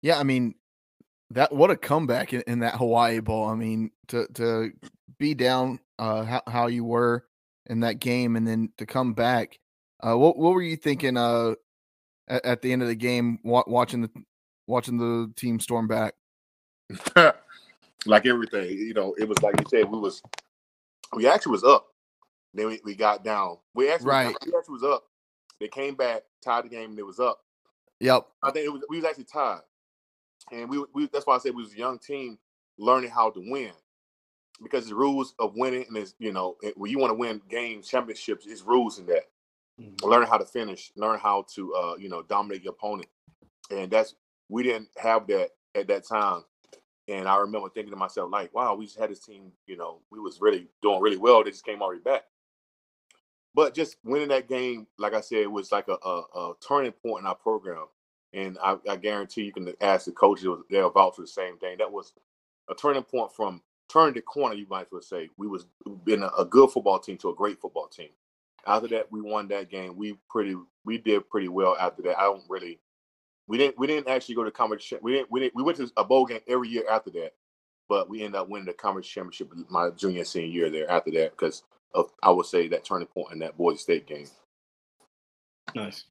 Yeah, 0.03 0.19
I 0.19 0.25
mean 0.25 0.55
that 1.31 1.53
what 1.53 1.71
a 1.71 1.77
comeback 1.77 2.33
in, 2.33 2.43
in 2.47 2.61
that 2.61 2.75
Hawaii 2.77 3.21
Bowl. 3.21 3.45
I 3.47 3.55
mean 3.55 3.91
to 4.09 4.27
to 4.35 4.73
be 5.19 5.35
down 5.35 5.81
uh 5.99 6.25
how, 6.25 6.43
how 6.47 6.67
you 6.67 6.85
were 6.85 7.25
in 7.69 7.81
that 7.81 8.01
game 8.01 8.37
and 8.37 8.47
then 8.47 8.71
to 8.79 8.87
come 8.87 9.13
back 9.13 9.59
uh, 10.01 10.17
what 10.17 10.37
what 10.37 10.55
were 10.55 10.63
you 10.63 10.77
thinking 10.77 11.17
uh, 11.17 11.55
at, 12.29 12.45
at 12.45 12.63
the 12.63 12.73
end 12.73 12.83
of 12.83 12.89
the 12.89 12.95
game, 12.95 13.39
wa- 13.43 13.65
watching 13.67 14.03
the 14.03 14.11
watching 14.67 14.97
the 14.97 15.33
team 15.37 15.59
storm 15.59 15.89
back? 15.89 16.15
like 18.07 18.27
everything, 18.27 18.71
you 18.71 18.95
know, 18.95 19.15
it 19.19 19.29
was 19.29 19.43
like 19.43 19.59
you 19.59 19.67
said, 19.69 19.91
we 19.91 19.99
was 19.99 20.23
we 21.15 21.27
actually 21.27 21.53
was 21.53 21.65
up. 21.65 21.87
Then 22.55 22.69
we, 22.69 22.81
we 22.85 22.95
got 22.95 23.25
down. 23.25 23.59
We 23.75 23.91
actually, 23.91 24.09
right. 24.09 24.37
we 24.47 24.53
actually 24.57 24.73
was 24.73 24.85
up. 24.85 25.05
They 25.61 25.69
came 25.69 25.95
back, 25.95 26.23
tied 26.43 26.65
the 26.65 26.69
game, 26.69 26.91
and 26.91 26.99
it 26.99 27.05
was 27.05 27.21
up. 27.21 27.41
Yep. 28.01 28.27
I 28.43 28.51
think 28.53 28.67
it 28.67 28.73
was 28.73 28.83
we 28.89 28.99
was 28.99 29.05
actually 29.05 29.25
tied, 29.25 29.61
and 30.53 30.71
we, 30.71 30.85
we 30.95 31.09
that's 31.13 31.27
why 31.27 31.35
I 31.35 31.39
said 31.39 31.55
we 31.55 31.63
was 31.63 31.73
a 31.73 31.79
young 31.79 31.99
team 31.99 32.39
learning 32.79 33.11
how 33.11 33.31
to 33.31 33.41
win 33.41 33.73
because 34.63 34.89
the 34.89 34.95
rules 34.95 35.35
of 35.39 35.55
winning 35.57 35.85
and 35.89 35.97
is 35.97 36.15
you 36.19 36.33
know 36.33 36.57
when 36.77 36.91
you 36.91 36.99
want 36.99 37.11
to 37.11 37.15
win 37.15 37.41
games 37.49 37.89
championships 37.89 38.47
is 38.47 38.63
rules 38.63 38.99
in 38.99 39.07
that 39.07 39.25
mm-hmm. 39.81 40.07
learn 40.07 40.27
how 40.27 40.39
to 40.39 40.45
finish, 40.45 40.93
learn 40.97 41.19
how 41.19 41.45
to 41.55 41.75
uh, 41.75 41.95
you 41.97 42.09
know 42.09 42.23
dominate 42.23 42.63
your 42.63 42.73
opponent, 42.73 43.09
and 43.71 43.91
that's 43.91 44.15
we 44.49 44.63
didn't 44.63 44.89
have 44.97 45.27
that 45.29 45.51
at 45.75 45.89
that 45.89 46.07
time. 46.07 46.45
And 47.09 47.27
I 47.27 47.37
remember 47.39 47.71
thinking 47.71 47.93
to 47.93 47.97
myself, 47.97 48.31
like, 48.31 48.55
wow, 48.55 48.75
we 48.75 48.85
just 48.85 48.99
had 48.99 49.11
this 49.11 49.25
team, 49.25 49.51
you 49.67 49.79
know, 49.79 50.01
we 50.11 50.21
was 50.21 50.43
really 50.43 50.69
doing 50.83 51.01
really 51.01 51.17
well. 51.17 51.43
They 51.43 51.51
just 51.51 51.65
came 51.65 51.81
already 51.81 52.03
back. 52.03 52.25
But 53.55 53.75
just 53.75 53.97
winning 54.05 54.29
that 54.29 54.47
game, 54.47 54.87
like 54.99 55.15
I 55.15 55.23
said, 55.23 55.49
was 55.49 55.73
like 55.73 55.89
a, 55.89 55.97
a, 56.07 56.21
a 56.37 56.53
turning 56.67 56.93
point 56.93 57.23
in 57.23 57.27
our 57.27 57.35
program. 57.35 57.87
And 58.35 58.59
I, 58.63 58.77
I, 58.87 58.97
guarantee 58.97 59.45
you 59.45 59.55
can 59.55 59.73
ask 59.81 60.05
the 60.05 60.13
coaches, 60.13 60.47
they'll 60.69 60.91
vouch 60.91 61.17
for 61.17 61.23
the 61.23 61.29
same 61.29 61.57
thing. 61.57 61.79
That 61.79 61.91
was 61.91 62.13
a 62.69 62.75
turning 62.75 63.05
point 63.05 63.33
from 63.33 63.63
turning 63.89 64.15
the 64.15 64.21
corner, 64.21 64.55
you 64.55 64.67
might 64.69 64.83
as 64.83 64.93
well 64.93 65.03
say. 65.03 65.31
We 65.37 65.47
was 65.47 65.67
been 66.05 66.23
a, 66.23 66.31
a 66.39 66.45
good 66.45 66.71
football 66.71 66.99
team 66.99 67.17
to 67.19 67.31
a 67.31 67.35
great 67.35 67.61
football 67.61 67.89
team 67.89 68.11
after 68.67 68.89
that 68.89 69.11
we 69.11 69.21
won 69.21 69.49
that 69.49 69.71
game. 69.71 69.97
We 69.97 70.17
pretty 70.29 70.57
we 70.85 70.99
did 70.99 71.29
pretty 71.29 71.49
well 71.49 71.77
after 71.79 72.03
that. 72.03 72.19
I 72.19 72.25
don't 72.25 72.45
really 72.49 72.79
we 73.47 73.59
didn't 73.59 73.79
we 73.79 73.87
didn't 73.87 74.09
actually 74.09 74.35
go 74.35 74.45
to 74.45 74.51
conference 74.51 74.93
we 75.03 75.13
didn't 75.13 75.31
we 75.31 75.41
didn't 75.41 75.55
we 75.55 75.63
went 75.63 75.79
to 75.79 75.91
a 75.97 76.05
bowl 76.05 76.27
game 76.27 76.41
every 76.47 76.69
year 76.69 76.85
after 76.91 77.11
that, 77.11 77.33
but 77.89 78.09
we 78.09 78.23
ended 78.23 78.41
up 78.41 78.49
winning 78.49 78.67
the 78.67 78.75
conference 78.75 79.09
championship 79.09 79.53
my 79.71 79.91
junior 79.91 80.21
and 80.21 80.29
senior 80.29 80.49
year 80.49 80.71
there 80.71 80.91
after 80.91 81.11
that 81.13 81.33
because 81.33 81.65
of 81.95 82.11
I 82.23 82.31
would 82.31 82.47
say 82.47 82.69
that 82.69 82.85
turning 82.85 83.07
point 83.07 83.33
in 83.33 83.39
that 83.41 83.57
Boise 83.57 83.79
State 83.79 84.07
game. 84.07 84.27
Nice. 85.75 86.05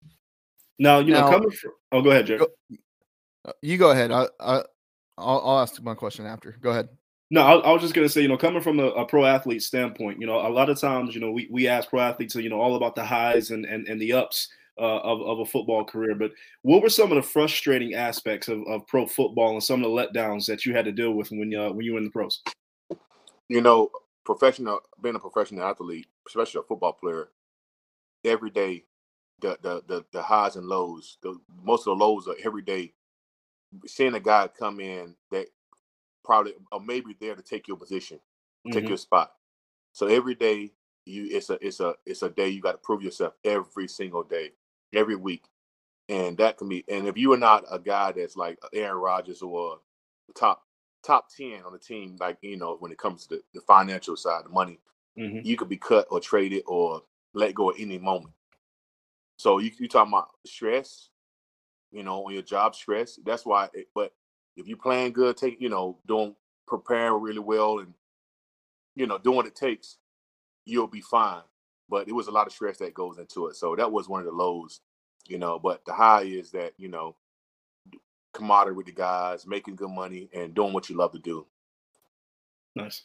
Now 0.80 1.00
you 1.00 1.14
now, 1.14 1.22
know 1.22 1.32
coming 1.32 1.52
from 1.52 1.72
oh 1.92 2.02
go 2.02 2.12
ahead, 2.12 2.26
Jerry. 2.26 2.42
Uh, 3.46 3.52
you 3.62 3.78
go 3.78 3.92
ahead. 3.92 4.12
I 4.12 4.28
I 4.40 4.64
I'll, 5.20 5.42
I'll 5.44 5.60
ask 5.60 5.82
my 5.82 5.96
question 5.96 6.26
after. 6.26 6.58
Go 6.62 6.72
ahead. 6.72 6.90
No, 7.30 7.42
I, 7.42 7.56
I, 7.56 7.72
was 7.74 7.82
just 7.82 7.94
gonna 7.94 8.08
say, 8.08 8.22
you 8.22 8.30
know, 8.30 8.38
coming 8.38 8.62
from 8.62 8.80
a, 8.80 8.86
a, 8.86 9.06
pro 9.06 9.26
athlete 9.26 9.62
standpoint, 9.62 10.22
you 10.22 10.28
know, 10.28 10.48
a 10.48 10.50
lot 10.50 10.70
of 10.70 10.80
times, 10.80 11.14
you 11.14 11.20
know, 11.20 11.32
we, 11.32 11.48
we 11.52 11.68
ask 11.68 11.90
pro 11.90 12.00
athletes, 12.00 12.36
you 12.36 12.50
know, 12.50 12.62
all 12.62 12.76
about 12.76 12.96
the 12.96 13.04
highs 13.04 13.52
and 13.52 13.66
and, 13.66 13.88
and 13.88 14.02
the 14.02 14.14
ups 14.14 14.48
uh, 14.80 15.00
of 15.00 15.22
of 15.22 15.40
a 15.40 15.46
football 15.46 15.84
career. 15.84 16.16
But 16.16 16.32
what 16.62 16.82
were 16.82 16.90
some 16.90 17.12
of 17.12 17.18
the 17.18 17.22
frustrating 17.22 17.96
aspects 17.96 18.48
of, 18.48 18.66
of 18.68 18.88
pro 18.88 19.06
football 19.06 19.52
and 19.54 19.64
some 19.64 19.84
of 19.84 19.92
the 19.92 19.96
letdowns 19.96 20.46
that 20.46 20.66
you 20.66 20.74
had 20.74 20.86
to 20.86 20.92
deal 20.94 21.14
with 21.14 21.30
when 21.32 21.54
uh, 21.54 21.72
when 21.72 21.86
you 21.86 21.94
were 21.94 22.00
in 22.00 22.06
the 22.06 22.12
pros? 22.12 22.42
You 23.50 23.62
know, 23.62 23.90
professional 24.24 24.80
being 25.02 25.16
a 25.16 25.20
professional 25.20 25.66
athlete, 25.66 26.08
especially 26.28 26.60
a 26.60 26.64
football 26.64 26.94
player, 26.94 27.30
every 28.24 28.52
day, 28.52 28.86
the 29.42 29.58
the 29.62 29.84
the, 29.88 30.06
the 30.14 30.22
highs 30.22 30.56
and 30.56 30.66
lows, 30.66 31.18
the 31.24 31.38
most 31.62 31.88
of 31.88 31.98
the 31.98 32.06
lows 32.06 32.28
are 32.28 32.36
every 32.44 32.62
day. 32.62 32.94
Seeing 33.86 34.14
a 34.14 34.20
guy 34.20 34.48
come 34.48 34.80
in 34.80 35.14
that 35.32 35.48
probably 36.28 36.54
or 36.72 36.80
maybe 36.80 37.16
there 37.20 37.34
to 37.34 37.42
take 37.42 37.68
your 37.68 37.78
position, 37.78 38.20
take 38.68 38.84
mm-hmm. 38.84 38.90
your 38.90 38.98
spot. 38.98 39.32
So 39.94 40.06
every 40.06 40.36
day 40.36 40.74
you 41.06 41.28
it's 41.32 41.50
a 41.50 41.58
it's 41.66 41.80
a 41.80 41.96
it's 42.06 42.22
a 42.22 42.30
day 42.30 42.50
you 42.50 42.62
got 42.62 42.74
to 42.74 42.78
prove 42.78 43.02
yourself 43.02 43.34
every 43.44 43.88
single 43.88 44.24
day, 44.24 44.52
every 44.94 45.16
week. 45.16 45.46
And 46.10 46.38
that 46.38 46.58
can 46.58 46.70
be 46.70 46.84
and 46.88 47.08
if 47.08 47.18
you 47.18 47.34
are 47.34 47.38
not 47.38 47.64
a 47.72 47.80
guy 47.80 48.12
that's 48.12 48.36
like 48.36 48.60
Aaron 48.74 48.98
Rodgers 48.98 49.42
or 49.42 49.80
top 50.36 50.64
top 51.04 51.30
10 51.36 51.64
on 51.66 51.72
the 51.74 51.80
team, 51.80 52.18
like 52.20 52.38
you 52.42 52.58
know, 52.58 52.76
when 52.80 52.92
it 52.92 52.98
comes 52.98 53.26
to 53.26 53.36
the, 53.36 53.42
the 53.56 53.62
financial 53.62 54.18
side, 54.18 54.46
the 54.46 54.50
money, 54.50 54.80
mm-hmm. 55.18 55.40
you 55.44 55.56
could 55.58 55.70
be 55.70 55.78
cut 55.78 56.08
or 56.12 56.20
traded 56.20 56.64
or 56.68 57.02
let 57.34 57.56
go 57.56 57.72
at 57.72 57.80
any 57.80 57.98
moment. 57.98 58.34
So 59.38 59.60
you 59.60 59.72
you 59.80 59.88
talking 59.88 60.12
about 60.12 60.30
stress, 60.46 61.10
you 61.92 62.04
know, 62.04 62.26
on 62.26 62.34
your 62.34 62.42
job 62.42 62.76
stress. 62.76 63.18
That's 63.26 63.46
why. 63.46 63.70
It, 63.74 63.88
but 63.96 64.12
if 64.58 64.68
you're 64.68 64.78
playing 64.78 65.14
good, 65.14 65.38
take 65.38 65.62
you 65.62 65.70
know, 65.70 65.98
doing 66.08 66.36
preparing 66.68 67.22
really 67.22 67.40
well 67.40 67.80
and 67.80 67.94
you 68.98 69.06
know, 69.06 69.20
doing 69.20 69.38
what 69.38 69.46
it 69.46 69.56
takes, 69.56 69.98
you'll 70.66 70.88
be 70.88 71.02
fine. 71.02 71.44
But 71.88 72.10
it 72.10 72.14
was 72.14 72.28
a 72.28 72.32
lot 72.32 72.48
of 72.48 72.54
stress 72.54 72.78
that 72.80 72.94
goes 72.94 73.18
into 73.20 73.48
it. 73.48 73.56
So 73.56 73.76
that 73.76 73.92
was 73.92 74.10
one 74.10 74.20
of 74.20 74.26
the 74.26 74.32
lows, 74.32 74.82
you 75.28 75.38
know. 75.38 75.60
But 75.60 75.86
the 75.86 75.94
high 75.94 76.24
is 76.24 76.52
that, 76.52 76.74
you 76.78 76.90
know, 76.90 77.16
camaraderie 78.34 78.74
with 78.74 78.88
the 78.88 78.92
guys, 78.92 79.48
making 79.48 79.76
good 79.76 79.92
money 79.92 80.30
and 80.34 80.54
doing 80.54 80.74
what 80.74 80.90
you 80.90 80.98
love 80.98 81.14
to 81.14 81.20
do. 81.20 81.46
Nice. 82.76 83.04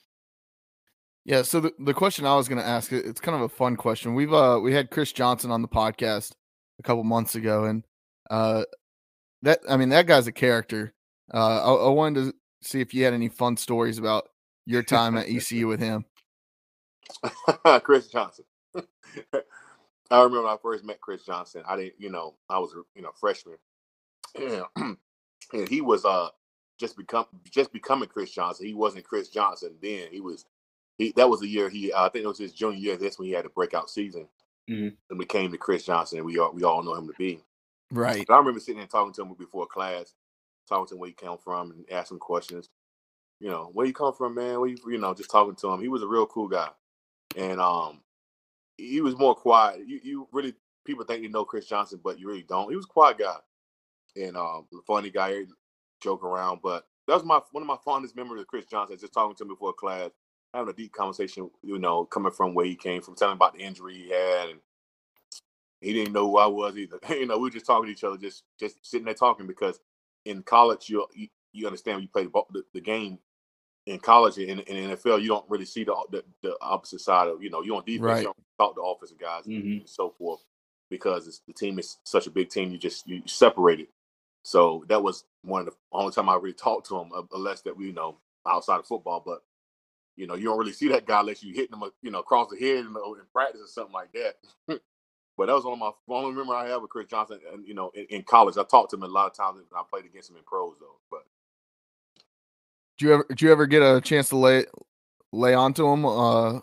Yeah, 1.25 1.43
so 1.43 1.61
the, 1.61 1.73
the 1.79 1.95
question 1.95 2.27
I 2.27 2.35
was 2.35 2.49
going 2.49 2.61
to 2.61 2.67
ask 2.67 2.91
it's 2.91 3.21
kind 3.21 3.37
of 3.37 3.43
a 3.43 3.49
fun 3.49 3.77
question. 3.77 4.15
We've 4.15 4.33
uh 4.33 4.59
we 4.61 4.73
had 4.73 4.91
Chris 4.91 5.13
Johnson 5.13 5.53
on 5.53 5.63
the 5.63 5.69
podcast 5.69 6.33
a 6.81 6.83
couple 6.83 7.05
months 7.05 7.37
ago 7.37 7.65
and 7.65 7.85
uh 8.29 8.65
that 9.43 9.61
I 9.69 9.77
mean 9.77 9.91
that 9.91 10.07
guy's 10.07 10.27
a 10.27 10.33
character. 10.33 10.95
Uh, 11.33 11.75
I, 11.75 11.87
I, 11.87 11.89
wanted 11.89 12.27
to 12.27 12.35
see 12.63 12.81
if 12.81 12.93
you 12.93 13.05
had 13.05 13.15
any 13.15 13.29
fun 13.29 13.57
stories 13.57 13.99
about 13.99 14.29
your 14.67 14.83
time 14.83 15.17
at 15.17 15.29
ECU 15.29 15.67
with 15.67 15.81
him. 15.81 16.05
Chris 17.83 18.09
Johnson. 18.09 18.45
I 18.75 20.19
remember 20.19 20.43
when 20.43 20.53
I 20.53 20.57
first 20.63 20.85
met 20.85 21.01
Chris 21.01 21.25
Johnson. 21.25 21.63
I 21.67 21.77
didn't, 21.77 21.95
you 21.99 22.11
know, 22.11 22.35
I 22.49 22.59
was, 22.59 22.75
you 22.95 23.03
know, 23.03 23.13
freshman, 23.19 23.57
and, 24.37 25.69
he 25.69 25.81
was 25.81 26.05
uh 26.05 26.29
just 26.79 26.97
become 26.97 27.27
just 27.51 27.73
becoming 27.73 28.09
Chris 28.09 28.31
Johnson. 28.31 28.67
He 28.67 28.75
wasn't 28.75 29.05
Chris 29.05 29.29
Johnson 29.29 29.75
then. 29.83 30.09
He 30.11 30.21
was 30.21 30.45
he. 30.99 31.13
That 31.17 31.31
was 31.31 31.41
the 31.41 31.49
year 31.49 31.69
he. 31.69 31.93
Uh, 31.93 32.07
I 32.07 32.09
think 32.09 32.25
it 32.25 32.29
was 32.29 32.39
his 32.39 32.53
junior 32.53 32.79
year. 32.79 32.97
That's 32.97 33.19
when 33.19 33.29
he 33.29 33.35
had 33.35 33.47
a 33.47 33.51
breakout 33.51 33.91
season 33.91 34.29
mm-hmm. 34.69 34.89
and 35.11 35.19
became 35.19 35.51
the 35.51 35.59
Chris 35.59 35.85
Johnson, 35.85 36.19
and 36.19 36.27
we 36.27 36.39
all 36.39 36.53
we 36.53 36.65
all 36.65 36.83
know 36.83 36.95
him 36.95 37.07
to 37.07 37.15
be. 37.19 37.41
Right. 37.91 38.25
But 38.27 38.35
I 38.35 38.39
remember 38.39 38.61
sitting 38.61 38.81
and 38.81 38.91
talking 38.91 39.13
to 39.15 39.23
him 39.23 39.35
before 39.35 39.67
class, 39.67 40.15
talking 40.69 40.87
to 40.89 40.95
him 40.95 41.01
where 41.01 41.09
he 41.09 41.15
came 41.15 41.39
from 41.39 41.71
and 41.71 41.85
asking 41.91 42.19
questions. 42.19 42.69
You 43.41 43.51
know, 43.51 43.71
where 43.73 43.87
you 43.87 43.93
come 43.93 44.13
from, 44.13 44.35
man? 44.35 44.61
Where 44.61 44.69
you, 44.69 44.77
you 44.87 44.99
know, 44.99 45.15
just 45.15 45.31
talking 45.31 45.57
to 45.57 45.73
him. 45.73 45.81
He 45.81 45.89
was 45.89 46.03
a 46.03 46.07
real 46.07 46.27
cool 46.27 46.49
guy, 46.49 46.69
and 47.37 47.61
um, 47.61 48.01
he 48.77 49.01
was 49.01 49.19
more 49.19 49.35
quiet. 49.35 49.81
You, 49.87 50.01
you 50.03 50.29
really 50.33 50.55
people 50.85 51.05
think 51.05 51.23
you 51.23 51.29
know 51.29 51.45
Chris 51.45 51.67
Johnson, 51.67 52.01
but 52.03 52.19
you 52.19 52.29
really 52.29 52.45
don't. 52.49 52.71
He 52.71 52.77
was 52.77 52.85
a 52.85 52.89
quiet 52.89 53.19
guy, 53.19 53.37
and 54.17 54.37
um, 54.37 54.67
funny 54.87 55.11
guy, 55.11 55.43
joke 56.01 56.25
around. 56.25 56.61
But 56.63 56.87
that 57.09 57.15
was 57.15 57.25
my 57.25 57.41
one 57.53 57.63
of 57.63 57.67
my 57.67 57.79
fondest 57.85 58.17
memories 58.17 58.43
of 58.43 58.47
Chris 58.47 58.67
Johnson. 58.67 58.99
Just 58.99 59.13
talking 59.13 59.37
to 59.37 59.45
him 59.45 59.49
before 59.49 59.73
class, 59.73 60.11
having 60.55 60.71
a 60.71 60.77
deep 60.77 60.93
conversation. 60.93 61.51
You 61.63 61.79
know, 61.79 62.05
coming 62.05 62.33
from 62.33 62.55
where 62.55 62.67
he 62.67 62.77
came 62.77 63.03
from, 63.03 63.17
telling 63.17 63.35
about 63.35 63.55
the 63.55 63.61
injury 63.61 63.95
he 63.95 64.11
had, 64.11 64.51
and 64.51 64.61
he 65.81 65.93
didn't 65.93 66.13
know 66.13 66.31
who 66.31 66.39
I 66.39 66.47
was 66.47 66.77
either. 66.77 66.99
you 67.11 67.27
know, 67.27 67.37
we 67.39 67.45
were 67.45 67.51
just 67.51 67.67
talking 67.67 67.87
to 67.87 67.93
each 67.93 68.05
other, 68.05 68.17
just 68.17 68.45
just 68.59 68.77
sitting 68.87 69.05
there 69.05 69.15
talking 69.15 69.47
because 69.47 69.81
in 70.25 70.43
college, 70.43 70.89
you 70.89 71.07
you, 71.53 71.67
understand 71.67 72.03
you 72.03 72.09
play 72.09 72.25
the, 72.25 72.65
the, 72.73 72.81
game 72.81 73.19
in 73.87 73.99
college 73.99 74.39
in, 74.39 74.61
in 74.61 74.91
NFL, 74.91 75.21
you 75.21 75.29
don't 75.29 75.49
really 75.49 75.65
see 75.65 75.85
the, 75.85 75.95
the, 76.11 76.25
the 76.43 76.57
opposite 76.61 77.01
side 77.01 77.29
of 77.29 77.43
you 77.43 77.51
know 77.51 77.63
you 77.63 77.77
on 77.77 77.85
defense, 77.85 78.03
right. 78.03 78.19
you 78.19 78.25
don't 78.25 78.37
talk 78.59 78.75
to 78.75 78.83
offensive 78.83 79.19
guys 79.19 79.45
mm-hmm. 79.45 79.81
and 79.81 79.89
so 79.89 80.11
forth 80.11 80.45
because 80.91 81.41
the 81.47 81.53
team 81.53 81.79
is 81.79 81.99
such 82.05 82.27
a 82.27 82.31
big 82.31 82.51
team. 82.51 82.71
You 82.71 82.79
just 82.79 83.07
you 83.07 83.23
separate 83.27 83.81
it. 83.81 83.89
So 84.45 84.85
that 84.89 85.03
was 85.03 85.25
one 85.43 85.61
of 85.61 85.67
the 85.67 85.73
only 85.93 86.13
time 86.13 86.29
I 86.29 86.35
really 86.35 86.53
talked 86.53 86.89
to 86.89 86.99
him, 86.99 87.11
unless 87.33 87.63
that 87.63 87.77
we 87.77 87.87
you 87.87 87.93
know 87.93 88.19
outside 88.47 88.81
of 88.81 88.87
football. 88.87 89.23
But 89.25 89.43
you 90.17 90.27
know 90.27 90.35
you 90.35 90.45
don't 90.45 90.59
really 90.59 90.73
see 90.73 90.89
that 90.89 91.07
guy 91.07 91.21
unless 91.21 91.43
you 91.43 91.55
hit 91.55 91.73
him 91.73 91.83
you 92.03 92.11
know 92.11 92.21
across 92.21 92.51
the 92.51 92.59
head 92.59 92.79
in, 92.79 92.87
in 92.87 93.27
practice 93.33 93.63
or 93.63 93.67
something 93.67 93.95
like 93.95 94.13
that. 94.13 94.81
But 95.43 95.47
that 95.47 95.55
was 95.57 95.65
one 95.65 95.73
of 95.83 95.95
my 96.07 96.15
only 96.15 96.37
memory 96.37 96.55
I 96.55 96.69
have 96.69 96.83
with 96.83 96.91
Chris 96.93 97.09
Johnson. 97.09 97.41
And 97.53 97.67
you 97.67 97.75
know, 97.75 97.91
in, 97.97 98.07
in, 98.11 98.23
college, 98.23 98.57
I 98.57 98.63
talked 98.63 98.91
to 98.91 98.97
him 98.97 99.03
a 99.03 99.09
lot 99.09 99.27
of 99.27 99.35
times. 99.35 99.59
And 99.59 99.67
I 99.75 99.83
played 99.91 100.05
against 100.05 100.31
him 100.31 100.37
in 100.37 100.45
pros 100.45 100.77
though. 100.79 101.01
But 101.11 101.25
do 102.97 103.07
you 103.07 103.15
ever 103.15 103.27
do 103.35 103.45
you 103.45 103.51
ever 103.51 103.67
get 103.67 103.83
a 103.83 104.01
chance 104.01 104.29
to 104.29 104.37
lay 104.37 104.67
lay 105.33 105.55
onto 105.55 105.85
him 105.89 106.07
uh, 106.07 106.61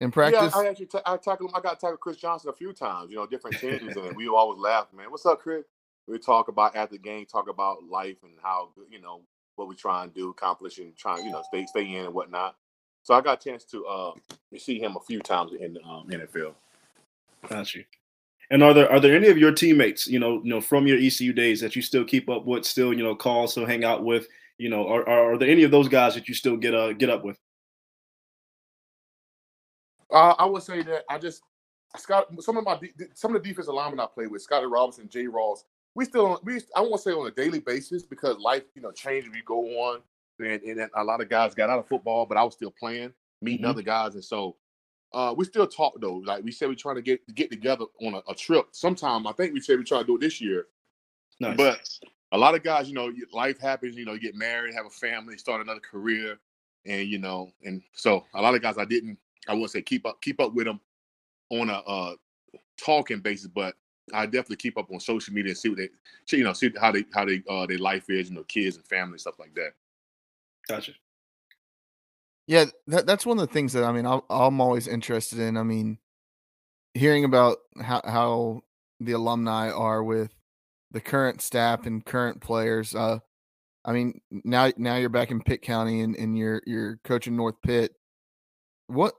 in 0.00 0.10
practice? 0.10 0.52
Yeah, 0.56 0.60
I 0.60 0.66
actually 0.66 0.86
t- 0.86 0.98
I 1.06 1.16
tackled 1.18 1.50
him. 1.50 1.56
I 1.56 1.60
got 1.60 1.78
to 1.78 1.86
tackle 1.86 1.98
Chris 1.98 2.16
Johnson 2.16 2.50
a 2.50 2.52
few 2.52 2.72
times. 2.72 3.12
You 3.12 3.16
know, 3.18 3.28
different 3.28 3.60
teams, 3.60 3.96
and 3.96 4.16
we 4.16 4.26
always 4.26 4.58
laugh, 4.58 4.88
man. 4.92 5.12
What's 5.12 5.24
up, 5.24 5.38
Chris? 5.38 5.64
We 6.08 6.18
talk 6.18 6.48
about 6.48 6.74
after 6.74 6.96
the 6.96 6.98
game, 6.98 7.26
talk 7.26 7.48
about 7.48 7.84
life 7.88 8.16
and 8.24 8.32
how 8.42 8.70
you 8.90 9.00
know 9.00 9.20
what 9.54 9.68
we 9.68 9.76
try 9.76 10.02
and 10.02 10.12
do, 10.12 10.30
accomplish, 10.30 10.78
and 10.78 10.96
try 10.96 11.20
you 11.20 11.30
know 11.30 11.44
stay 11.46 11.64
stay 11.66 11.94
in 11.94 12.06
and 12.06 12.14
whatnot. 12.14 12.56
So 13.04 13.14
I 13.14 13.20
got 13.20 13.40
a 13.40 13.48
chance 13.48 13.62
to 13.66 13.86
uh, 13.86 14.12
see 14.58 14.80
him 14.80 14.96
a 14.96 15.00
few 15.00 15.20
times 15.20 15.52
in 15.52 15.74
the 15.74 15.82
um, 15.84 16.08
NFL. 16.08 16.54
Got 17.48 17.72
you. 17.76 17.84
And 18.50 18.62
are 18.62 18.72
there 18.72 18.90
are 18.90 19.00
there 19.00 19.16
any 19.16 19.28
of 19.28 19.38
your 19.38 19.52
teammates, 19.52 20.06
you 20.06 20.18
know, 20.18 20.40
you 20.44 20.50
know, 20.50 20.60
from 20.60 20.86
your 20.86 20.98
ECU 20.98 21.32
days 21.32 21.60
that 21.60 21.74
you 21.74 21.82
still 21.82 22.04
keep 22.04 22.28
up 22.30 22.46
with, 22.46 22.64
still, 22.64 22.92
you 22.92 23.02
know, 23.02 23.14
call, 23.14 23.48
still 23.48 23.66
hang 23.66 23.84
out 23.84 24.04
with? 24.04 24.28
You 24.58 24.70
know, 24.70 24.86
are, 24.88 25.08
are 25.08 25.36
there 25.36 25.50
any 25.50 25.64
of 25.64 25.70
those 25.70 25.88
guys 25.88 26.14
that 26.14 26.28
you 26.28 26.34
still 26.34 26.56
get 26.56 26.74
uh 26.74 26.92
get 26.92 27.10
up 27.10 27.24
with? 27.24 27.38
Uh, 30.10 30.34
I 30.38 30.44
would 30.44 30.62
say 30.62 30.82
that 30.82 31.04
I 31.10 31.18
just 31.18 31.42
Scott. 31.96 32.28
Some 32.40 32.56
of 32.56 32.64
my 32.64 32.78
some 33.14 33.34
of 33.34 33.42
the 33.42 33.48
defensive 33.48 33.74
linemen 33.74 34.00
I 34.00 34.06
play 34.06 34.26
with, 34.26 34.42
Scotty 34.42 34.66
Robinson, 34.66 35.08
Jay 35.08 35.26
Ross. 35.26 35.64
We 35.94 36.04
still 36.04 36.40
we 36.44 36.60
I 36.74 36.80
won't 36.80 37.00
say 37.00 37.12
on 37.12 37.26
a 37.26 37.30
daily 37.30 37.60
basis 37.60 38.04
because 38.04 38.38
life 38.38 38.62
you 38.74 38.82
know 38.82 38.92
changes. 38.92 39.30
We 39.32 39.42
go 39.44 39.64
on, 39.64 40.00
and, 40.38 40.62
and 40.62 40.90
a 40.94 41.04
lot 41.04 41.20
of 41.20 41.28
guys 41.28 41.54
got 41.54 41.70
out 41.70 41.78
of 41.78 41.88
football, 41.88 42.26
but 42.26 42.36
I 42.36 42.44
was 42.44 42.54
still 42.54 42.72
playing, 42.78 43.12
meeting 43.42 43.62
mm-hmm. 43.62 43.70
other 43.70 43.82
guys, 43.82 44.14
and 44.14 44.24
so 44.24 44.56
uh, 45.16 45.32
we 45.32 45.46
still 45.46 45.66
talk 45.66 45.98
though. 45.98 46.16
Like 46.16 46.44
we 46.44 46.52
said, 46.52 46.68
we're 46.68 46.74
trying 46.74 46.96
to 46.96 47.02
get 47.02 47.34
get 47.34 47.50
together 47.50 47.86
on 48.02 48.14
a, 48.14 48.22
a 48.30 48.34
trip 48.34 48.66
sometime. 48.72 49.26
I 49.26 49.32
think 49.32 49.54
we 49.54 49.60
said 49.60 49.78
we 49.78 49.84
try 49.84 50.00
to 50.00 50.04
do 50.04 50.16
it 50.16 50.20
this 50.20 50.42
year. 50.42 50.66
Nice. 51.40 51.56
But 51.56 51.88
a 52.32 52.38
lot 52.38 52.54
of 52.54 52.62
guys, 52.62 52.86
you 52.86 52.94
know, 52.94 53.10
life 53.32 53.58
happens. 53.58 53.96
You 53.96 54.04
know, 54.04 54.12
you 54.12 54.20
get 54.20 54.34
married, 54.34 54.74
have 54.74 54.84
a 54.84 54.90
family, 54.90 55.38
start 55.38 55.62
another 55.62 55.80
career, 55.80 56.38
and 56.84 57.08
you 57.08 57.18
know, 57.18 57.50
and 57.64 57.82
so 57.94 58.26
a 58.34 58.42
lot 58.42 58.54
of 58.54 58.60
guys 58.60 58.76
I 58.76 58.84
didn't. 58.84 59.18
I 59.48 59.54
wouldn't 59.54 59.70
say 59.70 59.80
keep 59.80 60.04
up 60.06 60.20
keep 60.20 60.38
up 60.38 60.52
with 60.52 60.66
them 60.66 60.80
on 61.48 61.70
a 61.70 61.78
uh, 61.78 62.14
talking 62.76 63.20
basis, 63.20 63.46
but 63.46 63.74
I 64.12 64.26
definitely 64.26 64.56
keep 64.56 64.76
up 64.76 64.92
on 64.92 65.00
social 65.00 65.32
media 65.32 65.50
and 65.50 65.58
see 65.58 65.70
what 65.70 65.78
they, 65.78 65.88
you 66.36 66.44
know, 66.44 66.52
see 66.52 66.70
how 66.78 66.92
they 66.92 67.04
how 67.14 67.24
they 67.24 67.42
uh, 67.48 67.64
their 67.64 67.78
life 67.78 68.10
is, 68.10 68.28
you 68.28 68.34
know, 68.34 68.44
kids 68.44 68.76
and 68.76 68.84
family 68.84 69.18
stuff 69.18 69.38
like 69.38 69.54
that. 69.54 69.70
Gotcha. 70.68 70.92
Yeah, 72.46 72.66
that, 72.86 73.06
that's 73.06 73.26
one 73.26 73.38
of 73.38 73.46
the 73.46 73.52
things 73.52 73.72
that 73.72 73.84
I 73.84 73.92
mean, 73.92 74.06
i 74.06 74.20
am 74.30 74.60
always 74.60 74.86
interested 74.86 75.38
in. 75.38 75.56
I 75.56 75.62
mean, 75.62 75.98
hearing 76.94 77.24
about 77.24 77.58
how, 77.80 78.00
how 78.04 78.60
the 79.00 79.12
alumni 79.12 79.70
are 79.70 80.02
with 80.02 80.32
the 80.92 81.00
current 81.00 81.42
staff 81.42 81.86
and 81.86 82.04
current 82.04 82.40
players. 82.40 82.94
Uh, 82.94 83.18
I 83.84 83.92
mean, 83.92 84.20
now 84.30 84.70
now 84.76 84.96
you're 84.96 85.08
back 85.08 85.30
in 85.30 85.42
Pitt 85.42 85.62
County 85.62 86.00
and, 86.00 86.16
and 86.16 86.36
you're 86.36 86.62
you're 86.66 86.98
coaching 87.04 87.36
North 87.36 87.60
Pitt. 87.62 87.92
What 88.88 89.14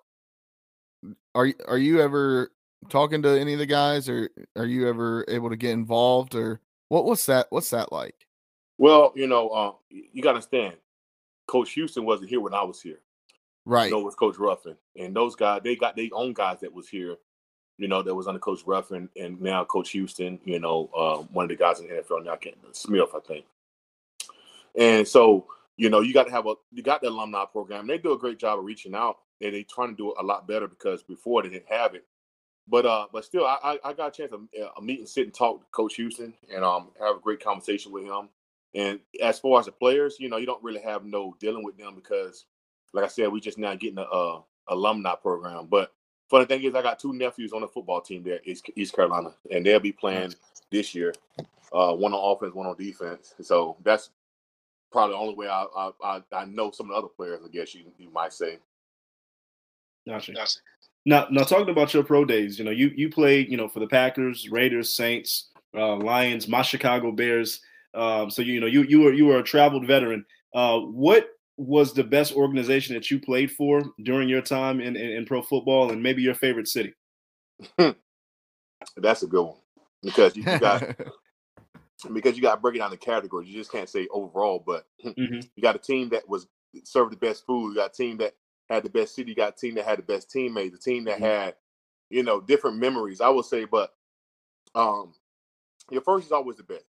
are 1.36 1.51
are 1.67 1.78
you 1.78 2.01
ever 2.01 2.51
talking 2.89 3.21
to 3.21 3.30
any 3.39 3.53
of 3.53 3.59
the 3.59 3.65
guys, 3.65 4.09
or 4.09 4.30
are 4.55 4.65
you 4.65 4.88
ever 4.88 5.25
able 5.28 5.49
to 5.49 5.55
get 5.55 5.71
involved, 5.71 6.36
or 6.36 6.61
what? 6.89 7.05
What's 7.05 7.25
that? 7.28 7.47
What's 7.49 7.69
that 7.69 7.91
like? 7.91 8.15
Well, 8.78 9.11
you 9.15 9.28
know, 9.28 9.49
uh, 9.49 9.71
you 9.89 10.21
got 10.21 10.32
to 10.32 10.36
understand, 10.36 10.75
Coach 11.47 11.71
Houston 11.71 12.05
wasn't 12.05 12.30
here 12.30 12.41
when 12.41 12.53
I 12.53 12.63
was 12.63 12.82
here. 12.82 12.99
Right. 13.68 13.86
You 13.86 13.91
know, 13.91 13.99
was 13.99 14.15
Coach 14.15 14.38
Ruffin. 14.38 14.78
And 14.95 15.13
those 15.13 15.36
guys, 15.36 15.59
they 15.61 15.76
got 15.76 15.97
their 15.97 16.07
own 16.13 16.32
guys 16.32 16.61
that 16.61 16.74
was 16.74 16.88
here, 16.88 17.18
you 17.78 17.89
know, 17.89 18.01
that 18.01 18.15
was 18.15 18.26
under 18.26 18.39
Coach 18.39 18.61
Ruffin 18.65 19.09
and 19.18 19.41
now 19.41 19.65
Coach 19.65 19.89
Houston, 19.89 20.39
you 20.45 20.57
know, 20.57 20.89
uh, 20.95 21.18
one 21.34 21.43
of 21.43 21.49
the 21.49 21.57
guys 21.57 21.82
in 21.82 21.88
the 21.88 21.95
NFL 21.95 22.24
now, 22.24 22.38
Smith, 22.72 23.09
I 23.13 23.20
think. 23.20 23.45
And 24.80 25.05
so, 25.05 25.47
you 25.76 25.89
know, 25.89 25.99
you 25.99 26.13
got 26.13 26.28
to 26.28 26.32
have 26.32 26.47
a, 26.47 26.53
you 26.72 26.82
got 26.82 27.01
the 27.01 27.09
alumni 27.09 27.43
program. 27.43 27.88
They 27.88 27.97
do 27.97 28.13
a 28.13 28.18
great 28.18 28.39
job 28.39 28.57
of 28.57 28.63
reaching 28.63 28.95
out 28.95 29.18
and 29.41 29.53
they 29.53 29.63
trying 29.63 29.89
to 29.89 29.97
do 29.97 30.11
it 30.11 30.18
a 30.18 30.24
lot 30.24 30.47
better 30.47 30.70
because 30.70 31.03
before 31.03 31.43
they 31.43 31.49
didn't 31.49 31.70
have 31.70 31.93
it. 31.93 32.05
But 32.70 32.86
uh, 32.86 33.07
but 33.13 33.24
still, 33.24 33.45
I 33.45 33.80
I 33.84 33.93
got 33.93 34.09
a 34.09 34.11
chance 34.11 34.32
to 34.32 34.65
uh, 34.65 34.82
meet 34.82 34.99
and 34.99 35.07
sit 35.07 35.26
and 35.26 35.34
talk 35.34 35.59
to 35.59 35.65
Coach 35.72 35.95
Houston 35.95 36.34
and 36.53 36.65
um 36.65 36.89
have 36.99 37.15
a 37.15 37.20
great 37.20 37.41
conversation 37.41 37.93
with 37.93 38.03
him. 38.03 38.28
And 38.76 38.99
as 39.22 39.39
far 39.39 39.59
as 39.59 39.68
the 39.68 39.72
players, 39.72 40.18
you 40.20 40.28
know, 40.28 40.36
you 40.36 40.45
don't 40.45 40.61
really 40.61 40.82
have 40.82 41.05
no 41.05 41.34
dealing 41.39 41.63
with 41.63 41.78
them 41.78 41.95
because 41.95 42.45
like 42.93 43.05
I 43.05 43.07
said, 43.07 43.29
we 43.29 43.39
just 43.39 43.57
now 43.57 43.75
getting 43.75 43.99
a, 43.99 44.03
uh, 44.03 44.41
alumni 44.69 45.15
program. 45.15 45.67
But 45.69 45.93
funny 46.29 46.45
thing 46.45 46.63
is, 46.63 46.75
I 46.75 46.81
got 46.81 46.99
two 46.99 47.13
nephews 47.13 47.53
on 47.53 47.61
the 47.61 47.67
football 47.67 48.01
team 48.01 48.23
there, 48.23 48.39
East, 48.45 48.69
East 48.75 48.95
Carolina, 48.95 49.33
and 49.51 49.65
they'll 49.65 49.79
be 49.79 49.91
playing 49.91 50.33
this 50.71 50.93
year. 50.93 51.13
Uh, 51.71 51.93
one 51.93 52.13
on 52.13 52.35
offense, 52.35 52.53
one 52.53 52.67
on 52.67 52.77
defense. 52.77 53.33
So 53.41 53.77
that's 53.83 54.09
probably 54.91 55.15
the 55.15 55.19
only 55.19 55.35
way 55.35 55.47
I 55.47 55.65
I, 55.75 55.91
I, 56.03 56.21
I 56.31 56.45
know 56.45 56.71
some 56.71 56.88
of 56.88 56.91
the 56.91 56.97
other 56.97 57.07
players. 57.07 57.41
I 57.43 57.49
guess 57.49 57.75
you 57.75 57.85
you 57.97 58.09
might 58.11 58.33
say. 58.33 58.59
Gotcha. 60.07 60.33
gotcha. 60.33 60.59
Now, 61.05 61.27
now 61.31 61.43
talking 61.43 61.69
about 61.69 61.93
your 61.93 62.03
pro 62.03 62.25
days, 62.25 62.57
you 62.59 62.65
know, 62.65 62.71
you 62.71 62.91
you 62.95 63.09
played, 63.09 63.49
you 63.49 63.57
know, 63.57 63.67
for 63.67 63.79
the 63.79 63.88
Packers, 63.88 64.49
Raiders, 64.49 64.93
Saints, 64.93 65.49
uh, 65.73 65.95
Lions, 65.95 66.47
my 66.47 66.61
Chicago 66.61 67.11
Bears. 67.11 67.61
Um, 67.93 68.29
so 68.29 68.41
you 68.41 68.59
know, 68.59 68.67
you 68.67 68.83
you 68.83 69.01
were 69.01 69.13
you 69.13 69.25
were 69.25 69.39
a 69.39 69.43
traveled 69.43 69.85
veteran. 69.85 70.25
Uh, 70.53 70.79
what 70.79 71.29
was 71.58 71.93
the 71.93 72.03
best 72.03 72.34
organization 72.34 72.93
that 72.93 73.10
you 73.10 73.20
played 73.20 73.51
for 73.51 73.84
during 74.03 74.30
your 74.30 74.41
time 74.41 74.80
in, 74.80 74.95
in, 74.95 75.12
in 75.12 75.26
pro 75.26 75.41
football 75.41 75.91
and 75.91 76.01
maybe 76.01 76.22
your 76.22 76.36
favorite 76.36 76.68
city? 76.68 76.93
That's 78.97 79.24
a 79.24 79.28
good 79.28 79.43
one 79.43 79.58
because 80.03 80.36
you, 80.36 80.43
you 80.43 80.60
got 80.60 80.84
because 82.14 82.36
you 82.36 82.41
got 82.41 82.55
to 82.55 82.62
break 82.62 82.76
it 82.76 82.80
down 82.80 82.91
the 82.91 82.97
categories. 82.97 83.49
You 83.49 83.58
just 83.58 83.72
can't 83.72 83.89
say 83.89 84.08
overall, 84.12 84.64
but 84.66 84.86
mm-hmm. 85.05 85.39
you 85.55 85.62
got 85.62 85.76
a 85.76 85.80
team 85.80 86.10
that 86.10 86.28
was 86.30 86.47
served 86.84 87.12
the 87.12 87.18
best 87.18 87.45
food. 87.45 87.70
You 87.70 87.76
got 87.76 87.91
a 87.91 87.93
team 87.93 88.18
that 88.18 88.36
had 88.70 88.84
the 88.84 88.89
best 88.89 89.16
city. 89.16 89.32
You 89.32 89.36
got 89.36 89.53
a 89.53 89.58
team 89.58 89.76
that 89.76 89.86
had 89.86 89.99
the 89.99 90.03
best 90.03 90.30
teammates. 90.30 90.76
A 90.76 90.80
team 90.80 91.05
that 91.05 91.16
mm-hmm. 91.16 91.26
had 91.26 91.55
you 92.10 92.24
know 92.24 92.39
different 92.39 92.78
memories. 92.78 93.22
I 93.22 93.30
would 93.30 93.45
say, 93.45 93.66
but 93.66 93.93
um, 94.76 95.14
your 95.89 96.01
first 96.01 96.28
is 96.28 96.32
always 96.32 96.58
the 96.58 96.64
best, 96.64 96.86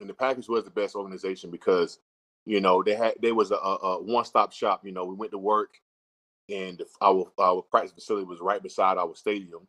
and 0.00 0.08
the 0.08 0.14
Packers 0.14 0.48
was 0.48 0.64
the 0.64 0.70
best 0.70 0.94
organization 0.94 1.50
because 1.50 1.98
you 2.46 2.60
know, 2.60 2.82
they 2.82 2.94
had 2.94 3.14
there 3.20 3.34
was 3.34 3.50
a, 3.50 3.56
a 3.56 4.02
one 4.02 4.24
stop 4.24 4.52
shop. 4.52 4.82
You 4.84 4.92
know, 4.92 5.04
we 5.04 5.14
went 5.14 5.32
to 5.32 5.38
work, 5.38 5.74
and 6.48 6.82
our 7.00 7.30
our 7.38 7.62
practice 7.62 7.92
facility 7.92 8.26
was 8.26 8.40
right 8.40 8.62
beside 8.62 8.98
our 8.98 9.14
stadium, 9.14 9.66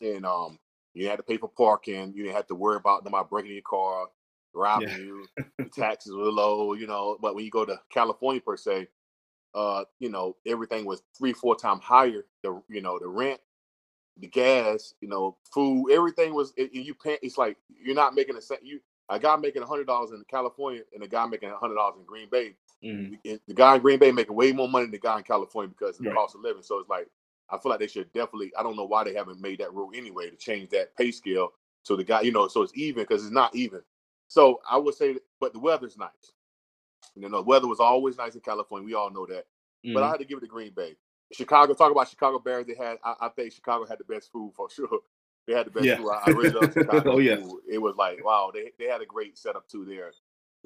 and 0.00 0.26
um, 0.26 0.58
you 0.94 1.08
had 1.08 1.16
to 1.16 1.22
pay 1.22 1.36
for 1.36 1.48
parking. 1.48 2.12
You 2.14 2.24
didn't 2.24 2.36
have 2.36 2.46
to 2.48 2.54
worry 2.54 2.76
about 2.76 3.04
nobody 3.04 3.26
breaking 3.30 3.52
your 3.52 3.62
car, 3.62 4.08
robbing 4.54 4.88
yeah. 4.88 4.96
you. 4.98 5.26
the 5.58 5.64
taxes 5.64 6.14
were 6.14 6.24
low, 6.24 6.74
you 6.74 6.86
know. 6.86 7.16
But 7.20 7.34
when 7.34 7.44
you 7.44 7.50
go 7.50 7.64
to 7.64 7.80
California 7.92 8.40
per 8.40 8.56
se, 8.56 8.88
uh, 9.54 9.84
you 9.98 10.10
know, 10.10 10.36
everything 10.46 10.84
was 10.84 11.02
three, 11.16 11.32
four 11.32 11.56
times 11.56 11.82
higher. 11.82 12.26
The 12.42 12.60
you 12.68 12.82
know 12.82 12.98
the 12.98 13.08
rent, 13.08 13.40
the 14.18 14.28
gas, 14.28 14.94
you 15.00 15.08
know, 15.08 15.36
food, 15.52 15.90
everything 15.90 16.34
was. 16.34 16.52
It, 16.56 16.72
you 16.72 16.94
pay. 16.94 17.18
It's 17.22 17.38
like 17.38 17.56
you're 17.68 17.94
not 17.94 18.14
making 18.14 18.36
a 18.36 18.42
cent. 18.42 18.64
You 18.64 18.80
a 19.10 19.18
guy 19.18 19.36
making 19.36 19.62
hundred 19.62 19.86
dollars 19.86 20.12
in 20.12 20.24
California 20.28 20.82
and 20.94 21.02
a 21.02 21.08
guy 21.08 21.26
making 21.26 21.50
hundred 21.50 21.74
dollars 21.74 21.96
in 21.98 22.04
Green 22.04 22.28
Bay. 22.30 22.54
Mm-hmm. 22.84 23.34
The 23.46 23.54
guy 23.54 23.74
in 23.74 23.82
Green 23.82 23.98
Bay 23.98 24.12
making 24.12 24.34
way 24.34 24.52
more 24.52 24.68
money 24.68 24.86
than 24.86 24.92
the 24.92 24.98
guy 24.98 25.18
in 25.18 25.24
California 25.24 25.74
because 25.76 25.98
of 25.98 26.04
the 26.04 26.10
right. 26.10 26.16
cost 26.16 26.34
of 26.34 26.40
living. 26.40 26.62
So 26.62 26.78
it's 26.78 26.88
like 26.88 27.08
I 27.50 27.58
feel 27.58 27.70
like 27.70 27.80
they 27.80 27.88
should 27.88 28.12
definitely. 28.12 28.52
I 28.58 28.62
don't 28.62 28.76
know 28.76 28.86
why 28.86 29.04
they 29.04 29.14
haven't 29.14 29.40
made 29.40 29.58
that 29.58 29.74
rule 29.74 29.90
anyway 29.94 30.30
to 30.30 30.36
change 30.36 30.70
that 30.70 30.96
pay 30.96 31.10
scale 31.10 31.52
so 31.82 31.96
the 31.96 32.04
guy, 32.04 32.22
you 32.22 32.32
know, 32.32 32.48
so 32.48 32.62
it's 32.62 32.72
even 32.76 33.02
because 33.02 33.22
it's 33.24 33.32
not 33.32 33.54
even. 33.54 33.80
So 34.28 34.60
I 34.68 34.76
would 34.76 34.94
say, 34.94 35.16
but 35.40 35.52
the 35.52 35.58
weather's 35.58 35.96
nice. 35.96 36.32
You 37.14 37.28
know, 37.28 37.38
the 37.38 37.42
weather 37.42 37.66
was 37.66 37.80
always 37.80 38.16
nice 38.16 38.34
in 38.34 38.40
California. 38.40 38.86
We 38.86 38.94
all 38.94 39.10
know 39.10 39.26
that. 39.26 39.46
Mm-hmm. 39.84 39.94
But 39.94 40.02
I 40.02 40.06
mm-hmm. 40.06 40.12
had 40.12 40.20
to 40.20 40.24
give 40.26 40.38
it 40.38 40.42
to 40.42 40.46
Green 40.46 40.72
Bay. 40.74 40.96
Chicago, 41.32 41.74
talk 41.74 41.92
about 41.92 42.08
Chicago 42.08 42.38
Bears. 42.38 42.66
They 42.66 42.74
had, 42.74 42.98
I, 43.04 43.14
I 43.22 43.28
think 43.28 43.52
Chicago 43.52 43.86
had 43.86 43.98
the 43.98 44.04
best 44.04 44.30
food 44.32 44.52
for 44.54 44.68
sure. 44.74 44.88
They 45.46 45.54
had 45.54 45.66
the 45.66 45.70
best 45.70 45.86
yeah. 45.86 45.96
food. 45.96 46.10
I, 46.10 46.22
I 46.26 46.30
really 46.30 46.50
love 46.50 46.72
Chicago. 46.74 47.12
oh 47.12 47.18
yeah, 47.18 47.36
it 47.70 47.78
was 47.78 47.96
like 47.96 48.24
wow. 48.24 48.50
They 48.52 48.72
they 48.78 48.86
had 48.86 49.00
a 49.00 49.06
great 49.06 49.38
setup 49.38 49.68
too 49.68 49.84
there. 49.84 50.12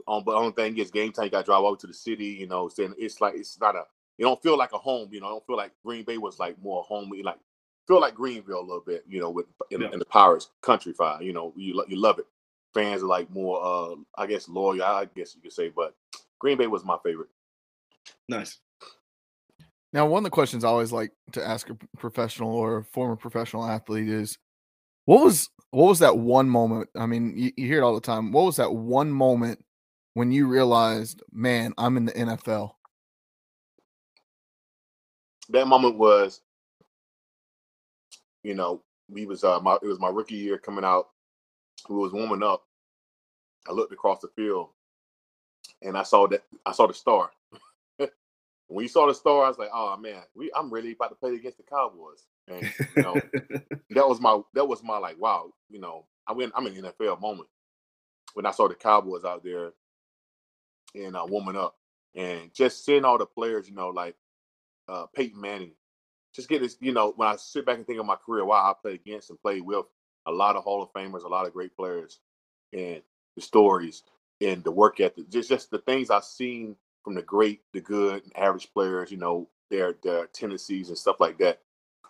Um, 0.09 0.24
but 0.24 0.32
the 0.32 0.38
only 0.38 0.52
thing 0.52 0.76
is 0.78 0.90
game 0.90 1.12
time. 1.12 1.26
You 1.26 1.30
got 1.30 1.40
to 1.40 1.44
drive 1.44 1.62
over 1.62 1.76
to 1.76 1.86
the 1.86 1.94
city. 1.94 2.26
You 2.26 2.46
know, 2.46 2.68
saying 2.68 2.94
it's 2.98 3.20
like 3.20 3.34
it's 3.34 3.59
not 3.60 3.76
a. 3.76 3.84
You 4.18 4.26
don't 4.26 4.42
feel 4.42 4.56
like 4.56 4.72
a 4.72 4.78
home. 4.78 5.09
You 5.12 5.20
know, 5.20 5.26
I 5.26 5.30
don't 5.30 5.46
feel 5.46 5.56
like 5.56 5.72
Green 5.84 6.05
Bay 6.05 6.18
was 6.18 6.38
like 6.38 6.60
more 6.62 6.82
homey. 6.82 7.22
Like 7.22 7.38
feel 7.86 8.01
like 8.01 8.14
Greenville 8.14 8.60
a 8.60 8.60
little 8.60 8.84
bit. 8.84 9.05
You 9.09 9.20
know, 9.20 9.30
with 9.30 9.46
in, 9.70 9.80
yeah. 9.80 9.90
in 9.92 9.98
the 9.98 10.05
Pirates 10.05 10.51
country 10.62 10.92
fire. 10.92 11.22
You 11.22 11.32
know, 11.32 11.52
you 11.56 11.82
you 11.88 11.96
love 11.96 12.18
it. 12.18 12.26
Fans 12.74 13.05
are 13.05 13.06
like 13.06 13.30
more, 13.30 13.64
uh, 13.64 13.94
I 14.18 14.26
guess, 14.26 14.48
loyal. 14.48 14.82
I 14.82 15.06
guess 15.14 15.34
you 15.36 15.40
could 15.40 15.52
say, 15.52 15.68
but 15.68 15.94
Green 16.40 16.59
Bay 16.59 16.66
was 16.66 16.84
my 16.84 16.96
favorite. 17.05 17.28
Nice. 18.28 18.59
Now, 19.92 20.06
one 20.06 20.18
of 20.18 20.24
the 20.24 20.30
questions 20.30 20.64
I 20.64 20.68
always 20.68 20.90
like 20.90 21.12
to 21.32 21.46
ask 21.46 21.70
a 21.70 21.76
professional 21.96 22.52
or 22.52 22.78
a 22.78 22.84
former 22.84 23.14
professional 23.14 23.64
athlete 23.64 24.09
is, 24.09 24.38
what 25.05 25.24
was 25.24 25.51
what 25.70 25.89
was 25.89 25.98
that 25.98 26.18
one 26.18 26.48
moment? 26.48 26.89
I 26.97 27.06
mean, 27.06 27.36
you, 27.36 27.52
you 27.56 27.66
hear 27.66 27.78
it 27.78 27.85
all 27.85 27.94
the 27.94 28.01
time. 28.01 28.32
What 28.32 28.44
was 28.44 28.56
that 28.56 28.72
one 28.72 29.10
moment 29.10 29.64
when 30.14 30.31
you 30.31 30.47
realized, 30.47 31.22
man, 31.32 31.74
I'm 31.76 31.97
in 31.97 32.05
the 32.06 32.12
NFL? 32.12 32.72
That 35.51 35.66
moment 35.66 35.98
was, 35.98 36.40
you 38.43 38.55
know, 38.55 38.82
we 39.10 39.26
was 39.26 39.44
uh 39.44 39.60
my 39.60 39.76
it 39.82 39.86
was 39.86 40.01
my 40.01 40.09
rookie 40.09 40.36
year 40.36 40.59
coming 40.59 40.85
out. 40.85 41.09
We 41.89 41.97
was 41.97 42.12
warming 42.12 42.43
up. 42.43 42.64
I 43.68 43.72
looked 43.72 43.93
across 43.93 44.20
the 44.20 44.28
field 44.28 44.68
and 45.82 45.97
I 45.98 46.02
saw 46.02 46.26
that 46.28 46.43
I 46.64 46.72
saw 46.72 46.86
the 46.86 46.94
star. 46.94 47.31
when 47.98 48.82
you 48.82 48.89
saw 48.89 49.06
the 49.06 49.14
star, 49.14 49.44
I 49.44 49.48
was 49.48 49.59
like, 49.59 49.70
oh 49.72 49.97
man, 49.97 50.22
we 50.35 50.51
I'm 50.56 50.72
really 50.72 50.93
about 50.93 51.09
to 51.09 51.14
play 51.16 51.35
against 51.35 51.59
the 51.59 51.64
Cowboys. 51.64 52.24
And 52.48 52.72
you 52.96 53.02
know, 53.02 53.14
that 53.90 54.08
was 54.08 54.20
my 54.20 54.40
that 54.54 54.66
was 54.66 54.82
my 54.82 54.98
like, 54.98 55.18
wow, 55.18 55.50
you 55.70 55.80
know, 55.80 56.06
I 56.26 56.32
went 56.32 56.52
I'm 56.54 56.66
in 56.66 56.74
NFL 56.74 57.20
moment 57.20 57.48
when 58.34 58.46
I 58.46 58.50
saw 58.50 58.68
the 58.68 58.74
Cowboys 58.74 59.24
out 59.24 59.42
there 59.44 59.72
and 60.94 61.16
uh, 61.16 61.24
warming 61.26 61.56
up 61.56 61.76
and 62.14 62.52
just 62.52 62.84
seeing 62.84 63.04
all 63.04 63.18
the 63.18 63.26
players, 63.26 63.68
you 63.68 63.74
know, 63.74 63.88
like 63.88 64.14
uh, 64.88 65.06
Peyton 65.14 65.40
Manning, 65.40 65.72
just 66.34 66.48
get 66.48 66.60
this, 66.60 66.76
you 66.80 66.92
know, 66.92 67.12
when 67.16 67.28
I 67.28 67.36
sit 67.36 67.64
back 67.64 67.76
and 67.78 67.86
think 67.86 68.00
of 68.00 68.06
my 68.06 68.16
career, 68.16 68.44
wow, 68.44 68.70
I 68.70 68.74
played 68.80 69.00
against 69.00 69.30
and 69.30 69.40
played 69.40 69.62
with 69.62 69.86
a 70.26 70.32
lot 70.32 70.56
of 70.56 70.64
Hall 70.64 70.82
of 70.82 70.92
Famers, 70.92 71.24
a 71.24 71.28
lot 71.28 71.46
of 71.46 71.52
great 71.52 71.76
players, 71.76 72.20
and 72.72 73.00
the 73.36 73.42
stories 73.42 74.02
and 74.40 74.62
the 74.64 74.70
work 74.70 75.00
ethic, 75.00 75.30
just 75.30 75.48
just 75.48 75.70
the 75.70 75.78
things 75.78 76.10
I've 76.10 76.24
seen 76.24 76.76
from 77.02 77.14
the 77.14 77.22
great, 77.22 77.60
the 77.72 77.80
good, 77.80 78.24
and 78.24 78.36
average 78.36 78.72
players, 78.72 79.10
you 79.10 79.16
know, 79.16 79.48
their 79.70 79.94
their 80.02 80.26
tendencies 80.26 80.88
and 80.88 80.98
stuff 80.98 81.20
like 81.20 81.38
that. 81.38 81.60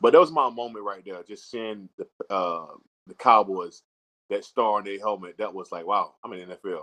But 0.00 0.12
that 0.12 0.20
was 0.20 0.32
my 0.32 0.50
moment 0.50 0.84
right 0.84 1.02
there, 1.04 1.22
just 1.22 1.50
seeing 1.50 1.88
the 1.96 2.06
uh, 2.34 2.66
the 3.06 3.14
Cowboys 3.14 3.82
that 4.30 4.44
star 4.44 4.78
on 4.78 4.84
their 4.84 4.98
helmet. 4.98 5.36
That 5.38 5.54
was 5.54 5.70
like, 5.72 5.86
wow, 5.86 6.14
I'm 6.24 6.32
in 6.32 6.48
NFL. 6.48 6.82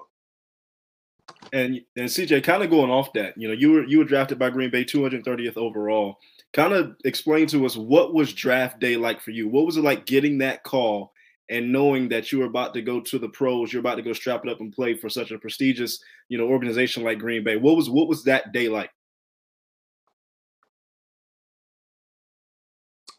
And 1.53 1.81
and 1.95 2.07
CJ, 2.07 2.43
kind 2.43 2.63
of 2.63 2.69
going 2.69 2.91
off 2.91 3.13
that, 3.13 3.37
you 3.37 3.47
know, 3.47 3.53
you 3.53 3.71
were 3.71 3.85
you 3.85 3.99
were 3.99 4.05
drafted 4.05 4.39
by 4.39 4.49
Green 4.49 4.71
Bay 4.71 4.83
230th 4.83 5.57
overall. 5.57 6.17
Kind 6.53 6.73
of 6.73 6.95
explain 7.05 7.47
to 7.47 7.65
us 7.65 7.77
what 7.77 8.13
was 8.13 8.33
draft 8.33 8.79
day 8.79 8.97
like 8.97 9.21
for 9.21 9.31
you? 9.31 9.47
What 9.47 9.65
was 9.65 9.77
it 9.77 9.83
like 9.83 10.05
getting 10.05 10.39
that 10.39 10.63
call 10.63 11.13
and 11.49 11.71
knowing 11.71 12.09
that 12.09 12.31
you 12.31 12.39
were 12.39 12.45
about 12.45 12.73
to 12.73 12.81
go 12.81 13.01
to 13.01 13.19
the 13.19 13.29
pros, 13.29 13.71
you're 13.71 13.81
about 13.81 13.95
to 13.95 14.01
go 14.01 14.13
strap 14.13 14.45
it 14.45 14.49
up 14.49 14.61
and 14.61 14.73
play 14.73 14.95
for 14.95 15.09
such 15.09 15.31
a 15.31 15.37
prestigious, 15.37 16.01
you 16.29 16.37
know, 16.37 16.45
organization 16.45 17.03
like 17.03 17.19
Green 17.19 17.43
Bay. 17.43 17.57
What 17.57 17.75
was 17.75 17.89
what 17.89 18.07
was 18.07 18.23
that 18.23 18.51
day 18.51 18.69
like? 18.69 18.89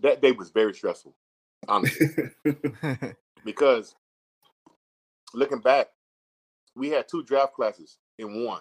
That 0.02 0.20
day 0.20 0.32
was 0.32 0.50
very 0.50 0.74
stressful, 0.74 1.14
honestly, 1.68 2.08
because 3.44 3.94
looking 5.34 5.60
back, 5.60 5.88
we 6.74 6.88
had 6.88 7.08
two 7.08 7.22
draft 7.22 7.54
classes 7.54 7.98
in 8.18 8.44
one. 8.44 8.60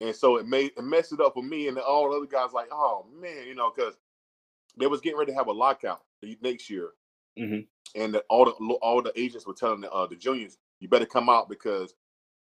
And 0.00 0.14
so 0.14 0.36
it 0.36 0.46
made 0.46 0.72
it 0.76 0.82
messed 0.82 1.12
it 1.12 1.20
up 1.20 1.34
for 1.34 1.44
me 1.44 1.68
and 1.68 1.78
all 1.78 2.10
the 2.10 2.16
other 2.16 2.26
guys. 2.26 2.52
Like, 2.52 2.68
oh 2.72 3.06
man, 3.20 3.46
you 3.46 3.54
know, 3.54 3.72
because 3.74 3.94
they 4.76 4.86
was 4.86 5.00
getting 5.00 5.18
ready 5.18 5.30
to 5.30 5.38
have 5.38 5.46
a 5.46 5.52
lockout 5.52 6.02
next 6.40 6.68
year, 6.68 6.90
mm-hmm. 7.38 7.60
and 8.00 8.14
the, 8.14 8.24
all 8.28 8.44
the 8.44 8.52
all 8.82 9.00
the 9.00 9.12
agents 9.18 9.46
were 9.46 9.54
telling 9.54 9.82
the, 9.82 9.90
uh, 9.92 10.06
the 10.06 10.16
juniors, 10.16 10.58
you 10.80 10.88
better 10.88 11.06
come 11.06 11.28
out 11.28 11.48
because 11.48 11.94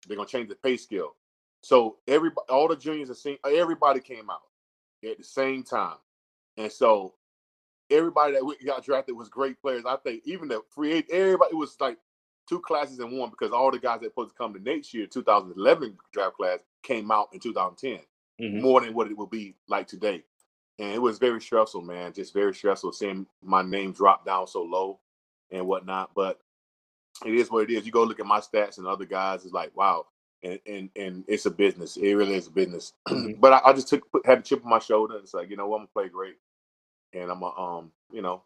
they're 0.06 0.16
gonna 0.16 0.28
change 0.28 0.48
the 0.48 0.54
pay 0.54 0.78
scale. 0.78 1.16
So 1.62 1.98
everybody, 2.08 2.46
all 2.48 2.66
the 2.66 2.76
juniors, 2.76 3.26
everybody 3.44 4.00
came 4.00 4.30
out 4.30 4.40
at 5.04 5.18
the 5.18 5.24
same 5.24 5.62
time, 5.62 5.96
and 6.56 6.72
so 6.72 7.14
everybody 7.90 8.32
that 8.32 8.56
got 8.64 8.84
drafted 8.84 9.16
was 9.16 9.28
great 9.28 9.60
players. 9.60 9.84
I 9.86 9.96
think 9.96 10.22
even 10.24 10.48
the 10.48 10.62
free 10.70 10.92
agent, 10.92 11.12
everybody 11.12 11.52
it 11.52 11.56
was 11.56 11.76
like 11.80 11.98
two 12.48 12.60
classes 12.60 12.98
in 12.98 13.16
one 13.16 13.30
because 13.30 13.52
all 13.52 13.70
the 13.70 13.78
guys 13.78 14.00
that 14.00 14.10
supposed 14.10 14.30
to 14.30 14.36
come 14.36 14.52
to 14.54 14.60
next 14.60 14.92
year, 14.92 15.06
2011 15.06 15.96
draft 16.12 16.36
class, 16.36 16.58
came 16.82 17.10
out 17.10 17.28
in 17.32 17.40
2010, 17.40 18.00
mm-hmm. 18.40 18.60
more 18.60 18.80
than 18.80 18.94
what 18.94 19.10
it 19.10 19.16
will 19.16 19.26
be 19.26 19.54
like 19.68 19.86
today. 19.86 20.24
And 20.78 20.92
it 20.92 21.00
was 21.00 21.18
very 21.18 21.40
stressful, 21.40 21.82
man. 21.82 22.12
Just 22.12 22.32
very 22.32 22.54
stressful 22.54 22.92
seeing 22.92 23.26
my 23.42 23.62
name 23.62 23.92
drop 23.92 24.24
down 24.24 24.46
so 24.46 24.62
low 24.62 24.98
and 25.50 25.66
whatnot. 25.66 26.10
But 26.14 26.40
it 27.24 27.34
is 27.34 27.50
what 27.50 27.70
it 27.70 27.72
is. 27.72 27.84
You 27.84 27.92
go 27.92 28.04
look 28.04 28.20
at 28.20 28.26
my 28.26 28.40
stats 28.40 28.78
and 28.78 28.86
other 28.86 29.04
guys, 29.04 29.44
it's 29.44 29.52
like, 29.52 29.76
wow. 29.76 30.06
And 30.42 30.58
and, 30.66 30.88
and 30.96 31.24
it's 31.28 31.44
a 31.44 31.50
business. 31.50 31.98
It 31.98 32.14
really 32.14 32.34
is 32.34 32.46
a 32.46 32.50
business. 32.50 32.94
Mm-hmm. 33.08 33.40
but 33.40 33.52
I, 33.52 33.60
I, 33.66 33.72
just 33.72 33.88
took 33.88 34.08
had 34.24 34.38
a 34.38 34.42
chip 34.42 34.64
on 34.64 34.70
my 34.70 34.78
shoulder. 34.78 35.16
It's 35.18 35.34
like, 35.34 35.50
you 35.50 35.56
know, 35.56 35.64
I'm 35.74 35.80
gonna 35.80 35.88
play 35.92 36.08
great. 36.08 36.36
And 37.12 37.30
I'm 37.30 37.40
gonna 37.40 37.60
um, 37.60 37.92
you 38.12 38.22
know, 38.22 38.42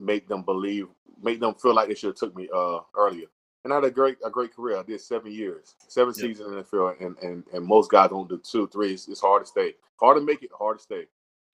make 0.00 0.28
them 0.28 0.42
believe, 0.42 0.88
make 1.22 1.40
them 1.40 1.54
feel 1.54 1.74
like 1.74 1.88
they 1.88 1.94
should 1.94 2.08
have 2.08 2.16
took 2.16 2.36
me 2.36 2.48
uh 2.54 2.80
earlier. 2.96 3.26
And 3.64 3.72
I 3.72 3.76
had 3.76 3.84
a 3.84 3.90
great 3.90 4.18
a 4.24 4.30
great 4.30 4.54
career. 4.54 4.78
I 4.78 4.82
did 4.82 5.00
seven 5.00 5.32
years, 5.32 5.74
seven 5.88 6.14
yep. 6.16 6.22
seasons 6.22 6.50
in 6.50 6.56
the 6.56 6.64
field, 6.64 6.94
and, 7.00 7.16
and 7.18 7.44
and 7.52 7.64
most 7.64 7.90
guys 7.90 8.10
don't 8.10 8.28
do 8.28 8.38
two, 8.38 8.68
three. 8.68 8.92
It's, 8.92 9.08
it's 9.08 9.20
hard 9.20 9.42
to 9.42 9.46
stay, 9.46 9.74
hard 9.96 10.16
to 10.16 10.22
make 10.22 10.42
it, 10.42 10.50
hard 10.56 10.78
to 10.78 10.82
stay. 10.82 11.06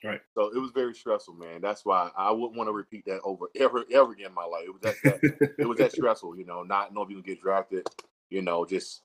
Right. 0.05 0.21
So 0.35 0.55
it 0.55 0.59
was 0.59 0.71
very 0.75 0.95
stressful, 0.95 1.35
man. 1.35 1.62
That's 1.62 1.87
why 1.87 2.11
I 2.15 2.31
wouldn't 2.31 2.57
want 2.57 2.69
to 2.69 2.73
repeat 2.73 3.07
that 3.07 3.21
over 3.25 3.47
ever 3.57 3.85
ever 3.91 4.12
again 4.12 4.27
in 4.27 4.35
my 4.35 4.45
life. 4.45 4.65
It 4.66 4.73
was 4.73 4.83
that, 4.83 4.97
that 5.03 5.55
it 5.59 5.66
was 5.66 5.79
that 5.79 5.93
stressful, 5.97 6.37
you 6.37 6.45
know, 6.45 6.62
not 6.62 6.93
knowing 6.93 7.07
if 7.07 7.16
you 7.16 7.23
can 7.23 7.33
get 7.33 7.41
drafted, 7.41 7.89
you 8.29 8.43
know, 8.43 8.66
just 8.66 9.01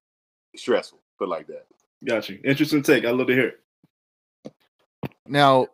stressful, 0.58 1.00
but 1.18 1.30
like 1.30 1.48
that. 1.48 1.68
Gotcha. 2.04 2.40
Interesting 2.42 2.84
take. 2.84 3.06
I 3.06 3.12
love 3.12 3.28
to 3.28 3.34
hear 3.34 3.48
it. 4.46 4.54
Now, 5.26 5.68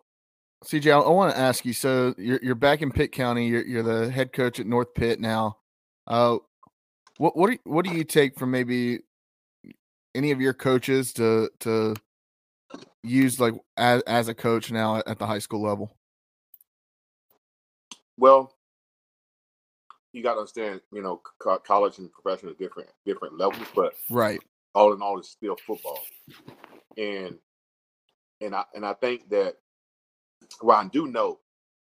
CJ, 0.66 0.92
I, 0.92 1.00
I 1.00 1.10
want 1.10 1.34
to 1.34 1.40
ask 1.40 1.66
you. 1.66 1.74
So 1.74 2.16
you're 2.18 2.40
you're 2.42 2.56
back 2.56 2.82
in 2.82 2.92
Pitt 2.92 3.12
County. 3.12 3.48
You're 3.48 3.66
you're 3.66 3.84
the 3.84 4.10
head 4.10 4.34
coach 4.34 4.60
at 4.60 4.66
North 4.66 4.94
Pitt 4.94 5.20
now. 5.20 5.58
Uh, 6.08 6.38
what 7.18 7.38
what 7.38 7.48
do 7.48 7.54
you, 7.54 7.60
what 7.64 7.86
do 7.86 7.92
you 7.92 8.04
take 8.04 8.38
from 8.38 8.52
maybe 8.52 9.00
any 10.16 10.32
of 10.32 10.42
your 10.42 10.54
coaches 10.54 11.14
to 11.14 11.50
to 11.60 11.94
use 13.04 13.40
like 13.40 13.54
as 13.78 14.02
as 14.04 14.28
a 14.28 14.34
coach 14.34 14.72
now 14.72 15.02
at 15.06 15.20
the 15.20 15.26
high 15.28 15.40
school 15.40 15.62
level? 15.62 15.96
Well, 18.18 18.54
you 20.14 20.24
got 20.24 20.34
to 20.34 20.40
understand, 20.40 20.82
you 20.92 21.04
know, 21.04 21.22
co- 21.40 21.60
college 21.60 21.98
and 22.00 22.12
professional 22.12 22.54
are 22.54 22.56
different 22.56 22.90
different 23.06 23.38
levels, 23.38 23.68
but 23.76 23.94
right, 24.10 24.42
all 24.74 24.94
in 24.94 25.02
all, 25.02 25.20
it's 25.20 25.30
still 25.30 25.58
football, 25.68 26.00
and 26.98 27.38
and 28.42 28.56
I 28.56 28.64
and 28.74 28.86
I 28.86 28.94
think 28.94 29.30
that 29.30 29.58
well, 30.62 30.78
I 30.78 30.88
do 30.88 31.07
know, 31.07 31.40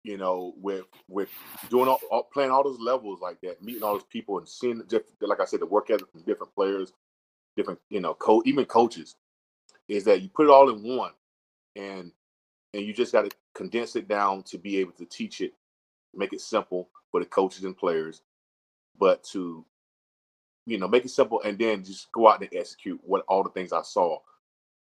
you 0.04 0.16
know, 0.16 0.54
with 0.56 0.84
with 1.08 1.30
doing 1.70 1.88
all, 1.88 2.00
all, 2.10 2.24
playing 2.32 2.50
all 2.50 2.64
those 2.64 2.80
levels 2.80 3.20
like 3.20 3.40
that, 3.42 3.62
meeting 3.62 3.82
all 3.82 3.94
those 3.94 4.04
people 4.04 4.38
and 4.38 4.48
seeing 4.48 4.82
just 4.88 5.04
like 5.20 5.40
I 5.40 5.44
said, 5.44 5.60
the 5.60 5.66
work 5.66 5.90
ethic 5.90 6.10
from 6.10 6.22
different 6.22 6.54
players, 6.54 6.92
different 7.56 7.80
you 7.90 8.00
know, 8.00 8.14
co- 8.14 8.42
even 8.46 8.64
coaches, 8.64 9.16
is 9.88 10.04
that 10.04 10.22
you 10.22 10.28
put 10.28 10.46
it 10.46 10.50
all 10.52 10.70
in 10.70 10.96
one, 10.96 11.12
and 11.76 12.12
and 12.74 12.82
you 12.84 12.92
just 12.92 13.12
got 13.12 13.28
to 13.28 13.36
condense 13.54 13.96
it 13.96 14.08
down 14.08 14.42
to 14.44 14.58
be 14.58 14.78
able 14.78 14.92
to 14.92 15.06
teach 15.06 15.40
it, 15.40 15.52
make 16.14 16.32
it 16.32 16.40
simple 16.40 16.88
for 17.10 17.20
the 17.20 17.26
coaches 17.26 17.64
and 17.64 17.76
players, 17.76 18.22
but 18.98 19.22
to 19.24 19.64
you 20.66 20.78
know 20.78 20.88
make 20.88 21.04
it 21.04 21.10
simple 21.10 21.40
and 21.42 21.58
then 21.58 21.84
just 21.84 22.12
go 22.12 22.28
out 22.28 22.40
and 22.40 22.50
execute 22.54 23.00
what 23.04 23.24
all 23.28 23.42
the 23.42 23.50
things 23.50 23.72
I 23.72 23.82
saw, 23.82 24.18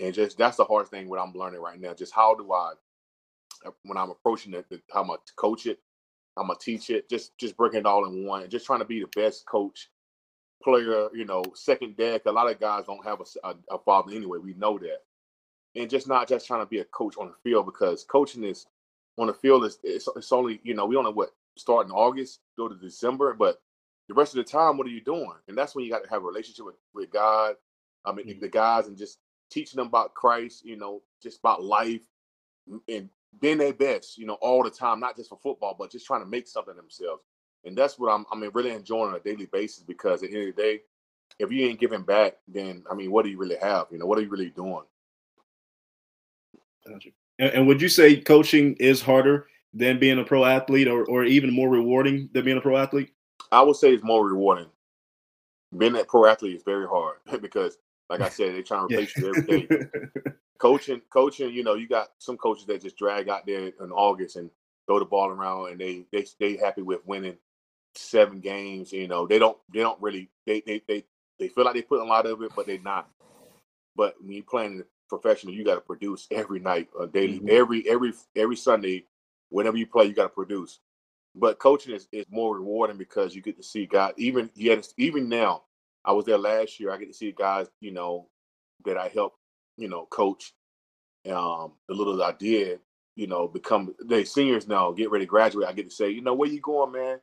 and 0.00 0.14
just 0.14 0.38
that's 0.38 0.56
the 0.56 0.64
hardest 0.64 0.92
thing 0.92 1.08
what 1.08 1.20
I'm 1.20 1.34
learning 1.34 1.60
right 1.60 1.80
now. 1.80 1.94
Just 1.94 2.14
how 2.14 2.34
do 2.34 2.52
I 2.52 2.72
when 3.84 3.98
I'm 3.98 4.10
approaching 4.10 4.54
it, 4.54 4.66
how 4.92 5.02
I'm 5.02 5.08
gonna 5.08 5.18
coach 5.36 5.66
it, 5.66 5.78
I'm 6.36 6.48
gonna 6.48 6.58
teach 6.60 6.90
it, 6.90 7.08
just 7.08 7.36
just 7.38 7.56
breaking 7.56 7.80
it 7.80 7.86
all 7.86 8.06
in 8.06 8.26
one, 8.26 8.48
just 8.48 8.66
trying 8.66 8.80
to 8.80 8.84
be 8.84 9.00
the 9.00 9.08
best 9.20 9.46
coach, 9.46 9.90
player, 10.62 11.08
you 11.14 11.24
know, 11.24 11.42
second 11.54 11.96
deck. 11.96 12.22
A 12.26 12.32
lot 12.32 12.50
of 12.50 12.60
guys 12.60 12.84
don't 12.86 13.04
have 13.04 13.20
a, 13.20 13.48
a, 13.48 13.54
a 13.76 13.78
father 13.78 14.12
anyway. 14.12 14.38
We 14.38 14.54
know 14.54 14.78
that, 14.78 14.98
and 15.74 15.90
just 15.90 16.08
not 16.08 16.28
just 16.28 16.46
trying 16.46 16.62
to 16.62 16.66
be 16.66 16.80
a 16.80 16.84
coach 16.84 17.16
on 17.18 17.28
the 17.28 17.34
field 17.42 17.66
because 17.66 18.04
coaching 18.04 18.44
is 18.44 18.66
on 19.18 19.28
the 19.28 19.34
field 19.34 19.64
is 19.64 19.78
it's, 19.82 20.08
it's 20.16 20.32
only 20.32 20.60
you 20.64 20.74
know 20.74 20.86
we 20.86 20.94
don't 20.94 21.14
what 21.16 21.30
start 21.56 21.86
in 21.86 21.92
August 21.92 22.40
go 22.56 22.68
to 22.68 22.74
December, 22.74 23.34
but 23.34 23.60
the 24.08 24.14
rest 24.14 24.36
of 24.36 24.44
the 24.44 24.50
time, 24.50 24.76
what 24.76 24.86
are 24.86 24.90
you 24.90 25.00
doing? 25.00 25.32
And 25.48 25.56
that's 25.56 25.74
when 25.74 25.84
you 25.84 25.90
got 25.90 26.04
to 26.04 26.10
have 26.10 26.22
a 26.22 26.26
relationship 26.26 26.66
with 26.66 26.76
with 26.94 27.10
God. 27.10 27.56
I 28.04 28.12
mean, 28.12 28.26
mm-hmm. 28.26 28.40
the 28.40 28.48
guys 28.48 28.86
and 28.86 28.98
just 28.98 29.18
teaching 29.50 29.78
them 29.78 29.86
about 29.86 30.14
Christ, 30.14 30.64
you 30.64 30.76
know, 30.76 31.02
just 31.22 31.38
about 31.38 31.62
life 31.62 32.02
and 32.88 33.08
being 33.40 33.58
their 33.58 33.72
best, 33.72 34.18
you 34.18 34.26
know, 34.26 34.34
all 34.40 34.62
the 34.62 34.70
time, 34.70 35.00
not 35.00 35.16
just 35.16 35.28
for 35.28 35.38
football, 35.42 35.76
but 35.78 35.90
just 35.90 36.06
trying 36.06 36.22
to 36.22 36.26
make 36.26 36.46
something 36.46 36.72
of 36.72 36.76
themselves. 36.76 37.22
And 37.64 37.76
that's 37.76 37.98
what 37.98 38.12
I'm, 38.12 38.26
I 38.30 38.36
mean, 38.36 38.50
really 38.52 38.70
enjoying 38.70 39.10
on 39.10 39.16
a 39.16 39.20
daily 39.20 39.46
basis 39.46 39.82
because 39.82 40.22
at 40.22 40.30
the 40.30 40.36
end 40.36 40.48
of 40.48 40.56
the 40.56 40.62
day, 40.62 40.80
if 41.38 41.50
you 41.50 41.66
ain't 41.66 41.80
giving 41.80 42.02
back, 42.02 42.36
then 42.46 42.84
I 42.90 42.94
mean, 42.94 43.10
what 43.10 43.24
do 43.24 43.30
you 43.30 43.38
really 43.38 43.56
have? 43.60 43.86
You 43.90 43.98
know, 43.98 44.06
what 44.06 44.18
are 44.18 44.22
you 44.22 44.28
really 44.28 44.50
doing? 44.50 44.84
And, 46.86 47.02
and 47.38 47.66
would 47.66 47.80
you 47.80 47.88
say 47.88 48.16
coaching 48.16 48.74
is 48.74 49.02
harder 49.02 49.48
than 49.72 49.98
being 49.98 50.18
a 50.18 50.24
pro 50.24 50.44
athlete, 50.44 50.86
or 50.86 51.04
or 51.06 51.24
even 51.24 51.52
more 51.52 51.68
rewarding 51.68 52.28
than 52.32 52.44
being 52.44 52.58
a 52.58 52.60
pro 52.60 52.76
athlete? 52.76 53.10
I 53.50 53.62
would 53.62 53.76
say 53.76 53.92
it's 53.92 54.04
more 54.04 54.26
rewarding. 54.26 54.68
Being 55.76 55.96
a 55.96 56.04
pro 56.04 56.26
athlete 56.26 56.56
is 56.56 56.62
very 56.62 56.86
hard 56.86 57.16
because, 57.40 57.78
like 58.08 58.20
I 58.20 58.28
said, 58.28 58.54
they're 58.54 58.62
trying 58.62 58.88
to 58.88 58.94
replace 58.94 59.16
you 59.16 59.28
every 59.28 59.66
day. 59.66 59.86
coaching, 60.58 61.00
coaching, 61.10 61.52
you 61.52 61.64
know, 61.64 61.74
you 61.74 61.88
got 61.88 62.08
some 62.18 62.36
coaches 62.36 62.66
that 62.66 62.82
just 62.82 62.96
drag 62.96 63.28
out 63.28 63.46
there 63.46 63.66
in 63.66 63.92
August 63.92 64.36
and 64.36 64.50
throw 64.86 64.98
the 64.98 65.04
ball 65.04 65.28
around 65.28 65.70
and 65.70 65.80
they 65.80 66.04
they 66.12 66.24
stay 66.24 66.56
happy 66.56 66.82
with 66.82 67.04
winning 67.06 67.36
seven 67.94 68.40
games. 68.40 68.92
You 68.92 69.08
know, 69.08 69.26
they 69.26 69.38
don't 69.38 69.56
they 69.72 69.80
don't 69.80 70.00
really 70.00 70.30
they 70.46 70.62
they 70.66 70.82
they, 70.86 71.04
they 71.38 71.48
feel 71.48 71.64
like 71.64 71.74
they 71.74 71.82
put 71.82 72.00
a 72.00 72.04
lot 72.04 72.26
of 72.26 72.42
it, 72.42 72.52
but 72.54 72.66
they're 72.66 72.78
not. 72.80 73.08
But 73.96 74.14
when 74.20 74.32
you're 74.32 74.44
playing 74.44 74.82
professional, 75.08 75.54
you 75.54 75.64
got 75.64 75.76
to 75.76 75.80
produce 75.80 76.26
every 76.30 76.60
night, 76.60 76.88
uh, 76.98 77.06
daily, 77.06 77.38
mm-hmm. 77.38 77.48
every 77.50 77.88
every 77.88 78.12
every 78.36 78.56
Sunday, 78.56 79.06
whenever 79.50 79.76
you 79.76 79.86
play, 79.86 80.06
you 80.06 80.14
got 80.14 80.24
to 80.24 80.28
produce. 80.28 80.80
but 81.34 81.58
coaching 81.58 81.94
is, 81.94 82.08
is 82.12 82.26
more 82.30 82.56
rewarding 82.56 82.96
because 82.96 83.34
you 83.34 83.42
get 83.42 83.56
to 83.56 83.62
see 83.62 83.86
God. 83.86 84.14
Even 84.16 84.50
yet, 84.54 84.86
even 84.96 85.28
now, 85.28 85.62
I 86.04 86.12
was 86.12 86.24
there 86.24 86.38
last 86.38 86.78
year. 86.78 86.90
I 86.90 86.98
get 86.98 87.08
to 87.08 87.14
see 87.14 87.32
guys, 87.32 87.66
you 87.80 87.90
know, 87.90 88.28
that 88.84 88.96
I 88.96 89.08
helped, 89.08 89.38
you 89.76 89.88
know, 89.88 90.06
coach. 90.06 90.52
Um, 91.30 91.72
the 91.88 91.94
little 91.94 92.22
I 92.22 92.32
did, 92.32 92.80
you 93.16 93.26
know, 93.26 93.48
become 93.48 93.94
they 94.04 94.24
seniors 94.24 94.68
now, 94.68 94.92
get 94.92 95.10
ready 95.10 95.24
to 95.24 95.30
graduate. 95.30 95.68
I 95.68 95.72
get 95.72 95.88
to 95.88 95.94
say, 95.94 96.10
you 96.10 96.20
know, 96.20 96.34
where 96.34 96.50
you 96.50 96.60
going, 96.60 96.92
man? 96.92 97.18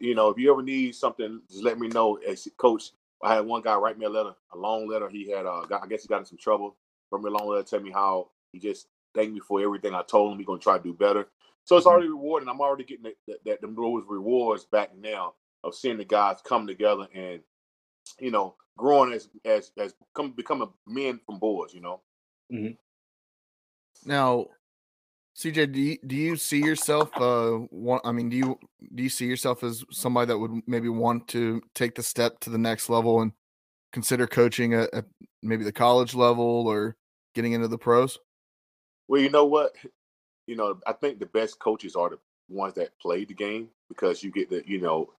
You 0.00 0.14
know, 0.14 0.28
if 0.30 0.38
you 0.38 0.52
ever 0.52 0.62
need 0.62 0.94
something, 0.94 1.40
just 1.48 1.62
let 1.62 1.78
me 1.78 1.88
know. 1.88 2.16
As 2.16 2.48
coach, 2.56 2.90
I 3.22 3.34
had 3.34 3.46
one 3.46 3.62
guy 3.62 3.76
write 3.76 3.98
me 3.98 4.06
a 4.06 4.10
letter, 4.10 4.32
a 4.52 4.58
long 4.58 4.88
letter. 4.88 5.08
He 5.08 5.30
had, 5.30 5.46
uh, 5.46 5.64
got, 5.66 5.84
I 5.84 5.86
guess 5.86 6.02
he 6.02 6.08
got 6.08 6.18
in 6.18 6.26
some 6.26 6.38
trouble. 6.38 6.76
Wrote 7.10 7.22
me 7.22 7.30
a 7.30 7.32
long 7.32 7.48
letter, 7.48 7.62
tell 7.62 7.80
me 7.80 7.92
how 7.92 8.30
he 8.52 8.58
just 8.58 8.88
thanked 9.14 9.32
me 9.32 9.40
for 9.40 9.62
everything 9.62 9.94
I 9.94 10.02
told 10.02 10.32
him. 10.32 10.38
He's 10.38 10.46
gonna 10.46 10.58
try 10.58 10.76
to 10.76 10.82
do 10.82 10.92
better. 10.92 11.28
So 11.64 11.76
it's 11.76 11.86
mm-hmm. 11.86 11.92
already 11.92 12.08
rewarding. 12.08 12.48
I'm 12.48 12.60
already 12.60 12.84
getting 12.84 13.04
that, 13.04 13.16
that, 13.44 13.60
that 13.62 13.76
those 13.76 14.04
rewards 14.08 14.64
back 14.64 14.96
now 14.96 15.34
of 15.62 15.74
seeing 15.74 15.98
the 15.98 16.04
guys 16.04 16.38
come 16.44 16.66
together 16.66 17.06
and 17.14 17.40
you 18.18 18.30
know 18.30 18.54
growing 18.76 19.12
as 19.12 19.28
as 19.44 19.72
as 19.78 19.94
come 20.14 20.32
becoming 20.32 20.70
men 20.86 21.20
from 21.26 21.38
boys. 21.38 21.74
You 21.74 21.80
know. 21.80 22.00
Mm-hmm. 22.52 22.74
Now, 24.08 24.46
CJ, 25.36 25.72
do 25.72 25.80
you, 25.80 25.98
do 26.06 26.16
you 26.16 26.36
see 26.36 26.58
yourself? 26.58 27.10
Uh, 27.16 27.58
want, 27.70 28.02
I 28.06 28.12
mean, 28.12 28.28
do 28.28 28.36
you 28.36 28.58
do 28.94 29.02
you 29.02 29.08
see 29.08 29.26
yourself 29.26 29.62
as 29.62 29.84
somebody 29.90 30.28
that 30.28 30.38
would 30.38 30.62
maybe 30.66 30.88
want 30.88 31.28
to 31.28 31.62
take 31.74 31.94
the 31.94 32.02
step 32.02 32.40
to 32.40 32.50
the 32.50 32.58
next 32.58 32.88
level 32.88 33.20
and 33.20 33.32
consider 33.92 34.26
coaching 34.26 34.74
at, 34.74 34.92
at 34.94 35.04
maybe 35.42 35.64
the 35.64 35.72
college 35.72 36.14
level 36.14 36.66
or 36.66 36.96
getting 37.34 37.52
into 37.52 37.68
the 37.68 37.78
pros? 37.78 38.18
Well, 39.08 39.20
you 39.20 39.30
know 39.30 39.44
what, 39.44 39.72
you 40.46 40.56
know, 40.56 40.78
I 40.86 40.92
think 40.92 41.18
the 41.18 41.26
best 41.26 41.58
coaches 41.58 41.94
are 41.96 42.10
the 42.10 42.18
ones 42.48 42.74
that 42.74 42.98
play 42.98 43.24
the 43.24 43.34
game 43.34 43.68
because 43.88 44.22
you 44.22 44.30
get 44.30 44.50
the, 44.50 44.62
you 44.66 44.80
know, 44.80 45.10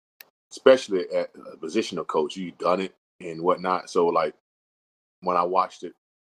especially 0.52 1.06
at 1.14 1.30
a 1.52 1.56
position 1.56 1.98
of 1.98 2.06
coach, 2.06 2.36
you've 2.36 2.58
done 2.58 2.80
it 2.80 2.94
and 3.20 3.42
whatnot. 3.42 3.90
So 3.90 4.06
like 4.08 4.34
when 5.20 5.36
I 5.36 5.42
watched 5.44 5.82
it, 5.84 5.94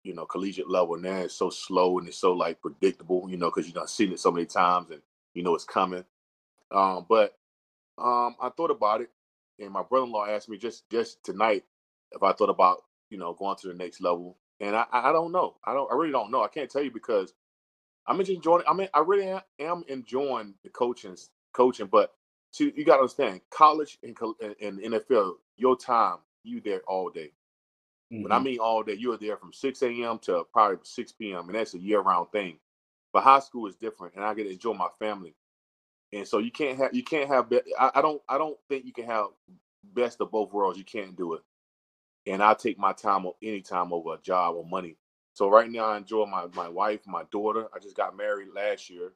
you 0.05 0.15
know, 0.15 0.27
collegiate 0.27 0.71
level 0.71 0.97
now 0.97 1.19
it's 1.19 1.35
so 1.35 1.51
slow 1.51 1.99
and 1.99 2.09
it's 2.09 2.19
so 2.19 2.33
like 2.33 2.61
predictable, 2.63 3.29
you 3.29 3.37
know, 3.37 3.51
because 3.51 3.67
you've 3.67 3.75
done 3.75 3.89
seen 3.89 4.13
it 4.13 4.21
so 4.21 4.31
many 4.31 4.47
times 4.47 4.91
and 4.91 5.03
you 5.35 5.43
know 5.43 5.55
it's 5.55 5.65
coming. 5.65 6.05
Um, 6.71 7.07
but 7.09 7.37
um, 7.99 8.37
I 8.41 8.51
thought 8.57 8.71
about 8.71 9.01
it, 9.01 9.11
and 9.59 9.71
my 9.71 9.83
brother-in-law 9.83 10.27
asked 10.27 10.49
me 10.49 10.59
just 10.59 10.89
just 10.91 11.25
tonight 11.25 11.65
if 12.13 12.23
I 12.23 12.33
thought 12.33 12.51
about 12.51 12.83
you 13.11 13.19
know 13.19 13.35
going 13.35 13.57
to 13.63 13.69
the 13.69 13.75
next 13.75 14.01
level, 14.01 14.37
and 14.61 14.77
I 14.77 14.87
I 14.93 15.13
don't 15.13 15.33
know. 15.33 15.57
I 15.65 15.75
don't 15.75 15.91
I 15.91 15.97
really 15.97 16.13
don't 16.13 16.31
know. 16.31 16.43
I 16.45 16.49
can't 16.49 16.71
tell 16.71 16.83
you 16.83 16.91
because 16.91 17.35
I'm 18.07 18.21
enjoying. 18.21 18.65
I 18.69 18.75
mean, 18.75 18.89
I 18.95 19.01
really 19.01 19.33
am 19.61 19.85
enjoying 19.89 20.55
the 20.63 20.71
coaching, 20.71 21.17
coaching. 21.53 21.87
But 21.87 22.13
to, 22.57 22.73
you 22.77 22.85
got 22.85 22.97
to 22.97 23.03
understand, 23.03 23.41
college 23.51 23.99
and, 24.03 24.17
and 24.61 24.79
NFL, 24.81 25.35
your 25.57 25.77
time, 25.77 26.19
you 26.43 26.61
there 26.61 26.83
all 26.87 27.11
day. 27.11 27.33
Mm-hmm. 28.13 28.23
When 28.23 28.33
I 28.33 28.37
mm-hmm. 28.37 28.45
mean 28.45 28.59
all 28.59 28.83
day, 28.83 28.95
you're 28.95 29.19
there 29.19 29.37
from 29.37 29.53
6 29.53 29.83
a.m. 29.83 30.19
to 30.21 30.45
probably 30.53 30.79
6 30.83 31.13
p.m. 31.13 31.47
and 31.49 31.55
that's 31.55 31.75
a 31.75 31.79
year-round 31.79 32.31
thing. 32.31 32.59
But 33.13 33.23
high 33.23 33.41
school 33.41 33.67
is 33.67 33.77
different, 33.77 34.15
and 34.15 34.25
I 34.25 34.35
get 34.35 34.45
to 34.45 34.53
enjoy 34.53 34.75
my 34.75 34.89
family. 34.99 35.35
And 36.13 36.27
so 36.27 36.39
you 36.39 36.51
can't 36.51 36.79
have 36.79 36.95
you 36.95 37.03
can't 37.03 37.29
have. 37.29 37.53
I, 37.79 37.91
I 37.97 38.03
don't 38.03 38.23
I 38.29 38.39
don't 38.39 38.59
think 38.69 38.85
you 38.85 38.93
can 38.93 39.07
have 39.07 39.27
best 39.95 40.21
of 40.21 40.31
both 40.31 40.53
worlds. 40.53 40.79
You 40.79 40.85
can't 40.85 41.17
do 41.17 41.35
it. 41.35 41.43
And 42.27 42.43
I 42.43 42.55
take 42.55 42.79
my 42.79 42.93
time 42.93 43.27
any 43.43 43.61
time 43.61 43.93
over 43.93 44.15
a 44.15 44.19
job 44.19 44.57
or 44.57 44.65
money. 44.65 44.97
So 45.33 45.49
right 45.49 45.71
now 45.71 45.87
I 45.87 45.97
enjoy 45.97 46.27
my 46.27 46.47
my 46.55 46.69
wife, 46.69 47.01
my 47.07 47.25
daughter. 47.31 47.69
I 47.75 47.79
just 47.79 47.97
got 47.97 48.17
married 48.17 48.49
last 48.55 48.89
year. 48.89 49.13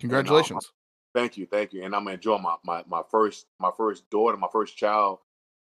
Congratulations. 0.00 0.72
Thank 1.14 1.36
you, 1.36 1.46
thank 1.46 1.72
you. 1.72 1.84
And 1.84 1.94
I'm 1.94 2.08
enjoying 2.08 2.42
my, 2.42 2.56
my 2.64 2.84
my 2.86 3.02
first 3.10 3.46
my 3.58 3.70
first 3.76 4.08
daughter, 4.10 4.36
my 4.36 4.48
first 4.52 4.76
child. 4.76 5.18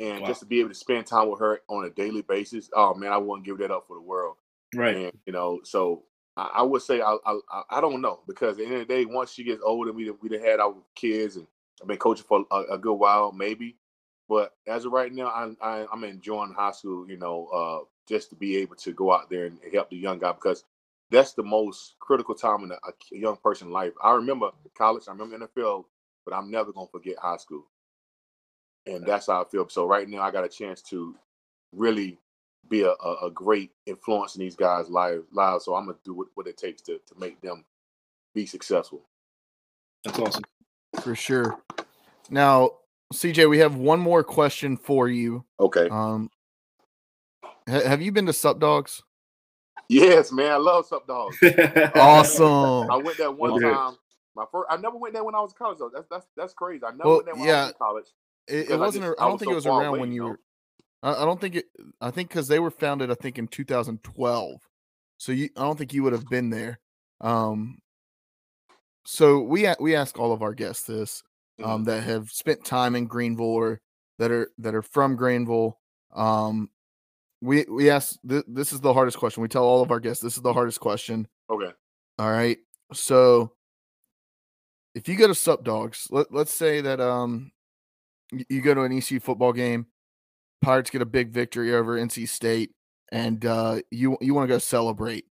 And 0.00 0.22
wow. 0.22 0.26
just 0.26 0.40
to 0.40 0.46
be 0.46 0.58
able 0.58 0.70
to 0.70 0.74
spend 0.74 1.06
time 1.06 1.30
with 1.30 1.40
her 1.40 1.60
on 1.68 1.84
a 1.84 1.90
daily 1.90 2.22
basis, 2.22 2.68
oh 2.74 2.94
man, 2.94 3.12
I 3.12 3.16
wouldn't 3.16 3.46
give 3.46 3.58
that 3.58 3.70
up 3.70 3.86
for 3.86 3.96
the 3.96 4.02
world. 4.02 4.36
Right. 4.74 4.96
And 4.96 5.12
you 5.26 5.32
know, 5.32 5.60
so 5.62 6.02
I, 6.36 6.50
I 6.56 6.62
would 6.62 6.82
say 6.82 7.00
I, 7.00 7.16
I 7.26 7.62
I 7.70 7.80
don't 7.80 8.00
know 8.00 8.20
because 8.26 8.58
at 8.58 8.58
the 8.58 8.64
end 8.64 8.74
of 8.74 8.88
the 8.88 8.94
day, 8.94 9.04
once 9.04 9.32
she 9.32 9.44
gets 9.44 9.62
older, 9.64 9.92
we 9.92 10.10
we 10.10 10.38
had 10.38 10.60
our 10.60 10.74
kids 10.94 11.36
and 11.36 11.46
I've 11.80 11.88
been 11.88 11.96
coaching 11.96 12.26
for 12.26 12.44
a, 12.50 12.74
a 12.74 12.78
good 12.78 12.94
while, 12.94 13.32
maybe. 13.32 13.76
But 14.28 14.54
as 14.66 14.84
of 14.84 14.92
right 14.92 15.12
now, 15.12 15.30
I'm 15.32 15.56
I, 15.60 15.86
i 15.90 15.92
am 15.92 16.04
enjoying 16.04 16.54
high 16.54 16.72
school. 16.72 17.08
You 17.08 17.16
know, 17.16 17.46
uh, 17.46 17.84
just 18.08 18.30
to 18.30 18.36
be 18.36 18.56
able 18.58 18.76
to 18.76 18.92
go 18.92 19.12
out 19.12 19.30
there 19.30 19.46
and 19.46 19.58
help 19.72 19.90
the 19.90 19.96
young 19.96 20.18
guy 20.18 20.32
because 20.32 20.64
that's 21.10 21.32
the 21.32 21.42
most 21.42 21.94
critical 22.00 22.34
time 22.34 22.64
in 22.64 22.72
a, 22.72 22.74
a 22.74 22.92
young 23.12 23.36
person's 23.36 23.70
life. 23.70 23.92
I 24.02 24.12
remember 24.12 24.50
college, 24.76 25.04
I 25.08 25.12
remember 25.12 25.46
NFL, 25.46 25.84
but 26.24 26.34
I'm 26.34 26.50
never 26.50 26.72
gonna 26.72 26.88
forget 26.88 27.16
high 27.18 27.36
school, 27.36 27.66
and 28.86 29.04
that's 29.04 29.26
how 29.26 29.42
I 29.42 29.44
feel. 29.44 29.68
So 29.68 29.86
right 29.86 30.08
now, 30.08 30.22
I 30.22 30.30
got 30.30 30.44
a 30.44 30.48
chance 30.48 30.82
to 30.82 31.14
really 31.72 32.18
be 32.68 32.82
a, 32.82 32.90
a, 32.92 33.26
a 33.26 33.30
great 33.30 33.70
influence 33.86 34.36
in 34.36 34.40
these 34.40 34.56
guys' 34.56 34.88
lives. 34.88 35.24
lives 35.32 35.64
so 35.64 35.74
I'm 35.74 35.86
gonna 35.86 35.98
do 36.04 36.14
what, 36.14 36.28
what 36.34 36.46
it 36.46 36.56
takes 36.56 36.82
to 36.82 36.98
to 36.98 37.14
make 37.18 37.40
them 37.40 37.64
be 38.34 38.46
successful. 38.46 39.02
That's 40.04 40.18
awesome, 40.18 40.44
for 41.02 41.14
sure. 41.14 41.60
Now, 42.30 42.70
CJ, 43.12 43.48
we 43.48 43.58
have 43.58 43.76
one 43.76 44.00
more 44.00 44.24
question 44.24 44.76
for 44.76 45.08
you. 45.08 45.44
Okay. 45.60 45.88
Um, 45.88 46.30
have 47.66 48.02
you 48.02 48.12
been 48.12 48.26
to 48.26 48.32
Sup 48.32 48.58
Dogs? 48.58 49.02
Yes, 49.88 50.32
man. 50.32 50.52
I 50.52 50.56
love 50.56 50.86
Sup 50.86 51.06
Dogs. 51.06 51.36
awesome. 51.94 52.90
I 52.90 52.96
went 52.96 53.18
there 53.18 53.30
one 53.30 53.60
time. 53.60 53.96
My 54.36 54.44
first, 54.50 54.66
I 54.68 54.76
never 54.76 54.96
went 54.96 55.14
there 55.14 55.24
when 55.24 55.34
I 55.34 55.40
was 55.40 55.52
in 55.52 55.56
college 55.58 55.78
though. 55.78 55.90
That's 55.92 56.06
that's 56.10 56.26
that's 56.36 56.54
crazy. 56.54 56.84
I 56.84 56.90
never 56.90 57.04
well, 57.04 57.14
went 57.16 57.26
there 57.26 57.34
when 57.34 57.44
yeah. 57.46 57.54
I 57.54 57.62
was 57.62 57.70
in 57.70 57.78
college. 57.78 58.06
It, 58.48 58.70
it 58.70 58.78
wasn't. 58.78 59.04
I, 59.04 59.08
just, 59.08 59.20
I 59.20 59.28
don't 59.28 59.38
think 59.38 59.48
so 59.48 59.52
it 59.52 59.54
was 59.54 59.66
around 59.66 59.84
away, 59.86 60.00
when 60.00 60.12
you, 60.12 60.24
were. 60.24 60.40
I, 61.02 61.24
don't 61.24 61.40
think 61.40 61.56
it. 61.56 61.66
I 62.00 62.10
think 62.10 62.30
because 62.30 62.48
they 62.48 62.58
were 62.58 62.70
founded, 62.70 63.10
I 63.10 63.14
think 63.14 63.38
in 63.38 63.46
2012. 63.46 64.60
So 65.18 65.32
you, 65.32 65.50
I 65.56 65.62
don't 65.62 65.78
think 65.78 65.92
you 65.92 66.02
would 66.02 66.12
have 66.12 66.28
been 66.28 66.50
there. 66.50 66.80
Um. 67.20 67.78
So 69.06 69.40
we 69.40 69.68
we 69.78 69.94
ask 69.94 70.18
all 70.18 70.32
of 70.32 70.42
our 70.42 70.54
guests 70.54 70.84
this, 70.84 71.22
um, 71.62 71.70
mm-hmm. 71.70 71.84
that 71.84 72.02
have 72.02 72.30
spent 72.30 72.64
time 72.64 72.96
in 72.96 73.06
Greenville 73.06 73.46
or 73.46 73.80
that 74.18 74.30
are 74.30 74.50
that 74.58 74.74
are 74.74 74.82
from 74.82 75.14
Greenville. 75.14 75.78
Um, 76.14 76.70
we 77.44 77.66
we 77.68 77.90
ask 77.90 78.16
th- 78.26 78.44
this 78.48 78.72
is 78.72 78.80
the 78.80 78.94
hardest 78.94 79.18
question. 79.18 79.42
We 79.42 79.48
tell 79.48 79.64
all 79.64 79.82
of 79.82 79.90
our 79.90 80.00
guests 80.00 80.22
this 80.22 80.36
is 80.36 80.42
the 80.42 80.52
hardest 80.52 80.80
question. 80.80 81.28
Okay. 81.50 81.70
All 82.18 82.30
right. 82.30 82.56
So 82.92 83.52
if 84.94 85.08
you 85.08 85.16
go 85.16 85.26
to 85.26 85.34
Sup 85.34 85.62
Dogs, 85.62 86.08
let, 86.10 86.32
let's 86.32 86.54
say 86.54 86.80
that 86.80 87.00
um 87.00 87.52
you 88.32 88.62
go 88.62 88.72
to 88.72 88.82
an 88.82 88.96
ECU 88.96 89.20
football 89.20 89.52
game, 89.52 89.86
Pirates 90.62 90.90
get 90.90 91.02
a 91.02 91.06
big 91.06 91.30
victory 91.30 91.74
over 91.74 91.98
NC 91.98 92.28
State, 92.28 92.70
and 93.12 93.44
uh 93.44 93.80
you 93.90 94.16
you 94.22 94.32
want 94.32 94.48
to 94.48 94.54
go 94.54 94.58
celebrate. 94.58 95.26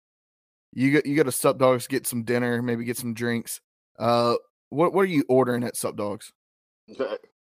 You 0.73 0.91
get 0.91 1.05
you 1.05 1.15
go 1.15 1.25
to 1.25 1.33
Sup 1.33 1.59
Dogs, 1.59 1.87
get 1.87 2.07
some 2.07 2.25
dinner, 2.25 2.63
maybe 2.63 2.85
get 2.85 2.97
some 2.97 3.13
drinks. 3.13 3.61
Uh 3.99 4.37
what 4.71 4.95
what 4.95 5.03
are 5.03 5.07
you 5.07 5.25
ordering 5.29 5.63
at 5.63 5.77
Sup 5.77 5.95
Dogs? 5.95 6.33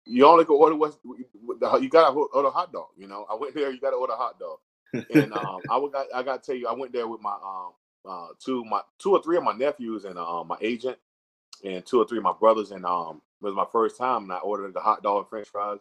You 0.07 0.27
only 0.27 0.45
can 0.45 0.55
order 0.57 0.75
what 0.75 0.97
you 1.05 1.89
got 1.89 2.11
to 2.11 2.17
order 2.17 2.49
a 2.49 2.51
hot 2.51 2.73
dog. 2.73 2.89
You 2.97 3.09
know, 3.09 3.27
I 3.31 3.35
went 3.35 3.55
there. 3.55 3.71
You 3.71 3.81
got 3.81 3.91
to 3.91 3.97
order 3.97 4.13
a 4.13 4.17
hot 4.17 4.39
dog. 4.39 4.59
and 4.93 5.33
um, 5.35 5.63
I 5.69 5.77
would 5.77 5.93
I 6.15 6.23
got 6.23 6.43
to 6.43 6.47
tell 6.47 6.57
you, 6.59 6.69
I 6.69 6.73
went 6.75 6.93
there 6.93 7.09
with 7.09 7.21
my 7.21 7.33
um 7.33 7.73
uh 8.07 8.29
two 8.39 8.65
my 8.65 8.81
two 8.99 9.13
or 9.13 9.23
three 9.23 9.37
of 9.37 9.45
my 9.45 9.55
nephews 9.55 10.05
and 10.05 10.19
uh, 10.19 10.45
my 10.45 10.59
agent 10.61 10.99
and 11.65 11.85
two 11.87 12.01
or 12.01 12.07
three 12.07 12.19
of 12.19 12.25
my 12.25 12.35
brothers 12.39 12.71
and 12.71 12.85
um 12.85 13.23
it 13.41 13.47
was 13.47 13.55
my 13.55 13.65
first 13.73 13.97
time 13.97 14.25
and 14.25 14.33
I 14.33 14.39
ordered 14.39 14.75
the 14.75 14.81
hot 14.81 15.03
dog 15.03 15.21
and 15.21 15.29
French 15.29 15.49
fries 15.49 15.79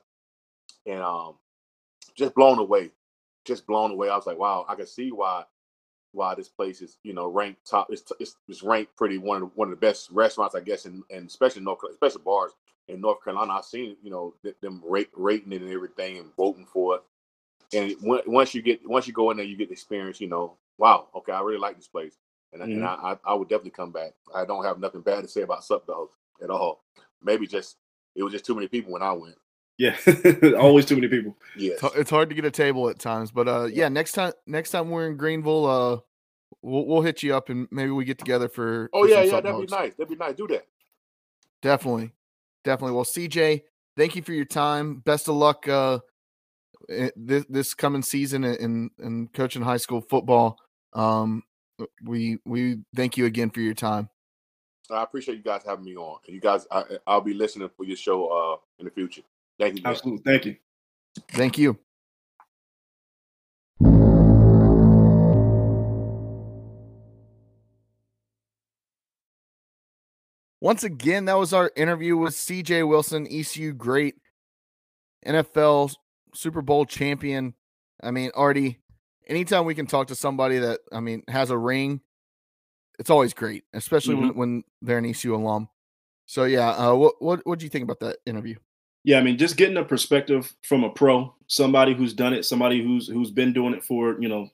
and 0.86 1.02
um 1.02 1.36
just 2.16 2.34
blown 2.36 2.60
away, 2.60 2.92
just 3.46 3.66
blown 3.66 3.92
away. 3.92 4.10
I 4.10 4.16
was 4.16 4.28
like, 4.28 4.38
wow, 4.38 4.66
I 4.70 4.76
can 4.76 4.88
see 4.88 5.12
why 5.12 5.44
why 6.14 6.36
this 6.36 6.48
place 6.48 6.82
is 6.82 6.98
you 7.04 7.14
know 7.14 7.28
ranked 7.28 7.68
top. 7.70 7.88
It's, 7.90 8.04
it's, 8.20 8.38
it's 8.48 8.64
ranked 8.64 8.96
pretty 8.96 9.18
one 9.18 9.42
of 9.42 9.50
the, 9.50 9.56
one 9.56 9.68
of 9.68 9.72
the 9.72 9.86
best 9.86 10.10
restaurants 10.12 10.56
I 10.56 10.62
guess 10.62 10.86
and 10.86 11.04
and 11.10 11.28
especially 11.28 11.64
North 11.64 11.80
especially 11.92 12.22
bars 12.24 12.54
in 12.88 13.02
North 13.02 13.24
Carolina. 13.24 13.54
I've 13.54 13.66
seen 13.66 13.98
you 14.04 14.12
know 14.12 14.36
them 14.62 14.82
rate, 14.86 15.10
rating 15.14 15.52
it 15.54 15.62
and 15.62 15.72
everything 15.72 16.18
and 16.18 16.36
voting 16.36 16.66
for 16.66 16.96
it. 16.96 17.02
And 17.74 17.96
once 18.02 18.54
you 18.54 18.62
get 18.62 18.88
once 18.88 19.08
you 19.08 19.14
go 19.14 19.32
in 19.32 19.38
there, 19.38 19.46
you 19.46 19.58
get 19.58 19.70
the 19.70 19.74
experience. 19.74 20.22
You 20.22 20.28
know, 20.28 20.58
wow, 20.78 21.08
okay, 21.16 21.32
I 21.32 21.42
really 21.42 21.60
like 21.60 21.76
this 21.76 21.88
place, 21.88 22.18
and, 22.52 22.62
mm-hmm. 22.62 22.72
and 22.72 22.86
I, 22.86 22.94
I, 22.94 23.18
I 23.26 23.34
would 23.34 23.50
definitely 23.50 23.72
come 23.72 23.92
back. 23.92 24.12
I 24.34 24.46
don't 24.46 24.66
have 24.66 24.80
nothing 24.80 25.02
bad 25.02 25.22
to 25.22 25.28
say 25.28 25.42
about 25.42 25.64
Sup 25.64 25.86
Dogs 25.88 26.14
at 26.44 26.50
all. 26.50 26.84
Maybe 27.24 27.48
just 27.48 27.78
it 28.16 28.24
was 28.24 28.34
just 28.34 28.46
too 28.46 28.56
many 28.56 28.68
people 28.68 28.94
when 28.94 29.02
I 29.02 29.12
went. 29.14 29.36
Yeah, 29.78 29.98
always 30.60 30.86
too 30.86 30.96
many 30.96 31.08
people. 31.08 31.36
Yeah, 31.58 31.74
it's 31.96 32.10
hard 32.10 32.30
to 32.30 32.36
get 32.36 32.46
a 32.46 32.52
table 32.52 32.90
at 32.90 33.00
times, 33.00 33.32
but 33.32 33.48
uh, 33.48 33.66
yeah, 33.66 33.90
next 33.90 34.12
time 34.12 34.34
next 34.46 34.70
time 34.70 34.90
we're 34.90 35.08
in 35.08 35.18
Greenville, 35.18 35.66
uh, 35.66 36.00
we'll 36.62 36.86
we'll 36.86 37.02
hit 37.02 37.24
you 37.24 37.36
up 37.36 37.50
and 37.50 37.68
maybe 37.72 37.90
we 37.90 38.06
get 38.06 38.20
together 38.20 38.48
for. 38.48 38.90
Oh 38.94 39.04
for 39.04 39.10
yeah, 39.10 39.24
yeah, 39.24 39.42
that'd 39.42 39.68
be 39.68 39.76
nice. 39.76 39.96
That'd 39.96 40.10
be 40.10 40.16
nice. 40.16 40.36
Do 40.36 40.48
that. 40.48 40.68
Definitely, 41.64 42.14
definitely. 42.64 42.96
Well, 42.96 43.06
CJ, 43.06 43.62
thank 43.98 44.16
you 44.16 44.22
for 44.22 44.34
your 44.34 44.46
time. 44.46 45.00
Best 45.00 45.28
of 45.28 45.36
luck 45.36 45.68
uh, 45.68 46.00
this, 46.88 47.46
this 47.50 47.74
coming 47.74 48.02
season 48.02 48.44
in 48.44 48.90
in 49.00 49.28
coaching 49.34 49.62
high 49.62 49.78
school 49.78 50.02
football. 50.02 50.58
Um, 50.94 51.44
we 52.04 52.38
we 52.46 52.80
thank 52.96 53.18
you 53.18 53.26
again 53.26 53.50
for 53.50 53.62
your 53.62 53.74
time. 53.74 54.10
I 54.92 55.04
appreciate 55.04 55.36
you 55.38 55.44
guys 55.44 55.62
having 55.66 55.86
me 55.86 55.96
on. 55.96 56.20
And 56.26 56.36
you 56.36 56.42
guys, 56.42 56.68
I, 56.70 56.84
I'll 57.08 57.22
be 57.22 57.34
listening 57.34 57.70
for 57.76 57.86
your 57.86 57.96
show 57.96 58.28
uh, 58.28 58.58
in 58.80 58.86
the 58.86 58.92
future. 58.92 59.22
Thank 59.60 59.78
you. 59.78 59.84
man. 59.84 59.92
Absolutely. 59.92 60.24
Thank 60.24 60.46
you. 60.46 60.56
Thank 61.30 61.58
you. 61.58 61.80
Once 70.64 70.86
again, 70.86 71.26
that 71.26 71.38
was 71.38 71.52
our 71.52 71.74
interview 71.76 72.16
with 72.16 72.34
CJ 72.34 72.88
Wilson, 72.88 73.28
ECU 73.30 73.74
great, 73.74 74.16
NFL 75.28 75.94
Super 76.34 76.62
Bowl 76.62 76.86
champion. 76.86 77.54
I 78.02 78.12
mean, 78.12 78.32
Artie, 78.34 78.80
anytime 79.28 79.66
we 79.66 79.76
can 79.76 79.88
talk 79.88 80.08
to 80.08 80.16
somebody 80.16 80.60
that, 80.60 80.80
I 80.90 81.02
mean, 81.02 81.24
has 81.28 81.50
a 81.50 81.58
ring, 81.58 82.00
it's 82.98 83.10
always 83.10 83.34
great, 83.34 83.66
especially 83.74 84.16
when, 84.16 84.36
when 84.38 84.64
they're 84.82 85.00
an 85.00 85.06
ECU 85.06 85.36
alum. 85.36 85.68
So, 86.28 86.46
yeah, 86.46 86.70
uh, 86.70 86.96
what, 86.96 87.22
what, 87.22 87.42
what 87.44 87.60
do 87.60 87.66
you 87.66 87.70
think 87.70 87.84
about 87.84 88.00
that 88.00 88.20
interview? 88.26 88.56
Yeah, 89.04 89.20
I 89.20 89.22
mean, 89.22 89.38
just 89.38 89.58
getting 89.58 89.76
a 89.76 89.84
perspective 89.84 90.54
from 90.62 90.86
a 90.86 90.90
pro, 90.90 91.36
somebody 91.48 91.94
who's 91.94 92.14
done 92.14 92.32
it, 92.32 92.46
somebody 92.46 92.82
who's 92.82 93.10
who's 93.10 93.32
been 93.32 93.52
doing 93.52 93.74
it 93.74 93.84
for 93.84 94.16
you 94.22 94.30
know 94.30 94.48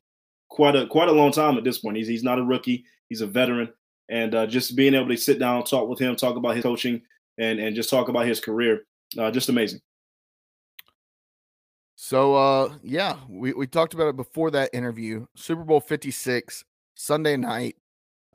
quite 0.47 0.75
a 0.75 0.87
quite 0.87 1.07
a 1.07 1.11
long 1.11 1.31
time 1.31 1.55
at 1.59 1.63
this 1.63 1.77
point. 1.77 1.97
He's 1.97 2.07
he's 2.07 2.23
not 2.23 2.39
a 2.39 2.43
rookie; 2.43 2.83
he's 3.09 3.21
a 3.21 3.27
veteran, 3.27 3.71
and 4.09 4.33
uh, 4.35 4.47
just 4.47 4.75
being 4.75 4.95
able 4.95 5.07
to 5.09 5.17
sit 5.17 5.39
down, 5.39 5.63
talk 5.63 5.87
with 5.87 5.99
him, 5.99 6.15
talk 6.15 6.35
about 6.35 6.55
his 6.55 6.63
coaching, 6.63 7.01
and 7.37 7.59
and 7.59 7.75
just 7.75 7.89
talk 7.89 8.09
about 8.09 8.25
his 8.25 8.39
career, 8.39 8.85
uh, 9.17 9.31
just 9.31 9.49
amazing. 9.49 9.79
So, 11.95 12.35
uh, 12.35 12.73
yeah, 12.81 13.17
we 13.29 13.53
we 13.53 13.67
talked 13.67 13.93
about 13.93 14.07
it 14.07 14.15
before 14.15 14.51
that 14.51 14.71
interview. 14.73 15.25
Super 15.35 15.63
Bowl 15.63 15.79
Fifty 15.79 16.11
Six 16.11 16.65
Sunday 16.95 17.37
night, 17.37 17.75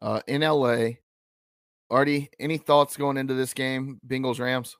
uh, 0.01 0.20
in 0.26 0.42
LA. 0.42 0.90
Artie, 1.90 2.30
any 2.40 2.56
thoughts 2.56 2.96
going 2.96 3.16
into 3.16 3.34
this 3.34 3.52
game, 3.52 4.01
Bengals 4.06 4.40
Rams? 4.40 4.76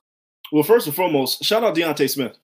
Well, 0.53 0.62
first 0.62 0.87
and 0.87 0.97
foremost, 0.97 1.45
shout 1.45 1.62
out 1.62 1.75
D'Ante 1.75 2.09
Smith. 2.09 2.37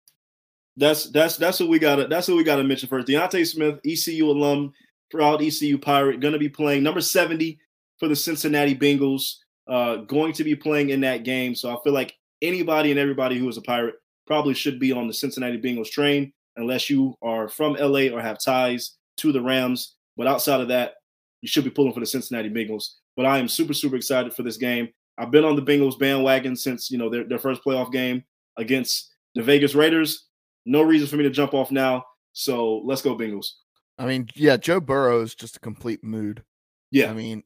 That's 0.76 1.10
that's 1.10 1.36
that's 1.36 1.58
who 1.58 1.68
we 1.68 1.78
got. 1.78 2.08
That's 2.08 2.26
who 2.26 2.36
we 2.36 2.44
got 2.44 2.56
to 2.56 2.64
mention 2.64 2.88
first. 2.88 3.06
D'Ante 3.06 3.44
Smith, 3.44 3.80
ECU 3.84 4.30
alum, 4.30 4.72
proud 5.10 5.42
ECU 5.42 5.78
Pirate, 5.78 6.20
going 6.20 6.32
to 6.32 6.38
be 6.38 6.48
playing 6.48 6.82
number 6.82 7.00
seventy 7.00 7.58
for 8.00 8.08
the 8.08 8.16
Cincinnati 8.16 8.74
Bengals. 8.74 9.36
Uh, 9.68 9.96
going 9.98 10.32
to 10.32 10.42
be 10.42 10.56
playing 10.56 10.90
in 10.90 11.00
that 11.02 11.22
game. 11.22 11.54
So 11.54 11.70
I 11.70 11.76
feel 11.84 11.92
like 11.92 12.16
anybody 12.42 12.90
and 12.90 12.98
everybody 12.98 13.38
who 13.38 13.48
is 13.48 13.56
a 13.56 13.62
Pirate 13.62 13.94
probably 14.26 14.54
should 14.54 14.80
be 14.80 14.90
on 14.90 15.06
the 15.06 15.14
Cincinnati 15.14 15.60
Bengals 15.60 15.90
train, 15.90 16.32
unless 16.56 16.90
you 16.90 17.14
are 17.22 17.48
from 17.48 17.74
LA 17.74 18.08
or 18.12 18.20
have 18.20 18.42
ties 18.42 18.96
to 19.18 19.30
the 19.30 19.40
Rams. 19.40 19.94
But 20.16 20.26
outside 20.26 20.60
of 20.60 20.68
that, 20.68 20.94
you 21.40 21.48
should 21.48 21.64
be 21.64 21.70
pulling 21.70 21.92
for 21.92 22.00
the 22.00 22.06
Cincinnati 22.06 22.50
Bengals. 22.50 22.94
But 23.16 23.26
I 23.26 23.38
am 23.38 23.48
super 23.48 23.74
super 23.74 23.96
excited 23.96 24.34
for 24.34 24.42
this 24.42 24.56
game. 24.56 24.88
I've 25.18 25.30
been 25.30 25.44
on 25.44 25.56
the 25.56 25.62
Bengals 25.62 25.98
bandwagon 25.98 26.56
since 26.56 26.90
you 26.90 26.98
know 26.98 27.10
their, 27.10 27.24
their 27.24 27.38
first 27.38 27.62
playoff 27.62 27.92
game 27.92 28.24
against 28.56 29.14
the 29.34 29.42
Vegas 29.42 29.74
Raiders. 29.74 30.26
No 30.66 30.82
reason 30.82 31.06
for 31.06 31.16
me 31.16 31.24
to 31.24 31.30
jump 31.30 31.54
off 31.54 31.70
now. 31.70 32.04
So 32.32 32.78
let's 32.78 33.02
go 33.02 33.16
Bengals. 33.16 33.52
I 33.98 34.06
mean, 34.06 34.28
yeah, 34.34 34.56
Joe 34.56 34.80
Burrow 34.80 35.20
is 35.20 35.34
just 35.34 35.56
a 35.56 35.60
complete 35.60 36.02
mood. 36.02 36.42
Yeah, 36.90 37.10
I 37.10 37.14
mean, 37.14 37.42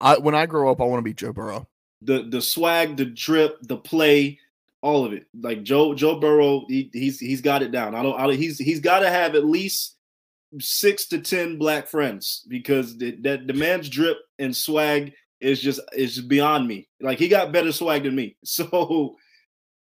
I 0.00 0.18
when 0.18 0.34
I 0.34 0.46
grow 0.46 0.70
up, 0.70 0.80
I 0.80 0.84
want 0.84 0.98
to 0.98 1.04
be 1.04 1.14
Joe 1.14 1.32
Burrow. 1.32 1.68
The 2.02 2.22
the 2.22 2.42
swag, 2.42 2.96
the 2.96 3.06
drip, 3.06 3.58
the 3.62 3.76
play, 3.76 4.38
all 4.82 5.04
of 5.04 5.12
it. 5.12 5.26
Like 5.38 5.62
Joe 5.62 5.94
Joe 5.94 6.18
Burrow, 6.20 6.64
he, 6.68 6.90
he's 6.92 7.18
he's 7.18 7.40
got 7.40 7.62
it 7.62 7.72
down. 7.72 7.94
I 7.94 8.02
don't. 8.02 8.18
I, 8.18 8.34
he's 8.34 8.58
he's 8.58 8.80
got 8.80 9.00
to 9.00 9.10
have 9.10 9.34
at 9.34 9.44
least 9.44 9.96
six 10.60 11.06
to 11.06 11.20
ten 11.20 11.58
black 11.58 11.88
friends 11.88 12.44
because 12.48 12.96
the, 12.98 13.12
that 13.22 13.46
the 13.46 13.54
man's 13.54 13.88
drip 13.88 14.18
and 14.38 14.54
swag 14.54 15.14
is 15.40 15.60
just 15.60 15.80
is 15.92 16.20
beyond 16.20 16.68
me. 16.68 16.88
Like 17.00 17.18
he 17.18 17.28
got 17.28 17.52
better 17.52 17.72
swag 17.72 18.04
than 18.04 18.14
me. 18.14 18.36
So 18.44 19.16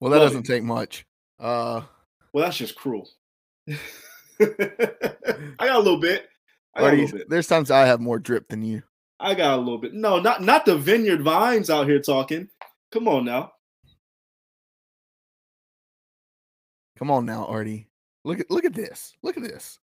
well, 0.01 0.11
that 0.11 0.19
doesn't 0.19 0.49
it. 0.49 0.53
take 0.53 0.63
much. 0.63 1.05
Uh 1.39 1.81
well, 2.33 2.45
that's 2.45 2.57
just 2.57 2.75
cruel. 2.75 3.09
I 3.67 3.75
got 5.59 5.75
a 5.75 5.79
little 5.79 5.99
bit. 5.99 6.27
I 6.75 6.81
got 6.81 6.93
a 6.93 6.97
little 6.97 7.17
bit. 7.17 7.29
There's 7.29 7.47
times 7.47 7.71
I 7.71 7.85
have 7.85 7.99
more 7.99 8.19
drip 8.19 8.47
than 8.47 8.61
you. 8.61 8.83
I 9.19 9.35
got 9.35 9.57
a 9.57 9.61
little 9.61 9.77
bit. 9.77 9.93
No, 9.93 10.19
not 10.19 10.41
not 10.41 10.65
the 10.65 10.77
vineyard 10.77 11.21
vines 11.21 11.69
out 11.69 11.87
here 11.87 11.99
talking. 11.99 12.47
Come 12.91 13.07
on 13.07 13.25
now. 13.25 13.51
Come 16.97 17.11
on 17.11 17.25
now, 17.25 17.45
Artie. 17.45 17.89
Look 18.23 18.39
at 18.39 18.49
look 18.49 18.65
at 18.65 18.73
this. 18.73 19.15
Look 19.21 19.37
at 19.37 19.43
this. 19.43 19.79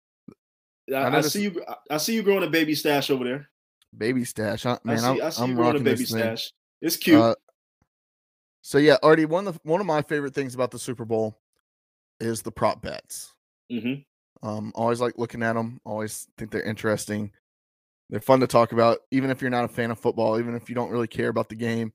I, 0.90 0.96
I, 0.96 1.18
I 1.18 1.22
see 1.22 1.44
you. 1.44 1.64
I 1.90 1.98
see 1.98 2.16
you 2.16 2.24
growing 2.24 2.44
a 2.44 2.50
baby 2.50 2.76
stash 2.76 3.10
over 3.10 3.24
there. 3.24 3.50
Baby 3.98 4.24
stash, 4.26 4.64
huh? 4.64 4.80
man. 4.84 5.00
I 5.00 5.16
see, 5.16 5.22
I 5.22 5.30
see 5.30 5.44
I'm 5.44 5.50
you 5.52 5.56
growing 5.56 5.78
a 5.78 5.80
baby 5.80 6.06
stash. 6.06 6.52
It's 6.82 6.98
cute. 6.98 7.22
Uh, 7.22 7.36
so 8.62 8.78
yeah, 8.78 8.98
Artie, 9.04 9.26
one 9.26 9.48
of 9.48 9.56
the, 9.56 9.60
one 9.64 9.82
of 9.82 9.88
my 9.88 10.02
favorite 10.02 10.34
things 10.34 10.56
about 10.56 10.72
the 10.72 10.80
Super 10.80 11.06
Bowl 11.06 11.38
is 12.20 12.42
the 12.42 12.52
prop 12.52 12.82
bets. 12.82 13.34
Mm-hmm. 13.72 14.48
Um, 14.48 14.72
always 14.76 15.02
like 15.02 15.18
looking 15.18 15.44
at 15.44 15.54
them. 15.54 15.80
Always 15.86 16.28
think 16.38 16.52
they're 16.52 16.62
interesting. 16.62 17.32
They're 18.12 18.20
fun 18.20 18.42
to 18.42 18.48
talk 18.48 18.74
about, 18.74 19.00
even 19.12 19.30
if 19.30 19.42
you're 19.42 19.50
not 19.50 19.64
a 19.64 19.70
fan 19.70 19.90
of 19.90 19.98
football, 19.98 20.38
even 20.38 20.54
if 20.54 20.68
you 20.68 20.76
don't 20.76 20.92
really 20.92 21.08
care 21.08 21.30
about 21.30 21.48
the 21.48 21.56
game. 21.56 21.94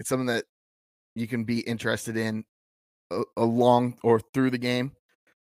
It's 0.00 0.08
something 0.08 0.26
that 0.26 0.46
you 1.14 1.28
can 1.28 1.44
be 1.44 1.60
interested 1.60 2.16
in 2.16 2.44
along 3.36 3.98
or 4.02 4.20
through 4.32 4.50
the 4.50 4.58
game. 4.58 4.92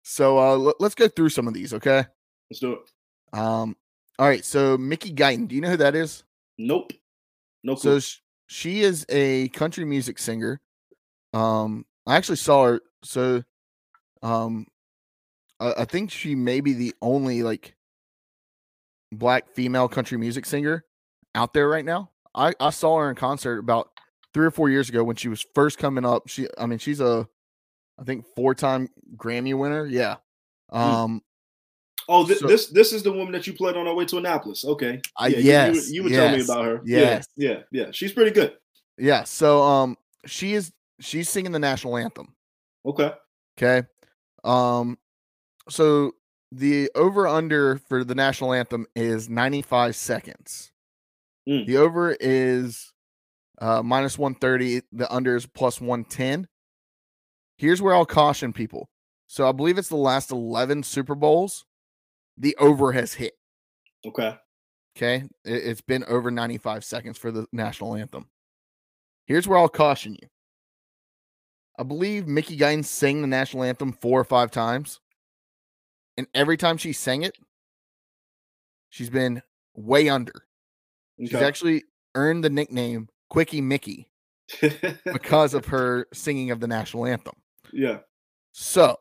So 0.03 0.39
uh, 0.39 0.73
let's 0.81 0.95
go 0.95 1.09
through 1.09 1.29
some 1.29 1.47
of 1.47 1.55
these, 1.55 1.75
okay? 1.75 2.07
Let's 2.51 2.61
do 2.61 2.73
it. 2.73 3.39
Um, 3.39 3.77
all 4.19 4.27
right, 4.27 4.45
so 4.45 4.77
Mickey 4.79 5.13
Guyton, 5.13 5.47
do 5.47 5.55
you 5.55 5.61
know 5.61 5.71
who 5.71 5.77
that 5.77 5.95
is? 5.95 6.25
Nope. 6.59 6.93
No 7.63 7.77
clue. 7.77 8.01
So 8.01 8.01
sh- 8.01 8.19
she 8.47 8.81
is 8.81 9.07
a 9.11 9.49
country 9.49 9.85
music 9.85 10.19
singer. 10.19 10.61
Um, 11.33 11.85
I 12.07 12.17
actually 12.17 12.37
saw 12.37 12.65
her. 12.65 12.81
So, 13.05 13.43
um, 14.23 14.67
I, 15.61 15.75
I 15.79 15.85
think 15.85 16.11
she 16.11 16.35
may 16.35 16.61
be 16.61 16.73
the 16.73 16.95
only 17.01 17.43
like 17.43 17.77
black 19.13 19.49
female 19.51 19.89
country 19.89 20.19
music 20.19 20.47
singer 20.47 20.85
out 21.35 21.53
there 21.55 21.69
right 21.69 21.85
now. 21.85 22.11
I 22.35 22.55
I 22.59 22.71
saw 22.71 22.99
her 22.99 23.11
in 23.11 23.17
concert 23.17 23.59
about 23.59 23.91
three 24.35 24.47
or 24.47 24.51
four 24.51 24.71
years 24.71 24.89
ago 24.89 25.05
when 25.05 25.17
she 25.17 25.29
was 25.29 25.45
first 25.55 25.79
coming 25.79 26.05
up. 26.05 26.29
She, 26.29 26.49
I 26.59 26.67
mean, 26.67 26.79
she's 26.79 27.01
a, 27.01 27.29
I 27.99 28.05
think 28.05 28.25
four 28.35 28.55
time 28.55 28.89
Grammy 29.17 29.57
winner. 29.57 29.85
Yeah. 29.85 30.17
Hmm. 30.71 30.79
Um, 30.79 31.23
Oh, 32.09 32.27
th- 32.27 32.39
so, 32.41 32.47
this 32.47 32.67
this 32.67 32.93
is 32.93 33.03
the 33.03 33.13
woman 33.13 33.33
that 33.33 33.47
you 33.47 33.53
played 33.53 33.77
on 33.77 33.87
our 33.87 33.95
way 33.95 34.05
to 34.07 34.19
Annapolis. 34.19 34.65
Okay. 34.65 35.01
Uh, 35.17 35.27
yeah, 35.27 35.39
yes, 35.39 35.89
you, 35.89 35.95
you, 35.95 36.03
would 36.03 36.13
yes, 36.13 36.21
tell 36.21 36.37
me 36.37 36.43
about 36.43 36.65
her. 36.65 36.83
Yes. 36.85 37.29
Yeah, 37.37 37.51
yeah, 37.51 37.59
yeah. 37.71 37.87
She's 37.93 38.13
pretty 38.13 38.33
good. 38.33 38.57
Yeah. 38.99 39.25
So 39.25 39.63
um 39.63 39.97
she 40.27 40.55
is 40.55 40.73
she's 41.01 41.29
singing 41.29 41.53
the 41.53 41.59
national 41.59 41.97
anthem. 41.97 42.35
Okay. 42.85 43.13
Okay. 43.57 43.87
Um 44.43 44.99
so 45.69 46.13
the 46.53 46.91
over 46.95 47.27
under 47.27 47.79
for 47.79 48.05
the 48.05 48.15
national 48.15 48.53
anthem 48.53 48.87
is 48.95 49.29
95 49.29 49.97
seconds. 49.97 50.71
Mm. 51.49 51.67
The 51.67 51.79
over 51.79 52.17
is 52.21 52.93
uh 53.61 53.83
minus 53.83 54.19
130, 54.19 54.83
the 54.93 55.13
under 55.13 55.35
is 55.35 55.47
plus 55.47 55.81
110. 55.81 56.47
Here's 57.57 57.81
where 57.81 57.95
I'll 57.95 58.05
caution 58.05 58.53
people. 58.53 58.89
So 59.29 59.49
I 59.49 59.53
believe 59.53 59.79
it's 59.79 59.89
the 59.89 59.97
last 59.97 60.31
11 60.31 60.83
Super 60.83 61.15
Bowls 61.15 61.65
the 62.37 62.55
over 62.59 62.93
has 62.93 63.15
hit. 63.15 63.33
Okay. 64.05 64.37
Okay. 64.97 65.25
It, 65.45 65.65
has 65.65 65.81
been 65.81 66.05
over 66.05 66.31
95 66.31 66.85
seconds 66.85 67.17
for 67.17 67.31
the 67.31 67.47
national 67.53 67.95
anthem. 67.95 68.27
Here's 69.27 69.49
where 69.49 69.59
I'll 69.59 69.69
caution 69.69 70.17
you. 70.21 70.29
I 71.79 71.85
believe 71.85 72.27
Mickey 72.27 72.59
Guyton 72.59 72.85
sang 72.85 73.23
the 73.23 73.27
national 73.27 73.63
anthem 73.63 73.93
four 73.93 74.21
or 74.21 74.25
five 74.25 74.51
times. 74.51 75.01
And 76.17 76.27
every 76.35 76.57
time 76.57 76.77
she 76.77 76.93
sang 76.93 77.23
it, 77.23 77.37
she's 78.91 79.11
been 79.11 79.43
way 79.75 80.09
under. 80.09 80.47
Okay. 81.19 81.29
She's 81.29 81.43
actually 81.43 81.85
earned 82.15 82.45
the 82.45 82.51
nickname 82.51 83.09
Quickie 83.31 83.61
Mickey 83.61 84.09
because 85.13 85.55
of 85.55 85.67
her 85.67 86.07
singing 86.13 86.51
of 86.51 86.61
the 86.61 86.69
national 86.69 87.07
anthem. 87.07 87.35
Yeah. 87.73 87.99
So 88.53 88.99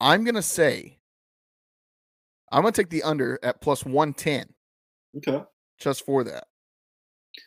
I'm 0.00 0.24
going 0.24 0.34
to 0.34 0.42
say 0.42 0.96
I'm 2.52 2.62
gonna 2.62 2.72
take 2.72 2.90
the 2.90 3.02
under 3.02 3.38
at 3.42 3.60
plus 3.60 3.84
one 3.84 4.12
ten. 4.14 4.46
Okay. 5.16 5.42
Just 5.78 6.04
for 6.04 6.24
that. 6.24 6.46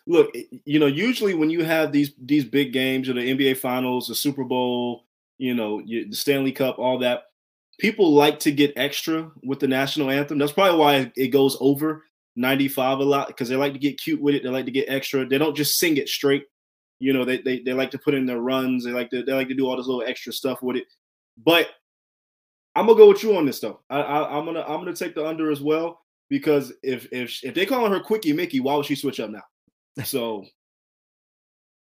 Look, 0.05 0.29
you 0.65 0.79
know, 0.79 0.85
usually 0.85 1.33
when 1.33 1.49
you 1.49 1.63
have 1.63 1.91
these 1.91 2.13
these 2.21 2.45
big 2.45 2.73
games, 2.73 3.09
or 3.09 3.13
the 3.13 3.21
NBA 3.21 3.57
Finals, 3.57 4.07
the 4.07 4.15
Super 4.15 4.43
Bowl, 4.43 5.05
you 5.37 5.55
know, 5.55 5.81
the 5.81 6.07
Stanley 6.11 6.51
Cup, 6.51 6.77
all 6.77 6.99
that, 6.99 7.23
people 7.79 8.13
like 8.13 8.39
to 8.39 8.51
get 8.51 8.73
extra 8.75 9.31
with 9.43 9.59
the 9.59 9.67
national 9.67 10.11
anthem. 10.11 10.37
That's 10.37 10.51
probably 10.51 10.79
why 10.79 11.11
it 11.15 11.29
goes 11.29 11.57
over 11.59 12.03
95 12.35 12.99
a 12.99 13.03
lot 13.03 13.27
because 13.27 13.49
they 13.49 13.55
like 13.55 13.73
to 13.73 13.79
get 13.79 13.99
cute 13.99 14.21
with 14.21 14.35
it. 14.35 14.43
They 14.43 14.49
like 14.49 14.65
to 14.65 14.71
get 14.71 14.89
extra. 14.89 15.25
They 15.25 15.37
don't 15.37 15.55
just 15.55 15.79
sing 15.79 15.97
it 15.97 16.09
straight. 16.09 16.43
You 16.99 17.13
know, 17.13 17.25
they 17.25 17.41
they, 17.41 17.59
they 17.61 17.73
like 17.73 17.91
to 17.91 17.97
put 17.97 18.13
in 18.13 18.25
their 18.25 18.39
runs. 18.39 18.85
They 18.85 18.91
like 18.91 19.09
to 19.11 19.23
they 19.23 19.33
like 19.33 19.47
to 19.47 19.55
do 19.55 19.67
all 19.67 19.77
this 19.77 19.87
little 19.87 20.03
extra 20.05 20.33
stuff 20.33 20.61
with 20.61 20.77
it. 20.77 20.85
But 21.37 21.69
I'm 22.75 22.85
gonna 22.85 22.97
go 22.97 23.09
with 23.09 23.23
you 23.23 23.35
on 23.35 23.45
this 23.45 23.59
though. 23.59 23.79
I, 23.89 24.01
I, 24.01 24.37
am 24.37 24.45
gonna 24.45 24.61
I'm 24.61 24.79
gonna 24.79 24.93
take 24.93 25.15
the 25.15 25.25
under 25.25 25.51
as 25.51 25.61
well 25.61 26.01
because 26.29 26.73
if 26.83 27.07
if 27.11 27.43
if 27.43 27.53
they 27.55 27.65
calling 27.65 27.91
her 27.91 27.99
Quickie 27.99 28.33
Mickey, 28.33 28.59
why 28.59 28.75
would 28.75 28.85
she 28.85 28.95
switch 28.95 29.19
up 29.19 29.29
now? 29.29 29.43
So 30.05 30.45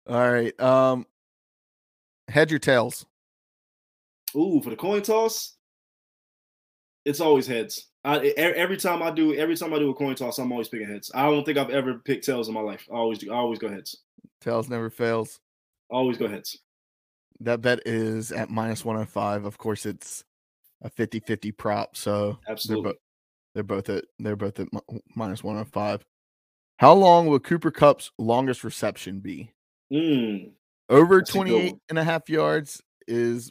All 0.08 0.32
right. 0.32 0.58
Um 0.60 1.06
head 2.28 2.50
your 2.50 2.60
tails. 2.60 3.06
Ooh, 4.36 4.60
for 4.62 4.70
the 4.70 4.76
coin 4.76 5.02
toss, 5.02 5.56
it's 7.07 7.20
always 7.20 7.47
heads. 7.47 7.87
I, 8.05 8.19
every 8.37 8.77
time 8.77 9.03
I 9.03 9.11
do, 9.11 9.35
every 9.35 9.57
time 9.57 9.73
I 9.73 9.78
do 9.78 9.91
a 9.91 9.95
coin 9.95 10.15
toss, 10.15 10.39
I'm 10.39 10.53
always 10.53 10.69
picking 10.69 10.89
heads. 10.89 11.11
I 11.15 11.31
don't 11.31 11.45
think 11.45 11.57
I've 11.57 11.70
ever 11.70 11.95
picked 12.05 12.27
tails 12.27 12.49
in 12.49 12.55
my 12.55 12.61
life. 12.61 12.87
I 12.93 12.97
always 12.97 13.19
do. 13.19 13.33
I 13.33 13.37
always 13.37 13.59
go 13.59 13.69
heads. 13.69 13.97
Tails 14.41 14.69
never 14.69 14.91
fails. 14.91 15.41
Always 15.89 16.19
go 16.19 16.28
heads. 16.28 16.59
That 17.41 17.62
bet 17.62 17.81
is 17.87 18.33
at 18.33 18.51
minus 18.51 18.85
105. 18.85 19.45
Of 19.45 19.57
course, 19.57 19.87
it's 19.87 20.24
a 20.83 20.91
50-50 20.91 21.57
prop, 21.57 21.97
so 21.97 22.39
they're 22.47 22.53
Absolutely. 22.53 22.91
both 22.93 22.97
they're 23.55 23.62
both 23.62 23.89
at 23.89 24.05
they're 24.19 24.37
both 24.37 24.61
at 24.61 24.73
mi- 24.73 25.01
minus 25.15 25.43
105. 25.43 26.05
How 26.78 26.93
long 26.93 27.27
will 27.27 27.39
Cooper 27.39 27.70
Kupp's 27.70 28.11
longest 28.19 28.62
reception 28.65 29.20
be? 29.20 29.51
Mm, 29.93 30.51
Over 30.89 31.19
That's 31.20 31.31
a 31.31 31.33
28 31.33 31.74
and 31.89 31.99
a 31.99 32.05
half 32.05 32.28
yards 32.28 32.83
is 33.09 33.51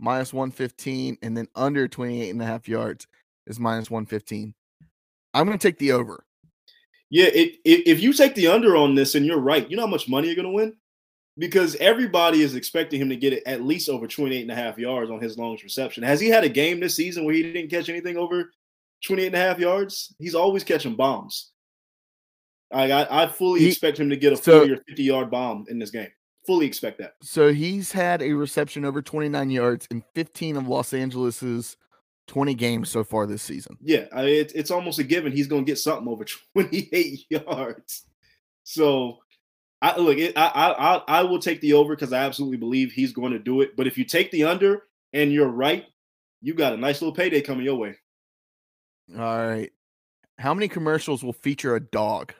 minus 0.00 0.32
115 0.32 1.18
and 1.22 1.36
then 1.36 1.46
under 1.54 1.86
28 1.86 2.30
and 2.30 2.42
a 2.42 2.46
half 2.46 2.66
yards 2.68 3.06
is 3.46 3.60
minus 3.60 3.90
115. 3.90 4.54
I'm 5.34 5.46
going 5.46 5.58
to 5.58 5.62
take 5.62 5.78
the 5.78 5.92
over. 5.92 6.24
Yeah, 7.10 7.26
it, 7.26 7.56
it, 7.64 7.86
if 7.86 8.00
you 8.00 8.12
take 8.12 8.34
the 8.34 8.46
under 8.48 8.76
on 8.76 8.94
this 8.94 9.14
and 9.14 9.26
you're 9.26 9.38
right, 9.40 9.68
you 9.68 9.76
know 9.76 9.82
how 9.82 9.88
much 9.90 10.08
money 10.08 10.26
you're 10.28 10.36
going 10.36 10.46
to 10.46 10.52
win? 10.52 10.74
Because 11.38 11.74
everybody 11.76 12.42
is 12.42 12.54
expecting 12.54 13.00
him 13.00 13.08
to 13.08 13.16
get 13.16 13.32
it 13.32 13.42
at 13.46 13.62
least 13.62 13.88
over 13.88 14.06
28 14.06 14.42
and 14.42 14.50
a 14.50 14.54
half 14.54 14.78
yards 14.78 15.10
on 15.10 15.20
his 15.20 15.38
longest 15.38 15.64
reception. 15.64 16.02
Has 16.02 16.20
he 16.20 16.28
had 16.28 16.44
a 16.44 16.48
game 16.48 16.80
this 16.80 16.94
season 16.96 17.24
where 17.24 17.34
he 17.34 17.42
didn't 17.42 17.70
catch 17.70 17.88
anything 17.88 18.16
over 18.16 18.50
28 19.04 19.26
and 19.26 19.34
a 19.34 19.38
half 19.38 19.58
yards? 19.58 20.14
He's 20.18 20.34
always 20.34 20.64
catching 20.64 20.96
bombs. 20.96 21.50
I, 22.72 22.90
I, 22.92 23.24
I 23.24 23.26
fully 23.26 23.60
He- 23.60 23.68
expect 23.68 23.98
him 23.98 24.10
to 24.10 24.16
get 24.16 24.32
a 24.32 24.36
so- 24.36 24.62
or 24.64 24.76
50 24.88 25.02
yard 25.02 25.30
bomb 25.30 25.66
in 25.68 25.78
this 25.78 25.90
game. 25.90 26.10
Fully 26.46 26.66
expect 26.66 26.98
that. 26.98 27.14
So 27.22 27.52
he's 27.52 27.92
had 27.92 28.22
a 28.22 28.32
reception 28.32 28.84
over 28.84 29.02
29 29.02 29.50
yards 29.50 29.86
in 29.90 30.02
15 30.14 30.56
of 30.56 30.68
Los 30.68 30.92
Angeles's 30.94 31.76
20 32.28 32.54
games 32.54 32.88
so 32.88 33.04
far 33.04 33.26
this 33.26 33.42
season. 33.42 33.76
Yeah, 33.80 34.06
I, 34.12 34.22
it, 34.22 34.52
it's 34.54 34.70
almost 34.70 34.98
a 34.98 35.04
given 35.04 35.32
he's 35.32 35.48
going 35.48 35.64
to 35.64 35.70
get 35.70 35.78
something 35.78 36.08
over 36.08 36.24
28 36.54 37.26
yards. 37.28 38.04
So, 38.62 39.18
I 39.82 39.98
look, 39.98 40.18
it, 40.18 40.36
I, 40.36 40.46
I 40.46 40.94
I 40.94 41.02
I 41.08 41.22
will 41.22 41.38
take 41.38 41.60
the 41.60 41.72
over 41.72 41.94
because 41.96 42.12
I 42.12 42.24
absolutely 42.24 42.58
believe 42.58 42.92
he's 42.92 43.12
going 43.12 43.32
to 43.32 43.38
do 43.38 43.62
it. 43.62 43.76
But 43.76 43.86
if 43.86 43.98
you 43.98 44.04
take 44.04 44.30
the 44.30 44.44
under 44.44 44.84
and 45.12 45.32
you're 45.32 45.48
right, 45.48 45.86
you 46.42 46.54
got 46.54 46.74
a 46.74 46.76
nice 46.76 47.00
little 47.00 47.14
payday 47.14 47.40
coming 47.40 47.64
your 47.64 47.76
way. 47.76 47.96
All 49.18 49.46
right. 49.46 49.72
How 50.38 50.54
many 50.54 50.68
commercials 50.68 51.24
will 51.24 51.32
feature 51.32 51.74
a 51.74 51.80
dog? 51.80 52.32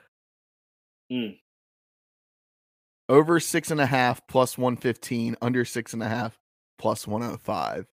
Mm. 1.11 1.37
Over 3.11 3.41
six 3.41 3.71
and 3.71 3.81
a 3.81 3.85
half 3.85 4.25
plus 4.27 4.57
115, 4.57 5.35
under 5.41 5.65
six 5.65 5.91
and 5.91 6.01
a 6.01 6.07
half 6.07 6.39
plus 6.79 7.05
105. 7.05 7.85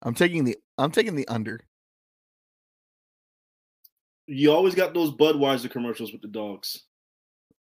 I'm 0.00 0.14
taking 0.14 0.44
the 0.44 0.56
I'm 0.78 0.90
taking 0.90 1.14
the 1.14 1.28
under. 1.28 1.60
You 4.26 4.50
always 4.50 4.74
got 4.74 4.94
those 4.94 5.12
Budweiser 5.12 5.70
commercials 5.70 6.10
with 6.10 6.22
the 6.22 6.28
dogs. 6.28 6.84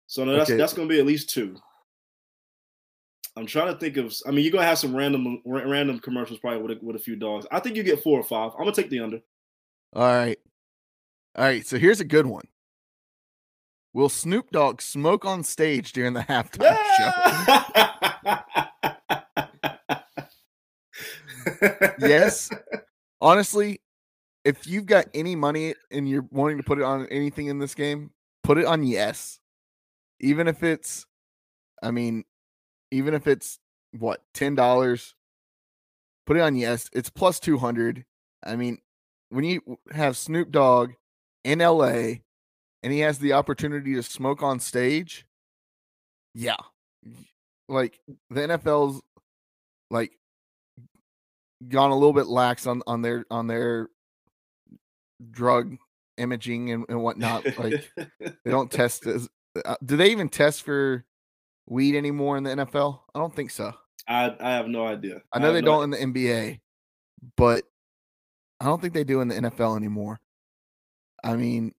So 0.08 0.22
no, 0.24 0.36
that's 0.36 0.50
Okay. 0.50 0.58
that's 0.58 0.74
going 0.74 0.86
to 0.86 0.92
be 0.94 1.00
at 1.00 1.06
least 1.06 1.30
two. 1.30 1.56
I'm 3.34 3.46
trying 3.46 3.72
to 3.72 3.80
think 3.80 3.96
of. 3.96 4.12
I 4.26 4.30
mean, 4.30 4.44
you're 4.44 4.52
gonna 4.52 4.66
have 4.66 4.78
some 4.78 4.94
random 4.94 5.40
ra- 5.46 5.62
random 5.62 6.00
commercials 6.00 6.38
probably 6.38 6.60
with 6.60 6.82
a, 6.82 6.84
with 6.84 6.96
a 6.96 6.98
few 6.98 7.16
dogs. 7.16 7.46
I 7.50 7.60
think 7.60 7.76
you 7.76 7.82
get 7.82 8.02
four 8.02 8.20
or 8.20 8.24
five. 8.24 8.52
I'm 8.58 8.64
gonna 8.64 8.72
take 8.72 8.90
the 8.90 9.00
under. 9.00 9.20
All 9.94 10.02
right. 10.02 10.38
All 11.36 11.44
right. 11.44 11.64
So 11.66 11.78
here's 11.78 12.00
a 12.00 12.04
good 12.04 12.26
one. 12.26 12.44
Will 13.92 14.08
Snoop 14.08 14.50
Dogg 14.50 14.80
smoke 14.80 15.24
on 15.24 15.42
stage 15.42 15.92
during 15.92 16.12
the 16.12 16.20
halftime 16.20 16.78
show? 16.96 17.16
yes. 22.00 22.50
Honestly, 23.20 23.80
if 24.44 24.66
you've 24.66 24.86
got 24.86 25.06
any 25.12 25.34
money 25.34 25.74
and 25.90 26.08
you're 26.08 26.26
wanting 26.30 26.56
to 26.58 26.62
put 26.62 26.78
it 26.78 26.84
on 26.84 27.06
anything 27.06 27.46
in 27.46 27.58
this 27.58 27.74
game, 27.74 28.10
put 28.44 28.58
it 28.58 28.64
on 28.64 28.84
yes. 28.84 29.40
Even 30.20 30.46
if 30.46 30.62
it's, 30.62 31.06
I 31.82 31.90
mean, 31.90 32.24
even 32.90 33.14
if 33.14 33.26
it's 33.26 33.58
what, 33.98 34.22
$10, 34.34 35.14
put 36.26 36.36
it 36.36 36.40
on 36.40 36.54
yes. 36.54 36.88
It's 36.92 37.10
plus 37.10 37.40
200. 37.40 38.04
I 38.44 38.56
mean, 38.56 38.78
when 39.30 39.44
you 39.44 39.78
have 39.92 40.16
Snoop 40.16 40.50
Dogg 40.50 40.92
in 41.44 41.58
LA 41.58 42.20
and 42.82 42.92
he 42.92 43.00
has 43.00 43.18
the 43.18 43.32
opportunity 43.32 43.94
to 43.94 44.02
smoke 44.02 44.42
on 44.42 44.60
stage, 44.60 45.26
yeah. 46.34 46.56
Like 47.68 47.98
the 48.30 48.40
NFL's 48.40 49.00
like 49.90 50.12
gone 51.68 51.90
a 51.90 51.94
little 51.94 52.12
bit 52.12 52.26
lax 52.26 52.66
on 52.66 52.82
on 52.86 53.02
their 53.02 53.24
on 53.30 53.46
their 53.46 53.88
drug 55.30 55.76
imaging 56.16 56.70
and, 56.70 56.84
and 56.88 57.02
whatnot. 57.02 57.44
Like 57.58 57.90
they 57.96 58.50
don't 58.50 58.70
test 58.72 59.06
as 59.06 59.28
uh, 59.64 59.76
do 59.84 59.96
they 59.96 60.10
even 60.10 60.28
test 60.28 60.62
for 60.62 61.04
weed 61.66 61.96
anymore 61.96 62.36
in 62.36 62.44
the 62.44 62.50
NFL? 62.50 63.00
I 63.14 63.18
don't 63.18 63.34
think 63.34 63.50
so. 63.50 63.72
I 64.08 64.34
I 64.40 64.50
have 64.50 64.68
no 64.68 64.86
idea. 64.86 65.22
I 65.32 65.38
know 65.38 65.46
have 65.46 65.54
they 65.54 65.60
no 65.60 65.82
don't 65.82 65.94
in 65.94 66.12
the 66.12 66.22
NBA, 66.22 66.60
but 67.36 67.64
I 68.60 68.64
don't 68.64 68.80
think 68.80 68.94
they 68.94 69.04
do 69.04 69.20
in 69.20 69.28
the 69.28 69.36
NFL 69.36 69.76
anymore. 69.76 70.20
I 71.22 71.36
mean, 71.36 71.72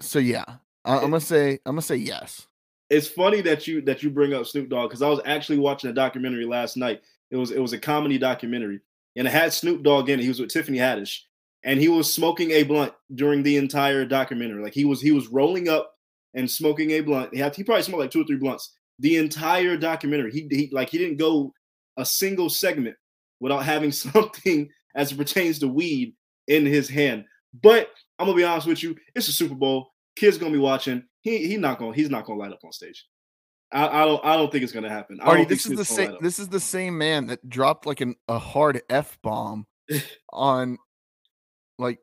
so 0.00 0.18
yeah, 0.18 0.44
I, 0.84 0.96
I'm 0.96 1.10
gonna 1.10 1.20
say 1.20 1.52
I'm 1.66 1.72
gonna 1.72 1.82
say 1.82 1.96
yes. 1.96 2.46
it's 2.90 3.08
funny 3.08 3.40
that 3.42 3.66
you 3.66 3.82
that 3.82 4.02
you 4.02 4.10
bring 4.10 4.34
up 4.34 4.46
Snoop 4.46 4.68
Dogg 4.68 4.90
because 4.90 5.02
I 5.02 5.08
was 5.08 5.20
actually 5.24 5.58
watching 5.58 5.90
a 5.90 5.94
documentary 5.94 6.44
last 6.44 6.76
night. 6.76 7.02
It 7.30 7.36
was 7.36 7.50
it 7.50 7.60
was 7.60 7.72
a 7.72 7.78
comedy 7.78 8.18
documentary, 8.18 8.80
and 9.16 9.26
it 9.26 9.30
had 9.30 9.52
Snoop 9.52 9.82
Dogg 9.82 10.08
in 10.08 10.18
it. 10.18 10.22
He 10.22 10.28
was 10.28 10.40
with 10.40 10.50
Tiffany 10.50 10.78
Haddish, 10.78 11.20
and 11.64 11.80
he 11.80 11.88
was 11.88 12.12
smoking 12.12 12.50
a 12.52 12.62
blunt 12.62 12.92
during 13.14 13.42
the 13.42 13.56
entire 13.56 14.04
documentary. 14.04 14.62
Like 14.62 14.74
he 14.74 14.84
was 14.84 15.00
he 15.00 15.12
was 15.12 15.28
rolling 15.28 15.68
up 15.68 15.92
and 16.34 16.50
smoking 16.50 16.92
a 16.92 17.00
blunt. 17.00 17.34
He 17.34 17.40
had 17.40 17.54
he 17.54 17.64
probably 17.64 17.82
smoked 17.82 18.00
like 18.00 18.10
two 18.10 18.22
or 18.22 18.26
three 18.26 18.36
blunts 18.36 18.74
the 18.98 19.16
entire 19.16 19.76
documentary. 19.76 20.32
He 20.32 20.48
he 20.50 20.70
like 20.72 20.90
he 20.90 20.98
didn't 20.98 21.18
go 21.18 21.52
a 21.96 22.04
single 22.04 22.50
segment 22.50 22.96
without 23.40 23.64
having 23.64 23.92
something 23.92 24.68
as 24.94 25.12
it 25.12 25.18
pertains 25.18 25.58
to 25.60 25.68
weed 25.68 26.14
in 26.46 26.66
his 26.66 26.88
hand. 26.88 27.24
But 27.54 27.90
I'm 28.18 28.26
gonna 28.26 28.36
be 28.36 28.44
honest 28.44 28.66
with 28.66 28.82
you, 28.82 28.96
it's 29.14 29.28
a 29.28 29.32
Super 29.32 29.54
Bowl. 29.54 29.90
Kids 30.16 30.38
gonna 30.38 30.52
be 30.52 30.58
watching. 30.58 31.04
He 31.22 31.46
he 31.46 31.56
not 31.56 31.78
gonna 31.78 31.94
he's 31.94 32.10
not 32.10 32.24
gonna 32.24 32.38
light 32.38 32.52
up 32.52 32.60
on 32.64 32.72
stage. 32.72 33.06
I, 33.72 34.02
I 34.02 34.04
don't 34.04 34.24
I 34.24 34.36
don't 34.36 34.50
think 34.50 34.64
it's 34.64 34.72
gonna 34.72 34.88
happen. 34.88 35.20
Artie, 35.20 35.44
this 35.44 35.66
is 35.66 35.76
the 35.76 35.84
same. 35.84 36.16
This 36.20 36.38
is 36.38 36.48
the 36.48 36.60
same 36.60 36.96
man 36.96 37.26
that 37.26 37.48
dropped 37.48 37.86
like 37.86 38.00
an 38.00 38.16
a 38.28 38.38
hard 38.38 38.82
f 38.88 39.18
bomb 39.22 39.66
on 40.32 40.78
like 41.78 41.98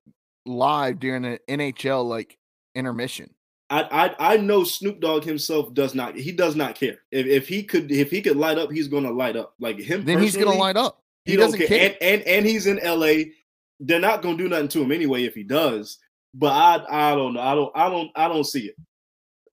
live 0.46 1.00
during 1.00 1.26
an 1.26 1.40
NHL 1.50 2.08
like 2.08 2.38
intermission. 2.76 3.32
I, 3.70 4.16
I 4.20 4.34
I 4.34 4.38
know 4.38 4.64
Snoop 4.64 5.00
Dogg 5.00 5.24
himself 5.24 5.74
does 5.74 5.96
not 5.96 6.16
he 6.16 6.32
does 6.32 6.56
not 6.56 6.76
care. 6.76 7.00
If, 7.12 7.26
if 7.26 7.48
he 7.48 7.64
could 7.64 7.92
if 7.92 8.12
he 8.12 8.22
could 8.22 8.38
light 8.38 8.60
up, 8.60 8.72
he's 8.72 8.88
gonna 8.88 9.12
light 9.12 9.36
up. 9.36 9.56
Like 9.60 9.80
him 9.80 10.06
Then 10.06 10.20
he's 10.20 10.38
gonna 10.38 10.54
light 10.54 10.78
up. 10.78 11.02
He, 11.24 11.36
don't 11.36 11.52
doesn't 11.52 11.68
care. 11.68 11.90
And, 11.90 11.98
and 12.02 12.22
and 12.28 12.46
he's 12.46 12.68
in 12.68 12.80
LA. 12.84 13.32
They're 13.80 14.00
not 14.00 14.22
gonna 14.22 14.38
do 14.38 14.48
nothing 14.50 14.68
to 14.70 14.82
him 14.82 14.92
anyway 14.92 15.24
if 15.24 15.34
he 15.36 15.44
does. 15.44 15.98
But 16.34 16.52
I 16.54 17.12
I 17.12 17.16
don't 17.16 17.34
know. 17.34 17.42
I 17.42 17.56
don't 17.56 17.72
I 17.76 17.90
don't 17.90 18.12
I 18.16 18.28
don't 18.28 18.44
see 18.46 18.68
it. 18.68 18.76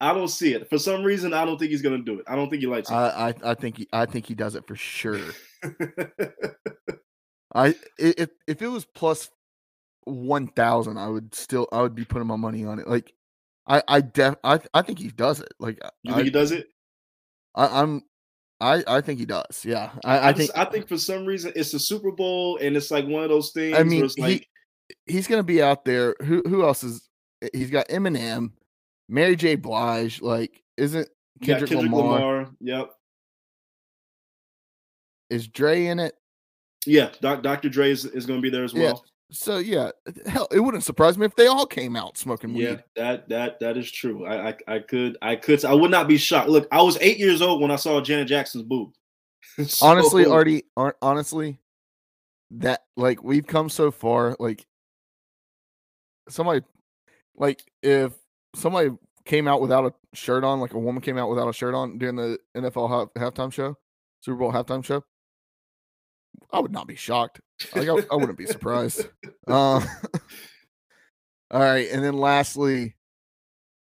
I 0.01 0.13
don't 0.13 0.29
see 0.29 0.53
it. 0.55 0.69
For 0.69 0.79
some 0.79 1.05
reason, 1.05 1.33
I 1.33 1.45
don't 1.45 1.59
think 1.59 1.71
he's 1.71 1.83
gonna 1.83 1.99
do 1.99 2.19
it. 2.19 2.25
I 2.27 2.35
don't 2.35 2.51
think 2.51 2.61
he 2.61 2.67
likes 2.67 2.91
up. 2.91 2.97
I, 2.97 3.29
I 3.29 3.35
I 3.53 3.55
think 3.55 3.79
he 3.79 3.89
I 3.93 4.07
think 4.07 4.27
he 4.27 4.35
does 4.35 4.55
it 4.57 4.67
for 4.67 4.75
sure. 4.77 5.21
I 7.55 7.69
i- 7.69 7.75
if 7.99 8.31
if 8.47 8.63
it 8.63 8.69
was 8.69 8.85
plus 8.85 9.31
one 10.05 10.49
thousand, 10.49 10.99
I 10.99 11.09
would 11.09 11.35
still 11.35 11.69
I 11.73 11.83
would 11.83 11.95
be 11.95 12.05
putting 12.05 12.27
my 12.27 12.37
money 12.37 12.65
on 12.65 12.79
it. 12.79 12.89
Like 12.89 13.13
I 13.67 13.83
I 13.87 14.01
def 14.01 14.35
I 14.43 14.61
I 14.75 14.83
think 14.83 14.99
he 14.99 15.09
does 15.09 15.41
it. 15.41 15.53
Like 15.61 15.79
you 16.03 16.13
I, 16.13 16.17
think 16.17 16.25
he 16.25 16.31
does 16.31 16.51
it? 16.51 16.67
I, 17.55 17.83
I'm 17.83 18.03
I 18.63 18.85
I 18.87 19.01
think 19.01 19.19
he 19.19 19.27
does. 19.27 19.65
Yeah, 19.65 19.91
I, 20.05 20.19
I, 20.19 20.29
I 20.29 20.33
just, 20.33 20.53
think 20.53 20.67
I 20.67 20.71
think 20.71 20.89
for 20.89 20.97
some 20.97 21.27
reason 21.27 21.53
it's 21.57 21.73
the 21.73 21.79
Super 21.81 22.13
Bowl 22.13 22.59
and 22.59 22.77
it's 22.77 22.91
like 22.91 23.07
one 23.07 23.25
of 23.25 23.29
those 23.29 23.51
things. 23.51 23.77
I 23.77 23.83
mean 23.83 23.99
where 23.99 24.05
it's 24.07 24.19
like, 24.19 24.49
he 25.07 25.13
he's 25.13 25.27
gonna 25.27 25.43
be 25.43 25.61
out 25.61 25.85
there. 25.85 26.15
Who 26.23 26.43
who 26.47 26.65
else 26.65 26.85
is? 26.85 27.09
Eh, 27.43 27.49
he's 27.53 27.71
got 27.71 27.89
Eminem, 27.89 28.53
Mary 29.09 29.35
J. 29.35 29.57
Blige. 29.57 30.23
Like 30.23 30.63
isn't 30.77 31.09
Kendrick, 31.43 31.71
Kendrick 31.71 31.93
Lamar, 31.93 32.21
Lamar. 32.21 32.51
Yep. 32.61 32.91
is 35.31 35.49
Dre 35.49 35.87
in 35.87 35.99
it? 35.99 36.15
Yeah, 36.87 37.11
Doc, 37.21 37.43
Dr. 37.43 37.69
Dre 37.69 37.91
is, 37.91 38.05
is 38.05 38.27
going 38.27 38.39
to 38.39 38.43
be 38.43 38.51
there 38.51 38.65
as 38.65 38.75
well. 38.75 39.05
So 39.33 39.59
yeah, 39.59 39.91
hell, 40.27 40.47
it 40.53 40.61
wouldn't 40.61 40.85
surprise 40.85 41.17
me 41.17 41.25
if 41.25 41.35
they 41.37 41.47
all 41.47 41.65
came 41.65 41.97
out 41.97 42.19
smoking 42.19 42.53
weed. 42.53 42.65
Yeah, 42.65 42.77
that 42.97 43.29
that 43.31 43.61
that 43.61 43.77
is 43.79 43.91
true. 43.91 44.27
I, 44.27 44.51
I 44.51 44.57
I 44.69 44.79
could 44.81 45.17
I 45.23 45.37
could 45.37 45.65
I 45.65 45.73
would 45.73 45.91
not 45.91 46.07
be 46.07 46.19
shocked. 46.19 46.51
Look, 46.51 46.69
I 46.71 46.83
was 46.83 46.99
eight 47.01 47.19
years 47.19 47.41
old 47.41 47.63
when 47.63 47.71
I 47.71 47.77
saw 47.77 48.01
Janet 48.03 48.29
Jackson's 48.29 48.65
boob. 48.65 48.93
honestly, 49.83 50.25
So, 50.25 50.33
Artie, 50.33 50.65
honestly, 51.01 51.59
that 52.53 52.83
like 52.97 53.23
we've 53.25 53.47
come 53.47 53.71
so 53.71 53.91
far. 53.91 54.37
Like 54.39 54.67
somebody, 56.29 56.63
like 57.35 57.65
if 57.83 58.13
somebody 58.55 58.91
came 59.25 59.49
out 59.49 59.63
without 59.63 59.87
a 59.87 59.95
shirt 60.15 60.45
on, 60.45 60.61
like 60.61 60.75
a 60.75 60.79
woman 60.79 61.01
came 61.01 61.17
out 61.17 61.31
without 61.31 61.49
a 61.49 61.55
shirt 61.55 61.75
on 61.75 61.97
during 61.97 62.17
the 62.17 62.39
NFL 62.55 62.91
half, 62.91 63.09
halftime 63.15 63.51
show, 63.53 63.79
Super 64.21 64.37
Bowl 64.37 64.53
halftime 64.53 64.85
show, 64.85 65.03
I 66.53 66.61
would 66.61 66.73
not 66.73 66.87
be 66.87 66.97
shocked. 66.97 67.41
Like 67.75 67.89
I, 67.89 67.97
I 68.11 68.17
wouldn't 68.17 68.39
be 68.39 68.47
surprised. 68.47 69.07
Uh, 69.49 69.85
all 71.51 71.61
right, 71.61 71.89
and 71.91 72.03
then 72.05 72.15
lastly, 72.15 72.95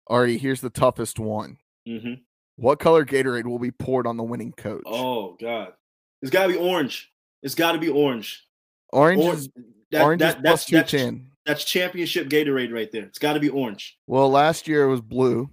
Ari, 0.08 0.38
here's 0.38 0.62
the 0.62 0.70
toughest 0.70 1.18
one. 1.20 1.58
hmm 1.88 2.14
What 2.56 2.80
color 2.80 3.04
Gatorade 3.04 3.46
will 3.48 3.58
be 3.58 3.72
poured 3.72 4.06
on 4.06 4.16
the 4.16 4.24
winning 4.24 4.52
coach? 4.54 4.84
Oh 4.86 5.36
God, 5.42 5.74
it's 6.22 6.30
got 6.32 6.44
to 6.48 6.54
be 6.54 6.58
orange. 6.60 7.12
It's 7.42 7.56
got 7.56 7.72
to 7.72 7.80
be 7.80 7.90
orange. 7.90 8.46
orange 8.94 9.22
Orange. 9.24 9.40
is 9.40 9.50
That, 9.92 10.02
orange 10.04 10.20
that, 10.20 10.28
is 10.38 10.44
that's, 10.44 10.66
plus 10.66 10.66
that's, 10.70 10.92
ten. 10.92 11.32
that's 11.48 11.64
championship 11.64 12.30
Gatorade 12.30 12.72
right 12.72 12.92
there. 12.92 13.06
It's 13.06 13.20
got 13.20 13.34
to 13.34 13.40
be 13.40 13.50
orange. 13.50 13.98
Well, 14.06 14.30
last 14.30 14.68
year 14.68 14.84
it 14.84 14.90
was 14.90 15.02
blue. 15.02 15.50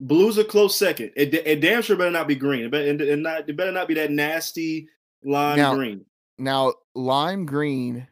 Blue's 0.00 0.38
a 0.38 0.44
close 0.44 0.76
second. 0.76 1.12
It, 1.16 1.34
it 1.34 1.60
damn 1.60 1.82
sure 1.82 1.96
better 1.96 2.10
not 2.10 2.28
be 2.28 2.34
green. 2.36 2.64
It 2.64 2.70
better, 2.70 2.86
it 3.02 3.18
not, 3.18 3.48
it 3.48 3.56
better 3.56 3.72
not 3.72 3.88
be 3.88 3.94
that 3.94 4.10
nasty 4.10 4.88
lime 5.26 5.56
Now- 5.58 5.74
green. 5.74 6.06
Now 6.38 6.72
lime 6.94 7.44
green 7.46 8.08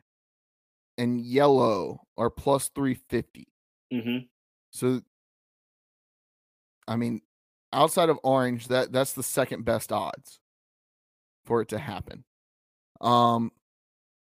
and 0.99 1.20
yellow 1.20 2.01
are 2.16 2.31
plus 2.31 2.69
three 2.69 2.95
fifty. 2.95 3.49
hmm 3.93 4.19
So, 4.70 5.01
I 6.86 6.97
mean, 6.97 7.23
outside 7.73 8.09
of 8.09 8.19
orange, 8.23 8.69
that 8.69 8.93
that's 8.93 9.12
the 9.12 9.23
second 9.23 9.65
best 9.65 9.93
odds 9.93 10.39
for 11.45 11.61
it 11.62 11.69
to 11.69 11.78
happen. 11.78 12.24
Um, 13.01 13.53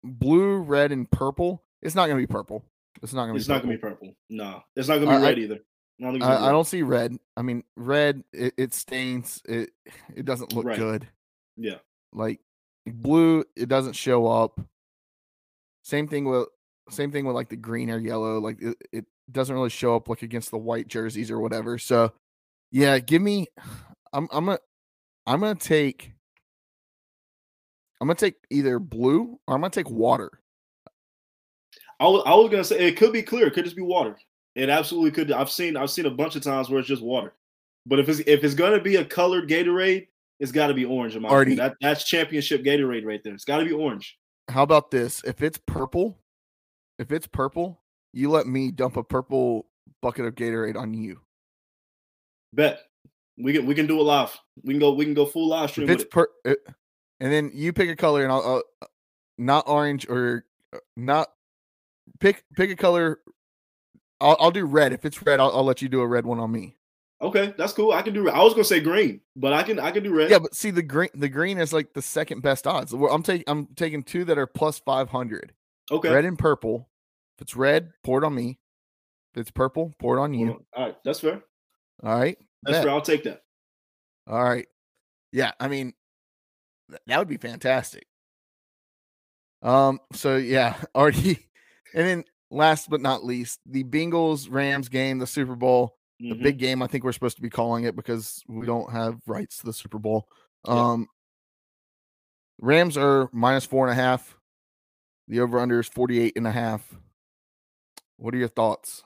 blue, 0.04 0.58
red, 0.58 0.92
and 0.92 1.10
purple. 1.10 1.64
It's 1.82 1.94
not 1.94 2.06
going 2.06 2.20
to 2.20 2.26
be 2.26 2.30
purple. 2.32 2.64
It's 3.02 3.12
not 3.12 3.22
going 3.26 3.30
to 3.30 3.34
be. 3.34 3.38
It's 3.40 3.48
not 3.48 3.62
gonna 3.62 3.74
be 3.74 3.78
purple. 3.78 4.14
No, 4.28 4.62
it's 4.76 4.88
not 4.88 4.96
gonna 4.98 5.06
be 5.06 5.12
I- 5.16 5.18
I- 5.20 5.22
red 5.22 5.38
either. 5.38 5.54
I 5.54 5.58
it's 5.58 6.04
gonna 6.04 6.18
be 6.18 6.24
I, 6.24 6.48
I 6.48 6.52
don't 6.52 6.66
see 6.66 6.82
red. 6.82 7.16
I 7.36 7.42
mean, 7.42 7.64
red. 7.76 8.22
It, 8.32 8.54
it 8.56 8.74
stains. 8.74 9.40
It 9.48 9.70
it 10.14 10.24
doesn't 10.24 10.52
look 10.52 10.66
Right. 10.66 10.78
good. 10.78 11.08
Yeah. 11.56 11.78
Like 12.12 12.40
blue, 12.94 13.44
it 13.56 13.68
doesn't 13.68 13.94
show 13.94 14.26
up. 14.26 14.60
Same 15.82 16.08
thing 16.08 16.24
with 16.24 16.48
same 16.90 17.10
thing 17.10 17.24
with 17.24 17.34
like 17.34 17.48
the 17.48 17.56
green 17.56 17.90
or 17.90 17.98
yellow. 17.98 18.38
Like 18.38 18.60
it, 18.60 18.76
it 18.92 19.04
doesn't 19.30 19.54
really 19.54 19.70
show 19.70 19.96
up 19.96 20.08
like 20.08 20.22
against 20.22 20.50
the 20.50 20.58
white 20.58 20.88
jerseys 20.88 21.30
or 21.30 21.40
whatever. 21.40 21.78
So 21.78 22.12
yeah, 22.70 22.98
give 22.98 23.22
me. 23.22 23.46
I'm 24.12 24.26
I'm 24.32 24.46
gonna 24.46 24.58
I'm 25.26 25.40
gonna 25.40 25.54
take. 25.54 26.12
I'm 28.00 28.08
gonna 28.08 28.14
take 28.14 28.36
either 28.48 28.78
blue 28.78 29.38
or 29.46 29.54
I'm 29.54 29.60
gonna 29.60 29.70
take 29.70 29.90
water. 29.90 30.40
I 32.00 32.06
was, 32.06 32.22
I 32.24 32.34
was 32.34 32.50
gonna 32.50 32.64
say 32.64 32.88
it 32.88 32.96
could 32.96 33.12
be 33.12 33.22
clear. 33.22 33.48
It 33.48 33.54
could 33.54 33.64
just 33.64 33.76
be 33.76 33.82
water. 33.82 34.16
It 34.54 34.70
absolutely 34.70 35.10
could. 35.10 35.30
I've 35.30 35.50
seen 35.50 35.76
I've 35.76 35.90
seen 35.90 36.06
a 36.06 36.10
bunch 36.10 36.36
of 36.36 36.42
times 36.42 36.70
where 36.70 36.78
it's 36.78 36.88
just 36.88 37.02
water. 37.02 37.34
But 37.84 37.98
if 37.98 38.08
it's 38.08 38.20
if 38.20 38.44
it's 38.44 38.54
gonna 38.54 38.80
be 38.80 38.96
a 38.96 39.04
colored 39.04 39.48
Gatorade, 39.48 40.08
it's 40.40 40.52
got 40.52 40.68
to 40.68 40.74
be 40.74 40.84
orange. 40.84 41.16
In 41.16 41.22
my 41.22 41.28
opinion. 41.28 41.58
That, 41.58 41.76
that's 41.80 42.04
championship 42.04 42.62
Gatorade 42.62 43.04
right 43.04 43.22
there. 43.22 43.34
It's 43.34 43.44
got 43.44 43.58
to 43.58 43.64
be 43.64 43.72
orange. 43.72 44.18
How 44.48 44.62
about 44.62 44.90
this? 44.90 45.22
If 45.24 45.42
it's 45.42 45.58
purple, 45.66 46.18
if 46.98 47.12
it's 47.12 47.26
purple, 47.26 47.82
you 48.12 48.30
let 48.30 48.46
me 48.46 48.70
dump 48.70 48.96
a 48.96 49.02
purple 49.02 49.66
bucket 50.00 50.24
of 50.24 50.34
Gatorade 50.34 50.76
on 50.76 50.94
you. 50.94 51.20
Bet 52.54 52.80
we 53.38 53.52
can 53.52 53.66
we 53.66 53.74
can 53.74 53.86
do 53.86 54.00
it 54.00 54.02
live. 54.02 54.36
We 54.64 54.74
can 54.74 54.80
go 54.80 54.92
we 54.92 55.04
can 55.04 55.14
go 55.14 55.26
full 55.26 55.48
live 55.48 55.70
stream 55.70 55.88
If 55.88 55.94
it's 55.94 56.04
it. 56.04 56.10
per, 56.10 56.28
it, 56.44 56.58
and 57.20 57.32
then 57.32 57.50
you 57.54 57.72
pick 57.72 57.88
a 57.88 57.96
color, 57.96 58.22
and 58.22 58.32
I'll, 58.32 58.62
I'll 58.82 58.88
not 59.36 59.68
orange 59.68 60.08
or 60.08 60.44
uh, 60.72 60.78
not 60.96 61.28
pick 62.20 62.44
pick 62.56 62.70
a 62.70 62.76
color. 62.76 63.20
I'll, 64.20 64.36
I'll 64.40 64.50
do 64.50 64.64
red. 64.64 64.92
If 64.92 65.04
it's 65.04 65.22
red, 65.22 65.40
I'll, 65.40 65.54
I'll 65.54 65.64
let 65.64 65.82
you 65.82 65.88
do 65.88 66.00
a 66.00 66.06
red 66.06 66.26
one 66.26 66.40
on 66.40 66.50
me. 66.50 66.77
Okay, 67.20 67.52
that's 67.58 67.72
cool. 67.72 67.92
I 67.92 68.02
can 68.02 68.14
do. 68.14 68.28
I 68.28 68.42
was 68.42 68.54
gonna 68.54 68.64
say 68.64 68.78
green, 68.78 69.20
but 69.34 69.52
I 69.52 69.64
can 69.64 69.80
I 69.80 69.90
can 69.90 70.04
do 70.04 70.14
red. 70.14 70.30
Yeah, 70.30 70.38
but 70.38 70.54
see 70.54 70.70
the 70.70 70.82
green 70.82 71.10
the 71.14 71.28
green 71.28 71.58
is 71.58 71.72
like 71.72 71.92
the 71.92 72.02
second 72.02 72.42
best 72.42 72.66
odds. 72.66 72.92
I'm 72.92 73.24
taking 73.24 73.44
I'm 73.48 73.66
taking 73.74 74.04
two 74.04 74.24
that 74.26 74.38
are 74.38 74.46
plus 74.46 74.78
five 74.78 75.08
hundred. 75.08 75.52
okay. 75.90 76.10
Red 76.10 76.24
and 76.24 76.38
purple. 76.38 76.88
If 77.36 77.42
it's 77.42 77.56
red, 77.56 77.90
pour 78.04 78.22
it 78.22 78.24
on 78.24 78.34
me. 78.34 78.58
If 79.34 79.40
it's 79.40 79.50
purple, 79.50 79.92
pour 79.98 80.16
it 80.16 80.20
on 80.20 80.32
you. 80.32 80.64
All 80.72 80.86
right, 80.86 80.96
that's 81.04 81.18
fair. 81.20 81.42
All 82.04 82.18
right. 82.18 82.38
That's 82.62 82.78
bet. 82.78 82.84
fair. 82.84 82.92
I'll 82.92 83.00
take 83.00 83.24
that. 83.24 83.42
All 84.28 84.42
right. 84.42 84.66
Yeah, 85.32 85.52
I 85.58 85.66
mean 85.66 85.94
that 87.06 87.18
would 87.18 87.28
be 87.28 87.36
fantastic. 87.36 88.06
Um 89.62 89.98
so 90.12 90.36
yeah, 90.36 90.76
already 90.94 91.48
and 91.94 92.06
then 92.06 92.24
last 92.50 92.88
but 92.88 93.00
not 93.00 93.24
least, 93.24 93.58
the 93.66 93.82
Bengals 93.82 94.46
Rams 94.48 94.88
game, 94.88 95.18
the 95.18 95.26
Super 95.26 95.56
Bowl, 95.56 95.97
the 96.20 96.34
Mhm. 96.34 96.42
big 96.42 96.58
game 96.58 96.82
I 96.82 96.86
think 96.86 97.04
we're 97.04 97.12
supposed 97.12 97.36
to 97.36 97.42
be 97.42 97.50
calling 97.50 97.84
it 97.84 97.94
because 97.96 98.42
we 98.48 98.66
don't 98.66 98.90
have 98.92 99.20
rights 99.26 99.58
to 99.58 99.66
the 99.66 99.72
Super 99.72 99.98
Bowl. 99.98 100.28
Yeah. 100.66 100.74
Um 100.74 101.08
Rams 102.60 102.96
are 102.96 103.28
minus 103.32 103.64
four 103.66 103.88
and 103.88 103.92
a 103.92 104.02
half. 104.02 104.36
The 105.28 105.40
over 105.40 105.58
under 105.60 105.78
is 105.80 105.88
48 105.88 106.32
and 106.36 106.46
a 106.46 106.50
half. 106.50 106.92
What 108.16 108.34
are 108.34 108.38
your 108.38 108.48
thoughts? 108.48 109.04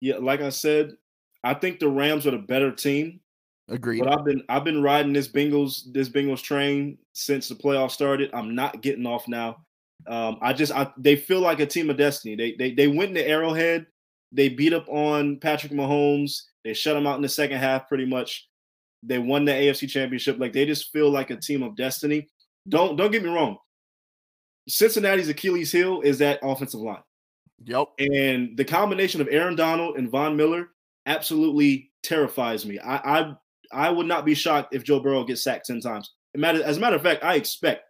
Yeah, 0.00 0.16
like 0.16 0.40
I 0.40 0.50
said, 0.50 0.96
I 1.44 1.54
think 1.54 1.78
the 1.78 1.88
Rams 1.88 2.26
are 2.26 2.32
the 2.32 2.38
better 2.38 2.70
team. 2.72 3.20
Agreed. 3.68 4.00
But 4.00 4.12
I've 4.12 4.24
been 4.24 4.42
I've 4.48 4.64
been 4.64 4.82
riding 4.82 5.12
this 5.12 5.28
Bengals 5.28 5.90
this 5.92 6.08
Bengals 6.08 6.42
train 6.42 6.98
since 7.12 7.48
the 7.48 7.54
playoffs 7.54 7.92
started. 7.92 8.30
I'm 8.34 8.54
not 8.54 8.82
getting 8.82 9.06
off 9.06 9.26
now. 9.28 9.64
Um, 10.06 10.38
I 10.42 10.52
just 10.52 10.72
I, 10.72 10.92
they 10.98 11.16
feel 11.16 11.40
like 11.40 11.60
a 11.60 11.66
team 11.66 11.88
of 11.88 11.96
destiny. 11.96 12.34
They 12.34 12.52
they 12.56 12.74
they 12.74 12.88
went 12.88 13.10
in 13.10 13.14
the 13.14 13.26
Arrowhead. 13.26 13.86
They 14.32 14.48
beat 14.48 14.72
up 14.72 14.88
on 14.88 15.38
Patrick 15.38 15.72
Mahomes. 15.72 16.42
They 16.64 16.74
shut 16.74 16.96
him 16.96 17.06
out 17.06 17.16
in 17.16 17.22
the 17.22 17.28
second 17.28 17.58
half, 17.58 17.88
pretty 17.88 18.06
much. 18.06 18.48
They 19.02 19.18
won 19.18 19.44
the 19.44 19.52
AFC 19.52 19.88
Championship. 19.88 20.38
Like 20.38 20.52
they 20.52 20.64
just 20.64 20.92
feel 20.92 21.10
like 21.10 21.30
a 21.30 21.36
team 21.36 21.62
of 21.62 21.76
destiny. 21.76 22.28
Don't 22.68 22.96
don't 22.96 23.10
get 23.10 23.22
me 23.22 23.28
wrong. 23.30 23.58
Cincinnati's 24.68 25.28
Achilles 25.28 25.72
heel 25.72 26.00
is 26.02 26.18
that 26.18 26.38
offensive 26.42 26.80
line. 26.80 27.02
Yep. 27.64 27.88
And 27.98 28.56
the 28.56 28.64
combination 28.64 29.20
of 29.20 29.28
Aaron 29.30 29.56
Donald 29.56 29.96
and 29.96 30.08
Von 30.10 30.36
Miller 30.36 30.68
absolutely 31.06 31.90
terrifies 32.02 32.64
me. 32.64 32.78
I 32.78 32.96
I, 33.20 33.34
I 33.72 33.90
would 33.90 34.06
not 34.06 34.24
be 34.24 34.34
shocked 34.34 34.74
if 34.74 34.84
Joe 34.84 35.00
Burrow 35.00 35.24
gets 35.24 35.42
sacked 35.42 35.66
10 35.66 35.80
times. 35.80 36.12
As 36.34 36.38
a 36.38 36.40
matter- 36.40 36.64
As 36.64 36.76
a 36.76 36.80
matter 36.80 36.96
of 36.96 37.02
fact, 37.02 37.24
I 37.24 37.34
expect 37.34 37.84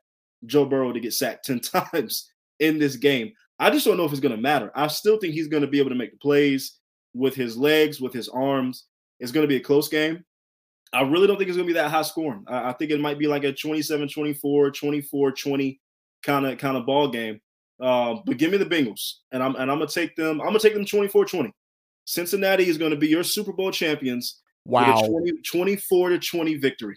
Joe 0.47 0.65
Burrow 0.65 0.93
to 0.93 1.01
get 1.01 1.13
sacked 1.13 1.45
10 1.47 1.61
times 1.61 2.31
in 2.59 2.79
this 2.79 2.97
game. 2.97 3.33
I 3.59 3.71
just 3.71 3.87
don't 3.87 3.97
know 3.97 4.05
if 4.05 4.13
it's 4.13 4.21
going 4.21 4.35
to 4.35 4.41
matter. 4.41 4.71
I 4.75 4.89
still 4.89 5.19
think 5.19 5.35
he's 5.35 5.49
going 5.49 5.63
to 5.63 5.69
be 5.69 5.79
able 5.79 5.91
to 5.91 5.97
make 5.97 6.13
the 6.13 6.19
plays 6.19 6.79
with 7.15 7.35
his 7.35 7.57
legs, 7.57 8.01
with 8.01 8.13
his 8.13 8.29
arms. 8.29 8.87
It's 9.21 9.33
going 9.33 9.45
to 9.45 9.49
be 9.49 9.57
a 9.57 9.61
close 9.61 9.89
game. 9.89 10.25
I 10.93 11.03
really 11.03 11.27
don't 11.27 11.37
think 11.37 11.49
it's 11.49 11.57
going 11.57 11.69
to 11.69 11.73
be 11.73 11.79
that 11.79 11.91
high 11.91 12.03
scoring. 12.03 12.45
I, 12.49 12.71
I 12.71 12.73
think 12.73 12.91
it 12.91 13.01
might 13.01 13.19
be 13.19 13.27
like 13.27 13.45
a 13.45 13.53
27 13.53 14.09
24, 14.09 14.71
24 14.71 15.33
20 15.33 15.81
kind 16.23 16.47
of 16.47 16.59
kind 16.59 16.77
of 16.77 16.87
ball 16.87 17.09
game. 17.09 17.41
Uh, 17.81 18.17
but 18.27 18.37
give 18.37 18.51
me 18.53 18.59
the 18.59 18.67
Bengals, 18.67 19.15
and 19.33 19.43
I'm 19.43 19.57
and 19.57 19.71
I'm 19.71 19.79
gonna 19.79 19.89
take 19.89 20.15
them. 20.15 20.41
I'm 20.41 20.49
gonna 20.49 20.61
take 20.61 20.75
them 20.75 20.85
24-20. 20.85 21.51
Cincinnati 22.05 22.69
is 22.69 22.79
going 22.79 22.93
to 22.93 22.97
be 22.97 23.09
your 23.09 23.25
Super 23.25 23.53
Bowl 23.53 23.73
champions 23.73 24.43
Wow. 24.67 25.01
20, 25.07 25.33
24 25.43 26.11
to 26.11 26.19
20 26.19 26.55
victory. 26.57 26.97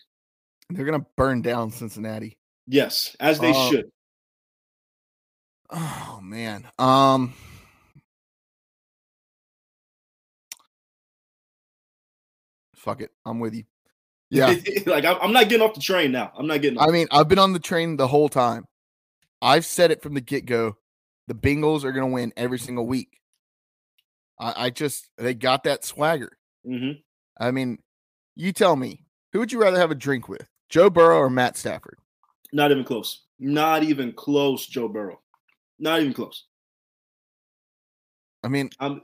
They're 0.70 0.86
gonna 0.86 1.06
burn 1.18 1.42
down 1.42 1.72
Cincinnati. 1.72 2.38
Yes, 2.68 3.16
as 3.20 3.40
they 3.40 3.52
Uh, 3.52 3.70
should. 3.70 3.92
Oh 5.70 6.20
man. 6.22 6.68
Um 6.78 7.34
Fuck 12.76 13.02
it. 13.02 13.12
I'm 13.26 13.40
with 13.40 13.56
you. 13.56 13.64
Yeah. 14.30 14.54
like 14.86 15.06
I'm, 15.06 15.18
I'm 15.22 15.34
not 15.34 15.50
getting 15.50 15.68
off 15.68 15.74
the 15.74 15.82
train 15.82 16.12
now. 16.12 16.32
I'm 16.38 16.46
not 16.46 16.62
getting. 16.62 16.78
Off. 16.78 16.88
I 16.88 16.92
mean, 16.92 17.08
I've 17.12 17.28
been 17.28 17.40
on 17.40 17.54
the 17.54 17.60
train 17.60 17.98
the 17.98 18.08
whole 18.08 18.30
time. 18.30 18.66
I've 19.42 19.66
said 19.66 19.92
it 19.92 20.02
from 20.02 20.14
the 20.14 20.22
get-go. 20.22 20.78
The 21.28 21.34
Bengals 21.34 21.84
are 21.84 21.92
gonna 21.92 22.08
win 22.08 22.32
every 22.38 22.60
single 22.60 22.86
week. 22.86 23.20
I, 24.40 24.66
I 24.66 24.70
just 24.70 25.10
they 25.18 25.34
got 25.34 25.64
that 25.64 25.84
swagger. 25.84 26.38
Mhm. 26.68 27.02
I 27.40 27.52
mean, 27.52 27.80
you 28.36 28.54
tell 28.54 28.76
me, 28.76 29.06
who 29.34 29.40
would 29.40 29.52
you 29.52 29.60
rather 29.60 29.80
have 29.80 29.92
a 29.92 29.96
drink 29.96 30.30
with? 30.30 30.46
Joe 30.70 30.90
Burrow 30.90 31.18
or 31.18 31.30
Matt 31.30 31.58
Stafford? 31.58 31.98
Not 32.54 32.72
even 32.72 32.84
close. 32.84 33.24
Not 33.40 33.84
even 33.84 34.14
close. 34.14 34.66
Joe 34.68 34.88
Burrow. 34.88 35.20
Not 35.80 36.02
even 36.02 36.14
close. 36.14 36.46
I 38.44 38.48
mean, 38.48 38.70
I'm 38.80 39.02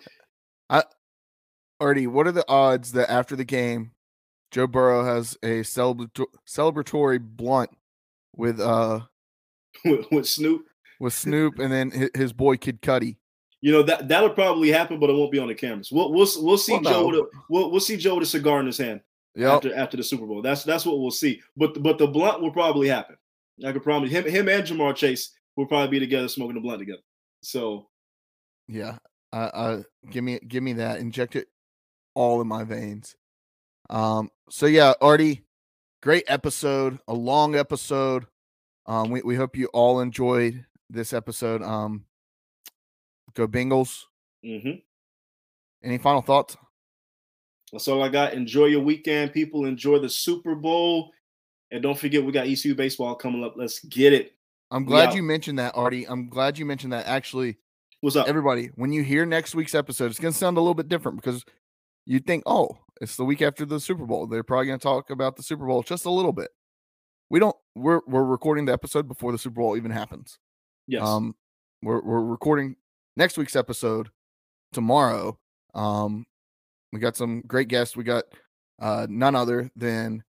Artie, 1.80 2.06
what 2.06 2.28
are 2.28 2.32
the 2.32 2.48
odds 2.48 2.92
that 2.92 3.10
after 3.10 3.36
the 3.36 3.44
game, 3.44 3.92
Joe 4.52 4.68
Burrow 4.68 5.04
has 5.04 5.36
a 5.42 5.64
celebrato- 5.64 6.28
celebratory 6.48 7.20
blunt 7.20 7.72
with 8.36 8.60
uh 8.60 9.00
with, 9.86 10.06
with 10.12 10.28
Snoop. 10.28 10.66
with 11.00 11.14
Snoop 11.14 11.58
and 11.58 11.72
then 11.74 11.90
hi- 11.92 12.10
his 12.14 12.34
boy 12.34 12.58
Kid 12.58 12.82
Cudi? 12.84 13.16
You 13.62 13.72
know 13.72 13.82
that 13.84 14.08
that'll 14.08 14.30
probably 14.30 14.70
happen, 14.70 15.00
but 15.00 15.10
it 15.10 15.14
won't 15.14 15.32
be 15.32 15.40
on 15.40 15.48
the 15.48 15.56
cameras. 15.56 15.92
We'll 15.92 16.12
we'll, 16.12 16.28
we'll 16.38 16.58
see 16.60 16.74
Well, 16.74 16.82
Joe. 16.84 16.90
no. 16.92 17.08
With 17.08 17.16
a, 17.20 17.24
we'll 17.50 17.72
we'll 17.72 17.80
see 17.80 17.98
Joe 17.98 18.16
with 18.16 18.24
a 18.24 18.28
cigar 18.28 18.60
in 18.60 18.68
his 18.68 18.78
hand 18.78 19.02
Yep. 19.36 19.52
after 19.52 19.76
after 19.76 19.98
the 19.98 20.04
Super 20.04 20.28
Bowl. 20.28 20.44
That's 20.44 20.64
that's 20.64 20.86
what 20.86 21.00
we'll 21.00 21.10
see. 21.10 21.42
But 21.58 21.82
but 21.82 21.98
the 21.98 22.06
blunt 22.08 22.42
will 22.42 22.52
probably 22.52 22.88
happen. 22.90 23.16
I 23.66 23.72
can 23.72 23.82
promise 23.82 24.12
him 24.12 24.26
him 24.26 24.50
and 24.50 24.64
Ja'Marr 24.68 24.96
Chase 24.96 25.32
will 25.56 25.66
probably 25.66 26.00
be 26.00 26.00
together 26.00 26.28
smoking 26.28 26.56
the 26.56 26.62
blunt 26.62 26.80
together. 26.80 27.02
So 27.42 27.88
Yeah. 28.68 28.98
Uh, 29.34 29.50
uh 29.54 29.84
give 30.10 30.24
me 30.24 30.40
give 30.48 30.64
me 30.64 30.74
that. 30.74 31.00
Inject 31.00 31.36
it 31.36 31.48
all 32.14 32.42
in 32.42 32.48
my 32.48 32.64
veins. 32.64 33.16
Um, 33.90 34.30
so 34.50 34.66
yeah, 34.66 34.94
Artie, 35.02 35.44
great 36.02 36.24
episode, 36.28 37.00
a 37.08 37.14
long 37.14 37.56
episode. 37.56 38.26
Um, 38.86 39.12
we, 39.12 39.22
we 39.22 39.36
hope 39.36 39.56
you 39.56 39.68
all 39.68 40.00
enjoyed 40.00 40.66
this 40.90 41.14
episode. 41.14 41.62
Um, 41.62 42.06
go 43.34 43.48
Bengals. 43.48 44.04
Mm-hmm. 44.46 44.80
Any 45.84 45.98
final 45.98 46.22
thoughts? 46.22 46.58
That's 47.72 47.88
all 47.88 48.04
I 48.04 48.10
got. 48.10 48.34
Enjoy 48.34 48.66
your 48.66 48.82
weekend, 48.82 49.34
people. 49.34 49.66
Enjoy 49.66 50.00
the 50.00 50.10
Super 50.10 50.56
Bowl. 50.56 51.12
And 51.72 51.82
don't 51.82 51.98
forget, 51.98 52.24
we 52.24 52.32
got 52.32 52.48
ECU 52.48 52.76
baseball 52.76 53.16
coming 53.16 53.44
up. 53.44 53.54
Let's 53.56 53.80
get 53.86 54.14
it. 54.14 54.34
I'm 54.72 54.86
glad 54.86 55.14
you 55.14 55.22
mentioned 55.22 55.60
that, 55.60 55.76
Artie. 55.76 56.08
I'm 56.08 56.30
glad 56.30 56.58
you 56.58 56.66
mentioned 56.66 56.94
that. 56.94 57.06
Actually, 57.06 57.58
what's 58.00 58.16
up, 58.16 58.28
everybody? 58.28 58.70
When 58.76 58.94
you 58.94 59.04
hear 59.04 59.26
next 59.26 59.54
week's 59.54 59.76
episode, 59.76 60.06
it's 60.06 60.20
going 60.20 60.32
to 60.32 60.38
sound 60.38 60.58
a 60.58 60.62
little 60.62 60.74
bit 60.74 60.88
different 60.88 61.22
because 61.22 61.44
you 62.06 62.20
think, 62.20 62.44
oh, 62.46 62.78
it's 63.02 63.18
the 63.18 63.26
week 63.26 63.42
after 63.42 63.66
the 63.66 63.82
Super 63.82 64.06
Bowl. 64.06 64.28
They're 64.28 64.44
probably 64.44 64.68
going 64.68 64.80
to 64.80 64.84
talk 64.84 65.10
about 65.10 65.36
the 65.36 65.44
Super 65.44 65.68
Bowl 65.68 65.84
just 65.84 66.06
a 66.06 66.10
little 66.10 66.32
bit. 66.32 66.50
We 67.30 67.40
don't. 67.40 67.56
We're 67.76 68.02
we're 68.08 68.24
recording 68.24 68.66
the 68.66 68.74
episode 68.74 69.08
before 69.08 69.32
the 69.32 69.38
Super 69.38 69.62
Bowl 69.62 69.76
even 69.76 69.92
happens. 69.92 70.40
Yes. 70.88 71.04
Um, 71.04 71.36
we're 71.82 72.02
we're 72.02 72.24
recording 72.24 72.76
next 73.18 73.38
week's 73.38 73.56
episode 73.56 74.10
tomorrow. 74.72 75.38
Um, 75.74 76.26
we 76.94 77.00
got 77.00 77.18
some 77.18 77.42
great 77.42 77.68
guests. 77.68 77.96
We 77.96 78.04
got 78.04 78.26
uh 78.82 79.08
none 79.10 79.36
other 79.36 79.70
than 79.76 80.24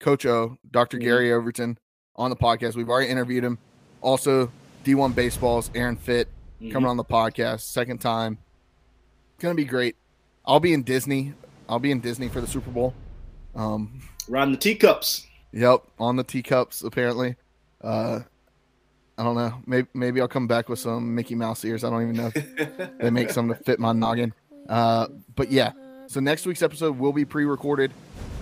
Coach 0.00 0.26
O, 0.26 0.56
doctor 0.70 0.96
mm-hmm. 0.96 1.04
Gary 1.04 1.32
Overton, 1.32 1.78
on 2.16 2.30
the 2.30 2.36
podcast. 2.36 2.74
We've 2.74 2.88
already 2.88 3.10
interviewed 3.10 3.44
him. 3.44 3.58
Also, 4.02 4.50
D1 4.84 5.14
Baseball's 5.14 5.70
Aaron 5.74 5.96
Fitt 5.96 6.28
mm-hmm. 6.60 6.72
coming 6.72 6.90
on 6.90 6.96
the 6.96 7.04
podcast, 7.04 7.60
second 7.60 7.98
time. 8.00 8.38
It's 9.34 9.42
Gonna 9.42 9.54
be 9.54 9.64
great. 9.64 9.96
I'll 10.44 10.60
be 10.60 10.72
in 10.72 10.82
Disney. 10.82 11.34
I'll 11.68 11.78
be 11.78 11.92
in 11.92 12.00
Disney 12.00 12.28
for 12.28 12.40
the 12.40 12.46
Super 12.46 12.70
Bowl. 12.70 12.94
Um, 13.54 14.02
riding 14.28 14.52
the 14.52 14.58
teacups. 14.58 15.26
Yep, 15.52 15.84
on 15.98 16.16
the 16.16 16.24
teacups 16.24 16.82
apparently. 16.82 17.36
Uh, 17.80 18.20
I 19.16 19.22
don't 19.22 19.36
know. 19.36 19.54
Maybe 19.66 19.88
maybe 19.94 20.20
I'll 20.20 20.28
come 20.28 20.48
back 20.48 20.68
with 20.68 20.80
some 20.80 21.14
Mickey 21.14 21.36
Mouse 21.36 21.64
ears. 21.64 21.84
I 21.84 21.90
don't 21.90 22.02
even 22.02 22.16
know. 22.16 22.30
they 22.98 23.10
make 23.10 23.30
some 23.30 23.48
to 23.48 23.54
fit 23.54 23.78
my 23.78 23.92
noggin. 23.92 24.34
Uh, 24.68 25.06
but 25.36 25.50
yeah. 25.50 25.72
So 26.08 26.18
next 26.18 26.44
week's 26.44 26.62
episode 26.62 26.98
will 26.98 27.12
be 27.12 27.24
pre-recorded, 27.24 27.92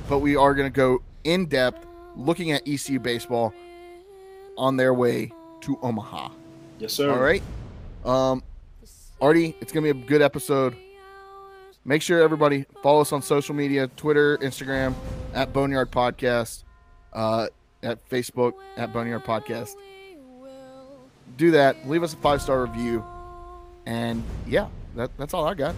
but 0.09 0.21
we 0.21 0.37
are 0.37 0.55
gonna 0.55 0.71
go 0.71 1.03
in 1.25 1.47
depth 1.47 1.87
looking 2.17 2.51
at 2.53 2.67
ECU 2.67 2.99
baseball 2.99 3.53
on 4.57 4.77
their 4.77 4.95
way 4.95 5.33
to 5.63 5.79
Omaha. 5.83 6.31
Yes, 6.79 6.93
sir. 6.93 7.11
All 7.11 7.19
right. 7.19 7.43
Um, 8.05 8.43
Artie, 9.21 9.55
it's 9.61 9.73
gonna 9.73 9.85
be 9.85 9.91
a 9.91 10.07
good 10.07 10.23
episode. 10.23 10.77
Make 11.85 12.03
sure 12.03 12.23
everybody 12.23 12.67
follow 12.83 13.01
us 13.01 13.13
on 13.13 13.23
social 13.23 13.55
media: 13.55 13.89
Twitter, 13.97 14.39
Instagram 14.39 14.95
at 15.35 15.53
Boneyard 15.53 15.91
Podcast, 15.91 16.65
uh, 17.13 17.49
at 17.83 18.07
Facebook 18.09 18.55
at 18.77 18.93
Boneyard 18.93 19.25
Podcast. 19.25 19.75
Do 21.37 21.53
that. 21.53 21.89
Leave 21.89 22.03
us 22.03 22.15
a 22.15 22.17
five 22.17 22.43
star 22.43 22.63
review, 22.63 23.05
and 23.87 24.23
yeah, 24.47 24.69
that, 24.97 25.11
that's 25.17 25.35
all 25.35 25.47
I 25.47 25.55
got. 25.55 25.75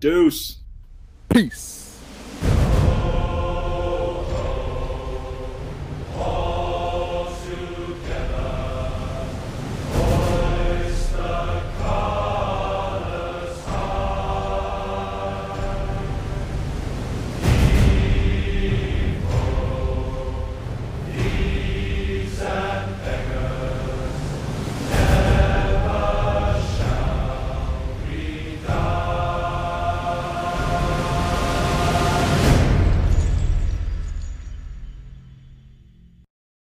Deuce. 0.00 0.58
Peace. 1.28 1.87